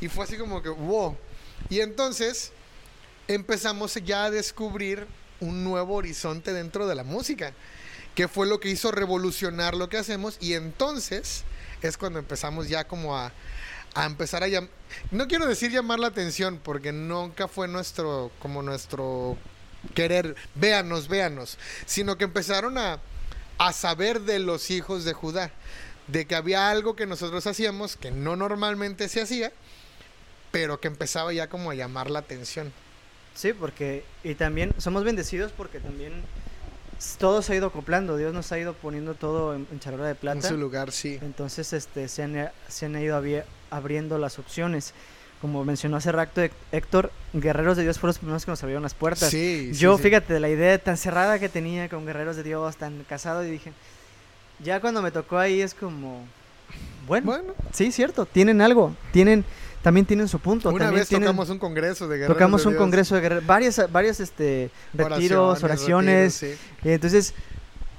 y 0.03 0.09
fue 0.09 0.25
así 0.25 0.37
como 0.37 0.61
que, 0.61 0.69
wow. 0.69 1.17
Y 1.71 1.81
entonces 1.81 2.53
empezamos 3.27 3.95
ya 4.05 4.25
a 4.25 4.31
descubrir 4.31 5.07
un 5.41 5.65
nuevo 5.65 5.95
horizonte 5.95 6.53
dentro 6.53 6.87
de 6.87 6.95
la 6.95 7.05
música, 7.05 7.55
que 8.15 8.29
fue 8.29 8.47
lo 8.47 8.61
que 8.61 8.69
hizo 8.69 8.93
revolucionar 8.93 9.75
lo 9.75 9.89
que 9.89 9.97
hacemos. 9.97 10.37
Y 10.41 10.53
entonces 10.53 11.45
es 11.89 11.97
cuando 11.97 12.19
empezamos 12.19 12.69
ya 12.69 12.85
como 12.87 13.17
a, 13.17 13.33
a 13.95 14.07
empezar 14.07 14.43
a 14.43 14.49
llamar, 14.49 14.71
no 15.11 15.27
quiero 15.29 15.47
decir 15.47 15.71
llamar 15.71 15.99
la 15.99 16.09
atención, 16.09 16.61
porque 16.63 16.93
nunca 16.93 17.49
fue 17.49 17.69
nuestro, 17.69 18.31
como 18.41 18.63
nuestro 18.63 19.37
querer, 19.95 20.37
véanos, 20.55 21.09
véanos, 21.09 21.59
sino 21.87 22.17
que 22.17 22.25
empezaron 22.25 22.79
a, 22.79 23.01
a 23.59 23.73
saber 23.73 24.23
de 24.23 24.39
los 24.39 24.71
hijos 24.71 25.05
de 25.05 25.13
Judá, 25.13 25.51
de 26.07 26.27
que 26.27 26.35
había 26.35 26.71
algo 26.71 26.97
que 26.97 27.07
nosotros 27.07 27.47
hacíamos 27.47 27.97
que 27.97 28.11
no 28.11 28.37
normalmente 28.37 29.09
se 29.09 29.23
hacía, 29.23 29.53
pero 30.51 30.81
que 30.81 30.89
empezaba 30.89 31.33
ya 31.33 31.49
como 31.49 31.71
a 31.71 31.75
llamar 31.75 32.11
la 32.11 32.19
atención. 32.21 32.73
Sí, 33.35 33.53
porque, 33.53 34.05
y 34.25 34.35
también 34.35 34.73
somos 34.79 35.05
bendecidos 35.05 35.53
porque 35.53 35.79
también 35.79 36.25
todo 37.19 37.43
se 37.43 37.53
ha 37.53 37.57
ido 37.57 37.69
acoplando, 37.69 38.17
Dios 38.17 38.33
nos 38.35 38.51
ha 38.53 38.59
ido 38.59 38.75
poniendo 38.75 39.15
todo 39.15 39.55
en, 39.55 39.67
en 39.73 39.81
charola 39.81 40.07
de 40.07 40.15
plata. 40.15 40.39
En 40.39 40.43
su 40.43 40.57
lugar, 40.57 40.93
sí. 40.93 41.19
Entonces, 41.23 41.73
este, 41.73 42.09
se 42.09 42.23
han, 42.23 42.51
se 42.69 42.87
han 42.87 43.01
ido 43.01 43.21
abri- 43.21 43.45
abriendo 43.71 44.19
las 44.19 44.39
opciones. 44.39 44.93
Como 45.41 45.65
mencionó 45.65 45.97
hace 45.97 46.13
rato 46.13 46.43
Héctor, 46.71 47.11
Guerreros 47.33 47.79
de 47.79 47.85
Dios 47.85 47.99
fueron 47.99 48.09
los 48.11 48.19
primeros 48.19 48.45
que 48.45 48.51
nos 48.51 48.63
abrieron 48.63 48.83
las 48.83 48.93
puertas. 48.93 49.31
Sí, 49.31 49.71
sí, 49.73 49.79
Yo, 49.79 49.97
sí. 49.97 50.03
fíjate, 50.03 50.35
de 50.35 50.41
la 50.41 50.51
idea 50.51 50.77
tan 50.79 50.99
cerrada 50.99 51.39
que 51.39 51.49
tenía 51.49 51.89
con 51.89 52.05
Guerreros 52.05 52.37
de 52.37 52.43
Dios, 52.43 52.77
tan 52.77 53.03
casado, 53.05 53.43
y 53.43 53.51
dije, 53.51 53.73
ya 54.63 54.81
cuando 54.83 55.01
me 55.01 55.11
tocó 55.11 55.39
ahí 55.39 55.63
es 55.63 55.73
como, 55.73 56.27
bueno, 57.07 57.25
Bueno, 57.27 57.55
sí, 57.73 57.91
cierto, 57.91 58.27
tienen 58.27 58.61
algo, 58.61 58.95
tienen, 59.13 59.47
también 59.83 60.05
tienen 60.07 60.29
su 60.29 60.39
punto. 60.39 60.69
una 60.71 60.79
también 60.87 61.01
vez 61.01 61.09
tienen- 61.09 61.27
tocamos 61.27 61.49
un 61.51 61.59
congreso 61.59 62.07
de 62.09 62.17
guerreros 62.19 62.37
tocamos 62.37 62.63
de 62.63 62.69
un 62.69 62.75
Dios. 62.75 62.81
congreso 62.83 63.15
de 63.15 63.21
guerreros, 63.23 63.47
varias, 63.47 63.93
varias 63.93 64.21
este, 64.21 64.71
retiros, 64.95 65.63
oraciones, 65.63 66.41
retiros, 66.41 66.61
sí. 66.61 66.89
y 66.89 66.93
entonces, 66.93 67.35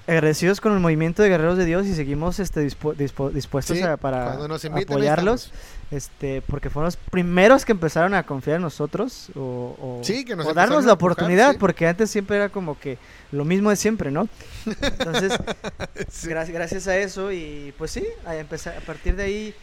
agradecidos 0.08 0.60
con 0.60 0.74
el 0.74 0.80
movimiento 0.80 1.22
de 1.24 1.30
Guerreros 1.30 1.58
de 1.58 1.64
Dios 1.66 1.86
y 1.86 1.94
seguimos 1.94 2.40
este, 2.40 2.68
dispu- 2.68 2.96
dispu- 2.96 3.32
dispuestos 3.32 3.78
Sí, 3.78 3.84
a, 3.84 3.98
para 3.98 4.34
inviten, 4.44 4.74
apoyarlos, 4.84 5.52
este, 5.92 6.42
porque 6.42 6.70
fueron 6.70 6.86
los 6.88 6.98
primeros 6.98 7.64
que 7.66 7.72
empezaron 7.72 8.14
a 8.16 8.24
confiar 8.24 8.56
en 8.58 8.64
nosotros 8.64 9.30
o, 9.36 9.40
o- 9.40 10.02
Sí, 10.04 10.26
que 10.26 10.36
nos 10.36 10.48
o 10.48 10.50
empezaron 10.50 10.70
darnos 10.72 10.86
la 10.86 10.94
oportunidad, 10.94 11.56
porque 11.58 11.88
antes 11.88 12.10
siempre 12.10 12.36
era 12.38 12.50
como 12.50 12.78
que 12.80 12.98
lo 13.32 13.46
mismo 13.46 13.70
de 13.70 13.76
siempre, 13.76 14.12
¿no? 14.12 14.28
Entonces, 14.66 15.34
Sí. 16.10 16.28
gra- 16.28 16.52
gracias 16.52 16.88
a 16.88 16.98
eso 16.98 17.32
y 17.32 17.74
pues 17.78 17.92
sí, 17.92 18.04
a, 18.26 18.36
empezar, 18.36 18.76
a 18.78 18.82
partir 18.82 19.16
de 19.16 19.24
ahí 19.24 19.56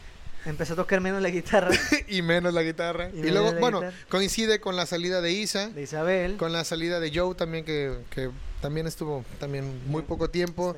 empecé 0.45 0.73
a 0.73 0.75
tocar 0.75 1.01
menos 1.01 1.21
la 1.21 1.29
guitarra 1.29 1.71
y 2.07 2.21
menos 2.21 2.53
la 2.53 2.63
guitarra. 2.63 3.09
Y 3.13 3.29
luego, 3.29 3.53
bueno, 3.53 3.81
guitarra. 3.81 3.97
coincide 4.09 4.59
con 4.59 4.75
la 4.75 4.85
salida 4.85 5.21
de 5.21 5.31
Isa, 5.31 5.69
de 5.69 5.83
Isabel. 5.83 6.37
con 6.37 6.51
la 6.51 6.63
salida 6.63 6.99
de 6.99 7.11
Joe 7.13 7.35
también, 7.35 7.65
que, 7.65 7.97
que 8.09 8.29
también 8.61 8.87
estuvo 8.87 9.23
también 9.39 9.81
muy 9.87 10.03
poco 10.03 10.29
tiempo. 10.29 10.75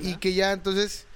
Y 0.00 0.16
que 0.16 0.34
ya 0.34 0.52
entonces 0.52 1.06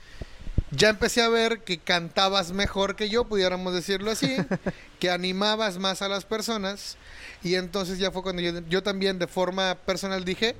ya 0.71 0.89
empecé 0.89 1.23
a 1.23 1.29
ver 1.29 1.61
que 1.61 1.79
cantabas 1.79 2.53
mejor 2.53 2.97
que 2.97 3.09
yo, 3.09 3.25
pudiéramos 3.25 3.73
decirlo 3.73 4.11
así, 4.11 4.37
que 4.99 5.11
animabas 5.11 5.79
más 5.79 6.03
a 6.03 6.09
las 6.09 6.25
personas. 6.25 6.97
Y 7.43 7.55
entonces 7.55 7.99
ya 7.99 8.11
fue 8.11 8.23
cuando 8.23 8.43
yo, 8.43 8.61
yo 8.69 8.83
también 8.83 9.19
de 9.19 9.27
forma 9.27 9.77
personal 9.87 10.25
dije, 10.25 10.57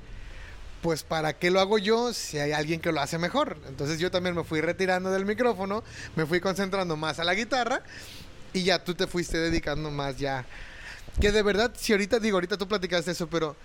pues 0.87 1.03
¿para 1.03 1.33
qué 1.33 1.51
lo 1.51 1.59
hago 1.59 1.79
yo 1.79 2.13
si 2.13 2.39
hay 2.39 2.53
alguien 2.53 2.79
que 2.79 2.93
lo 2.93 3.01
hace 3.01 3.17
mejor? 3.17 3.57
Entonces 3.67 3.99
yo 3.99 4.09
también 4.09 4.33
me 4.33 4.45
fui 4.45 4.61
retirando 4.61 5.11
del 5.11 5.25
micrófono, 5.25 5.83
me 6.15 6.25
fui 6.25 6.39
concentrando 6.39 6.95
más 6.95 7.19
a 7.19 7.25
la 7.25 7.33
guitarra 7.33 7.81
y 8.53 8.63
ya 8.63 8.81
tú 8.81 8.95
te 8.95 9.05
fuiste 9.05 9.37
dedicando 9.37 9.91
más 9.91 10.17
ya. 10.17 10.45
Que 11.19 11.33
de 11.33 11.43
verdad, 11.43 11.73
si 11.77 11.91
ahorita 11.91 12.21
digo, 12.21 12.37
ahorita 12.37 12.55
tú 12.55 12.69
platicaste 12.69 13.11
eso, 13.11 13.27
pero 13.27 13.57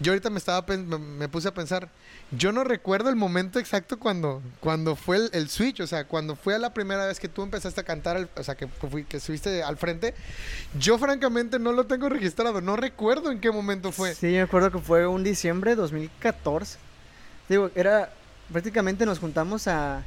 yo 0.00 0.12
ahorita 0.12 0.30
me 0.30 0.38
estaba 0.38 0.64
me, 0.76 0.98
me 0.98 1.28
puse 1.28 1.48
a 1.48 1.54
pensar, 1.54 1.88
yo 2.30 2.52
no 2.52 2.64
recuerdo 2.64 3.10
el 3.10 3.16
momento 3.16 3.58
exacto 3.58 3.98
cuando 3.98 4.42
cuando 4.60 4.96
fue 4.96 5.16
el, 5.16 5.30
el 5.32 5.48
switch, 5.48 5.80
o 5.80 5.86
sea, 5.86 6.04
cuando 6.06 6.36
fue 6.36 6.58
la 6.58 6.74
primera 6.74 7.06
vez 7.06 7.20
que 7.20 7.28
tú 7.28 7.42
empezaste 7.42 7.80
a 7.80 7.84
cantar, 7.84 8.28
o 8.36 8.42
sea, 8.42 8.54
que 8.54 8.66
fui, 8.66 9.04
que 9.04 9.18
estuviste 9.18 9.62
al 9.62 9.76
frente, 9.76 10.14
yo 10.78 10.98
francamente 10.98 11.58
no 11.58 11.72
lo 11.72 11.86
tengo 11.86 12.08
registrado, 12.08 12.60
no 12.60 12.76
recuerdo 12.76 13.30
en 13.30 13.40
qué 13.40 13.50
momento 13.50 13.92
fue. 13.92 14.14
Sí, 14.14 14.32
yo 14.32 14.38
me 14.38 14.42
acuerdo 14.42 14.70
que 14.70 14.78
fue 14.78 15.06
un 15.06 15.22
diciembre 15.24 15.72
de 15.72 15.76
2014. 15.76 16.78
Digo, 17.48 17.70
era 17.74 18.12
prácticamente 18.52 19.06
nos 19.06 19.18
juntamos 19.18 19.68
a, 19.68 20.02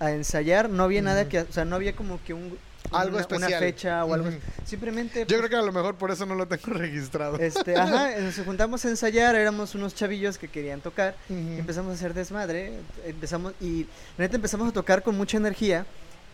a 0.00 0.10
ensayar, 0.12 0.68
no 0.68 0.84
había 0.84 1.02
nada 1.02 1.28
que, 1.28 1.40
o 1.40 1.52
sea, 1.52 1.64
no 1.64 1.76
había 1.76 1.94
como 1.94 2.22
que 2.24 2.34
un 2.34 2.58
Algo 2.92 3.12
una, 3.16 3.20
especial. 3.22 3.48
una 3.50 3.58
fecha 3.58 4.04
o 4.04 4.14
algo. 4.14 4.30
Simplemente 4.64 5.20
Yo 5.20 5.26
pues, 5.26 5.38
creo 5.38 5.48
que 5.50 5.56
a 5.56 5.62
lo 5.62 5.72
mejor 5.72 5.96
por 5.96 6.10
eso 6.10 6.24
no 6.26 6.34
lo 6.34 6.46
tengo 6.48 6.62
registrado. 6.78 7.38
este, 7.38 7.76
ajá, 7.76 8.18
nos 8.20 8.36
juntamos 8.44 8.84
a 8.84 8.88
ensayar, 8.88 9.34
éramos 9.36 9.74
unos 9.74 9.94
chavillos 9.94 10.38
que 10.38 10.48
querían 10.48 10.80
tocar, 10.80 11.14
empezamos 11.28 11.92
a 11.92 11.94
hacer 11.94 12.14
desmadre, 12.14 12.72
empezamos 13.04 13.52
y 13.60 13.86
neta 14.16 14.36
empezamos 14.36 14.68
a 14.68 14.72
tocar 14.72 15.02
con 15.02 15.16
mucha 15.16 15.36
energía 15.36 15.86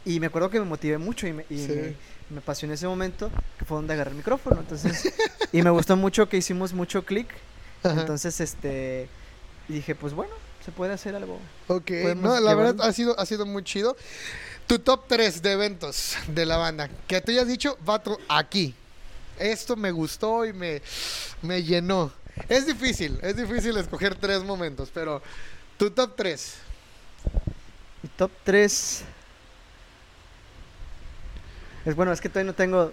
y 0.05 0.21
me 0.21 0.27
acuerdo 0.27 0.51
que 0.51 0.59
me 0.61 0.67
motivé 0.67 0.99
mucho 0.99 1.27
y 1.27 1.33
me, 1.33 1.47
y 1.51 1.59
Sí. 1.59 1.69
me, 1.73 1.95
me 2.31 2.39
apasioné 2.39 2.75
ese 2.75 2.87
momento, 2.87 3.31
que 3.59 3.65
fue 3.65 3.77
donde 3.79 3.95
agarré 3.95 4.11
el 4.11 4.17
micrófono, 4.17 4.61
entonces 4.61 5.13
y 5.53 5.63
me 5.63 5.71
gustó 5.71 5.97
mucho 5.97 6.29
que 6.29 6.37
hicimos 6.37 6.73
mucho 6.73 7.05
clic 7.05 7.29
entonces, 7.85 8.41
este, 8.41 9.09
y 9.69 9.75
dije, 9.75 9.95
pues 9.95 10.15
bueno, 10.15 10.33
se 10.65 10.73
puede 10.73 10.93
hacer 10.95 11.15
algo. 11.15 11.39
Ok, 11.69 11.91
no, 12.17 12.41
la 12.41 12.55
verdad 12.55 12.87
ha 12.87 12.93
sido, 12.93 13.19
ha 13.19 13.27
sido 13.27 13.45
muy 13.47 13.63
chido. 13.65 13.97
Tu 14.67 14.79
top 14.79 15.05
3 15.09 15.43
de 15.43 15.53
eventos 15.53 16.17
de 16.29 16.47
la 16.47 16.57
banda, 16.57 16.89
que 17.07 17.21
tú 17.21 17.31
hayas 17.33 17.47
dicho, 17.47 17.77
vato, 17.85 18.19
aquí. 18.29 18.75
Esto 19.39 19.77
me 19.77 19.91
gustó 19.91 20.47
y 20.47 20.53
me, 20.53 20.81
me 21.43 21.63
llenó. 21.63 22.11
Es 22.49 22.67
difícil, 22.67 23.19
es 23.23 23.37
difícil 23.37 23.77
escoger 23.77 24.15
tres 24.15 24.43
momentos, 24.43 24.91
pero 24.95 25.21
tu 25.77 25.91
top 25.91 26.15
3. 26.17 26.55
Mi 28.03 28.09
top 28.17 28.31
3. 28.45 29.03
Es 31.85 31.95
bueno, 31.95 32.13
es 32.13 32.21
que 32.21 32.29
todavía 32.29 32.51
no 32.53 32.57
tengo. 32.57 32.91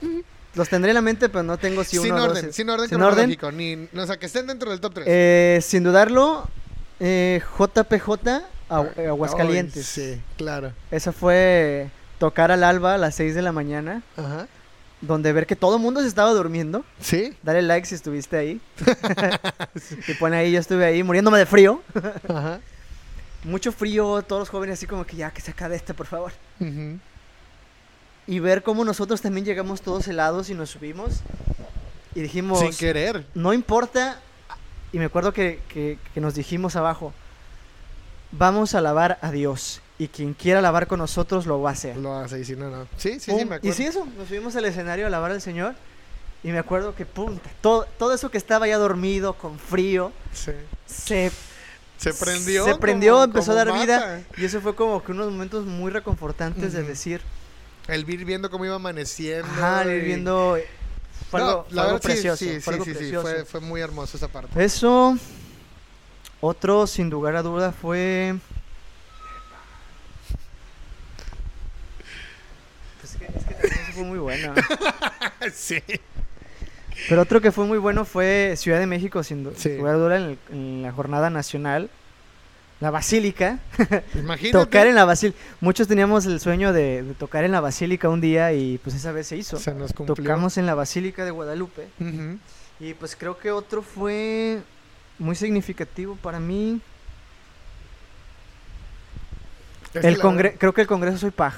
Los 0.55 0.67
tendré 0.67 0.91
en 0.91 0.95
la 0.95 1.01
mente, 1.01 1.29
pero 1.29 1.43
no 1.43 1.57
tengo 1.57 1.83
si 1.85 1.97
sin 1.97 2.11
uno 2.11 2.15
o 2.15 2.19
dos 2.27 2.29
orden, 2.37 2.49
es- 2.49 2.55
sin 2.55 2.69
orden 2.69 2.89
sin 2.89 3.01
orden. 3.01 3.31
cronológico, 3.37 3.51
ni, 3.53 3.87
o 3.97 4.05
sea, 4.05 4.17
que 4.19 4.25
estén 4.25 4.47
dentro 4.47 4.69
del 4.69 4.81
top 4.81 4.95
3. 4.95 5.05
Eh, 5.09 5.59
sin 5.61 5.83
dudarlo, 5.83 6.49
eh, 7.01 7.41
JPJ 7.57 8.43
Agu- 8.69 8.91
eh, 8.95 9.07
Aguascalientes. 9.07 9.85
sí, 9.85 10.21
claro. 10.37 10.71
Esa 10.91 11.11
fue 11.11 11.89
tocar 12.19 12.51
al 12.51 12.63
alba 12.63 12.93
a 12.93 12.97
las 12.97 13.15
6 13.15 13.33
de 13.35 13.41
la 13.41 13.51
mañana, 13.51 14.01
Ajá. 14.15 14.47
donde 15.01 15.33
ver 15.33 15.45
que 15.47 15.55
todo 15.55 15.75
el 15.77 15.81
mundo 15.81 15.99
se 16.01 16.07
estaba 16.07 16.31
durmiendo. 16.31 16.85
Sí, 17.01 17.35
Dale 17.43 17.63
like 17.63 17.85
si 17.87 17.95
estuviste 17.95 18.37
ahí. 18.37 18.61
y 20.07 20.13
pone 20.13 20.37
ahí, 20.37 20.51
yo 20.51 20.59
estuve 20.59 20.85
ahí 20.85 21.03
muriéndome 21.03 21.37
de 21.39 21.45
frío. 21.45 21.81
ajá. 22.29 22.59
Mucho 23.43 23.71
frío, 23.71 24.21
todos 24.21 24.41
los 24.41 24.49
jóvenes 24.49 24.77
así 24.77 24.85
como 24.85 25.03
que 25.05 25.15
ya 25.17 25.31
que 25.31 25.41
se 25.41 25.49
acabe 25.51 25.75
este, 25.75 25.93
por 25.95 26.05
favor. 26.05 26.31
Ujú. 26.59 26.99
y 28.27 28.39
ver 28.39 28.61
cómo 28.63 28.85
nosotros 28.85 29.19
también 29.19 29.45
llegamos 29.45 29.81
todos 29.81 30.07
helados 30.07 30.49
y 30.51 30.53
nos 30.53 30.69
subimos 30.69 31.21
y 32.13 32.21
dijimos, 32.21 32.59
Sin 32.59 32.71
querer. 32.73 33.25
no 33.33 33.51
importa, 33.51 34.19
y 34.93 34.99
me 34.99 35.05
acuerdo 35.05 35.33
que, 35.33 35.59
que- 35.69 35.97
que 36.13 36.21
nos 36.21 36.35
dijimos 36.35 36.75
abajo, 36.75 37.13
vamos 38.31 38.75
a 38.75 38.79
alabar 38.79 39.17
a 39.21 39.31
Dios 39.31 39.81
y 39.99 40.07
quien 40.07 40.33
quiera 40.33 40.59
alabar 40.59 40.87
con 40.87 40.99
nosotros 40.99 41.45
lo 41.45 41.61
va 41.61 41.69
a 41.69 41.73
hacer. 41.73 41.97
Lo 41.97 42.15
hace 42.15 42.39
y 42.39 42.45
si 42.45 42.55
no, 42.55 42.69
no. 42.69 42.85
Sí, 42.97 43.13
sí, 43.13 43.19
sí, 43.19 43.31
Pum, 43.31 43.37
me 43.49 43.55
y 43.55 43.57
acuerdo. 43.57 43.75
sí, 43.77 43.83
eso, 43.85 44.05
nos 44.17 44.27
subimos 44.27 44.55
al 44.55 44.65
escenario 44.65 45.05
a 45.05 45.07
alabar 45.07 45.31
al 45.31 45.41
Señor 45.41 45.75
y 46.43 46.49
me 46.49 46.57
acuerdo 46.59 46.95
que 46.95 47.05
punta, 47.05 47.49
todo, 47.61 47.85
todo 47.99 48.13
eso 48.13 48.31
que 48.31 48.37
estaba 48.37 48.67
ya 48.67 48.77
dormido, 48.77 49.33
con 49.33 49.59
frío, 49.59 50.11
Sí. 50.33 50.51
se, 50.87 51.31
Se 51.97 52.13
prendió. 52.13 52.65
se 52.65 52.75
prendió, 52.75 53.13
como- 53.13 53.23
empezó 53.25 53.51
a 53.51 53.55
dar 53.55 53.67
mata. 53.67 53.81
vida 53.83 54.23
y 54.37 54.45
eso 54.45 54.59
fue 54.61 54.73
como 54.75 55.03
que 55.03 55.11
unos 55.11 55.29
momentos 55.31 55.65
muy 55.65 55.91
reconfortantes 55.91 56.73
de 56.73 56.81
decir, 56.83 57.21
El 57.87 58.09
ir 58.09 58.25
viendo 58.25 58.49
cómo 58.49 58.65
iba 58.65 58.75
amaneciendo. 58.75 59.47
ajá, 59.47 59.83
el 59.83 59.91
ir 59.97 60.01
y- 60.03 60.05
viendo... 60.05 60.57
Fue 61.31 61.39
No, 61.39 61.47
algo, 61.47 61.63
fue 61.63 61.75
la 61.75 61.81
algo 61.83 61.93
verdad 61.93 62.01
sí, 62.01 62.07
precioso. 62.13 62.37
Sí, 62.45 62.49
fue 62.59 62.59
sí, 62.59 62.69
algo 62.73 62.85
sí, 62.85 62.91
sí, 62.91 62.97
precioso. 62.97 63.27
Fue, 63.27 63.45
fue 63.45 63.59
muy 63.61 63.81
hermoso 63.81 64.17
esa 64.17 64.27
parte. 64.27 64.63
Eso. 64.63 65.17
Otro, 66.41 66.85
sin 66.87 67.09
lugar 67.09 67.35
a 67.37 67.41
duda, 67.41 67.71
fue. 67.71 68.35
Pues 72.99 73.13
es 73.13 73.17
que, 73.19 73.25
es 73.25 73.45
que 73.45 73.53
también 73.55 73.93
fue 73.93 74.03
muy 74.03 74.19
bueno. 74.19 74.53
sí. 75.53 75.81
Pero 77.09 77.21
otro 77.21 77.41
que 77.41 77.51
fue 77.51 77.65
muy 77.65 77.77
bueno 77.77 78.05
fue 78.05 78.53
Ciudad 78.57 78.79
de 78.79 78.85
México, 78.85 79.23
sin 79.23 79.43
lugar 79.43 79.95
a 79.95 79.97
duda, 79.97 80.17
en, 80.17 80.23
el- 80.23 80.39
en 80.51 80.81
la 80.83 80.91
jornada 80.91 81.29
nacional. 81.29 81.89
La 82.81 82.89
Basílica. 82.91 83.59
Imagínate. 84.15 84.51
Tocar 84.65 84.87
en 84.87 84.95
la 84.95 85.05
Basílica. 85.05 85.39
Muchos 85.61 85.87
teníamos 85.87 86.25
el 86.25 86.39
sueño 86.39 86.73
de, 86.73 87.03
de 87.03 87.13
tocar 87.13 87.43
en 87.45 87.51
la 87.51 87.61
Basílica 87.61 88.09
un 88.09 88.19
día 88.21 88.51
y 88.53 88.77
pues 88.79 88.95
esa 88.95 89.11
vez 89.13 89.27
se 89.27 89.37
hizo. 89.37 89.57
Se 89.57 89.73
nos 89.73 89.93
cumplió. 89.93 90.15
Tocamos 90.15 90.57
en 90.57 90.65
la 90.65 90.73
Basílica 90.75 91.23
de 91.23 91.31
Guadalupe. 91.31 91.87
Y 92.79 92.93
pues 92.95 93.15
creo 93.15 93.37
que 93.37 93.51
otro 93.51 93.81
fue 93.83 94.59
muy 95.19 95.35
significativo 95.35 96.15
para 96.15 96.39
mí. 96.39 96.81
Es 99.93 100.01
que 100.01 100.07
El 100.07 100.19
congre- 100.19 100.55
creo 100.57 100.73
que 100.73 100.81
el 100.81 100.87
Congreso 100.87 101.17
Soy 101.17 101.31
Paj. 101.31 101.53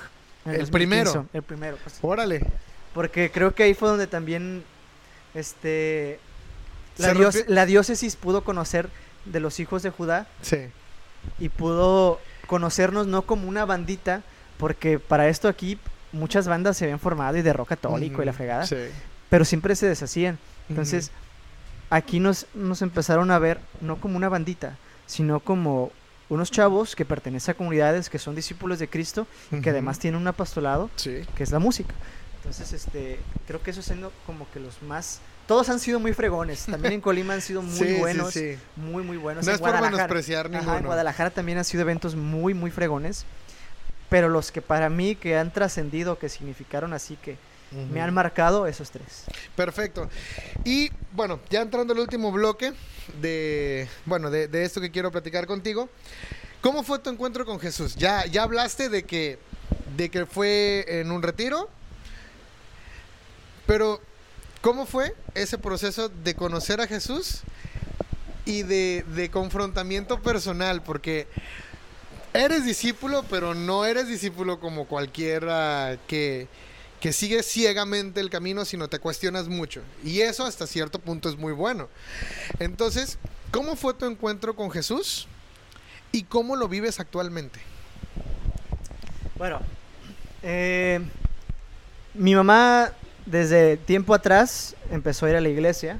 ¿El 0.45 0.59
2015, 0.59 0.71
primero? 0.71 1.25
El 1.33 1.43
primero. 1.43 1.77
pues. 1.83 1.99
Órale. 2.01 2.45
Porque 2.93 3.31
creo 3.31 3.55
que 3.55 3.63
ahí 3.63 3.73
fue 3.73 3.87
donde 3.89 4.07
también 4.07 4.63
este 5.33 6.19
la, 6.97 7.13
dios- 7.13 7.45
la 7.47 7.65
diócesis 7.65 8.15
pudo 8.15 8.43
conocer 8.43 8.89
de 9.25 9.39
los 9.39 9.59
hijos 9.59 9.81
de 9.83 9.89
Judá 9.89 10.27
Sí. 10.41 10.57
Y 11.39 11.49
pudo 11.49 12.19
conocernos 12.47 13.07
no 13.07 13.23
como 13.23 13.47
una 13.47 13.65
bandita, 13.65 14.21
porque 14.57 14.99
para 14.99 15.27
esto 15.29 15.47
aquí 15.47 15.77
muchas 16.11 16.47
bandas 16.47 16.77
se 16.77 16.85
habían 16.85 16.99
formado 16.99 17.37
y 17.37 17.41
de 17.41 17.53
rock 17.53 17.69
católico 17.69 18.21
y 18.21 18.25
la 18.25 18.33
fregada, 18.33 18.65
Sí. 18.67 18.75
pero 19.29 19.45
siempre 19.45 19.75
se 19.75 19.87
deshacían. 19.87 20.37
Entonces, 20.69 21.11
aquí 21.89 22.19
nos, 22.19 22.45
nos 22.53 22.81
empezaron 22.81 23.31
a 23.31 23.39
ver 23.39 23.59
no 23.81 23.97
como 23.97 24.17
una 24.17 24.29
bandita, 24.29 24.77
sino 25.07 25.39
como 25.39 25.91
unos 26.29 26.51
chavos 26.51 26.95
que 26.95 27.05
pertenecen 27.05 27.53
a 27.53 27.57
comunidades 27.57 28.09
que 28.09 28.17
son 28.19 28.35
discípulos 28.35 28.79
de 28.79 28.87
Cristo, 28.87 29.27
Ujú, 29.51 29.61
que 29.61 29.69
además 29.71 29.99
tienen 29.99 30.19
un 30.21 30.27
apostolado 30.27 30.89
Sí. 30.95 31.21
que 31.35 31.43
es 31.43 31.51
la 31.51 31.59
música. 31.59 31.93
Entonces, 32.43 32.73
este, 32.73 33.19
creo 33.47 33.63
que 33.63 33.71
esos 33.71 33.85
siendo 33.85 34.11
como 34.25 34.49
que 34.51 34.59
los 34.59 34.81
más... 34.81 35.19
Todos 35.47 35.69
han 35.69 35.79
sido 35.79 35.99
muy 35.99 36.13
fregones. 36.13 36.65
También 36.65 36.93
en 36.95 37.01
Colima 37.01 37.33
han 37.33 37.41
sido 37.41 37.61
muy 37.61 37.77
Sí, 37.77 37.85
sí, 37.85 37.99
buenos. 37.99 38.33
sí. 38.33 38.57
Muy, 38.75 39.01
muy 39.03 39.15
buenos. 39.17 39.45
No 39.45 39.51
en 39.51 39.55
es 39.55 39.61
por 39.61 39.79
menospreciar 39.81 40.47
Ajá, 40.47 40.57
ninguno. 40.57 40.77
en 40.77 40.85
Guadalajara 40.85 41.29
también 41.29 41.57
han 41.57 41.65
sido 41.65 41.81
eventos 41.81 42.15
muy, 42.15 42.53
muy 42.53 42.69
fregones. 42.69 43.25
Pero 44.09 44.27
los 44.27 44.51
que 44.51 44.61
para 44.61 44.89
mí 44.89 45.15
que 45.15 45.37
han 45.37 45.51
trascendido, 45.53 46.19
que 46.19 46.27
significaron 46.27 46.93
así, 46.93 47.15
que 47.15 47.37
me 47.91 48.01
han 48.01 48.13
marcado, 48.13 48.67
esos 48.67 48.91
tres. 48.91 49.23
Perfecto. 49.55 50.09
Y 50.65 50.91
bueno, 51.13 51.39
ya 51.49 51.61
entrando 51.61 51.93
al 51.93 51.99
último 51.99 52.31
bloque 52.31 52.73
de, 53.21 53.87
bueno, 54.05 54.29
de, 54.29 54.47
de 54.49 54.63
esto 54.65 54.79
que 54.81 54.91
quiero 54.91 55.11
platicar 55.11 55.47
contigo. 55.47 55.89
¿Cómo 56.61 56.83
fue 56.83 56.99
tu 56.99 57.09
encuentro 57.09 57.45
con 57.45 57.59
Jesús? 57.59 57.95
Ya, 57.95 58.25
ya 58.27 58.43
hablaste 58.43 58.89
de 58.89 59.03
que, 59.03 59.39
de 59.97 60.09
que 60.09 60.25
fue 60.25 60.85
en 60.87 61.11
un 61.11 61.21
retiro, 61.23 61.69
pero 63.73 63.99
¿cómo 64.61 64.85
fue 64.85 65.15
ese 65.33 65.57
proceso 65.57 66.07
de 66.07 66.35
conocer 66.35 66.79
a 66.79 66.85
Jesús 66.85 67.39
y 68.45 68.61
de, 68.61 69.03
de 69.15 69.31
confrontamiento 69.31 70.21
personal? 70.21 70.83
Porque 70.83 71.25
eres 72.35 72.65
discípulo, 72.65 73.25
pero 73.31 73.55
no 73.55 73.83
eres 73.83 74.07
discípulo 74.07 74.59
como 74.59 74.85
cualquiera 74.85 75.97
que, 76.05 76.47
que 77.01 77.13
sigue 77.13 77.41
ciegamente 77.41 78.19
el 78.19 78.29
camino, 78.29 78.63
sino 78.63 78.89
te 78.89 78.99
cuestionas 78.99 79.47
mucho. 79.47 79.81
Y 80.03 80.21
eso 80.21 80.45
hasta 80.45 80.67
cierto 80.67 80.99
punto 80.99 81.27
es 81.27 81.35
muy 81.35 81.53
bueno. 81.53 81.89
Entonces, 82.59 83.17
¿cómo 83.49 83.75
fue 83.75 83.95
tu 83.95 84.05
encuentro 84.05 84.55
con 84.55 84.69
Jesús? 84.69 85.27
¿Y 86.11 86.25
cómo 86.25 86.55
lo 86.55 86.67
vives 86.67 86.99
actualmente? 86.99 87.59
Bueno, 89.35 89.61
eh, 90.43 90.99
mi 92.13 92.35
mamá 92.35 92.93
desde 93.25 93.77
tiempo 93.77 94.13
atrás 94.13 94.75
empezó 94.91 95.25
a 95.25 95.29
ir 95.29 95.35
a 95.35 95.41
la 95.41 95.49
iglesia 95.49 95.97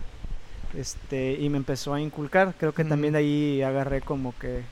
este, 0.77 1.33
y 1.33 1.49
me 1.49 1.57
empezó 1.57 1.93
a 1.93 1.99
inculcar. 2.01 2.53
Creo 2.57 2.73
que 2.73 2.83
también 2.83 3.13
de 3.13 3.19
ahí 3.19 3.61
agarré 3.61 4.01
como 4.01 4.37
que... 4.37 4.63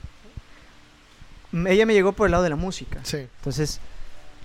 Ella 1.66 1.84
me 1.86 1.92
llegó 1.92 2.12
por 2.12 2.26
el 2.26 2.32
lado 2.32 2.44
de 2.44 2.50
la 2.50 2.56
música. 2.56 3.00
Sí. 3.02 3.18
Entonces, 3.38 3.80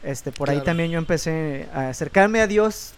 este, 0.04 0.32
por 0.32 0.50
ahí 0.50 0.62
también 0.62 0.92
yo 0.92 0.98
empecé 0.98 1.70
a 1.74 1.90
acercarme 1.90 2.42
a 2.42 2.48
Dios 2.48 2.94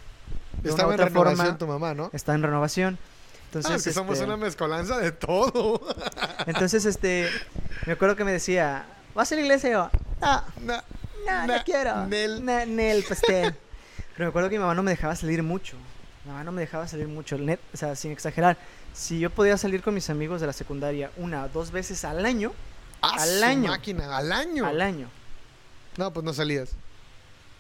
de 0.64 0.70
Estaba 0.70 0.90
en 0.94 1.00
otra 1.00 1.06
renovación 1.10 1.38
forma. 1.46 1.58
tu 1.58 1.68
mamá, 1.68 1.94
¿no? 1.94 2.10
Está 2.12 2.34
en 2.34 2.42
renovación. 2.42 2.98
Entonces, 3.46 3.72
ah, 3.72 3.76
es 3.76 3.84
que 3.84 3.94
somos 3.94 4.14
este, 4.14 4.26
una 4.26 4.38
mezcolanza 4.38 4.98
de 5.00 5.12
todo. 5.12 5.82
entonces, 6.48 6.86
este, 6.86 7.30
me 7.86 7.94
acuerdo 7.94 8.16
que 8.16 8.24
me 8.24 8.32
decía, 8.32 8.86
¿vas 9.16 9.32
a 9.32 9.36
la 9.36 9.42
iglesia? 9.42 9.70
Y 9.70 9.74
yo, 9.74 9.90
no, 10.22 10.28
Na- 10.28 10.44
no, 10.66 10.84
Na- 11.26 11.48
no 11.48 11.64
quiero. 11.64 12.06
Nel. 12.08 12.44
Nel, 12.46 13.04
pastel. 13.08 13.56
Pero 14.20 14.28
me 14.28 14.30
acuerdo 14.32 14.50
que 14.50 14.56
mi 14.58 14.60
mamá 14.60 14.76
no 14.76 14.84
me 14.84 14.92
dejaba 14.92 15.16
salir 15.16 15.42
mucho. 15.42 15.78
Mi 16.26 16.32
mamá 16.32 16.44
no 16.44 16.52
me 16.52 16.60
dejaba 16.60 16.86
salir 16.90 17.08
mucho, 17.08 17.38
net, 17.38 17.58
o 17.74 17.78
sea, 17.78 17.96
sin 17.96 18.12
exagerar. 18.12 18.58
Si 18.94 19.18
yo 19.18 19.30
podía 19.30 19.56
salir 19.58 19.82
con 19.82 19.94
mis 19.94 20.10
amigos 20.10 20.42
de 20.42 20.48
la 20.48 20.52
secundaria 20.52 21.10
una 21.16 21.46
o 21.46 21.48
dos 21.48 21.72
veces 21.72 22.04
al 22.04 22.26
año, 22.26 22.52
¡Ah, 23.02 23.16
Al 23.18 23.42
año. 23.46 23.70
máquina, 23.72 24.18
al 24.18 24.30
año. 24.34 24.66
al 24.66 24.82
año, 24.82 25.08
No, 25.96 26.12
pues 26.12 26.26
no 26.26 26.34
salías. 26.34 26.72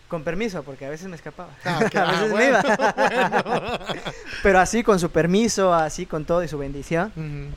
con 0.09 0.25
permiso, 0.25 0.61
porque 0.63 0.85
a 0.85 0.89
veces 0.89 1.07
me 1.07 1.15
escapaba. 1.15 1.49
Ah, 1.63 1.79
a 1.95 2.01
Ah, 2.01 2.11
veces 2.11 2.27
me 2.27 2.29
bueno, 2.33 2.59
iba. 2.65 3.79
Pero 4.43 4.59
así, 4.59 4.83
con 4.83 4.99
su 4.99 5.09
permiso, 5.11 5.73
así, 5.73 6.05
con 6.05 6.25
todo 6.25 6.43
y 6.43 6.49
su 6.49 6.57
bendición, 6.57 7.13
Ujú, 7.15 7.53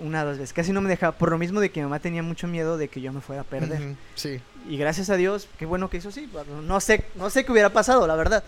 una 0.00 0.22
o 0.22 0.26
dos 0.26 0.38
veces. 0.38 0.52
Casi 0.52 0.72
no 0.72 0.80
me 0.80 0.88
dejaba, 0.88 1.16
por 1.16 1.30
lo 1.30 1.38
mismo 1.38 1.60
de 1.60 1.70
que 1.70 1.80
mi 1.80 1.84
mamá 1.84 2.00
tenía 2.00 2.22
mucho 2.22 2.46
miedo 2.46 2.76
de 2.76 2.88
que 2.88 3.00
yo 3.00 3.12
me 3.12 3.20
fuera 3.20 3.42
a 3.42 3.44
perder. 3.44 3.94
Sí. 4.14 4.40
Y 4.68 4.76
gracias 4.76 5.10
a 5.10 5.16
Dios, 5.16 5.48
qué 5.58 5.66
bueno 5.66 5.90
que 5.90 5.98
hizo 5.98 6.08
así. 6.10 6.26
bueno, 6.32 6.62
No 6.62 6.80
sé, 6.80 7.04
no 7.14 7.30
sé 7.30 7.44
qué 7.44 7.52
hubiera 7.52 7.70
pasado, 7.70 8.06
la 8.06 8.14
verdad. 8.14 8.44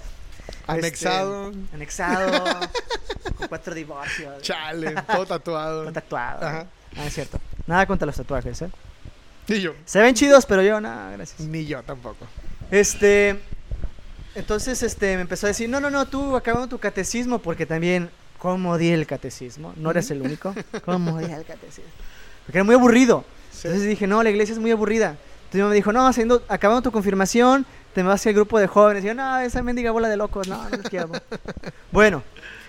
Anexado. 0.67 1.51
Este, 1.51 1.75
anexado. 1.75 2.45
con 3.37 3.49
cuatro 3.49 3.75
divorcios. 3.75 4.43
Chale, 4.43 4.95
todo 5.07 5.27
tatuado. 5.27 5.85
Con 5.85 5.93
tatuado. 5.93 6.47
Ajá. 6.47 6.67
Ah, 6.97 7.07
es 7.07 7.15
cierto. 7.15 7.39
Nada 7.67 7.87
contra 7.87 8.07
los 8.07 8.17
tatuajes, 8.17 8.63
¿eh? 8.63 8.71
Ni 9.49 9.61
yo. 9.61 9.75
Se 9.85 10.01
ven 10.01 10.15
chidos, 10.15 10.47
pero 10.47 10.63
yo, 10.63 10.81
nada, 10.81 11.13
gracias. 11.13 11.41
Ni 11.41 11.67
yo 11.67 11.83
tampoco. 11.83 12.27
Este. 12.71 13.41
Entonces, 14.35 14.83
este, 14.83 15.17
me 15.17 15.23
empezó 15.23 15.47
a 15.47 15.49
decir, 15.49 15.69
no, 15.69 15.81
no, 15.81 15.91
no, 15.91 16.07
tú 16.07 16.37
acabando 16.37 16.69
tu 16.69 16.79
catecismo, 16.79 17.41
porque 17.41 17.67
también, 17.67 18.11
¿cómo 18.41 18.77
di 18.79 18.89
el 18.91 19.07
catecismo? 19.07 19.73
No 19.77 19.91
eres 19.93 20.11
el 20.11 20.21
único. 20.23 20.53
¿Cómo 20.85 21.19
di 21.19 21.27
el 21.33 21.45
catecismo? 21.45 21.91
Porque 22.45 22.59
era 22.59 22.65
muy 22.65 22.75
aburrido. 22.75 23.25
Entonces 23.55 23.87
dije, 23.87 24.07
no, 24.07 24.23
la 24.23 24.31
iglesia 24.31 24.55
es 24.55 24.59
muy 24.59 24.71
aburrida. 24.73 25.17
Entonces 25.45 25.69
me 25.69 25.75
dijo, 25.75 25.93
no, 25.93 26.07
haciendo, 26.07 26.43
acabando 26.49 26.83
tu 26.83 26.91
confirmación, 26.93 27.67
te 27.95 28.03
me 28.03 28.09
vas 28.09 28.27
al 28.27 28.33
grupo 28.35 28.59
de 28.59 28.67
jóvenes. 28.67 29.05
Y 29.05 29.09
yo, 29.09 29.15
no, 29.15 29.39
esa 29.41 29.63
mendiga 29.63 29.91
bola 29.91 30.09
de 30.09 30.17
locos, 30.17 30.49
no, 30.49 30.63
no 30.65 30.71
los 30.77 30.89
quiero. 30.89 31.11
bueno, 31.93 32.23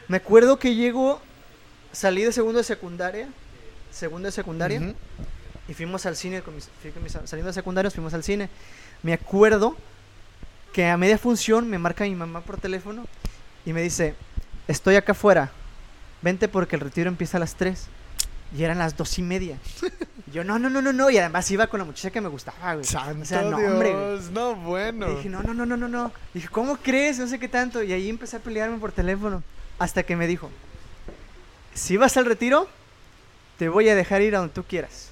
me 0.08 0.18
acuerdo 0.18 0.58
que 0.60 0.76
llego, 0.76 1.22
salí 1.92 2.24
de 2.24 2.32
segundo 2.32 2.58
de 2.58 2.64
secundaria, 2.64 3.28
segundo 3.92 4.28
de 4.28 4.32
secundaria, 4.32 4.94
y 5.68 5.74
fuimos 5.74 6.06
al 6.06 6.16
cine, 6.18 6.42
con 6.42 6.56
mis, 6.56 6.70
con 6.94 7.04
mis- 7.04 7.14
saliendo 7.14 7.48
de 7.48 7.54
secundarios, 7.54 7.94
fuimos 7.94 8.14
al 8.14 8.24
cine. 8.24 8.50
Me 9.04 9.14
acuerdo 9.14 9.76
que 10.74 10.88
a 10.90 10.98
media 10.98 11.18
función 11.18 11.70
me 11.70 11.78
marca 11.78 12.04
mi 12.04 12.16
mamá 12.16 12.42
por 12.42 12.58
teléfono 12.58 13.06
y 13.66 13.74
me 13.74 13.82
dice, 13.82 14.16
estoy 14.68 14.96
acá 14.96 15.12
afuera, 15.12 15.52
vente 16.22 16.48
porque 16.48 16.76
el 16.76 16.82
retiro 16.82 17.10
empieza 17.10 17.38
a 17.38 17.40
las 17.40 17.56
3. 17.56 17.88
Y 18.58 18.64
eran 18.64 18.80
las 18.80 18.98
dos 18.98 19.18
y 19.18 19.22
media. 19.22 19.58
Y 20.28 20.32
yo, 20.32 20.44
no, 20.44 20.60
no, 20.60 20.70
no, 20.70 20.82
no, 20.82 20.92
no. 20.92 21.10
Y 21.10 21.18
además 21.18 21.50
iba 21.52 21.68
con 21.68 21.80
la 21.80 21.86
muchacha 21.86 22.12
que 22.12 22.20
me 22.20 22.28
gustaba, 22.28 22.74
güey. 22.74 22.86
Santo 22.86 23.22
o 23.22 23.26
sea, 23.26 23.44
no, 23.44 23.56
hombre, 23.56 23.94
güey. 23.94 24.10
Dios. 24.10 24.30
No, 24.32 24.56
bueno. 24.56 25.10
Y 25.10 25.16
dije, 25.16 25.30
no, 25.30 25.42
no, 25.42 25.54
no, 25.54 25.66
no, 25.66 25.78
no, 25.78 25.88
no. 25.88 26.12
Dije, 26.34 26.50
¿cómo 26.50 26.76
crees? 26.76 27.18
No 27.18 27.28
sé 27.28 27.40
qué 27.40 27.48
tanto. 27.48 27.82
Y 27.82 27.94
ahí 27.94 28.10
empecé 28.10 28.36
a 28.36 28.40
pelearme 28.40 28.78
por 28.78 28.92
teléfono. 28.92 29.42
Hasta 29.80 30.04
que 30.04 30.18
me 30.18 30.28
dijo, 30.28 30.50
si 31.74 31.96
vas 31.96 32.18
al 32.18 32.26
retiro, 32.26 32.68
te 33.58 33.70
voy 33.70 33.88
a 33.88 33.96
dejar 33.96 34.22
ir 34.22 34.36
a 34.36 34.40
donde 34.40 34.54
tú 34.54 34.64
quieras. 34.64 35.12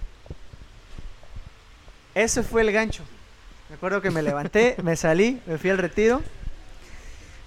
Ese 2.13 2.43
fue 2.43 2.61
el 2.61 2.73
gancho. 2.73 3.03
Me 3.69 3.75
acuerdo 3.75 4.01
que 4.01 4.11
me 4.11 4.21
levanté, 4.21 4.75
me 4.83 4.95
salí, 4.95 5.39
me 5.45 5.57
fui 5.57 5.69
al 5.69 5.77
retiro. 5.77 6.21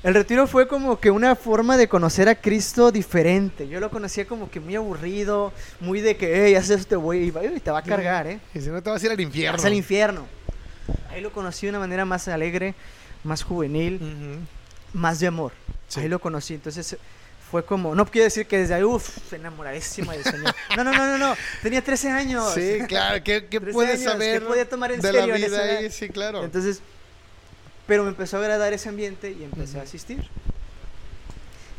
El 0.02 0.14
retiro 0.14 0.48
fue 0.48 0.66
como 0.66 0.98
que 0.98 1.10
una 1.12 1.36
forma 1.36 1.76
de 1.76 1.88
conocer 1.88 2.28
a 2.28 2.34
Cristo 2.34 2.90
diferente. 2.90 3.68
Yo 3.68 3.78
lo 3.78 3.88
conocía 3.90 4.26
como 4.26 4.50
que 4.50 4.58
muy 4.58 4.74
aburrido, 4.74 5.52
muy 5.78 6.00
de 6.00 6.16
que, 6.16 6.44
hey, 6.46 6.56
haces 6.56 6.86
te 6.88 6.96
voy 6.96 7.32
y 7.32 7.60
te 7.60 7.70
va 7.70 7.78
a 7.78 7.82
cargar, 7.82 8.26
¿eh? 8.26 8.40
Y 8.52 8.60
si 8.60 8.68
no 8.68 8.82
te 8.82 8.90
vas 8.90 9.00
a 9.00 9.06
ir 9.06 9.12
al 9.12 9.20
infierno. 9.20 9.56
Vas 9.56 9.64
al 9.64 9.74
infierno. 9.74 10.26
Ahí 11.10 11.20
lo 11.20 11.30
conocí 11.32 11.66
de 11.66 11.70
una 11.70 11.78
manera 11.78 12.04
más 12.04 12.26
alegre, 12.26 12.74
más 13.22 13.44
juvenil, 13.44 13.96
Ujú. 14.02 14.98
más 14.98 15.20
de 15.20 15.28
amor. 15.28 15.52
Sí. 15.86 16.00
Ahí 16.00 16.08
lo 16.08 16.18
conocí. 16.18 16.54
Entonces 16.54 16.96
fue 17.48 17.64
como, 17.64 17.94
no 17.94 18.04
quiero 18.04 18.24
decir 18.24 18.46
que 18.46 18.58
desde 18.58 18.74
ahí, 18.74 18.82
uff, 18.82 19.32
enamoradísima 19.32 20.14
del 20.14 20.24
Señor. 20.24 20.52
No, 20.76 20.82
no, 20.82 20.90
no, 20.92 21.06
no, 21.06 21.18
no. 21.18 21.36
Tenía 21.62 21.80
13 21.84 22.10
años. 22.10 22.52
Sí, 22.54 22.78
claro. 22.88 23.22
¿Qué, 23.22 23.46
qué 23.46 23.60
13 23.60 23.72
puedes 23.72 24.00
años, 24.00 24.12
saber 24.14 24.40
¿qué 24.40 24.46
podía 24.46 24.68
tomar 24.68 24.90
en 24.90 25.00
de 25.00 25.08
serio 25.12 25.26
la 25.28 25.36
en 25.36 25.42
vida 25.46 25.62
ahí? 25.62 25.90
Sí, 25.92 26.08
claro. 26.08 26.42
Entonces, 26.42 26.80
pero 27.92 28.04
me 28.04 28.08
empezó 28.08 28.38
a 28.38 28.40
agradar 28.40 28.72
ese 28.72 28.88
ambiente 28.88 29.32
y 29.38 29.44
empecé 29.44 29.74
a 29.76 29.80
Ujú. 29.80 29.86
asistir. 29.88 30.24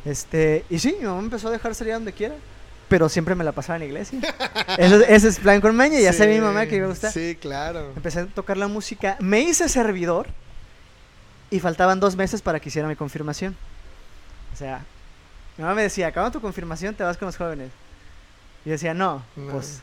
Este, 0.05 0.63
y 0.69 0.77
sí, 0.77 0.95
mi 0.99 1.07
mamá 1.07 1.21
empezó 1.21 1.47
a 1.47 1.51
dejar 1.51 1.73
salir 1.73 1.93
a 1.93 1.95
donde 1.95 2.13
quiera. 2.13 2.35
Pero 2.87 3.09
siempre 3.09 3.33
me 3.33 3.43
la 3.43 3.51
pasaba 3.51 3.77
en 3.77 3.79
la 3.79 3.85
iglesia. 3.87 4.19
Eso- 4.77 5.03
ese 5.07 5.27
es 5.29 5.39
plan 5.39 5.59
con 5.59 5.75
maña. 5.75 5.99
Ya 5.99 6.11
Sí, 6.11 6.19
sabía 6.19 6.35
mi 6.35 6.41
mamá 6.41 6.67
que 6.67 6.75
iba 6.75 6.85
a 6.85 6.89
gustar. 6.89 7.11
Sí, 7.11 7.35
claro. 7.41 7.93
Empecé 7.95 8.19
a 8.19 8.25
tocar 8.27 8.57
la 8.57 8.67
música. 8.67 9.17
Me 9.21 9.41
hice 9.41 9.67
servidor. 9.69 10.27
Y 11.49 11.59
faltaban 11.59 11.99
dos 11.99 12.15
meses 12.15 12.43
para 12.43 12.59
que 12.59 12.69
hiciera 12.69 12.87
mi 12.87 12.95
confirmación. 12.95 13.55
O 14.53 14.55
sea, 14.55 14.85
mi 15.57 15.63
mamá 15.63 15.73
me 15.73 15.81
decía, 15.81 16.05
acaba 16.05 16.29
tu 16.29 16.41
confirmación, 16.41 16.93
te 16.93 17.03
vas 17.03 17.17
con 17.17 17.25
los 17.25 17.37
jóvenes. 17.37 17.71
Y 18.65 18.69
yo 18.69 18.73
decía, 18.73 18.93
no, 18.93 19.23
No. 19.35 19.53
pues 19.53 19.81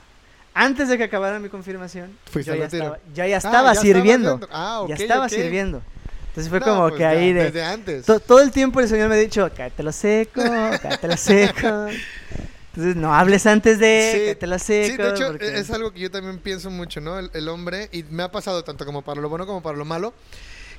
antes 0.55 0.89
de 0.89 0.97
que 0.97 1.05
acabara 1.05 1.41
mi 1.41 1.49
confirmación, 1.49 2.17
yo 2.33 2.41
ya, 2.41 2.53
retiro. 2.55 2.65
estaba, 2.85 2.99
yo 3.15 3.25
ya 3.25 3.35
Ah, 3.35 3.39
estaba 3.39 3.75
ya 3.75 3.81
sirviendo. 3.81 4.31
dentro. 4.31 4.49
Ah, 4.53 4.81
ok, 4.83 4.89
ya 4.91 4.95
estaba 4.97 5.25
ok. 5.27 5.31
sirviendo. 5.33 5.83
Entonces 6.31 6.49
fue 6.49 6.61
No, 6.61 6.67
como 6.67 6.81
pues 6.89 6.95
que 6.95 7.01
ya, 7.01 7.09
ahí 7.11 7.33
de... 7.33 7.45
Desde 7.45 7.63
antes. 7.65 8.07
to- 8.07 8.21
todo 8.21 8.41
el 8.41 8.51
tiempo 8.51 8.81
el 8.81 8.89
Señor 8.89 9.09
me 9.09 9.17
ha 9.17 9.19
dicho, 9.19 9.49
cállate 9.57 9.83
lo 9.83 9.93
seco, 9.93 10.41
cállate 10.43 11.09
lo 11.09 11.17
seco. 11.17 11.87
Entonces, 12.73 12.95
no 12.95 13.13
hables 13.13 13.47
antes 13.47 13.81
de, 13.81 14.11
Sí, 14.15 14.19
que 14.27 14.35
te 14.37 14.47
la 14.47 14.59
Sí, 14.61 14.85
seco. 14.87 15.03
de 15.03 15.11
hecho, 15.11 15.27
porque- 15.27 15.59
es 15.59 15.71
algo 15.71 15.93
que 15.93 16.01
yo 16.01 16.11
también 16.11 16.39
pienso 16.39 16.71
mucho, 16.71 17.01
¿no? 17.01 17.19
El, 17.19 17.31
el 17.35 17.49
hombre, 17.49 17.89
y 17.93 18.05
me 18.05 18.23
ha 18.23 18.31
pasado 18.31 18.63
tanto 18.63 18.87
como 18.87 19.03
para 19.03 19.21
lo 19.21 19.29
bueno 19.29 19.45
como 19.45 19.61
para 19.61 19.77
lo 19.77 19.85
malo, 19.85 20.15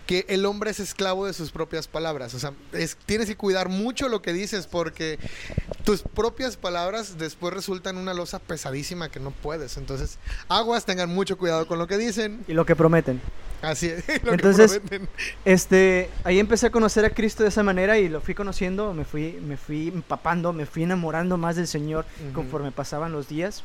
que 0.07 0.25
el 0.29 0.45
hombre 0.45 0.71
es 0.71 0.79
esclavo 0.79 1.25
de 1.27 1.33
sus 1.33 1.51
propias 1.51 1.89
palabras. 1.89 2.33
O 2.33 2.39
sea, 2.39 2.53
es- 2.71 2.95
tienes 3.05 3.27
que 3.27 3.35
cuidar 3.35 3.67
mucho 3.67 4.07
lo 4.07 4.21
que 4.21 4.31
dices 4.31 4.67
porque 4.67 5.19
tus 5.83 6.01
propias 6.01 6.55
palabras 6.55 7.17
después 7.17 7.53
resultan 7.53 7.97
una 7.97 8.13
losa 8.13 8.39
pesadísima 8.39 9.09
que 9.09 9.19
no 9.19 9.31
puedes. 9.31 9.75
Entonces, 9.75 10.17
aguas, 10.47 10.85
tengan 10.85 11.09
mucho 11.09 11.37
cuidado 11.37 11.67
con 11.67 11.77
lo 11.77 11.87
que 11.87 11.97
dicen. 11.97 12.45
Y 12.47 12.53
lo 12.53 12.65
que 12.65 12.77
prometen. 12.77 13.19
Así 13.61 13.87
es. 13.87 14.07
lo 14.23 14.31
que 14.31 14.35
Entonces, 14.35 14.79
prometen. 14.79 15.09
Este, 15.45 16.09
ahí 16.23 16.39
empecé 16.39 16.67
a 16.67 16.69
conocer 16.71 17.05
a 17.05 17.09
Cristo 17.09 17.43
de 17.43 17.49
esa 17.49 17.63
manera 17.63 17.97
y 17.97 18.09
lo 18.09 18.21
fui 18.21 18.33
conociendo, 18.35 18.93
me 18.93 19.05
fui, 19.05 19.39
me 19.45 19.57
fui 19.57 19.89
empapando, 19.89 20.53
me 20.53 20.65
fui 20.65 20.83
enamorando 20.83 21.37
más 21.37 21.55
del 21.55 21.67
Señor 21.67 22.05
Ujú. 22.25 22.33
conforme 22.33 22.71
pasaban 22.71 23.11
los 23.11 23.27
días. 23.27 23.63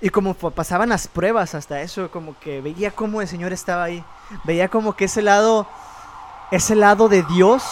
Y 0.00 0.10
como 0.10 0.34
pasaban 0.34 0.90
las 0.90 1.08
pruebas 1.08 1.54
hasta 1.54 1.80
eso, 1.80 2.10
como 2.10 2.38
que 2.38 2.60
veía 2.60 2.90
cómo 2.90 3.22
el 3.22 3.28
Señor 3.28 3.52
estaba 3.52 3.84
ahí. 3.84 4.04
Veía 4.44 4.68
como 4.68 4.94
que 4.94 5.06
ese 5.06 5.22
lado, 5.22 5.66
ese 6.50 6.74
lado 6.76 7.08
de 7.08 7.22
Dios, 7.22 7.62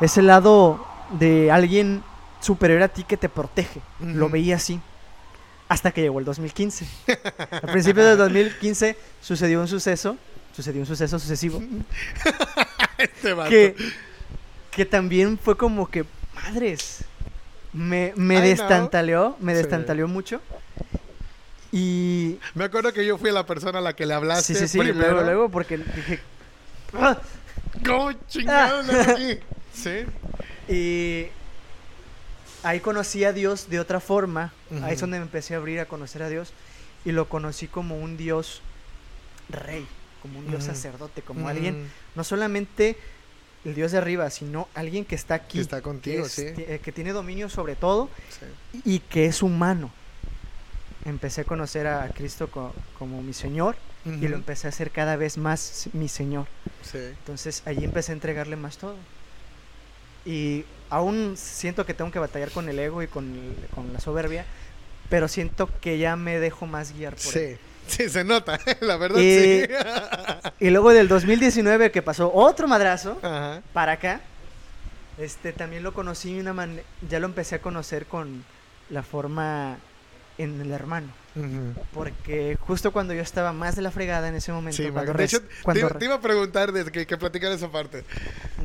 ese 0.00 0.22
lado 0.22 0.84
de 1.18 1.50
alguien 1.50 2.02
superior 2.40 2.82
a 2.82 2.88
ti 2.88 3.04
que 3.04 3.18
te 3.18 3.28
protege. 3.28 3.80
Lo 4.00 4.24
Ujú. 4.26 4.32
veía 4.32 4.56
así. 4.56 4.80
Hasta 5.68 5.90
que 5.92 6.00
llegó 6.00 6.18
el 6.18 6.24
2015. 6.24 6.86
Al 7.50 7.70
principio 7.70 8.04
del 8.04 8.16
2015 8.18 8.96
sucedió 9.20 9.60
un 9.60 9.68
suceso, 9.68 10.16
sucedió 10.54 10.80
un 10.80 10.86
suceso 10.86 11.18
sucesivo 11.18 11.62
Este 12.98 13.32
vato. 13.32 13.50
que, 13.50 13.74
que 14.70 14.84
también 14.84 15.38
fue 15.38 15.56
como 15.56 15.90
que, 15.90 16.04
madres, 16.34 17.04
me, 17.72 18.12
me 18.16 18.40
destantaleó, 18.40 19.36
me 19.40 19.52
Sí. 19.52 19.58
destantaleó 19.58 20.08
mucho. 20.08 20.40
Y 21.72 22.38
Me 22.54 22.64
acuerdo 22.64 22.92
que 22.92 23.04
yo 23.06 23.16
fui 23.16 23.30
la 23.32 23.46
persona 23.46 23.78
a 23.78 23.82
la 23.82 23.94
que 23.96 24.04
le 24.04 24.12
hablaste 24.14 24.54
sí, 24.54 24.60
sí, 24.60 24.68
sí, 24.68 24.78
primero. 24.78 25.12
luego, 25.12 25.22
luego, 25.22 25.48
porque 25.48 25.78
dije, 25.78 26.20
"Ah", 26.92 27.18
¿Cómo 27.84 28.08
aquí? 28.10 29.38
Sí. 29.72 30.04
y 30.68 31.28
ahí 32.62 32.80
conocí 32.80 33.24
a 33.24 33.32
Dios 33.32 33.70
de 33.70 33.80
otra 33.80 34.00
forma, 34.00 34.52
ahí 34.82 34.92
es 34.92 35.00
donde 35.00 35.16
me 35.18 35.24
empecé 35.24 35.54
a 35.54 35.56
abrir 35.56 35.80
a 35.80 35.86
conocer 35.86 36.22
a 36.22 36.28
Dios, 36.28 36.52
y 37.06 37.12
lo 37.12 37.26
conocí 37.26 37.68
como 37.68 37.96
un 37.98 38.18
Dios 38.18 38.60
rey, 39.48 39.86
como 40.22 40.38
un 40.38 40.46
Dios 40.48 40.62
Ujú. 40.64 40.72
sacerdote, 40.74 41.20
como 41.22 41.48
alguien 41.48 41.82
Mm, 41.84 41.86
no 42.14 42.24
solamente 42.24 42.96
el 43.64 43.74
Dios 43.74 43.92
de 43.92 43.98
arriba, 43.98 44.30
sino 44.30 44.68
alguien 44.74 45.04
que 45.04 45.14
está 45.14 45.34
aquí, 45.34 45.58
Que 45.58 45.62
está 45.62 45.82
contigo, 45.82 46.24
es- 46.26 46.32
sí. 46.32 46.42
eh, 46.46 46.80
que 46.82 46.92
tiene 46.92 47.12
dominio 47.12 47.48
sobre 47.48 47.74
todo 47.76 48.08
sí. 48.40 48.80
y 48.84 48.98
que 49.00 49.26
es 49.26 49.42
humano. 49.42 49.90
Empecé 51.04 51.40
a 51.40 51.44
conocer 51.44 51.86
a 51.86 52.08
Cristo 52.10 52.48
co- 52.50 52.72
como 52.98 53.22
mi 53.22 53.32
Señor 53.32 53.76
y 54.04 54.26
lo 54.28 54.34
empecé 54.36 54.66
a 54.66 54.70
hacer 54.70 54.90
cada 54.90 55.14
vez 55.16 55.36
más 55.38 55.88
mi 55.92 56.08
Señor. 56.08 56.46
Sí. 56.82 56.98
Entonces 56.98 57.62
allí 57.66 57.84
empecé 57.84 58.12
a 58.12 58.14
entregarle 58.14 58.56
más 58.56 58.78
todo. 58.78 58.96
Y 60.24 60.64
aún 60.90 61.34
siento 61.36 61.84
que 61.86 61.94
tengo 61.94 62.10
que 62.10 62.18
batallar 62.18 62.50
con 62.50 62.68
el 62.68 62.78
ego 62.78 63.02
y 63.02 63.08
con, 63.08 63.24
el- 63.32 63.68
con 63.74 63.92
la 63.92 64.00
soberbia, 64.00 64.44
pero 65.08 65.26
siento 65.28 65.68
que 65.80 65.98
ya 65.98 66.16
me 66.16 66.38
dejo 66.38 66.66
más 66.66 66.92
guiar 66.92 67.14
por 67.16 67.36
él. 67.36 67.58
Sí. 67.86 68.08
Se 68.08 68.24
nota, 68.24 68.58
la 68.80 68.96
verdad 68.96 69.18
Y- 69.20 69.62
sí. 69.62 69.68
Y 70.60 70.70
luego 70.70 70.92
del 70.92 71.08
2019 71.08 71.90
que 71.90 72.02
pasó 72.02 72.32
otro 72.32 72.66
madrazo, 72.68 73.18
Ajá. 73.22 73.60
para 73.72 73.92
acá, 73.92 74.20
este 75.18 75.52
también 75.52 75.82
lo 75.82 75.92
conocí 75.92 76.34
de 76.34 76.40
una 76.40 76.52
manera, 76.52 76.82
ya 77.08 77.18
lo 77.20 77.26
empecé 77.26 77.56
a 77.56 77.58
conocer 77.60 78.06
con 78.06 78.44
la 78.90 79.02
forma 79.02 79.76
en 80.38 80.60
el 80.62 80.70
hermano, 80.72 81.08
Ujú. 81.36 81.74
porque 81.92 82.56
justo 82.60 82.90
cuando 82.92 83.12
yo 83.12 83.20
estaba 83.20 83.52
más 83.52 83.76
de 83.76 83.82
la 83.82 83.90
fregada 83.90 84.28
en 84.28 84.34
ese 84.34 84.50
momento, 84.52 84.82
Sí, 84.82 84.88
cuando 84.90 85.12
de 85.12 85.24
hecho, 85.24 85.42
te, 85.42 85.48
cuando 85.62 85.80
iba- 85.80 85.88
re- 85.90 85.98
te 85.98 86.04
iba 86.06 86.14
a 86.14 86.20
preguntar 86.20 86.72
de 86.72 86.90
que, 86.90 87.06
que 87.06 87.16
platicar 87.18 87.52
esa 87.52 87.70
parte. 87.70 88.04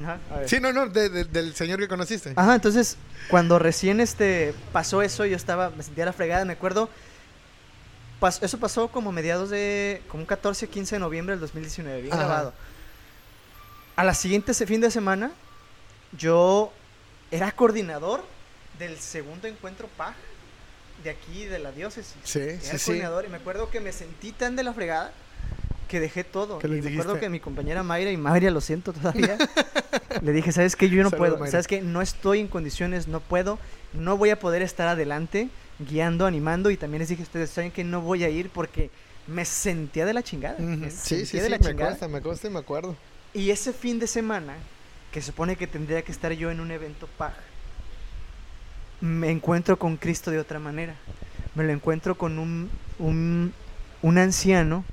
Ajá, 0.01 0.17
a 0.33 0.37
ver. 0.39 0.49
Sí, 0.49 0.59
no, 0.61 0.71
no, 0.71 0.87
de- 0.87 1.09
de- 1.09 1.25
del 1.25 1.53
señor 1.55 1.79
que 1.79 1.89
conociste. 1.89 2.31
Ajá, 2.37 2.55
entonces 2.55 2.97
cuando 3.29 3.59
recién 3.59 3.99
este 3.99 4.53
pasó 4.71 5.01
eso, 5.01 5.25
yo 5.25 5.35
estaba, 5.35 5.69
me 5.71 5.83
sentía 5.83 6.05
la 6.05 6.13
fregada, 6.13 6.45
me 6.45 6.53
acuerdo. 6.53 6.89
Pas- 8.19 8.39
eso 8.41 8.57
pasó 8.59 8.87
como 8.89 9.11
mediados 9.11 9.49
de, 9.49 10.01
como 10.09 10.21
un 10.23 10.27
14, 10.27 10.67
15 10.67 10.95
de 10.95 10.99
noviembre 10.99 11.33
del 11.33 11.39
2019, 11.41 12.01
bien 12.01 12.13
Ajá. 12.13 12.23
grabado. 12.25 12.53
A 13.95 14.03
la 14.03 14.13
siguiente 14.13 14.53
fin 14.53 14.81
de 14.81 14.91
semana, 14.91 15.31
yo 16.17 16.71
era 17.31 17.51
coordinador 17.51 18.23
del 18.79 18.97
segundo 18.99 19.47
encuentro 19.47 19.87
PAG 19.97 20.13
de 21.03 21.09
aquí, 21.09 21.45
de 21.45 21.59
la 21.59 21.71
diócesis. 21.71 22.15
Sí, 22.23 22.39
Era 22.39 22.61
sí, 22.61 22.69
el 22.71 22.79
sí. 22.79 22.85
coordinador 22.85 23.25
y 23.25 23.29
me 23.29 23.37
acuerdo 23.37 23.69
que 23.69 23.79
me 23.79 23.91
sentí 23.91 24.31
tan 24.31 24.55
de 24.55 24.63
la 24.63 24.73
fregada 24.73 25.11
que 25.87 25.99
dejé 25.99 26.23
todo. 26.23 26.59
¿Qué 26.59 26.67
Y 26.67 26.81
me 26.81 26.91
acuerdo 26.91 27.19
que 27.19 27.29
mi 27.29 27.39
compañera 27.39 27.81
Mayra, 27.81 28.11
y 28.11 28.17
Mayra 28.17 28.51
lo 28.51 28.61
siento 28.61 28.93
todavía, 28.93 29.37
le 30.21 30.31
dije, 30.31 30.51
¿sabes 30.51 30.75
qué? 30.75 30.89
Yo 30.89 31.01
no 31.01 31.11
puedo. 31.11 31.37
Mayra. 31.37 31.51
¿Sabes 31.51 31.67
qué? 31.67 31.81
No 31.81 32.01
estoy 32.01 32.39
en 32.41 32.47
condiciones, 32.47 33.07
no 33.07 33.19
puedo. 33.19 33.57
No 33.93 34.17
voy 34.17 34.29
a 34.31 34.39
poder 34.39 34.61
estar 34.61 34.87
adelante 34.87 35.49
guiando, 35.79 36.25
animando. 36.25 36.69
Y 36.71 36.77
también 36.77 36.99
les 36.99 37.09
dije 37.09 37.21
a 37.21 37.25
ustedes, 37.25 37.49
¿saben 37.51 37.71
que 37.71 37.83
No 37.83 38.01
voy 38.01 38.23
a 38.23 38.29
ir 38.29 38.49
porque 38.49 38.91
me 39.27 39.45
sentía 39.45 40.05
de 40.05 40.13
la 40.13 40.23
chingada. 40.23 40.57
Me 40.59 40.89
Sí, 40.91 41.25
sí, 41.25 41.39
de 41.39 41.45
sí, 41.45 41.49
la 41.49 41.59
me 41.59 41.65
chingada. 41.65 41.89
consta, 41.91 42.07
me 42.07 42.21
consta 42.21 42.47
y 42.47 42.51
me 42.51 42.59
acuerdo. 42.59 42.95
Y 43.33 43.51
ese 43.51 43.73
fin 43.73 43.99
de 43.99 44.07
semana, 44.07 44.55
que 45.11 45.21
supone 45.21 45.55
que 45.55 45.67
tendría 45.67 46.03
que 46.03 46.11
estar 46.11 46.31
yo 46.33 46.51
en 46.51 46.59
un 46.59 46.71
evento 46.71 47.07
PAG, 47.17 47.35
me 49.01 49.29
encuentro 49.29 49.77
con 49.77 49.97
Cristo 49.97 50.31
de 50.31 50.39
otra 50.39 50.59
manera. 50.59 50.95
Me 51.55 51.63
lo 51.63 51.71
encuentro 51.71 52.17
con 52.17 52.39
un, 52.39 52.69
un, 52.99 53.53
un 54.01 54.17
anciano 54.17 54.83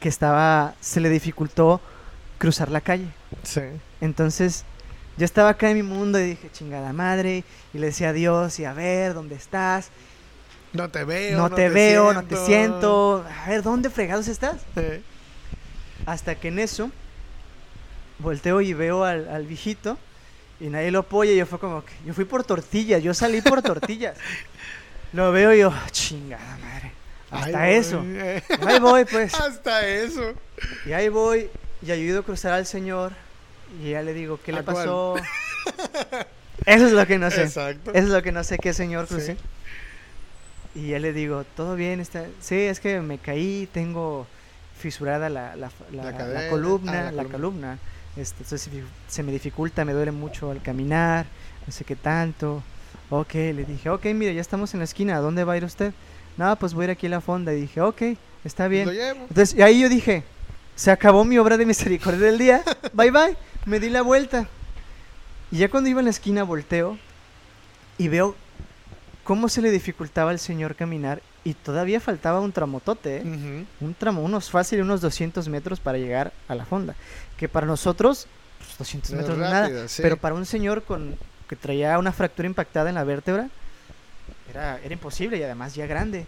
que 0.00 0.08
estaba, 0.08 0.74
se 0.80 1.00
le 1.00 1.08
dificultó 1.08 1.80
cruzar 2.38 2.70
la 2.70 2.80
calle. 2.80 3.06
Sí. 3.42 3.60
Entonces, 4.00 4.64
yo 5.16 5.24
estaba 5.24 5.50
acá 5.50 5.70
en 5.70 5.76
mi 5.76 5.82
mundo 5.82 6.18
y 6.18 6.30
dije, 6.30 6.50
chingada 6.52 6.92
madre, 6.92 7.44
y 7.72 7.78
le 7.78 7.86
decía 7.86 8.10
a 8.10 8.12
Dios, 8.12 8.58
y 8.58 8.64
a 8.64 8.72
ver, 8.72 9.14
¿dónde 9.14 9.34
estás? 9.34 9.90
No 10.72 10.88
te 10.88 11.04
veo. 11.04 11.38
No, 11.38 11.50
te, 11.50 11.68
veo, 11.68 12.14
no 12.14 12.24
te 12.24 12.36
siento. 12.36 13.24
A 13.44 13.48
ver, 13.48 13.62
¿dónde 13.62 13.90
fregados 13.90 14.28
estás? 14.28 14.62
Sí. 14.74 15.02
Hasta 16.06 16.34
que 16.34 16.48
en 16.48 16.58
eso 16.58 16.90
volteo 18.18 18.60
y 18.60 18.72
veo 18.72 19.04
al, 19.04 19.28
al 19.28 19.46
viejito 19.46 19.98
y 20.60 20.68
nadie 20.68 20.90
lo 20.90 21.00
apoya. 21.00 21.32
Y 21.32 21.36
yo 21.36 21.46
fue 21.46 21.58
como 21.58 21.84
que 21.84 21.92
yo 22.06 22.14
fui 22.14 22.24
por 22.24 22.44
tortillas, 22.44 23.02
yo 23.02 23.12
salí 23.12 23.42
por 23.42 23.60
tortillas. 23.62 24.16
Lo 25.12 25.30
veo 25.30 25.52
y 25.52 25.58
yo, 25.60 25.74
chingada 25.90 26.56
madre. 26.58 26.92
Hasta 27.30 27.70
eso. 27.70 27.98
voy. 27.98 28.18
Ahí 28.66 28.78
voy, 28.78 29.04
pues. 29.04 29.34
Hasta 29.40 29.86
eso. 29.86 30.34
Y 30.86 30.92
ahí 30.92 31.08
voy 31.08 31.50
y 31.84 31.90
ayudo 31.90 32.20
a 32.20 32.22
cruzar 32.22 32.52
al 32.52 32.66
señor. 32.66 33.12
Y 33.80 33.90
ya 33.90 34.02
le 34.02 34.12
digo, 34.14 34.38
¿qué 34.44 34.52
le 34.52 34.62
pasó? 34.62 35.14
Eso 36.66 36.86
es 36.86 36.92
lo 36.92 37.06
que 37.06 37.18
no 37.18 37.30
sé. 37.30 37.42
Exacto. 37.44 37.90
Eso 37.92 38.06
es 38.06 38.12
lo 38.12 38.22
que 38.22 38.32
no 38.32 38.44
sé 38.44 38.58
qué 38.58 38.72
señor 38.74 39.06
Sí. 39.06 39.14
crucé. 39.14 39.36
Y 40.74 40.88
ya 40.88 40.98
le 40.98 41.12
digo, 41.12 41.44
¿todo 41.56 41.74
bien? 41.76 42.00
Está... 42.00 42.24
Sí, 42.40 42.54
es 42.56 42.80
que 42.80 43.00
me 43.00 43.18
caí, 43.18 43.68
tengo 43.72 44.26
fisurada 44.78 45.28
la, 45.28 45.54
la, 45.56 45.70
la- 45.92 46.48
columna, 46.48 47.08
Ah, 47.08 47.12
la 47.12 47.24
columna. 47.24 47.30
columna. 47.32 47.78
Este, 48.16 48.42
entonces 48.42 48.68
se- 49.08 49.22
me 49.22 49.32
dificulta, 49.32 49.84
me 49.84 49.92
duele 49.92 50.12
mucho 50.12 50.50
al 50.50 50.62
caminar, 50.62 51.26
no 51.66 51.72
sé 51.72 51.84
qué 51.84 51.96
tanto. 51.96 52.62
Ok, 53.10 53.34
le 53.34 53.64
dije, 53.64 53.90
ok, 53.90 54.04
mire, 54.14 54.34
ya 54.34 54.40
estamos 54.40 54.72
en 54.74 54.80
la 54.80 54.84
esquina, 54.84 55.16
¿a 55.16 55.20
dónde 55.20 55.44
va 55.44 55.52
a 55.54 55.56
ir 55.58 55.64
usted? 55.64 55.92
No, 56.38 56.56
pues 56.56 56.72
voy 56.74 56.82
a 56.82 56.84
ir 56.86 56.90
aquí 56.92 57.06
a 57.06 57.10
la 57.10 57.20
fonda. 57.20 57.52
Y 57.52 57.60
dije, 57.62 57.80
ok, 57.82 58.02
está 58.44 58.68
bien. 58.68 58.88
Entonces, 58.88 59.54
y 59.54 59.60
ahí 59.62 59.80
yo 59.80 59.88
dije, 59.90 60.22
se 60.82 60.90
acabó 60.90 61.24
mi 61.24 61.38
obra 61.38 61.56
de 61.56 61.64
misericordia 61.64 62.26
del 62.26 62.38
día, 62.38 62.64
bye 62.92 63.12
bye, 63.12 63.36
me 63.66 63.78
di 63.78 63.88
la 63.88 64.02
vuelta. 64.02 64.48
Y 65.52 65.58
ya 65.58 65.68
cuando 65.68 65.88
iba 65.88 66.00
en 66.00 66.06
la 66.06 66.10
esquina 66.10 66.42
volteo 66.42 66.98
y 67.98 68.08
veo 68.08 68.34
cómo 69.22 69.48
se 69.48 69.62
le 69.62 69.70
dificultaba 69.70 70.32
al 70.32 70.40
señor 70.40 70.74
caminar 70.74 71.22
y 71.44 71.54
todavía 71.54 72.00
faltaba 72.00 72.40
un 72.40 72.50
tramotote, 72.50 73.18
¿eh? 73.18 73.64
Un 73.80 73.94
tramo, 73.96 74.22
unos 74.22 74.50
fácil, 74.50 74.82
unos 74.82 75.00
200 75.00 75.46
metros 75.48 75.78
para 75.78 75.98
llegar 75.98 76.32
a 76.48 76.56
la 76.56 76.64
fonda. 76.64 76.96
Que 77.36 77.48
para 77.48 77.64
nosotros, 77.64 78.26
pues, 78.58 78.76
200 78.78 79.10
Es 79.10 79.16
metros 79.16 79.38
no 79.38 79.44
es 79.44 79.50
rápido, 79.52 79.76
nada, 79.76 79.88
sí. 79.88 80.02
pero 80.02 80.16
para 80.16 80.34
un 80.34 80.46
señor 80.46 80.82
con 80.82 81.16
que 81.48 81.54
traía 81.54 81.96
una 81.96 82.10
fractura 82.10 82.46
impactada 82.46 82.88
en 82.88 82.96
la 82.96 83.04
vértebra, 83.04 83.50
era, 84.50 84.80
era 84.82 84.92
imposible 84.92 85.36
y 85.38 85.44
además 85.44 85.76
ya 85.76 85.86
grande. 85.86 86.26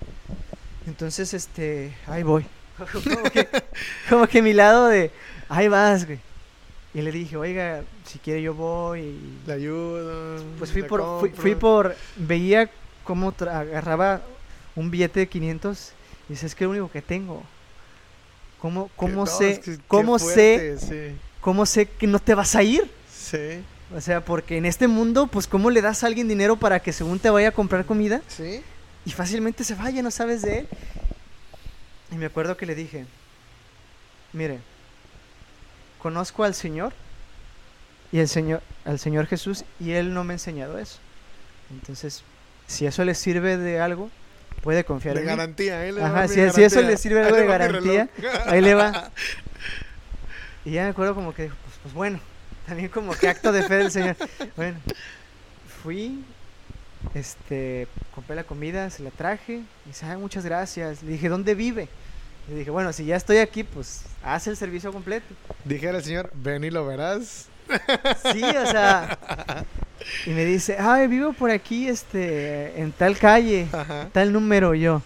Entonces, 0.86 1.34
este, 1.34 1.92
ahí 2.06 2.22
voy. 2.22 2.46
como, 2.92 3.22
que, 3.30 3.48
como 4.08 4.26
que 4.26 4.42
mi 4.42 4.52
lado 4.52 4.88
de, 4.88 5.10
ahí 5.48 5.68
vas, 5.68 6.06
güey. 6.06 6.18
Y 6.94 7.02
le 7.02 7.10
dije, 7.10 7.36
oiga, 7.36 7.82
si 8.04 8.18
quiere 8.20 8.40
yo 8.42 8.54
voy. 8.54 9.00
y- 9.00 9.38
Le 9.46 9.52
ayudo. 9.52 10.42
Pues 10.58 10.70
fui 10.70 10.82
por, 10.84 11.20
fui, 11.20 11.30
fui 11.30 11.54
por, 11.56 11.96
veía 12.16 12.70
cómo 13.02 13.34
agarraba 13.40 14.20
un 14.76 14.90
billete 14.90 15.20
de 15.20 15.28
500 15.28 15.92
y 16.28 16.32
dice, 16.34 16.46
es 16.46 16.54
que 16.54 16.64
es 16.64 16.66
lo 16.66 16.70
único 16.72 16.90
que 16.90 17.02
tengo. 17.02 17.42
¿Cómo, 18.60 18.90
cómo 18.96 19.26
sé, 19.26 19.50
es 19.50 19.58
que 19.58 19.72
qué 19.76 19.82
cómo 19.88 20.18
sé, 20.18 20.78
Sí. 20.78 21.16
cómo 21.40 21.66
sé 21.66 21.86
que 21.86 22.06
no 22.06 22.18
te 22.18 22.34
vas 22.34 22.54
a 22.56 22.62
ir? 22.62 22.88
Sí. 23.14 23.62
O 23.94 24.00
sea, 24.00 24.24
porque 24.24 24.56
en 24.56 24.64
este 24.64 24.88
mundo, 24.88 25.26
pues, 25.26 25.46
¿cómo 25.46 25.70
le 25.70 25.82
das 25.82 26.02
a 26.02 26.06
alguien 26.06 26.28
dinero 26.28 26.56
para 26.56 26.80
que 26.80 26.92
según 26.92 27.18
te 27.18 27.28
vaya 27.28 27.48
a 27.48 27.52
comprar 27.52 27.84
comida? 27.84 28.22
Sí. 28.28 28.62
Y 29.04 29.10
fácilmente 29.10 29.64
se 29.64 29.74
vaya, 29.74 30.00
no 30.02 30.10
sabes 30.10 30.42
de 30.42 30.60
él. 30.60 30.68
Y 32.14 32.16
me 32.16 32.26
acuerdo 32.26 32.56
que 32.56 32.64
le 32.64 32.76
dije, 32.76 33.06
mire, 34.32 34.60
conozco 36.00 36.44
al 36.44 36.54
Señor 36.54 36.92
y 38.12 38.20
el 38.20 38.28
Señor, 38.28 38.62
al 38.84 39.00
Señor 39.00 39.26
Jesús 39.26 39.64
y 39.80 39.90
Él 39.92 40.14
no 40.14 40.22
me 40.22 40.32
ha 40.32 40.36
enseñado 40.36 40.78
eso. 40.78 40.98
Entonces, 41.72 42.22
si 42.68 42.86
eso 42.86 43.04
le 43.04 43.16
sirve 43.16 43.56
de 43.56 43.80
algo, 43.80 44.10
puede 44.62 44.84
confiar 44.84 45.14
De 45.16 45.22
en 45.22 45.26
mí. 45.26 45.30
garantía, 45.30 45.80
ahí 45.80 45.90
le 45.90 46.00
va 46.02 46.06
Ajá, 46.06 46.28
si, 46.28 46.34
si 46.34 46.40
eso 46.40 46.52
garantía. 46.76 46.82
le 46.82 46.96
sirve 46.98 47.20
algo 47.22 47.34
le 47.36 47.42
de 47.42 47.48
garantía, 47.48 48.08
ahí 48.46 48.60
le 48.60 48.74
va. 48.74 49.10
Y 50.66 50.70
ya 50.70 50.84
me 50.84 50.90
acuerdo 50.90 51.14
como 51.14 51.34
que, 51.34 51.42
dijo, 51.42 51.56
pues, 51.62 51.76
pues 51.82 51.92
bueno, 51.94 52.20
también 52.66 52.88
como 52.88 53.12
que 53.14 53.28
acto 53.28 53.52
de 53.52 53.64
fe 53.64 53.74
del 53.74 53.90
Señor. 53.90 54.16
Bueno, 54.56 54.78
fui, 55.82 56.24
este, 57.12 57.86
compré 58.14 58.34
la 58.34 58.44
comida, 58.44 58.88
se 58.88 59.02
la 59.02 59.10
traje, 59.10 59.56
y 59.84 59.88
dice, 59.88 60.06
"Ay, 60.06 60.16
muchas 60.16 60.42
gracias. 60.46 61.02
Le 61.02 61.12
dije, 61.12 61.28
¿dónde 61.28 61.54
vive? 61.54 61.88
Le 62.48 62.56
dije, 62.56 62.70
bueno, 62.70 62.92
si 62.92 63.04
ya 63.06 63.16
estoy 63.16 63.38
aquí, 63.38 63.64
pues 63.64 64.02
haz 64.22 64.46
el 64.46 64.56
servicio 64.56 64.92
completo. 64.92 65.26
Dijera 65.64 65.98
el 65.98 66.04
señor, 66.04 66.30
ven 66.34 66.62
y 66.64 66.70
lo 66.70 66.86
verás. 66.86 67.46
Sí, 68.32 68.42
o 68.42 68.66
sea, 68.66 69.16
y 70.26 70.30
me 70.30 70.44
dice, 70.44 70.76
ay, 70.78 71.06
vivo 71.08 71.32
por 71.32 71.50
aquí, 71.50 71.88
este, 71.88 72.78
en 72.78 72.92
tal 72.92 73.16
calle, 73.16 73.66
Ajá. 73.72 74.08
tal 74.12 74.32
número, 74.32 74.74
y 74.74 74.80
yo, 74.82 75.00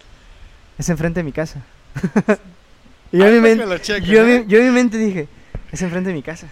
es 0.77 0.89
enfrente 0.89 1.21
de 1.21 1.23
mi 1.23 1.31
casa. 1.31 1.61
y 3.13 3.19
yo 3.19 3.27
en, 3.27 3.33
mi 3.35 3.39
fue 3.39 3.49
men- 3.49 3.59
que 3.59 3.65
lo 3.65 3.77
checan, 3.77 4.09
yo, 4.09 4.27
¿eh? 4.27 4.43
yo 4.45 4.59
en 4.59 4.65
mi 4.65 4.71
mente 4.71 4.97
dije, 4.97 5.29
es 5.71 5.81
enfrente 5.81 6.09
de 6.09 6.15
mi 6.15 6.23
casa. 6.23 6.49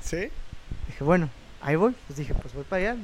¿Sí? 0.00 0.28
Dije, 0.86 1.02
bueno, 1.02 1.28
ahí 1.60 1.74
voy. 1.74 1.96
Pues 2.06 2.16
dije, 2.16 2.32
pues 2.34 2.54
voy 2.54 2.62
para 2.62 2.92
allá. 2.92 2.96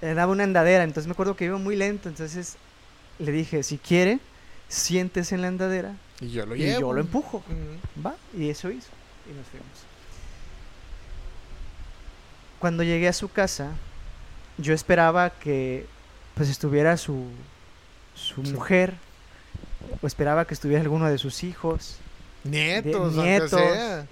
Le 0.00 0.14
daba 0.14 0.30
una 0.30 0.44
andadera, 0.44 0.84
entonces 0.84 1.08
me 1.08 1.12
acuerdo 1.12 1.34
que 1.34 1.44
iba 1.46 1.58
muy 1.58 1.74
lento, 1.74 2.08
entonces 2.08 2.56
le 3.18 3.32
dije, 3.32 3.64
si 3.64 3.78
quiere, 3.78 4.20
siéntese 4.72 5.34
en 5.34 5.42
la 5.42 5.48
andadera 5.48 5.96
Y 6.20 6.30
yo 6.30 6.46
lo 6.46 6.56
y 6.56 6.60
llevo. 6.60 6.80
yo 6.80 6.92
lo 6.94 7.00
empujo. 7.00 7.44
Va, 8.04 8.14
y 8.36 8.48
eso 8.48 8.70
hizo. 8.70 8.88
Y 9.30 9.34
nos 9.34 9.46
fuimos. 9.48 9.68
Cuando 12.58 12.82
llegué 12.82 13.08
a 13.08 13.12
su 13.12 13.28
casa, 13.30 13.72
yo 14.56 14.72
esperaba 14.72 15.30
que 15.30 15.86
pues 16.34 16.48
estuviera 16.48 16.96
su, 16.96 17.26
su 18.14 18.42
mujer, 18.42 18.94
o 20.00 20.06
esperaba 20.06 20.46
que 20.46 20.54
estuviera 20.54 20.80
alguno 20.82 21.08
de 21.08 21.18
sus 21.18 21.44
hijos. 21.44 21.98
Nietos, 22.44 22.94
aunque 23.14 23.22
nietos. 23.22 23.50
sea. 23.50 24.06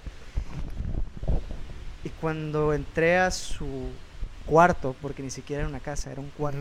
Y 2.03 2.09
cuando 2.09 2.73
entré 2.73 3.17
a 3.17 3.31
su 3.31 3.89
cuarto, 4.45 4.95
porque 5.01 5.23
ni 5.23 5.31
siquiera 5.31 5.61
era 5.61 5.69
una 5.69 5.79
casa, 5.79 6.11
era 6.11 6.21
un 6.21 6.29
cuarto, 6.29 6.59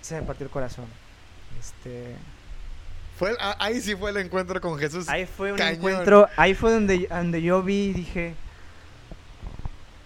se 0.00 0.20
me 0.20 0.22
partió 0.22 0.44
el 0.46 0.50
corazón. 0.52 0.86
Este, 1.58 2.14
Fue 3.18 3.34
ah, 3.40 3.56
ahí 3.58 3.80
sí 3.80 3.94
fue 3.96 4.10
el 4.10 4.18
encuentro 4.18 4.60
con 4.60 4.78
Jesús. 4.78 5.08
ahí 5.08 5.26
fue 5.26 5.52
un 5.52 5.58
cañón. 5.58 5.74
encuentro, 5.76 6.28
ahí 6.36 6.54
fue 6.54 6.72
donde, 6.72 7.06
donde 7.08 7.40
yo 7.42 7.62
vi 7.62 7.84
y 7.86 7.92
dije, 7.94 8.34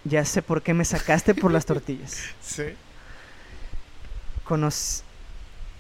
ya 0.05 0.25
sé 0.25 0.43
por 0.43 0.63
qué 0.63 0.75
me 0.75 0.85
sacaste 0.85 1.35
por 1.35 1.51
las 1.53 1.67
tortillas. 1.67 2.23
Sí. 2.43 2.65
Conoc- 4.47 5.03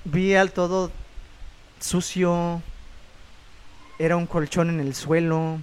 vi 0.05 0.35
al 0.35 0.52
todo 0.52 0.90
sucio, 1.81 2.62
era 3.98 4.16
un 4.16 4.27
colchón 4.27 4.70
en 4.70 4.81
el 4.81 4.94
suelo. 4.94 5.61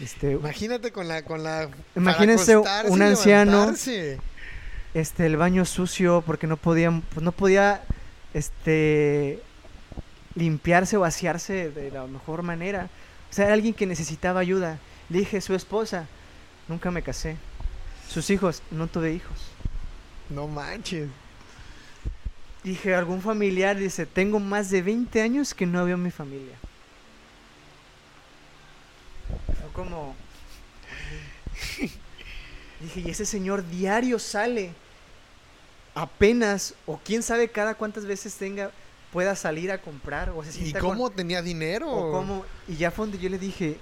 Este, 0.00 0.32
Imagínate 0.32 0.92
con 0.92 1.08
la 1.08 1.22
con 1.24 1.42
la 1.42 1.68
Imagínense 1.94 2.56
un 2.56 3.02
anciano. 3.02 3.50
levantarse. 3.52 4.18
este 4.94 5.26
el 5.26 5.36
baño 5.36 5.64
sucio 5.66 6.22
porque 6.24 6.46
no 6.46 6.56
podía 6.56 6.90
pues 7.12 7.22
no 7.22 7.32
podía 7.32 7.82
este 8.34 9.42
limpiarse 10.34 10.96
o 10.96 11.00
vaciarse 11.00 11.70
de 11.70 11.90
la 11.90 12.06
mejor 12.06 12.42
manera. 12.42 12.88
O 13.30 13.32
sea 13.32 13.46
era 13.46 13.54
alguien 13.54 13.74
que 13.74 13.86
necesitaba 13.86 14.40
ayuda. 14.40 14.78
Le 15.08 15.20
dije 15.20 15.40
su 15.40 15.54
esposa 15.54 16.06
nunca 16.68 16.90
me 16.90 17.02
casé. 17.02 17.36
Sus 18.08 18.28
hijos 18.30 18.62
no 18.72 18.88
tuve 18.88 19.12
hijos 19.12 19.38
No 20.30 20.48
manches. 20.48 21.08
dije 22.64 22.94
algún 22.94 23.22
familiar 23.22 23.76
dice 23.76 24.04
tengo 24.04 24.40
más 24.40 24.68
de 24.70 24.82
20 24.82 25.22
años 25.22 25.54
que 25.54 25.64
no 25.64 25.84
veo 25.84 25.94
a 25.94 25.98
mi 25.98 26.10
familia 26.10 26.56
Fue 29.46 29.72
como 29.72 30.14
dije 32.80 33.00
y 33.00 33.10
ese 33.10 33.24
señor 33.24 33.66
diario 33.68 34.18
sale 34.18 34.72
apenas 35.94 36.74
o 36.86 36.98
quién 36.98 37.22
sabe 37.22 37.48
cada 37.48 37.74
cuántas 37.74 38.04
veces 38.04 38.34
tenga 38.34 38.70
pueda 39.12 39.34
salir 39.36 39.70
a 39.72 39.78
comprar 39.80 40.30
o 40.30 40.42
se 40.44 40.60
¿Y 40.68 40.72
con- 40.72 40.80
cómo 40.82 41.10
tenía 41.10 41.42
dinero? 41.42 41.90
o 41.90 42.12
cómo 42.12 42.44
y 42.68 42.76
ya 42.76 42.90
fue 42.90 43.06
donde 43.06 43.18
yo 43.18 43.28
le 43.28 43.38
dije 43.38 43.76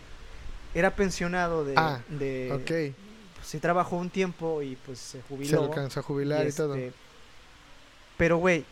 era 0.74 0.94
pensionado 0.94 1.64
de, 1.64 1.74
Ah, 1.76 2.00
de 2.08 2.50
Ok. 2.52 2.94
pues, 3.34 3.46
sí 3.46 3.58
trabajó 3.58 3.96
un 3.96 4.10
tiempo 4.10 4.62
y 4.62 4.76
pues 4.76 4.98
se 4.98 5.18
Se 5.18 5.22
jubiló 5.28 5.64
alcanzó 5.64 6.00
a 6.00 6.02
jubilar 6.02 6.46
y, 6.46 6.52
todo. 6.52 6.74
este, 6.74 6.92
Pero, 8.16 8.38
güey, 8.38 8.64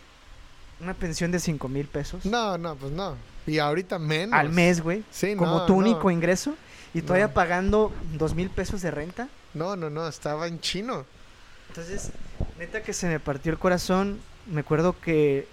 una 0.80 0.94
pensión 0.94 1.30
de 1.30 1.38
5 1.40 1.68
mil 1.68 1.86
pesos 1.86 2.24
No, 2.26 2.58
no, 2.58 2.74
pues 2.76 2.92
no. 2.92 3.16
Y 3.46 3.58
ahorita 3.58 3.98
menos. 3.98 4.38
al 4.38 4.50
mes, 4.50 4.80
güey, 4.82 5.04
Sí, 5.10 5.36
como 5.36 5.58
no, 5.58 5.66
tu 5.66 5.72
no. 5.74 5.78
único 5.78 6.10
ingreso, 6.10 6.54
y 6.92 7.00
todavía 7.02 7.28
No. 7.28 7.34
pagando 7.34 7.92
2 8.14 8.34
mil 8.34 8.50
pesos 8.50 8.82
de 8.82 8.90
renta. 8.90 9.28
No, 9.54 9.76
no, 9.76 9.88
no, 9.88 10.06
estaba 10.08 10.48
en 10.48 10.60
chino. 10.60 11.04
Entonces, 11.68 12.10
neta 12.58 12.82
que 12.82 12.92
se 12.92 13.06
me 13.06 13.20
partió 13.20 13.52
el 13.52 13.58
corazón. 13.58 14.18
Me 14.46 14.60
acuerdo 14.60 14.98
que 15.00 15.46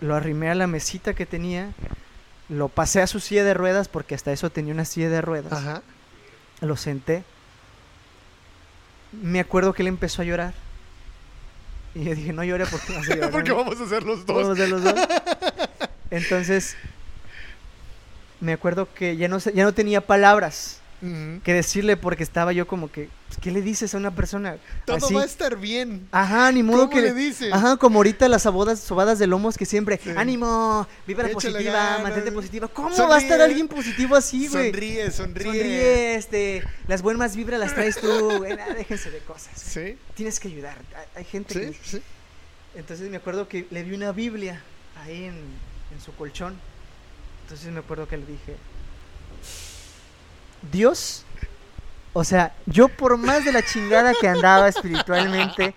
lo 0.00 0.14
arrimé 0.14 0.50
a 0.50 0.54
la 0.54 0.66
mesita 0.66 1.14
que 1.14 1.26
tenía, 1.26 1.72
lo 2.48 2.68
pasé 2.68 3.02
a 3.02 3.06
su 3.06 3.20
silla 3.20 3.44
de 3.44 3.54
ruedas, 3.54 3.88
porque 3.88 4.14
hasta 4.14 4.32
eso 4.32 4.50
tenía 4.50 4.72
una 4.72 4.84
silla 4.84 5.08
de 5.08 5.20
ruedas. 5.20 5.52
Ajá. 5.52 5.82
Lo 6.60 6.76
senté. 6.76 7.24
Me 9.12 9.40
acuerdo 9.40 9.72
que 9.72 9.82
él 9.82 9.88
empezó 9.88 10.22
a 10.22 10.24
llorar. 10.24 10.54
Y 11.94 12.04
yo 12.04 12.14
dije, 12.14 12.32
no 12.32 12.44
llore 12.44 12.66
porque 12.66 12.96
a 12.96 13.00
llorar. 13.00 13.30
Porque 13.32 13.52
vamos 13.52 13.80
a 13.80 13.84
hacer 13.84 14.02
los 14.02 14.24
dos. 14.24 14.26
Todos 14.26 14.58
de 14.58 14.68
los 14.68 14.82
dos. 14.82 14.94
Entonces, 16.10 16.76
me 18.40 18.52
acuerdo 18.52 18.92
que 18.92 19.16
ya 19.16 19.28
no, 19.28 19.38
ya 19.38 19.64
no 19.64 19.72
tenía 19.72 20.06
palabras 20.06 20.80
Que 21.00 21.52
decirle 21.54 21.96
porque 21.96 22.24
estaba 22.24 22.52
yo 22.52 22.66
como 22.66 22.90
que, 22.90 23.08
pues, 23.28 23.38
¿qué 23.40 23.52
le 23.52 23.62
dices 23.62 23.94
a 23.94 23.98
una 23.98 24.12
persona 24.16 24.56
Todo 24.84 24.96
así? 24.96 25.14
va 25.14 25.22
a 25.22 25.24
estar 25.24 25.56
bien. 25.56 26.08
Ajá, 26.10 26.50
ni 26.50 26.64
modo 26.64 26.88
¿Cómo 26.88 26.90
que 26.90 27.02
le 27.02 27.14
dices? 27.14 27.52
Ajá, 27.52 27.76
como 27.76 28.00
ahorita 28.00 28.28
las 28.28 28.42
sobadas, 28.42 28.80
sobadas 28.80 29.20
de 29.20 29.28
lomos 29.28 29.56
que 29.56 29.64
siempre, 29.64 30.00
Sí. 30.02 30.10
ánimo, 30.16 30.88
vibra 31.06 31.28
positiva, 31.28 31.72
ganas. 31.72 32.02
mantente 32.02 32.32
positiva. 32.32 32.66
¿Cómo 32.66 32.90
va 33.08 33.14
a 33.14 33.18
estar 33.18 33.40
alguien 33.40 33.68
positivo 33.68 34.16
así, 34.16 34.48
güey? 34.48 34.72
sonríe, 34.72 35.10
sonríe. 35.12 35.44
Sonríe, 35.44 36.14
este, 36.16 36.64
las 36.88 37.00
buenas 37.02 37.36
vibras 37.36 37.60
las 37.60 37.74
traes 37.74 38.00
tú, 38.00 38.08
güey, 38.38 38.56
déjense 38.76 39.12
de 39.12 39.18
cosas. 39.20 39.52
Sí, 39.54 39.96
Tienes 40.14 40.40
que 40.40 40.48
ayudar. 40.48 40.78
Hay, 40.96 41.06
hay 41.16 41.24
gente 41.24 41.54
sí, 41.54 41.60
que 41.60 41.78
sí. 41.98 42.02
Entonces 42.74 43.08
me 43.08 43.18
acuerdo 43.18 43.46
que 43.48 43.66
le 43.70 43.84
vi 43.84 43.94
una 43.94 44.10
Biblia 44.10 44.60
ahí 45.04 45.26
en, 45.26 45.34
en 45.34 46.00
su 46.04 46.12
colchón. 46.16 46.54
Entonces 47.44 47.70
me 47.72 47.78
acuerdo 47.78 48.08
que 48.08 48.16
le 48.16 48.26
dije, 48.26 48.56
Dios, 50.72 51.24
o 52.12 52.24
sea, 52.24 52.54
yo 52.66 52.88
por 52.88 53.16
más 53.16 53.44
de 53.44 53.52
la 53.52 53.62
chingada 53.64 54.12
que 54.20 54.28
andaba 54.28 54.68
espiritualmente, 54.68 55.74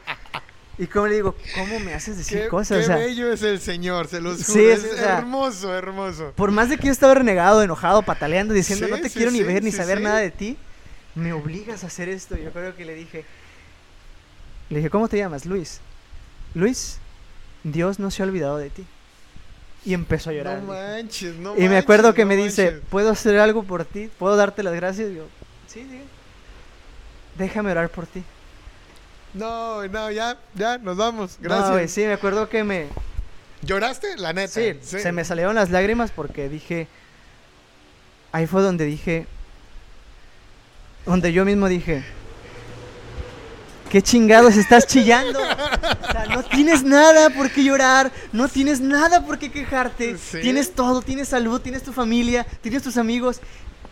y 0.77 0.87
como 0.87 1.07
le 1.07 1.15
digo, 1.15 1.35
¿cómo 1.55 1.79
me 1.79 1.93
haces 1.93 2.17
decir 2.17 2.43
Qué, 2.43 2.47
cosas? 2.47 2.77
qué 2.79 2.83
O 2.83 2.87
sea, 2.87 2.95
bello 2.97 3.31
es 3.31 3.43
el 3.43 3.59
Señor, 3.61 4.07
se 4.07 4.19
los 4.21 4.45
juro. 4.45 4.59
es- 4.59 4.83
es 4.83 4.93
o 4.93 4.97
sea, 4.97 5.17
hermoso, 5.19 5.73
hermoso. 5.75 6.33
por 6.35 6.51
más 6.51 6.69
de 6.69 6.77
que 6.77 6.87
yo 6.87 6.91
estaba 6.91 7.13
renegado, 7.13 7.61
enojado, 7.61 8.01
pataleando, 8.01 8.53
diciendo, 8.53 8.85
Sí, 8.87 8.91
no 8.91 8.97
te 8.99 9.09
sí, 9.09 9.15
quiero 9.17 9.31
ni 9.31 9.43
ver 9.43 9.63
ni 9.63 9.71
saber 9.71 10.01
nada 10.01 10.17
de 10.19 10.31
ti, 10.31 10.57
me 11.13 11.33
obligas 11.33 11.83
a 11.83 11.87
hacer 11.87 12.09
esto. 12.09 12.35
Yo 12.37 12.51
creo 12.51 12.75
que 12.75 12.85
le 12.85 12.95
dije, 12.95 13.25
le 14.69 14.77
dije, 14.77 14.89
¿cómo 14.89 15.07
te 15.07 15.17
llamas? 15.17 15.45
Luis. 15.45 15.81
Luis, 16.55 16.97
Dios 17.63 17.99
no 17.99 18.09
se 18.09 18.23
ha 18.23 18.25
olvidado 18.25 18.57
de 18.57 18.69
ti. 18.69 18.85
Y 19.83 19.93
empezó 19.93 20.29
a 20.29 20.33
llorar. 20.33 20.61
No 20.61 20.67
manches, 20.67 21.35
no 21.35 21.57
y 21.57 21.67
me 21.67 21.77
acuerdo 21.77 22.09
manches, 22.09 22.15
que 22.15 22.21
no 22.21 22.27
me 22.29 22.35
dice, 22.35 22.65
manches. 22.65 22.89
¿puedo 22.89 23.09
hacer 23.09 23.39
algo 23.39 23.63
por 23.63 23.85
ti? 23.85 24.09
¿Puedo 24.19 24.35
darte 24.35 24.61
las 24.63 24.73
gracias? 24.73 25.09
Y 25.09 25.15
yo, 25.15 25.25
sí, 25.67 25.87
sí. 25.89 26.01
Déjame 27.37 27.71
orar 27.71 27.89
por 27.89 28.05
ti. 28.05 28.23
No, 29.33 29.87
no, 29.87 30.11
ya, 30.11 30.37
ya, 30.55 30.77
nos 30.77 30.97
vamos. 30.97 31.37
No, 31.39 31.49
Gracias. 31.49 31.71
güey, 31.71 31.87
sí, 31.87 32.01
me 32.01 32.13
acuerdo 32.13 32.49
que 32.49 32.63
me... 32.63 32.87
¿Lloraste? 33.61 34.17
La 34.17 34.33
neta. 34.33 34.53
Sí, 34.53 34.77
se 34.81 35.11
me 35.11 35.23
salieron 35.23 35.55
las 35.55 35.69
lágrimas 35.69 36.11
porque 36.11 36.49
dije... 36.49 36.87
Ahí 38.31 38.47
fue 38.47 38.61
donde 38.61 38.85
dije... 38.85 39.25
Donde 41.05 41.31
yo 41.31 41.45
mismo 41.45 41.67
dije... 41.67 42.03
¿Qué 43.91 44.01
chingados 44.01 44.55
estás 44.55 44.87
chillando? 44.87 45.37
O 45.41 46.11
sea, 46.11 46.25
no 46.29 46.43
tienes 46.43 46.81
nada 46.83 47.29
por 47.29 47.51
qué 47.51 47.61
llorar, 47.61 48.09
no 48.31 48.47
tienes 48.47 48.79
nada 48.79 49.25
por 49.25 49.37
qué 49.37 49.51
quejarte. 49.51 50.17
Sí. 50.17 50.39
Tienes 50.41 50.73
todo, 50.73 51.01
tienes 51.01 51.27
salud, 51.27 51.59
tienes 51.59 51.83
tu 51.83 51.91
familia, 51.91 52.45
tienes 52.61 52.83
tus 52.83 52.95
amigos. 52.95 53.41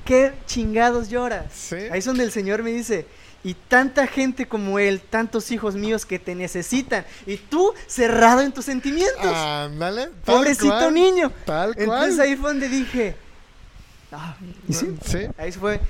¿Qué 0.05 0.31
chingados 0.45 1.09
lloras? 1.09 1.51
Sí. 1.53 1.75
Ahí 1.91 1.99
es 1.99 2.05
donde 2.05 2.23
el 2.23 2.31
Señor 2.31 2.63
me 2.63 2.71
dice, 2.71 3.07
y 3.43 3.53
tanta 3.53 4.07
gente 4.07 4.47
como 4.47 4.79
él, 4.79 5.01
tantos 5.01 5.51
hijos 5.51 5.75
míos 5.75 6.05
que 6.05 6.17
te 6.17 6.33
necesitan 6.33 7.05
y 7.25 7.35
tú 7.35 7.73
cerrado 7.85 8.39
en 8.41 8.53
tus 8.53 8.65
sentimientos. 8.65 9.25
Ándale. 9.35 10.11
Pobrecito 10.23 10.69
cual, 10.69 10.93
niño. 10.93 11.29
Tal 11.45 11.75
cual. 11.75 11.83
Entonces 11.83 12.19
ahí 12.19 12.37
fue 12.37 12.51
donde 12.51 12.69
dije, 12.69 13.15
ah, 14.13 14.35
y 14.67 14.73
sí, 14.73 14.95
Sí. 15.05 15.27
ahí 15.37 15.51
fue, 15.51 15.81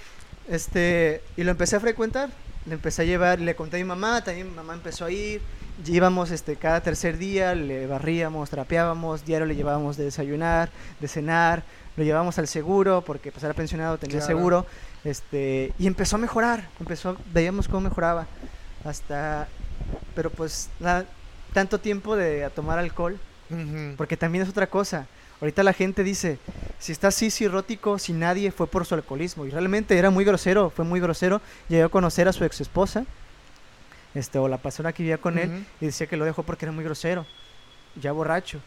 este, 0.47 1.21
y 1.37 1.43
lo 1.43 1.51
empecé 1.51 1.75
a 1.75 1.79
frecuentar, 1.79 2.29
le 2.65 2.73
empecé 2.73 3.01
a 3.01 3.05
llevar, 3.05 3.39
le 3.39 3.55
conté 3.55 3.77
a 3.77 3.79
mi 3.79 3.85
mamá, 3.85 4.23
también 4.23 4.49
mi 4.49 4.55
mamá 4.55 4.73
empezó 4.73 5.05
a 5.05 5.11
ir, 5.11 5.41
íbamos 5.85 6.31
este, 6.31 6.55
cada 6.55 6.81
tercer 6.81 7.17
día, 7.17 7.55
le 7.55 7.87
barríamos, 7.87 8.49
trapeábamos, 8.49 9.25
diario 9.25 9.45
le 9.47 9.55
llevábamos 9.55 9.97
de 9.97 10.05
desayunar, 10.05 10.69
de 10.99 11.07
cenar, 11.07 11.63
lo 11.95 12.03
llevábamos 12.03 12.37
al 12.37 12.47
seguro, 12.47 13.03
porque 13.05 13.31
pues 13.31 13.43
era 13.43 13.53
pensionado, 13.53 13.97
tenía 13.97 14.17
Claro. 14.19 14.27
seguro, 14.27 14.65
este, 15.03 15.73
y 15.79 15.87
empezó 15.87 16.17
a 16.17 16.19
mejorar, 16.19 16.67
empezó, 16.79 17.17
veíamos 17.33 17.67
cómo 17.67 17.81
mejoraba, 17.81 18.27
hasta, 18.83 19.47
pero 20.15 20.29
pues 20.29 20.69
tanto 21.53 21.79
tiempo 21.79 22.15
de 22.15 22.43
a 22.45 22.49
tomar 22.49 22.77
alcohol, 22.79 23.17
porque 23.97 24.15
también 24.15 24.43
es 24.43 24.49
otra 24.49 24.67
cosa. 24.67 25.07
Ahorita 25.41 25.63
la 25.63 25.73
gente 25.73 26.03
dice, 26.03 26.37
si 26.79 26.91
está 26.91 27.09
así 27.09 27.31
cirrótico, 27.31 27.97
sin 27.97 28.19
nadie, 28.19 28.51
fue 28.51 28.67
por 28.67 28.85
su 28.85 28.95
alcoholismo. 28.95 29.45
Y 29.45 29.51
realmente 29.51 29.97
era 29.97 30.09
muy 30.09 30.25
grosero, 30.25 30.69
fue 30.69 30.83
muy 30.83 30.99
grosero. 30.99 31.41
Llegó 31.69 31.85
a 31.85 31.89
conocer 31.89 32.27
a 32.27 32.33
su 32.33 32.43
ex 32.43 32.59
esposa, 32.59 33.05
este, 34.13 34.37
o 34.37 34.47
la 34.47 34.57
persona 34.57 34.91
que 34.91 35.03
vivía 35.03 35.17
con 35.17 35.37
él, 35.37 35.65
y 35.79 35.85
decía 35.85 36.07
que 36.07 36.17
lo 36.17 36.25
dejó 36.25 36.43
porque 36.43 36.65
era 36.65 36.73
muy 36.73 36.83
grosero, 36.83 37.25
ya 37.95 38.11
borracho. 38.11 38.59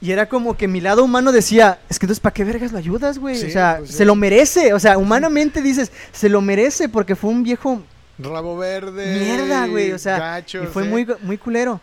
Y 0.00 0.12
era 0.12 0.28
como 0.28 0.56
que 0.56 0.66
mi 0.66 0.80
lado 0.80 1.04
humano 1.04 1.30
decía, 1.30 1.80
es 1.90 1.98
que 1.98 2.06
entonces, 2.06 2.20
¿para 2.20 2.32
qué 2.32 2.44
vergas 2.44 2.72
lo 2.72 2.78
ayudas, 2.78 3.18
güey? 3.18 3.36
Sí, 3.36 3.46
o 3.46 3.50
sea, 3.50 3.76
pues 3.78 3.90
sí. 3.90 3.96
se 3.96 4.04
lo 4.06 4.14
merece. 4.14 4.72
O 4.72 4.78
sea, 4.78 4.96
humanamente 4.96 5.60
dices, 5.60 5.92
se 6.12 6.28
lo 6.30 6.40
merece 6.40 6.88
porque 6.88 7.16
fue 7.16 7.30
un 7.30 7.42
viejo 7.42 7.82
Rabo 8.18 8.56
verde. 8.56 9.18
mierda, 9.18 9.66
güey. 9.66 9.92
O 9.92 9.98
sea, 9.98 10.18
gacho, 10.18 10.64
y 10.64 10.66
fue 10.66 10.84
muy, 10.84 11.06
muy 11.22 11.36
culero. 11.36 11.80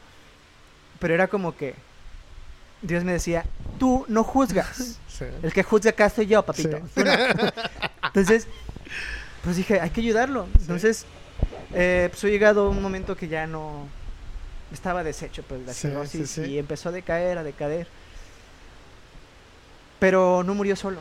Pero 0.99 1.14
era 1.14 1.27
como 1.27 1.56
que 1.56 1.76
Dios 2.82 3.04
me 3.04 3.14
decía, 3.14 3.45
tú 3.80 4.06
no 4.08 4.24
juzgas. 4.24 4.99
Sí. 5.18 5.26
El 5.41 5.52
que 5.52 5.64
juzga 5.64 5.90
acá 5.90 6.12
soy 6.12 6.28
yo, 6.28 6.45
papito. 6.45 6.78
Sí. 6.94 7.02
Entonces, 8.04 8.48
pues 9.44 9.56
dije, 9.56 9.82
hay 9.82 9.90
que 9.90 10.02
ayudarlo. 10.02 10.45
Entonces, 10.60 11.08
eh, 11.74 12.10
pues 12.12 12.24
he 12.24 12.30
llegado 12.30 12.68
a 12.68 12.70
un 12.70 12.84
momento 12.84 13.18
que 13.18 13.28
ya 13.28 13.48
no 13.48 13.88
estaba 14.72 15.04
deshecho, 15.04 15.41
pues 15.41 15.66
la 15.66 15.74
cirrosis 15.74 16.38
y 16.38 16.60
empezó 16.60 16.90
a 16.90 16.91
decaer, 16.91 17.40
a 17.40 17.44
decaer. 17.44 17.88
Pero 19.99 20.44
no 20.44 20.54
murió 20.54 20.76
solo. 20.76 20.99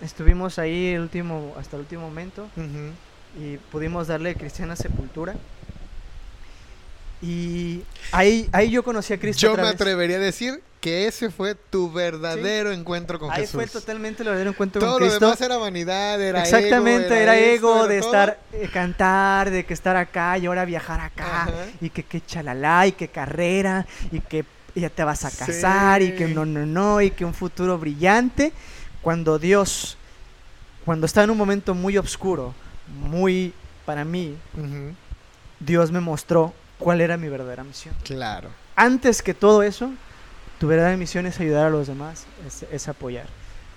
Estuvimos 0.00 0.58
ahí 0.58 0.94
el 0.94 1.02
último, 1.02 1.54
hasta 1.58 1.76
el 1.76 1.82
último 1.82 2.02
momento 2.02 2.48
y 3.38 3.58
pudimos 3.58 4.06
darle 4.06 4.34
cristiana 4.34 4.76
sepultura. 4.76 5.34
Y 7.22 7.82
ahí, 8.12 8.48
ahí 8.52 8.70
yo 8.70 8.82
conocí 8.82 9.12
a 9.12 9.18
Cristo. 9.18 9.40
Yo 9.40 9.52
otra 9.52 9.64
me 9.64 9.70
vez. 9.70 9.80
atrevería 9.80 10.16
a 10.16 10.20
decir 10.20 10.62
que 10.80 11.08
ese 11.08 11.30
fue 11.30 11.54
tu 11.54 11.90
verdadero 11.90 12.70
encuentro 12.72 13.18
con 13.18 13.30
Ahí 13.32 13.40
Jesús. 13.40 13.54
fue 13.54 13.66
totalmente 13.66 14.22
el 14.22 14.28
verdadero 14.28 14.50
encuentro 14.50 14.80
Todo 14.80 14.92
con 14.92 15.00
lo 15.02 15.06
Cristo. 15.08 15.24
demás 15.24 15.40
era 15.40 15.56
vanidad, 15.56 16.20
era 16.20 16.42
Exactamente, 16.42 17.06
ego, 17.06 17.14
era, 17.16 17.36
esto, 17.36 17.54
ego 17.56 17.76
era 17.76 17.86
de 17.88 17.98
todo. 18.00 18.08
estar, 18.10 18.40
eh, 18.52 18.68
cantar, 18.72 19.50
de 19.50 19.64
que 19.64 19.74
estar 19.74 19.96
acá 19.96 20.38
y 20.38 20.46
ahora 20.46 20.64
viajar 20.64 21.00
acá, 21.00 21.44
Ajá. 21.44 21.52
y 21.80 21.90
que, 21.90 22.02
que 22.04 22.24
chalala, 22.24 22.86
y 22.86 22.92
que 22.92 23.08
carrera, 23.08 23.86
y 24.12 24.20
que 24.20 24.44
ya 24.74 24.90
te 24.90 25.02
vas 25.02 25.24
a 25.24 25.30
casar, 25.30 26.02
y 26.02 26.12
que 26.14 26.28
no, 26.28 26.44
no, 26.44 26.66
no, 26.66 27.00
y 27.00 27.10
que 27.10 27.24
un 27.24 27.34
futuro 27.34 27.78
brillante. 27.78 28.52
Cuando 29.02 29.38
Dios, 29.38 29.96
cuando 30.84 31.06
estaba 31.06 31.24
en 31.24 31.30
un 31.30 31.38
momento 31.38 31.74
muy 31.74 31.96
oscuro, 31.96 32.54
muy, 33.08 33.54
para 33.86 34.04
mí. 34.04 34.36
Dios 35.58 35.90
me 35.90 36.00
mostró 36.00 36.52
cuál 36.78 37.00
era 37.00 37.16
mi 37.16 37.28
verdadera 37.28 37.64
misión. 37.64 37.94
Claro. 38.04 38.50
Antes 38.74 39.22
que 39.22 39.34
todo 39.34 39.62
eso, 39.62 39.90
tu 40.58 40.66
verdadera 40.68 40.96
misión 40.96 41.26
es 41.26 41.38
ayudar 41.40 41.66
a 41.66 41.70
los 41.70 41.86
demás, 41.86 42.24
es, 42.46 42.64
es 42.70 42.88
apoyar. 42.88 43.26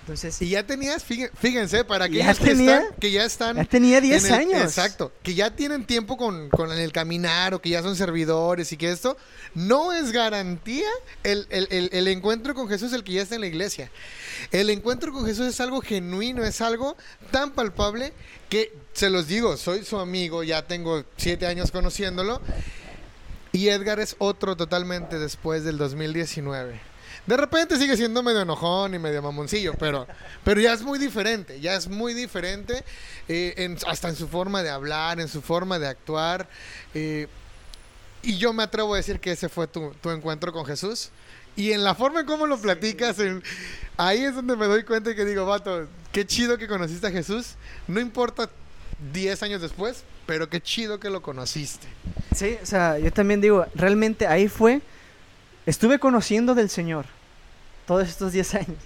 Entonces, 0.02 0.40
Y 0.42 0.48
ya 0.48 0.66
tenías, 0.66 1.04
fíjense, 1.04 1.84
para 1.84 2.06
Ya 2.06 2.30
aquellos 2.30 2.38
que, 2.40 2.44
tenía- 2.56 2.78
están, 2.80 2.94
que 2.98 3.10
ya 3.12 3.24
están 3.24 3.56
ya 3.56 3.64
tenía 3.66 4.00
10 4.00 4.24
en 4.24 4.34
el- 4.34 4.40
años. 4.40 4.62
Exacto. 4.62 5.12
Que 5.22 5.34
ya 5.34 5.54
tienen 5.54 5.84
tiempo 5.84 6.16
con, 6.16 6.48
con 6.48 6.72
el 6.72 6.90
caminar 6.90 7.54
o 7.54 7.60
que 7.60 7.68
ya 7.68 7.82
son 7.82 7.94
servidores 7.94 8.72
y 8.72 8.76
que 8.76 8.90
esto 8.90 9.16
no 9.54 9.92
es 9.92 10.10
garantía 10.10 10.88
el, 11.22 11.46
el- 11.50 11.90
el- 11.92 12.08
encuentro 12.08 12.54
con 12.54 12.68
Jesús, 12.68 12.92
el 12.92 13.04
que 13.04 13.12
ya 13.12 13.22
está 13.22 13.36
en 13.36 13.42
la 13.42 13.46
iglesia. 13.46 13.90
El 14.50 14.70
encuentro 14.70 15.12
con 15.12 15.26
Jesús 15.26 15.46
es 15.46 15.60
algo 15.60 15.80
genuino, 15.80 16.42
es 16.44 16.60
algo 16.60 16.96
tan 17.30 17.52
palpable 17.52 18.12
que 18.48 18.72
se 18.94 19.10
los 19.10 19.28
digo, 19.28 19.56
soy 19.58 19.84
su 19.84 19.98
amigo, 20.00 20.42
ya 20.42 20.62
tengo 20.66 21.04
siete 21.18 21.46
años 21.46 21.70
conociéndolo. 21.70 22.40
Y 23.52 23.68
Edgar 23.68 23.98
es 24.00 24.14
otro 24.18 24.56
totalmente 24.56 25.18
después 25.18 25.64
del 25.64 25.76
2019. 25.78 26.80
De 27.26 27.36
repente 27.36 27.76
sigue 27.76 27.96
siendo 27.96 28.22
medio 28.22 28.40
enojón 28.42 28.94
y 28.94 28.98
medio 28.98 29.20
mamoncillo, 29.22 29.74
pero, 29.78 30.06
pero 30.44 30.60
ya 30.60 30.72
es 30.72 30.82
muy 30.82 30.98
diferente, 30.98 31.60
ya 31.60 31.74
es 31.74 31.88
muy 31.88 32.14
diferente, 32.14 32.84
eh, 33.28 33.54
en- 33.58 33.76
hasta 33.86 34.08
en 34.08 34.16
su 34.16 34.26
forma 34.28 34.62
de 34.62 34.70
hablar, 34.70 35.20
en 35.20 35.28
su 35.28 35.42
forma 35.42 35.78
de 35.78 35.88
actuar. 35.88 36.48
eh, 36.94 37.28
y 38.22 38.36
yo 38.36 38.52
me 38.52 38.62
atrevo 38.62 38.92
a 38.94 38.98
decir 38.98 39.18
que 39.18 39.32
ese 39.32 39.48
fue 39.48 39.66
tu, 39.66 39.92
tu 40.02 40.10
encuentro 40.10 40.52
con 40.52 40.66
Jesús. 40.66 41.08
Y 41.56 41.72
en 41.72 41.82
la 41.82 41.94
forma 41.94 42.20
en 42.20 42.26
cómo 42.26 42.46
lo 42.46 42.58
platicas, 42.60 43.18
en- 43.18 43.42
ahí 43.96 44.22
es 44.24 44.34
donde 44.34 44.56
me 44.56 44.66
doy 44.66 44.84
cuenta 44.84 45.10
y 45.10 45.16
que 45.16 45.24
digo, 45.24 45.46
vato, 45.46 45.86
qué 46.12 46.26
chido 46.26 46.58
que 46.58 46.68
conociste 46.68 47.06
a 47.06 47.10
Jesús. 47.10 47.54
No 47.88 47.98
importa 48.00 48.48
10 49.12 49.42
años 49.42 49.62
después, 49.62 50.04
pero 50.30 50.48
qué 50.48 50.60
chido 50.60 51.00
que 51.00 51.10
lo 51.10 51.22
conociste. 51.22 51.88
Sí, 52.36 52.56
o 52.62 52.64
sea, 52.64 53.00
yo 53.00 53.12
también 53.12 53.40
digo, 53.40 53.66
realmente 53.74 54.28
ahí 54.28 54.46
fue, 54.46 54.80
estuve 55.66 55.98
conociendo 55.98 56.54
del 56.54 56.70
Señor 56.70 57.04
todos 57.84 58.08
estos 58.08 58.30
10 58.30 58.54
años, 58.54 58.76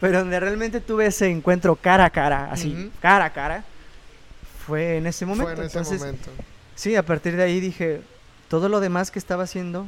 pero 0.00 0.18
donde 0.18 0.40
realmente 0.40 0.80
tuve 0.80 1.06
ese 1.06 1.28
encuentro 1.30 1.76
cara 1.76 2.06
a 2.06 2.10
cara, 2.10 2.50
así, 2.50 2.90
cara 3.00 3.26
a 3.26 3.32
cara, 3.32 3.62
fue 4.66 4.96
en 4.96 5.06
ese 5.06 5.24
momento. 5.24 5.52
Fue 5.54 5.60
en 5.62 5.66
ese 5.68 5.78
Entonces, 5.78 6.00
momento. 6.00 6.30
sí, 6.74 6.96
a 6.96 7.04
partir 7.04 7.36
de 7.36 7.44
ahí 7.44 7.60
dije, 7.60 8.02
todo 8.48 8.68
lo 8.68 8.80
demás 8.80 9.12
que 9.12 9.20
estaba 9.20 9.44
haciendo 9.44 9.86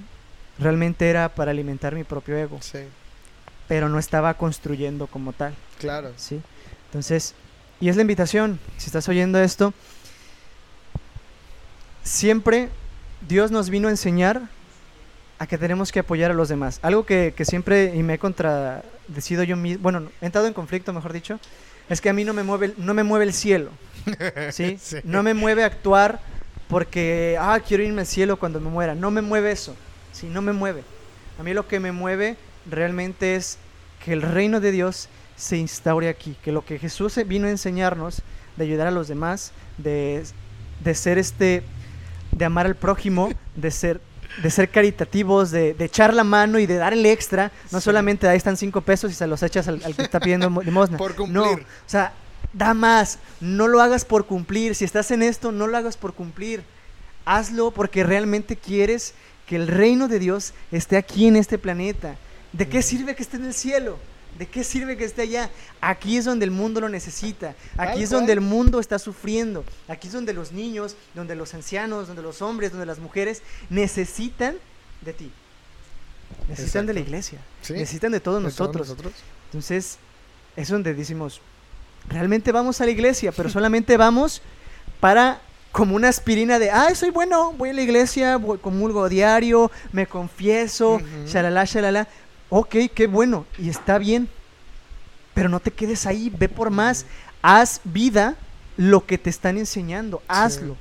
realmente 0.60 1.10
era 1.10 1.28
para 1.34 1.50
alimentar 1.50 1.96
mi 1.96 2.04
propio 2.04 2.36
ego, 2.36 2.60
Sí, 2.62 2.78
pero 3.66 3.88
no 3.88 3.98
estaba 3.98 4.34
construyendo 4.34 5.08
como 5.08 5.32
tal. 5.32 5.56
claro. 5.80 6.12
¿sí? 6.16 6.40
Entonces, 6.86 7.34
y 7.80 7.88
es 7.88 7.96
la 7.96 8.02
invitación, 8.02 8.60
si 8.76 8.86
estás 8.86 9.08
oyendo 9.08 9.40
esto, 9.40 9.74
siempre 12.04 12.68
Dios 13.28 13.50
nos 13.50 13.70
vino 13.70 13.88
a 13.88 13.90
enseñar 13.90 14.42
a 15.38 15.46
que 15.48 15.58
tenemos 15.58 15.90
que 15.90 15.98
apoyar 16.00 16.30
a 16.30 16.34
los 16.34 16.48
demás. 16.48 16.78
Algo 16.82 17.04
que, 17.04 17.34
que 17.36 17.44
siempre, 17.44 17.92
y 17.96 18.02
me 18.04 18.14
he 18.14 18.18
contradecido 18.18 19.42
yo 19.42 19.56
mismo, 19.56 19.82
bueno, 19.82 20.00
no, 20.00 20.10
he 20.20 20.26
entrado 20.26 20.46
en 20.46 20.54
conflicto, 20.54 20.92
mejor 20.92 21.12
dicho, 21.12 21.40
es 21.88 22.00
que 22.00 22.08
a 22.08 22.12
mí 22.12 22.24
no 22.24 22.32
me 22.32 22.44
mueve, 22.44 22.66
el- 22.66 22.74
no 22.78 22.94
me 22.94 23.02
mueve 23.02 23.24
el 23.24 23.32
cielo, 23.32 23.70
¿sí? 24.52 24.78
Sí. 24.80 24.98
No 25.02 25.22
me 25.22 25.34
mueve 25.34 25.64
actuar 25.64 26.20
porque, 26.68 27.36
ah, 27.40 27.58
quiero 27.66 27.82
irme 27.82 28.02
al 28.02 28.06
cielo 28.06 28.38
cuando 28.38 28.60
me 28.60 28.70
muera. 28.70 28.94
No 28.94 29.10
me 29.10 29.22
mueve 29.22 29.50
eso, 29.50 29.74
¿sí? 30.12 30.26
No 30.28 30.40
me 30.40 30.52
mueve. 30.52 30.82
A 31.38 31.42
mí 31.42 31.52
lo 31.52 31.66
que 31.66 31.80
me 31.80 31.92
mueve 31.92 32.36
realmente 32.70 33.34
es 33.34 33.58
que 34.04 34.12
el 34.12 34.22
reino 34.22 34.60
de 34.60 34.70
Dios 34.70 35.08
se 35.36 35.56
instaure 35.56 36.08
aquí, 36.08 36.36
que 36.42 36.52
lo 36.52 36.64
que 36.64 36.78
Jesús 36.78 37.18
vino 37.26 37.48
a 37.48 37.50
enseñarnos, 37.50 38.22
de 38.56 38.64
ayudar 38.64 38.86
a 38.86 38.92
los 38.92 39.08
demás, 39.08 39.52
de, 39.78 40.24
de 40.82 40.94
ser 40.94 41.18
este, 41.18 41.64
de 42.36 42.44
amar 42.44 42.66
al 42.66 42.74
prójimo, 42.76 43.30
de 43.56 43.70
ser, 43.70 44.00
de 44.42 44.50
ser 44.50 44.68
caritativos, 44.70 45.50
de, 45.50 45.74
de 45.74 45.84
echar 45.84 46.12
la 46.14 46.24
mano 46.24 46.58
y 46.58 46.66
de 46.66 46.76
dar 46.76 46.92
el 46.92 47.06
extra, 47.06 47.52
no 47.70 47.80
Sí. 47.80 47.84
solamente 47.84 48.26
ahí 48.28 48.36
están 48.36 48.56
cinco 48.56 48.80
pesos 48.80 49.10
y 49.12 49.14
se 49.14 49.26
los 49.26 49.42
echas 49.42 49.68
al, 49.68 49.82
al 49.84 49.94
que 49.94 50.02
está 50.02 50.20
pidiendo 50.20 50.50
mo- 50.50 50.62
limosna. 50.62 50.98
Por 50.98 51.12
No, 51.28 51.44
cumplir. 51.44 51.66
o 51.66 51.88
sea, 51.88 52.12
da 52.52 52.74
más, 52.74 53.18
no 53.40 53.68
lo 53.68 53.80
hagas 53.80 54.04
por 54.04 54.26
cumplir, 54.26 54.74
si 54.74 54.84
estás 54.84 55.10
en 55.10 55.22
esto, 55.22 55.52
no 55.52 55.66
lo 55.66 55.76
hagas 55.76 55.96
por 55.96 56.14
cumplir, 56.14 56.62
hazlo 57.24 57.70
porque 57.70 58.04
realmente 58.04 58.56
quieres 58.56 59.14
que 59.46 59.56
el 59.56 59.68
reino 59.68 60.08
de 60.08 60.18
Dios 60.18 60.54
esté 60.72 60.96
aquí 60.96 61.26
en 61.26 61.36
este 61.36 61.58
planeta. 61.58 62.16
¿De 62.52 62.68
qué 62.68 62.82
sirve 62.82 63.14
que 63.14 63.22
esté 63.22 63.36
en 63.36 63.44
el 63.46 63.54
cielo? 63.54 63.98
¿De 64.38 64.46
qué 64.46 64.64
sirve 64.64 64.96
que 64.96 65.04
esté 65.04 65.22
allá? 65.22 65.50
Aquí 65.80 66.16
es 66.16 66.24
donde 66.24 66.44
el 66.44 66.50
mundo 66.50 66.80
lo 66.80 66.88
necesita. 66.88 67.54
Aquí 67.76 68.02
es 68.02 68.10
donde 68.10 68.32
el 68.32 68.40
mundo 68.40 68.80
está 68.80 68.98
sufriendo. 68.98 69.64
Aquí 69.86 70.08
es 70.08 70.12
donde 70.12 70.32
los 70.32 70.50
niños, 70.50 70.96
donde 71.14 71.36
los 71.36 71.54
ancianos, 71.54 72.08
donde 72.08 72.22
los 72.22 72.42
hombres, 72.42 72.72
donde 72.72 72.86
las 72.86 72.98
mujeres 72.98 73.42
necesitan 73.70 74.56
de 75.02 75.12
ti. 75.12 75.30
Necesitan 76.48 76.86
de 76.86 76.94
la 76.94 77.00
iglesia. 77.00 77.38
Sí, 77.62 77.74
Necesitan 77.74 78.12
de 78.12 78.20
todos 78.20 78.42
de 78.42 78.50
todos 78.50 78.74
nosotros. 78.76 79.12
Entonces, 79.46 79.98
es 80.56 80.68
donde 80.68 80.94
decimos, 80.94 81.40
realmente 82.08 82.50
vamos 82.50 82.80
a 82.80 82.84
la 82.84 82.90
iglesia, 82.90 83.30
pero 83.32 83.48
solamente 83.50 83.96
vamos 83.96 84.42
para 85.00 85.40
como 85.70 85.96
una 85.96 86.08
aspirina 86.08 86.60
de, 86.60 86.70
ay, 86.70 86.94
soy 86.94 87.10
bueno, 87.10 87.52
voy 87.52 87.70
a 87.70 87.72
la 87.72 87.82
iglesia, 87.82 88.36
voy, 88.36 88.58
comulgo 88.58 89.08
diario, 89.08 89.72
me 89.90 90.06
confieso, 90.06 90.94
Ujú. 90.94 91.04
shalala, 91.26 91.64
shalala. 91.64 92.08
Ok, 92.50 92.76
qué 92.94 93.06
bueno, 93.06 93.46
y 93.58 93.68
está 93.68 93.98
bien, 93.98 94.28
pero 95.34 95.48
no 95.48 95.60
te 95.60 95.70
quedes 95.70 96.06
ahí, 96.06 96.30
ve 96.36 96.48
por 96.48 96.70
más, 96.70 97.06
haz 97.42 97.80
vida 97.84 98.36
lo 98.76 99.04
que 99.06 99.18
te 99.18 99.30
están 99.30 99.58
enseñando, 99.58 100.22
hazlo. 100.28 100.76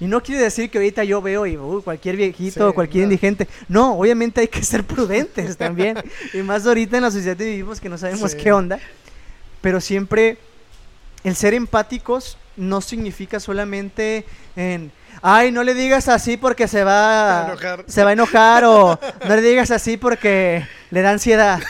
Y 0.00 0.06
no 0.06 0.20
quiere 0.20 0.40
decir 0.42 0.68
que 0.68 0.78
ahorita 0.78 1.04
yo 1.04 1.22
veo 1.22 1.46
y 1.46 1.56
uy, 1.56 1.80
cualquier 1.82 2.16
viejito 2.16 2.66
o 2.66 2.70
Sí, 2.70 2.74
cualquier 2.74 3.02
no. 3.06 3.12
indigente. 3.12 3.46
No, 3.68 3.94
obviamente 3.96 4.40
hay 4.40 4.48
que 4.48 4.62
ser 4.64 4.82
prudentes 4.84 5.56
también. 5.56 5.96
y 6.34 6.38
más 6.38 6.66
ahorita 6.66 6.96
en 6.96 7.04
la 7.04 7.10
sociedad 7.12 7.36
que 7.36 7.44
vivimos 7.44 7.80
que 7.80 7.88
no 7.88 7.96
sabemos 7.98 8.32
Sí. 8.32 8.38
qué 8.38 8.50
onda. 8.52 8.80
Pero 9.60 9.80
siempre 9.80 10.38
el 11.22 11.36
ser 11.36 11.54
empáticos 11.54 12.36
no 12.56 12.80
significa 12.80 13.38
solamente 13.38 14.24
en, 14.56 14.90
ay, 15.22 15.50
no 15.52 15.62
le 15.64 15.74
digas 15.74 16.08
así 16.08 16.36
porque 16.36 16.68
se 16.68 16.84
va 16.84 17.42
a 17.42 17.46
enojar. 17.48 17.84
se 17.86 18.04
va 18.04 18.10
a 18.10 18.12
enojar 18.12 18.64
o 18.64 18.98
no 19.26 19.34
le 19.36 19.40
digas 19.42 19.70
así 19.70 19.96
porque 19.96 20.66
le 20.90 21.02
da 21.02 21.10
ansiedad. 21.12 21.60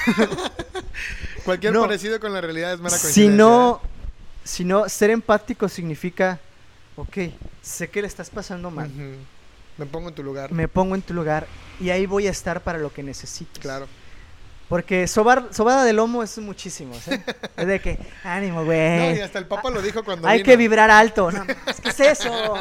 Cualquier 1.45 1.73
No. 1.73 1.83
parecido 1.83 2.19
con 2.21 2.33
la 2.33 2.41
realidad 2.41 2.73
es 2.73 2.79
mera 2.81 2.91
coincidencia. 2.91 3.23
Si 3.25 3.29
no, 3.29 3.81
si 4.45 4.65
no, 4.65 4.89
ser 4.89 5.11
empático 5.11 5.69
significa, 5.69 6.39
ok, 6.97 7.17
sé 7.63 7.89
que 7.91 8.01
le 8.01 8.07
estás 8.09 8.31
pasando 8.31 8.69
¿eh? 8.69 8.73
mal. 8.73 8.91
Me 9.79 9.87
pongo 9.87 10.09
en 10.11 10.15
tu 10.15 10.23
lugar. 10.23 10.53
me 10.53 10.69
pongo 10.69 10.95
en 10.95 11.03
tu 11.03 11.15
lugar 11.15 11.47
y 11.81 11.91
ahí 11.91 12.07
voy 12.07 12.27
a 12.27 12.31
estar 12.31 12.61
para 12.61 12.79
lo 12.79 12.93
que 12.93 13.03
necesites. 13.03 13.59
Claro. 13.61 13.87
Porque 14.73 15.07
sobar, 15.07 15.49
sobada 15.53 15.85
de 15.85 15.93
lomo 15.93 16.23
es 16.23 16.39
muchísimo, 16.39 16.95
es 17.59 17.67
de 17.67 17.79
que, 17.79 17.99
ánimo, 18.25 18.61
No, 18.61 18.65
güey. 18.65 19.19
y 19.19 19.21
hasta 19.21 19.39
el 19.39 19.45
Papa 19.47 19.69
lo 19.69 19.83
dijo 19.83 20.03
cuando 20.03 20.27
Hay 20.27 20.39
vino. 20.39 20.47
que 20.47 20.57
vibrar 20.57 20.91
alto. 20.91 21.31
No, 21.31 21.45
es 21.67 21.79
que 21.79 21.91
es 21.91 22.01
eso. 22.01 22.55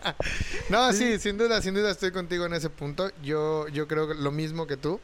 No, 0.70 0.90
sí, 0.94 1.18
sin 1.18 1.36
duda, 1.36 1.60
sin 1.60 1.74
duda 1.74 1.90
estoy 1.90 2.12
contigo 2.12 2.46
en 2.46 2.54
ese 2.54 2.70
punto. 2.70 3.10
Yo, 3.22 3.68
yo 3.68 3.86
creo 3.86 4.08
que 4.08 4.14
lo 4.14 4.30
mismo 4.30 4.66
que 4.66 4.78
tú. 4.78 5.00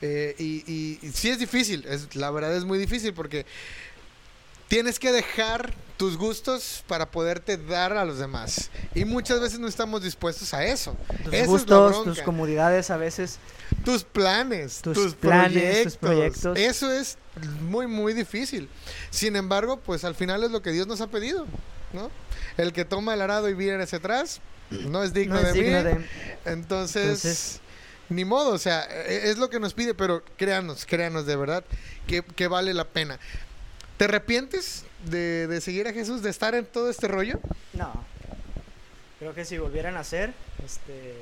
Eh, 0.00 0.34
y, 0.38 0.64
y- 0.66 0.98
y 1.02 1.10
sí 1.12 1.28
es 1.28 1.38
difícil, 1.38 1.84
es, 1.86 2.16
la 2.16 2.30
verdad 2.30 2.56
es 2.56 2.64
muy 2.64 2.78
difícil 2.78 3.12
porque 3.12 3.44
tienes 4.68 4.98
que 4.98 5.12
dejar 5.12 5.70
tus 6.00 6.16
gustos 6.16 6.82
para 6.88 7.10
poderte 7.10 7.58
dar 7.58 7.92
a 7.92 8.06
los 8.06 8.18
demás. 8.18 8.70
Y 8.94 9.04
muchas 9.04 9.38
veces 9.38 9.58
no 9.58 9.68
estamos 9.68 10.02
dispuestos 10.02 10.54
a 10.54 10.64
eso. 10.64 10.96
Tus 11.24 11.34
Esa 11.34 11.44
gustos, 11.44 12.04
tus 12.04 12.22
comodidades 12.22 12.88
a 12.90 12.96
veces. 12.96 13.36
tus 13.84 14.02
planes, 14.04 14.80
Tus 14.80 14.94
tus, 14.94 15.14
planes, 15.14 15.52
proyectos. 15.52 15.92
tus 15.92 15.96
proyectos. 15.98 16.58
Eso 16.58 16.90
es 16.90 17.18
muy, 17.60 17.86
muy 17.86 18.14
difícil. 18.14 18.70
Sin 19.10 19.36
embargo, 19.36 19.76
pues 19.78 20.04
al 20.04 20.14
final 20.14 20.42
es 20.42 20.50
lo 20.50 20.62
que 20.62 20.70
Dios 20.72 20.86
nos 20.86 21.02
ha 21.02 21.08
pedido, 21.08 21.44
¿no? 21.92 22.10
El 22.56 22.72
que 22.72 22.86
toma 22.86 23.12
el 23.12 23.20
arado 23.20 23.50
y 23.50 23.54
viene 23.54 23.82
hacia 23.82 23.98
atrás 23.98 24.40
no 24.70 25.02
es 25.02 25.12
digno 25.12 25.34
No 25.34 25.40
es 25.48 25.52
de 25.52 25.60
digno 25.62 25.78
mí. 25.80 25.84
de... 25.84 26.06
Entonces, 26.46 27.02
Entonces- 27.26 27.60
ni 28.08 28.24
modo, 28.24 28.52
o 28.52 28.58
sea, 28.58 28.84
e- 29.06 29.28
es 29.30 29.36
lo 29.36 29.50
que 29.50 29.60
nos 29.60 29.74
pide, 29.74 29.92
pero 29.92 30.24
créanos, 30.38 30.86
créanos 30.86 31.26
de 31.26 31.36
verdad 31.36 31.62
que, 32.06 32.22
que 32.22 32.48
vale 32.48 32.72
la 32.72 32.84
pena. 32.88 33.18
¿Te 33.98 34.06
arrepientes 34.06 34.84
de, 35.06 35.46
de 35.46 35.60
seguir 35.60 35.86
a 35.88 35.92
Jesús, 35.92 36.22
de 36.22 36.30
estar 36.30 36.54
en 36.54 36.64
todo 36.66 36.90
este 36.90 37.08
rollo? 37.08 37.40
No. 37.72 37.92
Creo 39.18 39.34
que 39.34 39.44
si 39.44 39.58
volvieran 39.58 39.96
a 39.96 40.00
hacer, 40.00 40.32
este. 40.64 41.14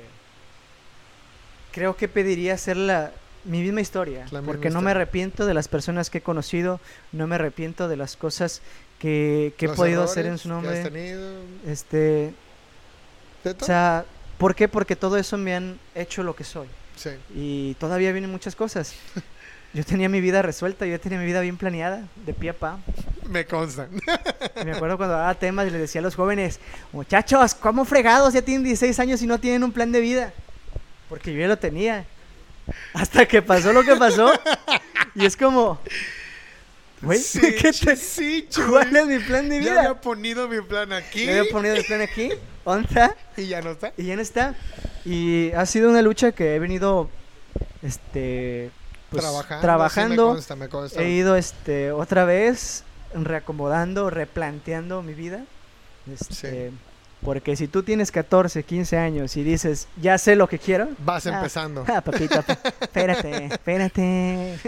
Creo 1.71 1.95
que 1.95 2.07
pediría 2.07 2.55
hacer 2.55 2.77
la, 2.77 3.11
mi 3.45 3.61
misma 3.61 3.81
historia. 3.81 4.25
La 4.31 4.39
misma 4.41 4.45
porque 4.45 4.69
no 4.69 4.81
me 4.81 4.91
arrepiento 4.91 5.45
de 5.45 5.53
las 5.53 5.67
personas 5.67 6.09
que 6.09 6.17
he 6.19 6.21
conocido, 6.21 6.79
no 7.11 7.27
me 7.27 7.35
arrepiento 7.35 7.87
de 7.87 7.97
las 7.97 8.15
cosas 8.15 8.61
que, 8.99 9.53
que 9.57 9.67
he 9.67 9.69
podido 9.69 10.03
hacer 10.03 10.25
en 10.25 10.37
su 10.37 10.49
que 10.49 10.55
has 10.55 10.63
nombre. 10.63 10.83
tenido, 10.83 11.29
Este. 11.67 12.33
¿de 13.43 13.51
O 13.51 13.65
sea, 13.65 14.05
¿por 14.37 14.55
qué? 14.55 14.67
Porque 14.67 14.95
todo 14.95 15.17
eso 15.17 15.37
me 15.37 15.55
han 15.55 15.79
hecho 15.95 16.23
lo 16.23 16.35
que 16.35 16.43
soy. 16.43 16.67
sí. 16.95 17.11
Y 17.35 17.73
todavía 17.75 18.11
vienen 18.11 18.31
muchas 18.31 18.55
cosas. 18.55 18.93
Yo 19.73 19.85
tenía 19.85 20.09
mi 20.09 20.19
vida 20.19 20.41
resuelta, 20.41 20.85
yo 20.87 20.99
tenía 20.99 21.19
mi 21.19 21.25
vida 21.25 21.41
bien 21.41 21.55
planeada, 21.57 22.03
de 22.25 22.33
pie 22.33 22.49
a 22.49 22.53
pa. 22.53 22.79
Me 23.29 23.45
consta. 23.45 23.87
Me 24.65 24.71
acuerdo 24.71 24.97
cuando 24.97 25.15
daba 25.15 25.35
temas 25.35 25.67
y 25.67 25.69
les 25.69 25.81
decía 25.81 25.99
a 25.99 26.03
los 26.03 26.15
jóvenes, 26.15 26.59
muchachos, 26.91 27.53
¿cómo 27.53 27.85
fregados 27.85 28.33
ya 28.33 28.41
tienen 28.41 28.63
16 28.63 28.99
años 28.99 29.21
y 29.21 29.27
no 29.27 29.39
tienen 29.39 29.63
un 29.63 29.71
plan 29.71 29.91
de 29.91 30.01
vida? 30.01 30.33
Porque 31.07 31.31
yo 31.33 31.39
ya 31.39 31.47
lo 31.47 31.57
tenía. 31.59 32.05
Hasta 32.93 33.27
que 33.27 33.41
pasó 33.43 33.71
lo 33.71 33.83
que 33.83 33.95
pasó. 33.95 34.31
Y 35.15 35.25
es 35.25 35.37
como, 35.37 35.79
güey, 37.01 37.19
Sí, 37.19 37.39
¿qué 37.61 37.71
te- 37.71 37.95
sí. 37.95 38.47
¿cuál 38.67 38.95
es 38.95 39.05
mi 39.05 39.19
plan 39.19 39.47
de 39.49 39.55
Ya 39.57 39.69
vida? 39.71 39.79
había 39.81 40.01
ponido 40.01 40.47
mi 40.47 40.61
plan 40.61 40.91
aquí 40.93 41.25
Le 41.25 41.39
había 41.39 41.51
ponido 41.51 41.75
el 41.75 41.85
plan 41.85 42.01
aquí, 42.01 42.29
onta, 42.63 43.15
y 43.37 43.45
ya 43.47 43.61
no 43.61 43.71
está. 43.71 43.93
y 43.97 44.03
ya 44.05 44.15
no 44.15 44.21
está. 44.23 44.55
Y 45.05 45.51
ha 45.51 45.65
sido 45.67 45.89
una 45.91 46.01
lucha 46.01 46.31
que 46.31 46.55
he 46.55 46.59
venido, 46.59 47.09
este, 47.83 48.69
pues, 49.09 49.23
trabajando. 49.23 49.61
trabajando. 49.61 50.13
sí 50.13 50.29
me 50.29 50.35
consta, 50.35 50.55
me 50.55 50.69
consta. 50.69 51.01
He 51.01 51.09
ido 51.11 51.35
este 51.35 51.91
otra 51.91 52.25
vez 52.25 52.83
reacomodando, 53.13 54.09
replanteando 54.09 55.01
mi 55.01 55.13
vida. 55.13 55.45
Este, 56.11 56.71
Porque 57.21 57.55
si 57.55 57.67
tú 57.67 57.83
tienes 57.83 58.11
14, 58.11 58.63
15 58.63 58.97
años 58.97 59.35
y 59.37 59.43
dices, 59.43 59.87
ya 60.01 60.17
sé 60.17 60.35
lo 60.35 60.47
que 60.47 60.59
quiero. 60.59 60.89
Vas 60.99 61.27
ah, 61.27 61.37
empezando. 61.37 61.85
Ah, 61.87 62.01
papito, 62.01 62.41
pa- 62.41 62.57
espérate, 62.81 63.45
espérate. 63.45 64.59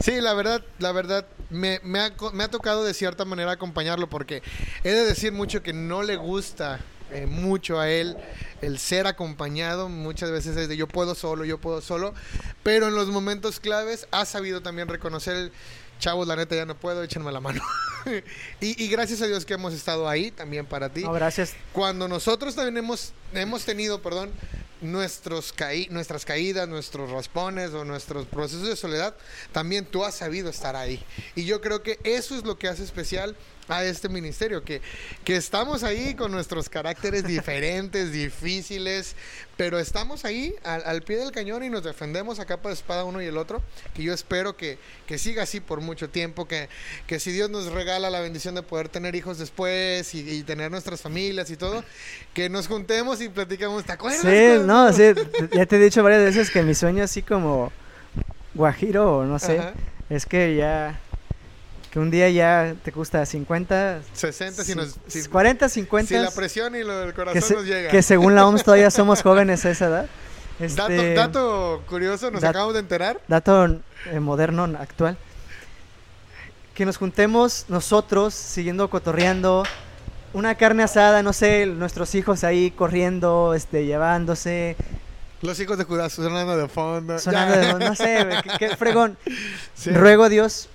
Sí, 0.00 0.20
la 0.20 0.34
verdad, 0.34 0.62
la 0.78 0.92
verdad, 0.92 1.26
me, 1.50 1.80
me 1.82 2.00
ha, 2.00 2.12
me 2.32 2.44
ha 2.44 2.48
tocado 2.48 2.84
de 2.84 2.94
cierta 2.94 3.24
manera 3.24 3.52
acompañarlo 3.52 4.08
porque 4.08 4.42
he 4.84 4.90
de 4.90 5.04
decir 5.04 5.32
mucho 5.32 5.62
que 5.62 5.72
no 5.72 6.02
le 6.02 6.16
gusta 6.16 6.80
eh, 7.12 7.26
mucho 7.26 7.80
a 7.80 7.90
él 7.90 8.16
el 8.62 8.78
ser 8.78 9.06
acompañado. 9.06 9.88
Muchas 9.88 10.30
veces 10.30 10.56
es 10.56 10.68
de 10.68 10.76
yo 10.76 10.86
puedo 10.86 11.14
solo, 11.14 11.44
yo 11.44 11.58
puedo 11.58 11.80
solo. 11.80 12.14
Pero 12.62 12.88
en 12.88 12.94
los 12.94 13.08
momentos 13.08 13.60
claves 13.60 14.06
ha 14.10 14.24
sabido 14.24 14.62
también 14.62 14.88
reconocer 14.88 15.36
el 15.36 15.52
chavos, 15.98 16.26
la 16.28 16.36
neta 16.36 16.54
ya 16.54 16.64
no 16.64 16.76
puedo, 16.76 17.02
échenme 17.02 17.32
la 17.32 17.40
mano. 17.40 17.60
y, 18.60 18.82
y 18.82 18.88
gracias 18.88 19.20
a 19.22 19.26
Dios 19.26 19.44
que 19.44 19.54
hemos 19.54 19.74
estado 19.74 20.08
ahí 20.08 20.30
también 20.30 20.64
para 20.66 20.88
ti. 20.88 21.02
No, 21.02 21.12
gracias. 21.12 21.54
Cuando 21.72 22.08
nosotros 22.08 22.54
también 22.54 22.76
hemos, 22.78 23.12
hemos 23.32 23.64
tenido, 23.64 24.00
perdón, 24.00 24.30
nuestros 24.80 25.52
caí 25.52 25.88
nuestras 25.90 26.24
caídas, 26.24 26.68
nuestros 26.68 27.10
raspones 27.10 27.72
o 27.74 27.84
nuestros 27.84 28.26
procesos 28.26 28.68
de 28.68 28.76
soledad, 28.76 29.14
también 29.52 29.84
tú 29.84 30.04
has 30.04 30.14
sabido 30.14 30.48
estar 30.48 30.76
ahí. 30.76 31.02
Y 31.34 31.44
yo 31.44 31.60
creo 31.60 31.82
que 31.82 31.98
eso 32.04 32.36
es 32.36 32.44
lo 32.44 32.58
que 32.58 32.68
hace 32.68 32.84
especial 32.84 33.36
a 33.68 33.84
este 33.84 34.08
ministerio, 34.08 34.62
que, 34.64 34.80
que 35.24 35.36
estamos 35.36 35.84
ahí 35.84 36.14
con 36.14 36.32
nuestros 36.32 36.68
caracteres 36.68 37.24
diferentes, 37.24 38.12
difíciles, 38.12 39.14
pero 39.56 39.78
estamos 39.78 40.24
ahí 40.24 40.54
al, 40.64 40.82
al 40.86 41.02
pie 41.02 41.16
del 41.16 41.32
cañón 41.32 41.62
y 41.64 41.68
nos 41.68 41.82
defendemos 41.82 42.38
a 42.38 42.46
capa 42.46 42.68
de 42.68 42.74
espada 42.74 43.04
uno 43.04 43.20
y 43.20 43.26
el 43.26 43.36
otro, 43.36 43.62
que 43.94 44.02
yo 44.02 44.14
espero 44.14 44.56
que, 44.56 44.78
que 45.06 45.18
siga 45.18 45.42
así 45.42 45.60
por 45.60 45.80
mucho 45.80 46.08
tiempo, 46.08 46.46
que, 46.46 46.68
que 47.06 47.20
si 47.20 47.32
Dios 47.32 47.50
nos 47.50 47.66
regala 47.72 48.10
la 48.10 48.20
bendición 48.20 48.54
de 48.54 48.62
poder 48.62 48.88
tener 48.88 49.14
hijos 49.14 49.38
después 49.38 50.14
y, 50.14 50.20
y 50.30 50.42
tener 50.42 50.70
nuestras 50.70 51.00
familias 51.00 51.50
y 51.50 51.56
todo, 51.56 51.84
que 52.34 52.48
nos 52.48 52.68
juntemos 52.68 53.20
y 53.20 53.28
platicamos, 53.28 53.84
¿te 53.84 53.92
acuerdas? 53.92 54.22
Sí, 54.22 54.64
no, 54.64 54.92
sí, 54.92 55.02
ya 55.52 55.66
te 55.66 55.76
he 55.76 55.78
dicho 55.80 56.02
varias 56.02 56.22
veces 56.22 56.50
que 56.50 56.62
mi 56.62 56.74
sueño 56.74 57.02
así 57.04 57.22
como 57.22 57.72
guajiro 58.54 59.24
no 59.24 59.38
sé, 59.38 59.58
Ajá. 59.58 59.72
es 60.10 60.26
que 60.26 60.56
ya 60.56 60.98
que 61.98 62.02
un 62.02 62.10
día 62.12 62.30
ya 62.30 62.74
te 62.84 62.92
gusta 62.92 63.26
50, 63.26 64.00
60 64.12 64.62
si 64.64 64.74
nos... 64.76 64.94
Si, 65.08 65.24
40, 65.26 65.68
50 65.68 66.08
si 66.08 66.14
la 66.14 66.30
presión 66.30 66.76
y 66.76 66.84
lo 66.84 66.96
del 67.00 67.12
corazón 67.12 67.42
se- 67.42 67.54
nos 67.54 67.64
llega. 67.64 67.90
que 67.90 68.02
según 68.02 68.34
la 68.36 68.46
OMS 68.46 68.62
todavía 68.62 68.90
somos 68.92 69.20
jóvenes 69.24 69.64
a 69.64 69.70
esa 69.70 69.86
edad. 69.86 70.06
Dato, 70.60 70.92
Este, 70.92 71.14
dato 71.14 71.82
curioso, 71.88 72.30
nos 72.30 72.40
dat- 72.42 72.50
acabamos 72.50 72.74
de 72.74 72.80
enterar. 72.80 73.20
dato 73.26 73.80
eh, 74.12 74.20
moderno, 74.20 74.64
actual. 74.78 75.16
Que 76.74 76.86
nos 76.86 76.96
juntemos 76.98 77.64
nosotros, 77.68 78.32
siguiendo 78.34 78.88
cotorreando, 78.88 79.64
una 80.32 80.54
carne 80.54 80.84
asada, 80.84 81.22
no 81.24 81.32
sé, 81.32 81.66
nuestros 81.66 82.14
hijos 82.14 82.44
ahí 82.44 82.70
corriendo, 82.70 83.54
este, 83.54 83.86
llevándose, 83.86 84.76
Los 85.42 85.58
hijos 85.60 85.78
de 85.78 85.84
Judas 85.84 86.12
sonando 86.12 86.56
de 86.56 86.68
fondo. 86.68 87.18
sonando, 87.18 87.54
Ya. 87.56 87.74
de- 87.78 87.84
no 87.84 87.94
sé, 87.96 88.28
qué, 88.44 88.68
qué 88.68 88.76
fregón. 88.76 89.16
Sí. 89.74 89.90
Ruego 89.90 90.24
a 90.24 90.28
Dios, 90.28 90.68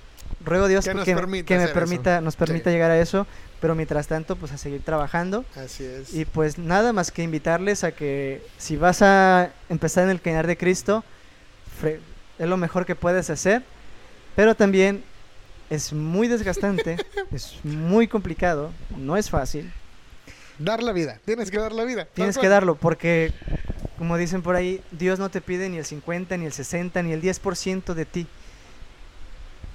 ruego 0.45 0.65
a 0.65 0.67
Dios 0.67 0.85
Que 0.85 0.93
nos 0.93 1.05
que, 1.05 1.15
permita 1.15 1.45
que 1.45 1.57
me 1.57 1.67
permita, 1.67 2.15
eso. 2.15 2.21
nos 2.21 2.35
permita 2.35 2.69
Sí. 2.69 2.73
llegar 2.73 2.91
a 2.91 2.99
eso, 2.99 3.25
pero 3.61 3.75
mientras 3.75 4.07
tanto, 4.07 4.35
pues 4.35 4.51
a 4.51 4.57
seguir 4.57 4.81
trabajando. 4.83 5.45
Así 5.55 5.83
es. 5.85 6.13
Y 6.13 6.25
pues 6.25 6.57
nada 6.57 6.93
más 6.93 7.11
que 7.11 7.23
invitarles 7.23 7.83
a 7.83 7.91
que 7.91 8.45
si 8.57 8.75
vas 8.77 9.01
a 9.01 9.51
empezar 9.69 10.03
en 10.05 10.09
el 10.11 10.21
caminar 10.21 10.47
de 10.47 10.57
Cristo, 10.57 11.03
es 12.39 12.47
lo 12.47 12.57
mejor 12.57 12.85
que 12.85 12.95
puedes 12.95 13.29
hacer, 13.29 13.63
pero 14.35 14.55
también 14.55 15.03
es 15.69 15.93
muy 15.93 16.27
desgastante, 16.27 16.97
es 17.31 17.55
muy 17.63 18.07
complicado, 18.07 18.71
no 18.97 19.17
es 19.17 19.29
fácil, 19.29 19.71
Dar 20.59 20.83
la 20.83 20.91
vida. 20.91 21.19
Tienes 21.25 21.49
que 21.49 21.57
dar 21.57 21.71
la 21.71 21.83
vida. 21.83 22.07
tienes 22.13 22.37
que 22.37 22.47
darlo 22.47 22.75
porque, 22.75 23.33
como 23.97 24.17
dicen 24.17 24.43
por 24.43 24.55
ahí, 24.55 24.81
Dios 24.91 25.17
no 25.17 25.29
te 25.29 25.41
pide 25.41 25.67
ni 25.67 25.77
el 25.77 25.85
50, 25.85 26.37
ni 26.37 26.45
el 26.45 26.53
60, 26.53 27.01
ni 27.01 27.11
el 27.11 27.21
10% 27.23 27.95
de 27.95 28.05
ti. 28.05 28.27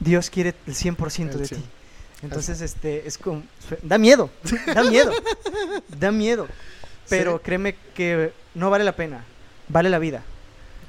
Dios 0.00 0.30
quiere 0.30 0.54
el 0.66 0.74
100% 0.74 1.32
El 1.32 1.38
de 1.40 1.46
100. 1.46 1.60
ti. 1.60 1.68
Entonces, 2.22 2.60
este, 2.60 3.06
es 3.06 3.16
como, 3.18 3.44
da 3.82 3.98
miedo, 3.98 4.30
da 4.74 4.82
miedo, 4.84 5.12
da 5.88 6.10
miedo. 6.12 6.48
Pero 7.08 7.38
Sí. 7.38 7.42
créeme 7.44 7.76
que 7.94 8.32
no 8.54 8.70
vale 8.70 8.84
la 8.84 8.94
pena, 8.96 9.24
vale 9.68 9.88
la 9.88 9.98
vida. 9.98 10.22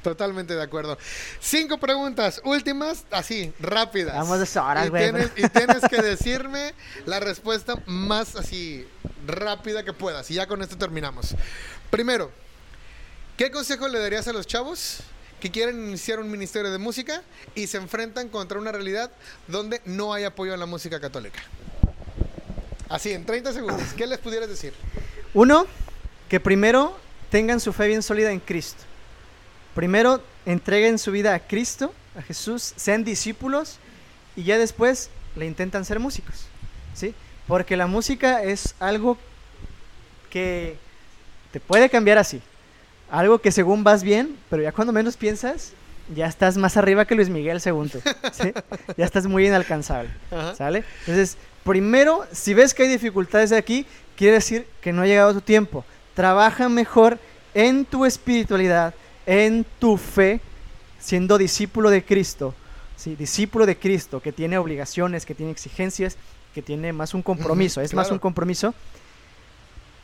Totalmente 0.03 0.56
de 0.56 0.64
acuerdo. 0.64 0.98
Cinco 1.41 1.77
preguntas, 1.77 2.41
últimas, 2.45 3.03
así, 3.11 3.53
rápidas. 3.60 4.15
Vamos 4.15 4.40
de 4.53 4.60
horas, 4.60 4.88
y, 4.88 4.90
güey. 4.90 5.03
tienes, 5.11 5.31
y 5.36 5.49
tienes 5.49 5.81
que 5.90 6.02
decirme 6.02 6.73
la 7.06 7.19
respuesta 7.19 7.76
más 7.86 8.36
así 8.38 8.88
rápida 9.27 9.84
que 9.84 9.91
puedas. 9.94 10.31
Y 10.31 10.36
ya 10.36 10.48
con 10.48 10.61
esto 10.61 10.77
terminamos. 10.77 11.36
Primero, 11.90 12.31
¿qué 13.38 13.52
consejo 13.52 13.88
le 13.90 13.99
darías 13.99 14.27
a 14.30 14.34
los 14.34 14.48
chavos 14.48 14.99
que 15.40 15.52
quieren 15.52 15.88
iniciar 15.88 16.20
un 16.20 16.30
ministerio 16.30 16.72
de 16.72 16.78
música 16.78 17.22
y 17.56 17.68
se 17.68 17.78
enfrentan 17.78 18.30
contra 18.30 18.60
una 18.60 18.72
realidad 18.72 19.11
donde 19.48 19.82
no 19.86 20.14
hay 20.14 20.24
apoyo 20.24 20.53
a 20.53 20.57
la 20.57 20.66
música 20.66 20.99
católica? 20.99 21.40
Así, 22.90 23.11
en 23.11 23.26
30 23.26 23.53
segundos, 23.53 23.94
¿qué 23.95 24.07
les 24.07 24.18
pudieras 24.18 24.49
decir? 24.49 24.74
Uno, 25.34 25.66
que 26.28 26.40
primero 26.40 26.98
tengan 27.30 27.60
su 27.60 27.72
fe 27.74 27.88
bien 27.88 28.02
sólida 28.02 28.32
en 28.32 28.40
Cristo. 28.40 28.84
Primero 29.76 30.24
entreguen 30.45 30.98
su 30.98 31.11
vida 31.11 31.36
a 31.36 31.40
Cristo, 31.40 31.94
a 32.18 32.22
Jesús, 32.22 32.74
sean 32.76 33.03
discípulos 33.03 33.78
y 34.36 34.44
ya 34.44 34.57
después 34.57 35.10
le 35.36 35.45
intentan 35.45 35.86
ser 35.86 35.99
músicos. 35.99 36.45
¿Sí? 36.95 37.14
Porque 37.48 37.78
la 37.78 37.88
música 37.88 38.44
es 38.44 38.76
algo 38.80 39.18
que 40.30 40.78
te 41.52 41.60
puede 41.60 41.90
cambiar 41.90 42.18
así. 42.18 42.41
Algo 43.11 43.40
que 43.40 43.52
según 43.52 43.84
vas 43.84 44.03
bien, 44.03 44.38
pero 44.49 44.61
ya 44.61 44.72
cuando 44.72 44.94
menos 44.94 45.18
piensas, 45.18 45.73
ya 46.15 46.27
estás 46.27 46.57
más 46.57 46.77
arriba 46.77 47.06
que 47.06 47.15
Luis 47.15 47.30
Miguel 47.30 47.61
segundo. 47.61 47.99
¿sí? 48.31 48.53
Ya 48.98 49.06
estás 49.06 49.27
muy 49.27 49.48
inalcanzable. 49.48 50.10
Ajá. 50.31 50.56
¿Sale? 50.56 50.84
Entonces, 51.02 51.38
primero, 51.64 52.26
si 52.31 52.53
ves 52.53 52.73
que 52.73 52.84
hay 52.84 52.90
dificultades 52.90 53.52
aquí, 53.52 53.86
quiere 54.15 54.36
decir 54.36 54.68
que 54.81 54.94
no 54.94 55.02
ha 55.02 55.07
llegado 55.07 55.34
tu 55.34 55.41
tiempo. 55.41 55.86
Trabaja 56.14 56.69
mejor 56.69 57.19
en 57.53 57.86
tu 57.86 58.06
espiritualidad, 58.06 58.94
en 59.26 59.65
tu 59.80 59.98
fe, 59.98 60.41
siendo 60.99 61.38
discípulo 61.38 61.90
de 61.90 62.03
Cristo. 62.03 62.53
¿sí? 62.95 63.15
Discípulo 63.15 63.65
de 63.65 63.77
Cristo, 63.77 64.22
que 64.22 64.31
tiene 64.31 64.57
obligaciones, 64.57 65.26
que 65.26 65.36
tiene 65.36 65.52
exigencias, 65.52 66.18
que 66.53 66.61
tiene 66.61 66.94
más 66.94 67.14
un 67.14 67.22
compromiso. 67.22 67.81
Es 67.81 67.94
más 67.94 68.11
un 68.11 68.19
compromiso. 68.19 68.73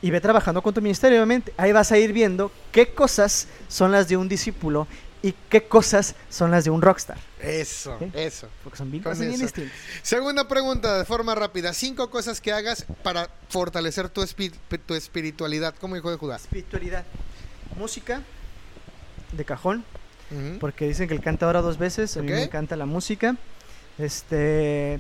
Y 0.01 0.11
ve 0.11 0.21
trabajando 0.21 0.61
con 0.61 0.73
tu 0.73 0.81
ministerio, 0.81 1.17
obviamente. 1.17 1.53
Ahí 1.57 1.71
vas 1.71 1.91
a 1.91 1.97
ir 1.97 2.13
viendo 2.13 2.51
qué 2.71 2.93
cosas 2.93 3.47
son 3.67 3.91
las 3.91 4.07
de 4.07 4.17
un 4.17 4.27
discípulo 4.29 4.87
y 5.23 5.33
qué 5.49 5.63
cosas 5.63 6.13
son 6.29 6.51
las 6.51 6.65
de 6.65 6.69
un 6.69 6.81
rockstar. 6.81 7.17
Eso, 7.41 7.97
¿Sí? 7.99 8.11
eso. 8.13 8.47
Porque 8.63 8.77
son 8.77 8.91
bien, 8.91 9.01
cosas 9.03 9.19
bien 9.19 9.39
distintas. 9.39 9.73
Segunda 10.03 10.47
pregunta, 10.47 10.97
de 10.99 11.05
forma 11.05 11.33
rápida. 11.33 11.73
Cinco 11.73 12.09
cosas 12.11 12.41
que 12.41 12.51
hagas 12.51 12.85
para 13.03 13.29
fortalecer 13.49 14.09
tu, 14.09 14.21
espi- 14.21 14.51
tu 14.85 14.93
espiritualidad 14.93 15.73
como 15.79 15.95
hijo 15.95 16.11
de 16.11 16.17
Judá. 16.17 16.35
Espiritualidad. 16.35 17.03
Música 17.77 18.21
de 19.31 19.43
cajón, 19.45 19.83
porque 20.59 20.87
dicen 20.87 21.07
que 21.07 21.13
el 21.13 21.21
canta 21.21 21.45
ahora 21.45 21.61
dos 21.61 21.77
veces. 21.77 22.15
A 22.17 22.21
mí 22.21 22.31
me 22.31 22.43
encanta 22.43 22.75
la 22.75 22.85
música. 22.85 23.35
Este. 23.97 24.99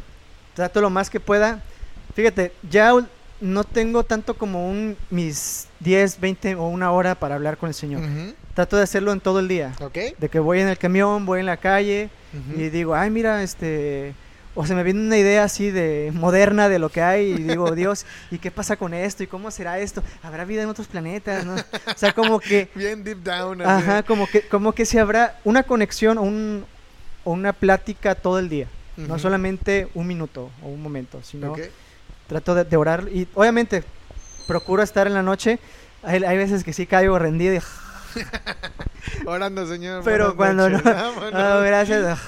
Trato 0.55 0.81
lo 0.81 0.89
más 0.89 1.09
que 1.09 1.19
pueda. 1.19 1.61
Fíjate, 2.15 2.53
ya 2.69 2.93
no 3.41 3.63
tengo 3.63 4.03
tanto 4.03 4.35
como 4.35 4.69
un 4.69 4.95
mis 5.09 5.67
10, 5.81 6.19
20 6.19 6.55
o 6.55 6.67
una 6.67 6.91
hora 6.91 7.15
para 7.15 7.35
hablar 7.35 7.57
con 7.57 7.67
el 7.67 7.73
Señor. 7.75 8.01
Trato 8.53 8.77
de 8.77 8.83
hacerlo 8.83 9.11
en 9.11 9.19
todo 9.19 9.39
el 9.39 9.47
día. 9.47 9.73
De 10.19 10.29
que 10.29 10.39
voy 10.39 10.61
en 10.61 10.67
el 10.67 10.77
camión, 10.77 11.25
voy 11.25 11.41
en 11.41 11.45
la 11.45 11.57
calle 11.57 12.09
y 12.55 12.69
digo, 12.69 12.95
ay, 12.95 13.09
mira, 13.09 13.43
este. 13.43 14.13
O 14.57 14.65
se 14.65 14.73
me 14.73 14.83
viene 14.83 15.01
una 15.01 15.17
idea 15.17 15.43
así 15.43 15.69
de 15.69 16.11
moderna 16.13 16.69
de 16.69 16.79
lo 16.79 16.87
que 16.87 17.01
hay 17.01 17.31
y 17.31 17.43
digo, 17.43 17.71
Dios, 17.75 18.05
¿y 18.31 18.37
qué 18.37 18.51
pasa 18.51 18.77
con 18.77 18.93
esto? 18.93 19.21
¿Y 19.21 19.27
cómo 19.27 19.51
será 19.51 19.79
esto? 19.79 20.01
¿Habrá 20.23 20.45
vida 20.45 20.63
en 20.63 20.69
otros 20.69 20.87
planetas? 20.87 21.43
¿no? 21.45 21.55
O 21.55 21.97
sea, 21.97 22.13
como 22.13 22.39
que 22.39 22.69
Bien 22.75 23.03
deep 23.03 23.21
down. 23.21 23.61
así. 23.61 23.69
Ajá, 23.69 24.03
como 24.03 24.27
que, 24.27 24.43
como 24.47 24.71
que 24.71 24.85
si 24.85 24.97
habrá 24.97 25.37
una 25.43 25.63
conexión 25.63 26.17
o, 26.17 26.21
un, 26.21 26.63
o 27.25 27.33
una 27.33 27.51
plática 27.51 28.15
todo 28.15 28.39
el 28.39 28.47
día. 28.47 28.67
No 28.95 29.19
solamente 29.19 29.89
un 29.93 30.07
minuto 30.07 30.49
o 30.63 30.69
un 30.69 30.81
momento, 30.81 31.19
sino. 31.21 31.53
Trato 32.27 32.55
de, 32.55 32.63
de 32.63 32.77
orar. 32.77 33.07
Y 33.11 33.27
obviamente 33.33 33.83
procuro 34.47 34.83
estar 34.83 35.07
en 35.07 35.13
la 35.13 35.23
noche. 35.23 35.59
Hay, 36.03 36.23
hay 36.23 36.37
veces 36.37 36.63
que 36.63 36.73
sí 36.73 36.85
caigo 36.85 37.17
rendido 37.19 37.55
y... 37.55 37.59
Orando, 39.25 39.67
Señor. 39.67 40.03
Pero 40.03 40.35
cuando 40.35 40.69
no... 40.69 40.77
noches. 40.81 41.31
Gracias. 41.31 42.19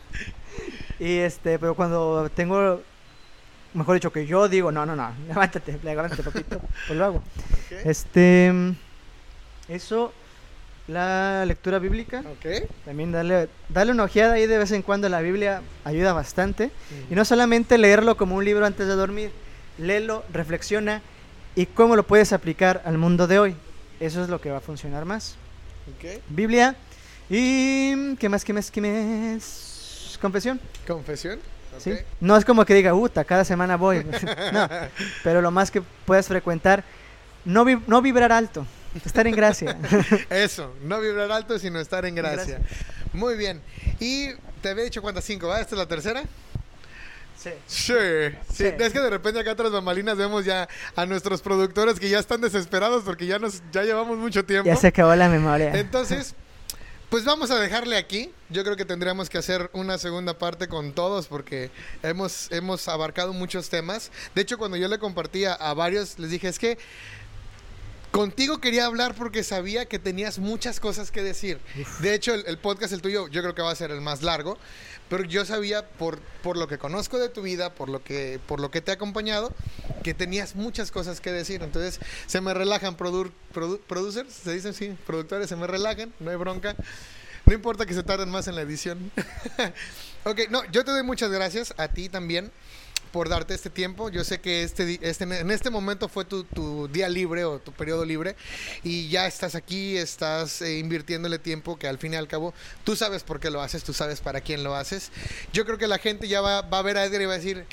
y 0.98 1.18
este, 1.18 1.58
pero 1.58 1.74
cuando 1.74 2.30
tengo... 2.34 2.80
Mejor 3.74 3.94
dicho, 3.94 4.10
que 4.10 4.26
yo 4.26 4.48
digo, 4.48 4.72
no, 4.72 4.86
no, 4.86 4.96
no, 4.96 5.12
levántate, 5.28 5.78
levántate, 5.82 6.22
papito, 6.22 6.62
pues 6.86 6.98
lo 6.98 7.04
hago. 7.04 7.22
Este, 7.84 8.50
eso, 9.68 10.14
la 10.88 11.44
lectura 11.46 11.78
bíblica. 11.78 12.20
Ok. 12.20 12.68
También 12.84 13.12
darle, 13.12 13.48
darle 13.68 13.92
una 13.92 14.04
ojeada 14.04 14.34
ahí 14.34 14.46
de 14.46 14.58
vez 14.58 14.70
en 14.72 14.82
cuando 14.82 15.06
a 15.08 15.10
la 15.10 15.20
Biblia 15.20 15.62
ayuda 15.84 16.12
bastante. 16.12 16.70
Y 17.10 17.14
no 17.14 17.24
solamente 17.24 17.78
leerlo 17.78 18.16
como 18.16 18.36
un 18.36 18.44
libro 18.44 18.66
antes 18.66 18.86
de 18.86 18.94
dormir, 18.94 19.30
léelo, 19.78 20.24
reflexiona 20.32 21.02
y 21.54 21.66
cómo 21.66 21.96
lo 21.96 22.04
puedes 22.06 22.32
aplicar 22.32 22.82
al 22.84 22.98
mundo 22.98 23.26
de 23.26 23.38
hoy. 23.38 23.56
Eso 24.00 24.22
es 24.22 24.28
lo 24.28 24.40
que 24.40 24.50
va 24.50 24.58
a 24.58 24.60
funcionar 24.60 25.04
más. 25.04 25.36
Ok. 25.96 26.20
Biblia 26.28 26.76
y... 27.30 28.14
¿Qué 28.16 28.28
más? 28.28 28.44
¿Qué 28.44 28.52
más? 28.52 28.70
¿Qué 28.70 28.80
más? 28.80 30.18
Confesión. 30.20 30.60
Confesión. 30.86 31.38
¿sí? 31.78 31.92
No 32.20 32.36
es 32.36 32.44
como 32.44 32.64
que 32.64 32.74
diga, 32.74 32.92
puta, 32.92 33.24
cada 33.24 33.44
semana 33.44 33.76
voy. 33.76 34.04
no, 34.52 34.68
pero 35.24 35.42
lo 35.42 35.50
más 35.50 35.70
que 35.70 35.82
puedes 36.04 36.26
frecuentar, 36.28 36.84
no, 37.44 37.64
vi- 37.64 37.78
no 37.86 38.00
vibrar 38.02 38.32
alto, 38.32 38.66
estar 39.04 39.26
en 39.26 39.34
gracia. 39.36 39.76
Eso, 40.30 40.72
no 40.82 41.00
vibrar 41.00 41.30
alto, 41.32 41.58
sino 41.58 41.80
estar 41.80 42.04
en 42.06 42.14
gracia. 42.14 42.60
Muy 43.12 43.36
bien. 43.36 43.60
Y 44.00 44.30
te 44.62 44.70
había 44.70 44.84
dicho 44.84 45.02
cuántas 45.02 45.24
cinco, 45.24 45.48
¿va? 45.48 45.60
¿Esta 45.60 45.74
es 45.74 45.78
la 45.78 45.86
tercera? 45.86 46.22
sí. 47.36 47.50
Sí, 47.66 47.92
sí, 48.52 48.64
Sí. 48.64 48.64
Es 48.78 48.92
que 48.92 49.00
de 49.00 49.10
repente 49.10 49.38
acá 49.38 49.54
tras 49.54 49.70
bambalinas 49.70 50.16
vemos 50.16 50.44
ya 50.44 50.68
a 50.94 51.06
nuestros 51.06 51.42
productores 51.42 52.00
que 52.00 52.08
ya 52.08 52.18
están 52.18 52.40
desesperados 52.40 53.04
porque 53.04 53.26
ya 53.26 53.38
nos 53.38 53.62
ya 53.72 53.82
llevamos 53.82 54.16
mucho 54.18 54.44
tiempo. 54.44 54.66
Ya 54.66 54.76
se 54.76 54.88
acabó 54.88 55.14
la 55.14 55.28
memoria. 55.28 55.72
Entonces, 55.74 56.34
pues 57.08 57.24
vamos 57.24 57.50
a 57.50 57.60
dejarle 57.60 57.96
aquí. 57.96 58.32
Yo 58.50 58.64
creo 58.64 58.76
que 58.76 58.84
tendríamos 58.84 59.30
que 59.30 59.38
hacer 59.38 59.70
una 59.72 59.96
segunda 59.96 60.38
parte 60.38 60.66
con 60.66 60.92
todos 60.92 61.28
porque 61.28 61.70
hemos, 62.02 62.50
hemos 62.50 62.88
abarcado 62.88 63.32
muchos 63.32 63.68
temas. 63.68 64.10
De 64.34 64.42
hecho, 64.42 64.58
cuando 64.58 64.76
yo 64.76 64.88
le 64.88 64.98
compartía 64.98 65.54
a 65.54 65.72
varios, 65.72 66.18
les 66.18 66.30
dije, 66.30 66.48
es 66.48 66.58
que 66.58 66.78
contigo 68.16 68.58
quería 68.60 68.86
hablar 68.86 69.14
porque 69.14 69.44
sabía 69.44 69.84
que 69.86 69.98
tenías 69.98 70.38
muchas 70.38 70.80
cosas 70.80 71.10
que 71.10 71.22
decir. 71.22 71.58
De 72.00 72.14
hecho, 72.14 72.32
el, 72.34 72.44
el 72.46 72.58
podcast, 72.58 72.92
el 72.92 73.02
tuyo, 73.02 73.28
yo 73.28 73.42
creo 73.42 73.54
que 73.54 73.62
va 73.62 73.70
a 73.70 73.76
ser 73.76 73.90
el 73.90 74.00
más 74.00 74.22
largo. 74.22 74.56
Pero 75.08 75.22
yo 75.22 75.44
sabía 75.44 75.86
por, 75.88 76.18
por 76.42 76.56
lo 76.56 76.66
que 76.66 76.78
conozco 76.78 77.18
de 77.18 77.28
tu 77.28 77.42
vida, 77.42 77.72
por 77.74 77.88
lo 77.88 78.02
que 78.02 78.40
por 78.48 78.58
lo 78.58 78.72
que 78.72 78.80
te 78.80 78.90
he 78.90 78.94
acompañado, 78.94 79.54
que 80.02 80.14
tenías 80.14 80.56
muchas 80.56 80.90
cosas 80.90 81.20
que 81.20 81.30
decir. 81.30 81.62
Entonces, 81.62 82.00
se 82.26 82.40
me 82.40 82.52
relajan 82.54 82.96
produ- 82.96 83.30
produ- 83.54 83.78
producers, 83.86 84.32
se 84.32 84.52
dicen 84.52 84.74
sí, 84.74 84.96
productores, 85.06 85.48
se 85.48 85.54
me 85.54 85.68
relajan, 85.68 86.12
no 86.18 86.30
hay 86.30 86.36
bronca. 86.36 86.74
No 87.44 87.52
importa 87.54 87.86
que 87.86 87.94
se 87.94 88.02
tarden 88.02 88.30
más 88.30 88.48
en 88.48 88.56
la 88.56 88.62
edición. 88.62 89.12
ok, 90.24 90.40
no, 90.50 90.64
yo 90.72 90.84
te 90.84 90.90
doy 90.90 91.04
muchas 91.04 91.30
gracias 91.30 91.72
a 91.76 91.86
ti 91.86 92.08
también 92.08 92.50
por 93.16 93.30
darte 93.30 93.54
este 93.54 93.70
tiempo. 93.70 94.10
Yo 94.10 94.24
sé 94.24 94.42
que 94.42 94.62
este, 94.62 94.98
este 95.00 95.24
en 95.24 95.50
este 95.50 95.70
momento 95.70 96.06
fue 96.06 96.26
tu, 96.26 96.44
tu 96.44 96.86
día 96.88 97.08
libre 97.08 97.46
o 97.46 97.58
tu 97.58 97.72
periodo 97.72 98.04
libre 98.04 98.36
y 98.84 99.08
ya 99.08 99.26
estás 99.26 99.54
aquí, 99.54 99.96
estás 99.96 100.60
eh, 100.60 100.76
invirtiéndole 100.76 101.38
tiempo 101.38 101.78
que 101.78 101.88
al 101.88 101.96
fin 101.96 102.12
y 102.12 102.16
al 102.16 102.28
cabo 102.28 102.52
tú 102.84 102.94
sabes 102.94 103.22
por 103.22 103.40
qué 103.40 103.48
lo 103.48 103.62
haces, 103.62 103.84
tú 103.84 103.94
sabes 103.94 104.20
para 104.20 104.42
quién 104.42 104.62
lo 104.62 104.76
haces. 104.76 105.10
Yo 105.54 105.64
creo 105.64 105.78
que 105.78 105.86
la 105.86 105.96
gente 105.96 106.28
ya 106.28 106.42
va, 106.42 106.60
va 106.60 106.80
a 106.80 106.82
ver 106.82 106.98
a 106.98 107.06
Edgar 107.06 107.22
y 107.22 107.24
va 107.24 107.32
a 107.32 107.38
decir, 107.38 107.64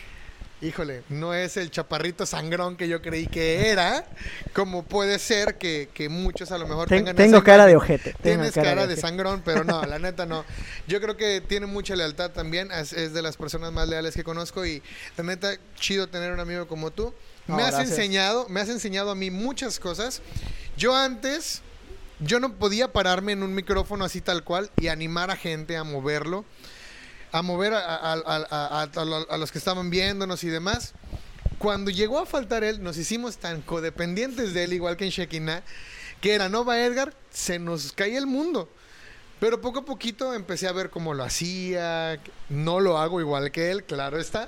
híjole, 0.63 1.03
no 1.09 1.33
es 1.33 1.57
el 1.57 1.69
chaparrito 1.71 2.25
sangrón 2.25 2.75
que 2.77 2.87
yo 2.87 3.01
creí 3.01 3.27
que 3.27 3.69
era, 3.69 4.05
como 4.53 4.83
puede 4.83 5.19
ser 5.19 5.57
que, 5.57 5.89
que 5.93 6.09
muchos 6.09 6.51
a 6.51 6.57
lo 6.57 6.67
mejor 6.67 6.87
Ten- 6.87 6.99
tengan 6.99 7.15
tengo 7.15 7.43
cara 7.43 7.65
de 7.65 7.75
ojete. 7.75 8.15
Tienes 8.23 8.53
cara, 8.53 8.81
de 8.87 8.93
ojete. 8.93 9.01
sangrón, 9.01 9.41
pero 9.43 9.63
no, 9.63 9.83
la 9.85 9.99
neta 9.99 10.25
no. 10.25 10.45
Yo 10.87 11.01
creo 11.01 11.17
que 11.17 11.41
tiene 11.41 11.65
mucha 11.65 11.95
lealtad 11.95 12.31
también. 12.31 12.71
Es, 12.71 12.93
es 12.93 13.13
de 13.13 13.21
las 13.21 13.37
personas 13.37 13.71
más 13.71 13.87
leales 13.87 14.15
que 14.15 14.23
conozco 14.23 14.65
y 14.65 14.81
la 15.17 15.23
neta, 15.23 15.55
chido 15.79 16.07
tener 16.07 16.31
un 16.31 16.39
amigo 16.39 16.67
como 16.67 16.91
tú. 16.91 17.13
No, 17.47 17.57
me 17.57 17.63
has 17.63 17.71
gracias. 17.71 17.91
enseñado, 17.97 18.47
me 18.49 18.61
has 18.61 18.69
enseñado 18.69 19.11
a 19.11 19.15
mí 19.15 19.29
muchas 19.29 19.79
cosas. 19.79 20.21
Yo 20.77 20.95
antes, 20.95 21.61
yo 22.19 22.39
no 22.39 22.53
podía 22.55 22.93
pararme 22.93 23.33
en 23.33 23.43
un 23.43 23.53
micrófono 23.53 24.05
así 24.05 24.21
tal 24.21 24.43
cual 24.45 24.71
y 24.79 24.87
animar 24.87 25.29
a 25.29 25.35
gente 25.35 25.75
a 25.75 25.83
moverlo, 25.83 26.45
a 27.33 27.41
mover 27.41 27.73
a, 27.73 29.37
los 29.37 29.51
que 29.51 29.57
estaban 29.57 29.89
viéndonos 29.89 30.43
y 30.43 30.49
demás. 30.49 30.93
Cuando 31.57 31.89
llegó 31.89 32.19
a 32.19 32.25
faltar 32.25 32.63
él, 32.63 32.83
nos 32.83 32.95
hicimos 32.97 33.37
tan 33.37 33.61
codependientes 33.61 34.53
de 34.53 34.65
él, 34.65 34.73
igual 34.73 34.97
que 34.97 35.05
en 35.05 35.09
Shekinah, 35.09 35.63
que 36.21 36.35
era 36.35 36.47
Nova 36.47 36.79
Edgar, 36.79 37.13
se 37.31 37.57
nos 37.57 37.91
caía 37.91 38.19
el 38.19 38.27
mundo. 38.27 38.69
Pero 39.39 39.61
poco 39.61 39.79
a 39.79 39.85
poquito 39.85 40.33
empecé 40.35 40.67
a 40.67 40.71
ver 40.73 40.91
cómo 40.91 41.15
lo 41.15 41.23
hacía. 41.23 42.19
No 42.49 42.79
lo 42.79 42.99
hago 42.99 43.19
igual 43.19 43.51
que 43.51 43.71
él, 43.71 43.83
claro 43.83 44.19
está. 44.19 44.47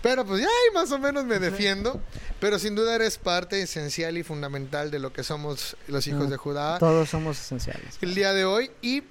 Pero 0.00 0.24
pues 0.24 0.40
ya 0.40 0.46
ahí 0.46 0.74
más 0.74 0.90
o 0.92 0.98
menos 0.98 1.24
me 1.24 1.40
defiendo. 1.40 2.00
Pero 2.40 2.58
sin 2.60 2.76
duda 2.76 2.94
eres 2.94 3.18
parte 3.18 3.60
esencial 3.60 4.16
y 4.16 4.22
fundamental 4.22 4.92
de 4.92 5.00
lo 5.00 5.12
que 5.12 5.24
somos 5.24 5.76
los 5.88 6.06
hijos 6.06 6.24
No, 6.24 6.30
de 6.30 6.36
Judá 6.36 6.78
Todos 6.78 7.10
somos 7.10 7.38
esenciales. 7.40 7.98
el 8.00 8.14
día 8.14 8.32
de 8.32 8.44
hoy. 8.44 8.70
Y 8.80 9.02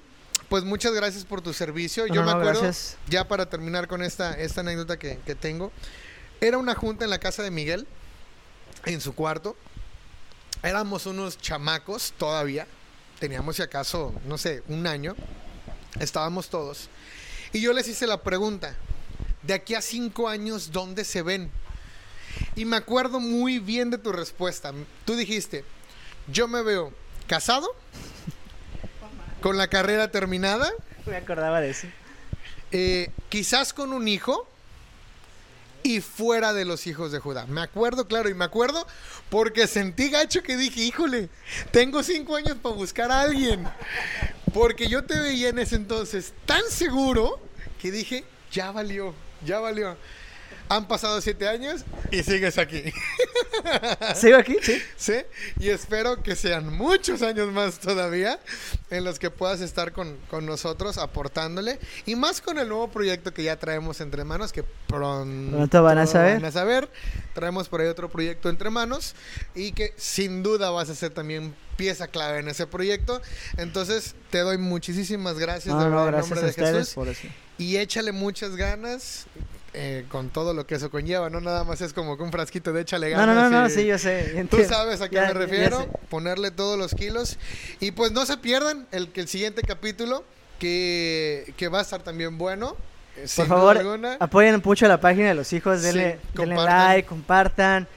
pues 0.51 0.65
muchas 0.65 0.91
gracias 0.91 1.23
por 1.23 1.41
tu 1.41 1.53
servicio. 1.53 2.05
No, 2.07 2.13
Yo 2.13 2.21
me 2.23 2.25
no, 2.25 2.37
acuerdo, 2.39 2.61
gracias. 2.61 2.97
ya 3.07 3.25
para 3.25 3.49
terminar 3.49 3.87
con 3.87 4.03
esta, 4.03 4.33
esta 4.33 4.59
anécdota 4.59 4.99
que, 4.99 5.17
que 5.25 5.33
tengo, 5.33 5.71
era 6.41 6.57
una 6.57 6.75
junta 6.75 7.05
en 7.05 7.09
la 7.09 7.19
casa 7.19 7.41
de 7.41 7.49
Miguel, 7.51 7.87
en 8.83 8.99
su 8.99 9.15
cuarto. 9.15 9.55
Éramos 10.61 11.05
unos 11.05 11.37
chamacos 11.37 12.11
todavía. 12.17 12.67
Teníamos 13.17 13.55
si 13.55 13.61
acaso, 13.61 14.13
no 14.25 14.37
sé, 14.37 14.61
un 14.67 14.87
año. 14.87 15.15
Estábamos 16.01 16.49
todos. 16.49 16.89
Y 17.53 17.61
yo 17.61 17.71
les 17.71 17.87
hice 17.87 18.05
la 18.05 18.21
pregunta, 18.21 18.75
de 19.43 19.53
aquí 19.53 19.73
a 19.73 19.81
cinco 19.81 20.27
años, 20.27 20.73
¿dónde 20.73 21.05
se 21.05 21.21
ven? 21.21 21.49
Y 22.57 22.65
me 22.65 22.75
acuerdo 22.75 23.21
muy 23.21 23.59
bien 23.59 23.89
de 23.89 23.97
tu 23.97 24.11
respuesta. 24.11 24.73
Tú 25.05 25.15
dijiste, 25.15 25.63
yo 26.27 26.49
me 26.49 26.61
veo 26.61 26.91
casado, 27.25 27.73
con 29.41 29.57
la 29.57 29.67
carrera 29.67 30.11
terminada, 30.11 30.71
Me 31.05 31.15
acordaba 31.17 31.61
de 31.61 31.71
eso. 31.71 31.87
eh, 32.71 33.09
quizás 33.29 33.73
con 33.73 33.91
un 33.93 34.07
hijo 34.07 34.47
y 35.83 35.99
fuera 35.99 36.53
de 36.53 36.63
los 36.63 36.85
hijos 36.85 37.11
de 37.11 37.19
Judá. 37.19 37.45
Me 37.47 37.61
acuerdo, 37.61 38.07
claro, 38.07 38.29
y 38.29 38.33
me 38.35 38.45
acuerdo 38.45 38.85
porque 39.29 39.65
sentí 39.67 40.09
gacho 40.09 40.43
que 40.43 40.55
dije, 40.57 40.81
híjole, 40.81 41.29
tengo 41.71 42.03
cinco 42.03 42.35
años 42.35 42.55
para 42.61 42.75
buscar 42.75 43.11
a 43.11 43.21
alguien. 43.21 43.67
Porque 44.53 44.87
yo 44.87 45.03
te 45.05 45.19
veía 45.19 45.49
en 45.49 45.59
ese 45.59 45.75
entonces 45.75 46.33
tan 46.45 46.61
seguro 46.69 47.39
que 47.81 47.89
dije, 47.91 48.23
ya 48.51 48.71
valió, 48.71 49.13
ya 49.43 49.59
valió. 49.59 49.97
Han 50.71 50.87
pasado 50.87 51.19
siete 51.19 51.49
años 51.49 51.83
y 52.11 52.23
sigues 52.23 52.57
aquí. 52.57 52.81
¿Sigo 54.15 54.37
aquí? 54.37 54.55
Sí. 54.61 54.81
¿Sí? 54.95 55.15
Y 55.59 55.67
espero 55.69 56.23
que 56.23 56.35
sean 56.37 56.71
muchos 56.75 57.21
años 57.21 57.51
más 57.51 57.79
todavía 57.79 58.39
en 58.89 59.03
los 59.03 59.19
que 59.19 59.29
puedas 59.29 59.59
estar 59.59 59.91
con, 59.91 60.15
con 60.29 60.45
nosotros 60.45 60.97
aportándole. 60.97 61.77
Y 62.05 62.15
más 62.15 62.39
con 62.39 62.57
el 62.57 62.69
nuevo 62.69 62.89
proyecto 62.89 63.33
que 63.33 63.43
ya 63.43 63.57
traemos 63.57 63.99
entre 63.99 64.23
manos, 64.23 64.53
que 64.53 64.63
pronto, 64.87 65.57
Pronto 65.57 65.83
van 65.83 65.97
a 65.97 66.07
saber. 66.07 66.35
van 66.35 66.45
a 66.45 66.51
saber. 66.51 66.89
Traemos 67.33 67.67
por 67.67 67.81
ahí 67.81 67.87
otro 67.87 68.09
proyecto 68.09 68.47
entre 68.49 68.69
manos 68.69 69.13
y 69.53 69.73
que 69.73 69.93
sin 69.97 70.41
duda 70.43 70.69
vas 70.69 70.89
a 70.89 70.95
ser 70.95 71.11
también 71.13 71.53
pieza 71.75 72.07
clave 72.07 72.39
en 72.39 72.47
ese 72.47 72.65
proyecto. 72.65 73.21
Entonces 73.57 74.15
te 74.29 74.39
doy 74.39 74.57
muchísimas 74.57 75.37
gracias 75.37 75.75
No, 75.75 75.83
de 75.83 75.89
no, 75.89 75.95
verdad, 75.97 76.05
en 76.07 76.11
gracias 76.13 76.29
nombre 76.29 76.39
a 76.39 76.43
de 76.45 76.49
ustedes 76.49 76.77
Jesús. 76.77 76.93
por 76.93 77.07
eso. 77.09 77.27
Y 77.57 77.75
échale 77.77 78.11
muchas 78.13 78.55
ganas. 78.55 79.25
Eh, 79.73 80.05
con 80.09 80.29
todo 80.29 80.53
lo 80.53 80.67
que 80.67 80.75
eso 80.75 80.89
conlleva, 80.91 81.29
no 81.29 81.39
nada 81.39 81.63
más 81.63 81.79
es 81.81 81.93
como 81.93 82.17
que 82.17 82.23
un 82.23 82.31
frasquito 82.31 82.73
de 82.73 82.81
échale 82.81 83.09
ganas. 83.09 83.27
no, 83.35 83.49
no, 83.49 83.61
no, 83.61 83.69
sí, 83.69 83.85
yo 83.85 83.97
sé. 83.97 84.25
yo 84.27 84.31
Tú 84.33 84.37
entiendo. 84.39 84.69
sabes 84.69 85.01
a 85.01 85.07
qué 85.09 85.15
Ya- 85.15 85.27
me 85.27 85.33
refiero. 85.33 85.87
Ponerle 86.09 86.51
todos 86.51 86.77
los 86.77 86.93
kilos. 86.93 87.37
Y 87.79 87.91
pues 87.91 88.11
no 88.11 88.25
se 88.25 88.37
pierdan 88.37 88.87
el, 88.91 89.11
que 89.11 89.21
el 89.21 89.27
siguiente 89.29 89.61
capítulo, 89.61 90.23
que, 90.59 91.53
que 91.57 91.67
va 91.69 91.79
a 91.79 91.81
estar 91.83 92.01
también 92.03 92.37
bueno. 92.37 92.75
eh, 93.17 93.27
sin 93.27 93.45
Por 93.47 93.57
favor, 93.57 93.77
alguna. 93.77 94.17
apoyen 94.19 94.61
mucho 94.63 94.87
la 94.87 94.99
página 94.99 95.29
de 95.29 95.35
los 95.35 95.51
hijos, 95.53 95.79
Sí, 95.79 95.85
denle, 95.87 96.19
denle 96.33 96.55
like, 96.55 97.07
compartan. 97.07 97.87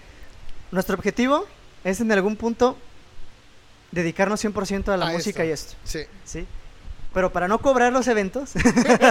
Nuestro 0.71 0.95
objetivo 0.97 1.47
es 1.85 2.01
en 2.01 2.11
algún 2.13 2.37
punto 2.37 2.77
dedicarnos 3.91 4.45
100% 4.45 4.89
a 4.93 4.97
la 4.97 5.09
A 5.09 5.11
música 5.13 5.45
esto. 5.45 5.49
y 5.49 5.53
esto, 5.53 5.75
Sí. 5.85 6.01
¿sí? 6.25 6.47
Pero 7.15 7.32
para 7.32 7.47
no 7.49 7.59
cobrar 7.61 7.93
los 7.93 8.09
eventos, 8.09 8.53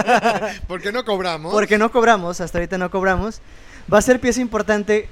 Porque 0.68 0.92
no 0.92 1.04
cobramos. 1.04 1.52
porque 1.52 1.78
no 1.78 1.90
cobramos, 1.90 2.40
hasta 2.40 2.58
ahorita 2.58 2.76
no 2.78 2.90
cobramos, 2.90 3.40
va 3.92 3.98
a 3.98 4.02
ser 4.02 4.20
pieza 4.20 4.40
importante 4.40 5.08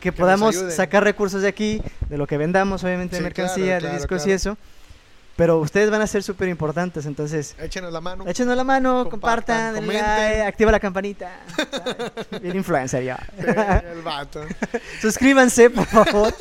que, 0.00 0.10
podamos 0.12 0.56
sacar 0.70 1.04
recursos 1.04 1.42
de 1.42 1.48
aquí, 1.48 1.80
de 2.08 2.18
lo 2.18 2.26
que 2.26 2.36
vendamos, 2.36 2.82
obviamente, 2.82 3.16
de 3.16 3.22
mercancía, 3.22 3.64
claro, 3.64 3.74
de 3.74 3.80
claro, 3.80 3.96
discos 3.98 4.26
y 4.26 4.32
eso. 4.32 4.58
Pero 5.36 5.60
ustedes 5.60 5.90
van 5.90 6.02
a 6.02 6.06
ser 6.06 6.22
súper 6.22 6.48
importantes, 6.48 7.06
entonces 7.06 7.54
Échenos 7.58 7.90
la 7.92 8.00
mano. 8.00 8.24
échenos 8.26 8.54
la 8.56 8.64
mano, 8.64 9.08
Compartan, 9.08 9.76
compartan, 9.76 9.86
like, 9.86 10.42
activa 10.42 10.72
la 10.72 10.80
campanita. 10.80 11.30
Bien 12.42 12.56
influencer 12.56 13.02
ya. 13.04 13.18
Sí, 13.38 13.46
el 13.92 14.02
vato. 14.02 14.42
Suscríbanse, 15.00 15.70
por 15.70 15.86
favor. 15.86 16.34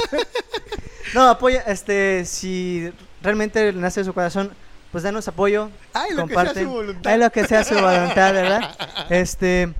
No, 1.14 1.30
apoya, 1.30 1.62
este, 1.68 2.26
si 2.26 2.92
realmente 3.22 3.72
nace 3.72 4.02
de 4.02 4.06
su 4.06 4.14
corazón, 4.14 4.52
pues 4.92 5.04
danos 5.04 5.28
apoyo, 5.28 5.70
Ay, 5.94 6.12
lo 6.14 6.28
que 6.28 6.34
sea 6.34 6.44
comparten. 6.44 6.64
su 6.66 6.70
voluntad. 6.72 7.12
Ay, 7.14 7.20
lo 7.20 7.30
que 7.32 7.46
sea 7.48 7.64
su 7.64 7.74
voluntad, 7.76 8.34
¿verdad? 8.34 8.76
Este, 9.10 9.74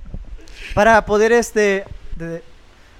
para 0.74 1.04
poder, 1.04 1.32
este, 1.32 1.84
de- 2.16 2.42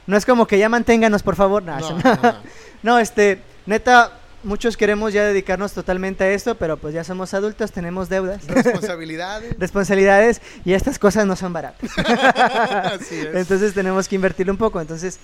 no 0.07 0.17
es 0.17 0.27
como 0.27 0.47
que 0.47 0.59
ya 0.59 0.69
manténganos, 0.69 1.23
por 1.23 1.37
favor. 1.37 1.63
No, 1.67 1.79
No, 1.79 1.99
no, 2.23 2.35
no. 2.83 2.99
este, 2.99 3.41
neta, 3.67 4.13
muchos 4.45 4.77
queremos 4.77 5.13
ya 5.13 5.25
dedicarnos 5.25 5.73
totalmente 5.73 6.25
a 6.25 6.31
esto, 6.31 6.57
pero 6.57 6.77
pues 6.77 6.93
ya 6.93 7.05
somos 7.05 7.33
adultos, 7.33 7.71
tenemos 7.73 8.09
deudas, 8.09 8.45
Responsabilidades. 8.47 9.57
responsabilidades 9.59 10.43
y 10.65 10.73
estas 10.75 10.99
cosas 10.99 11.25
no 11.27 11.37
son 11.37 11.53
baratas. 11.53 11.91
Así 11.97 13.21
es. 13.21 13.35
Entonces 13.35 13.73
tenemos 13.75 14.09
que 14.09 14.17
invertirle 14.17 14.51
un 14.51 14.59
poco. 14.59 14.81
Entonces 14.81 15.19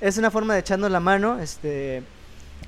es 0.00 0.18
una 0.18 0.30
forma 0.30 0.54
de 0.54 0.60
echarnos 0.60 0.90
la 0.90 0.98
mano. 1.00 1.38
Este, 1.40 2.02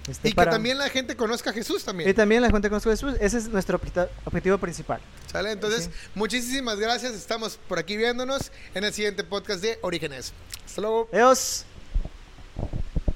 este, 0.09 0.29
y 0.29 0.33
que 0.33 0.37
para- 0.37 0.51
también 0.53 0.79
la 0.79 0.89
gente 0.89 1.17
conozca 1.17 1.51
a 1.51 1.53
Jesús 1.53 1.83
y 1.83 1.87
también. 1.87 2.15
también 2.15 2.43
la 2.43 2.51
gente 2.51 2.69
con 2.71 2.81
Jesús. 2.81 3.15
Ese 3.21 3.39
es 3.39 3.49
nuestro 3.49 3.81
objetivo 4.25 4.59
principal. 4.59 5.01
¿Sale? 5.31 5.51
Entonces, 5.53 5.85
Sí. 5.85 5.91
muchísimas 6.15 6.79
gracias. 6.79 7.13
Estamos 7.15 7.59
por 7.69 7.79
aquí 7.79 7.97
viéndonos 7.97 8.51
en 8.75 8.85
el 8.85 8.93
siguiente 8.93 9.25
podcast 9.25 9.61
de 9.63 9.79
Orígenes. 9.83 10.33
Hasta 10.65 10.81
luego. 10.81 11.09
Adiós. 11.13 11.65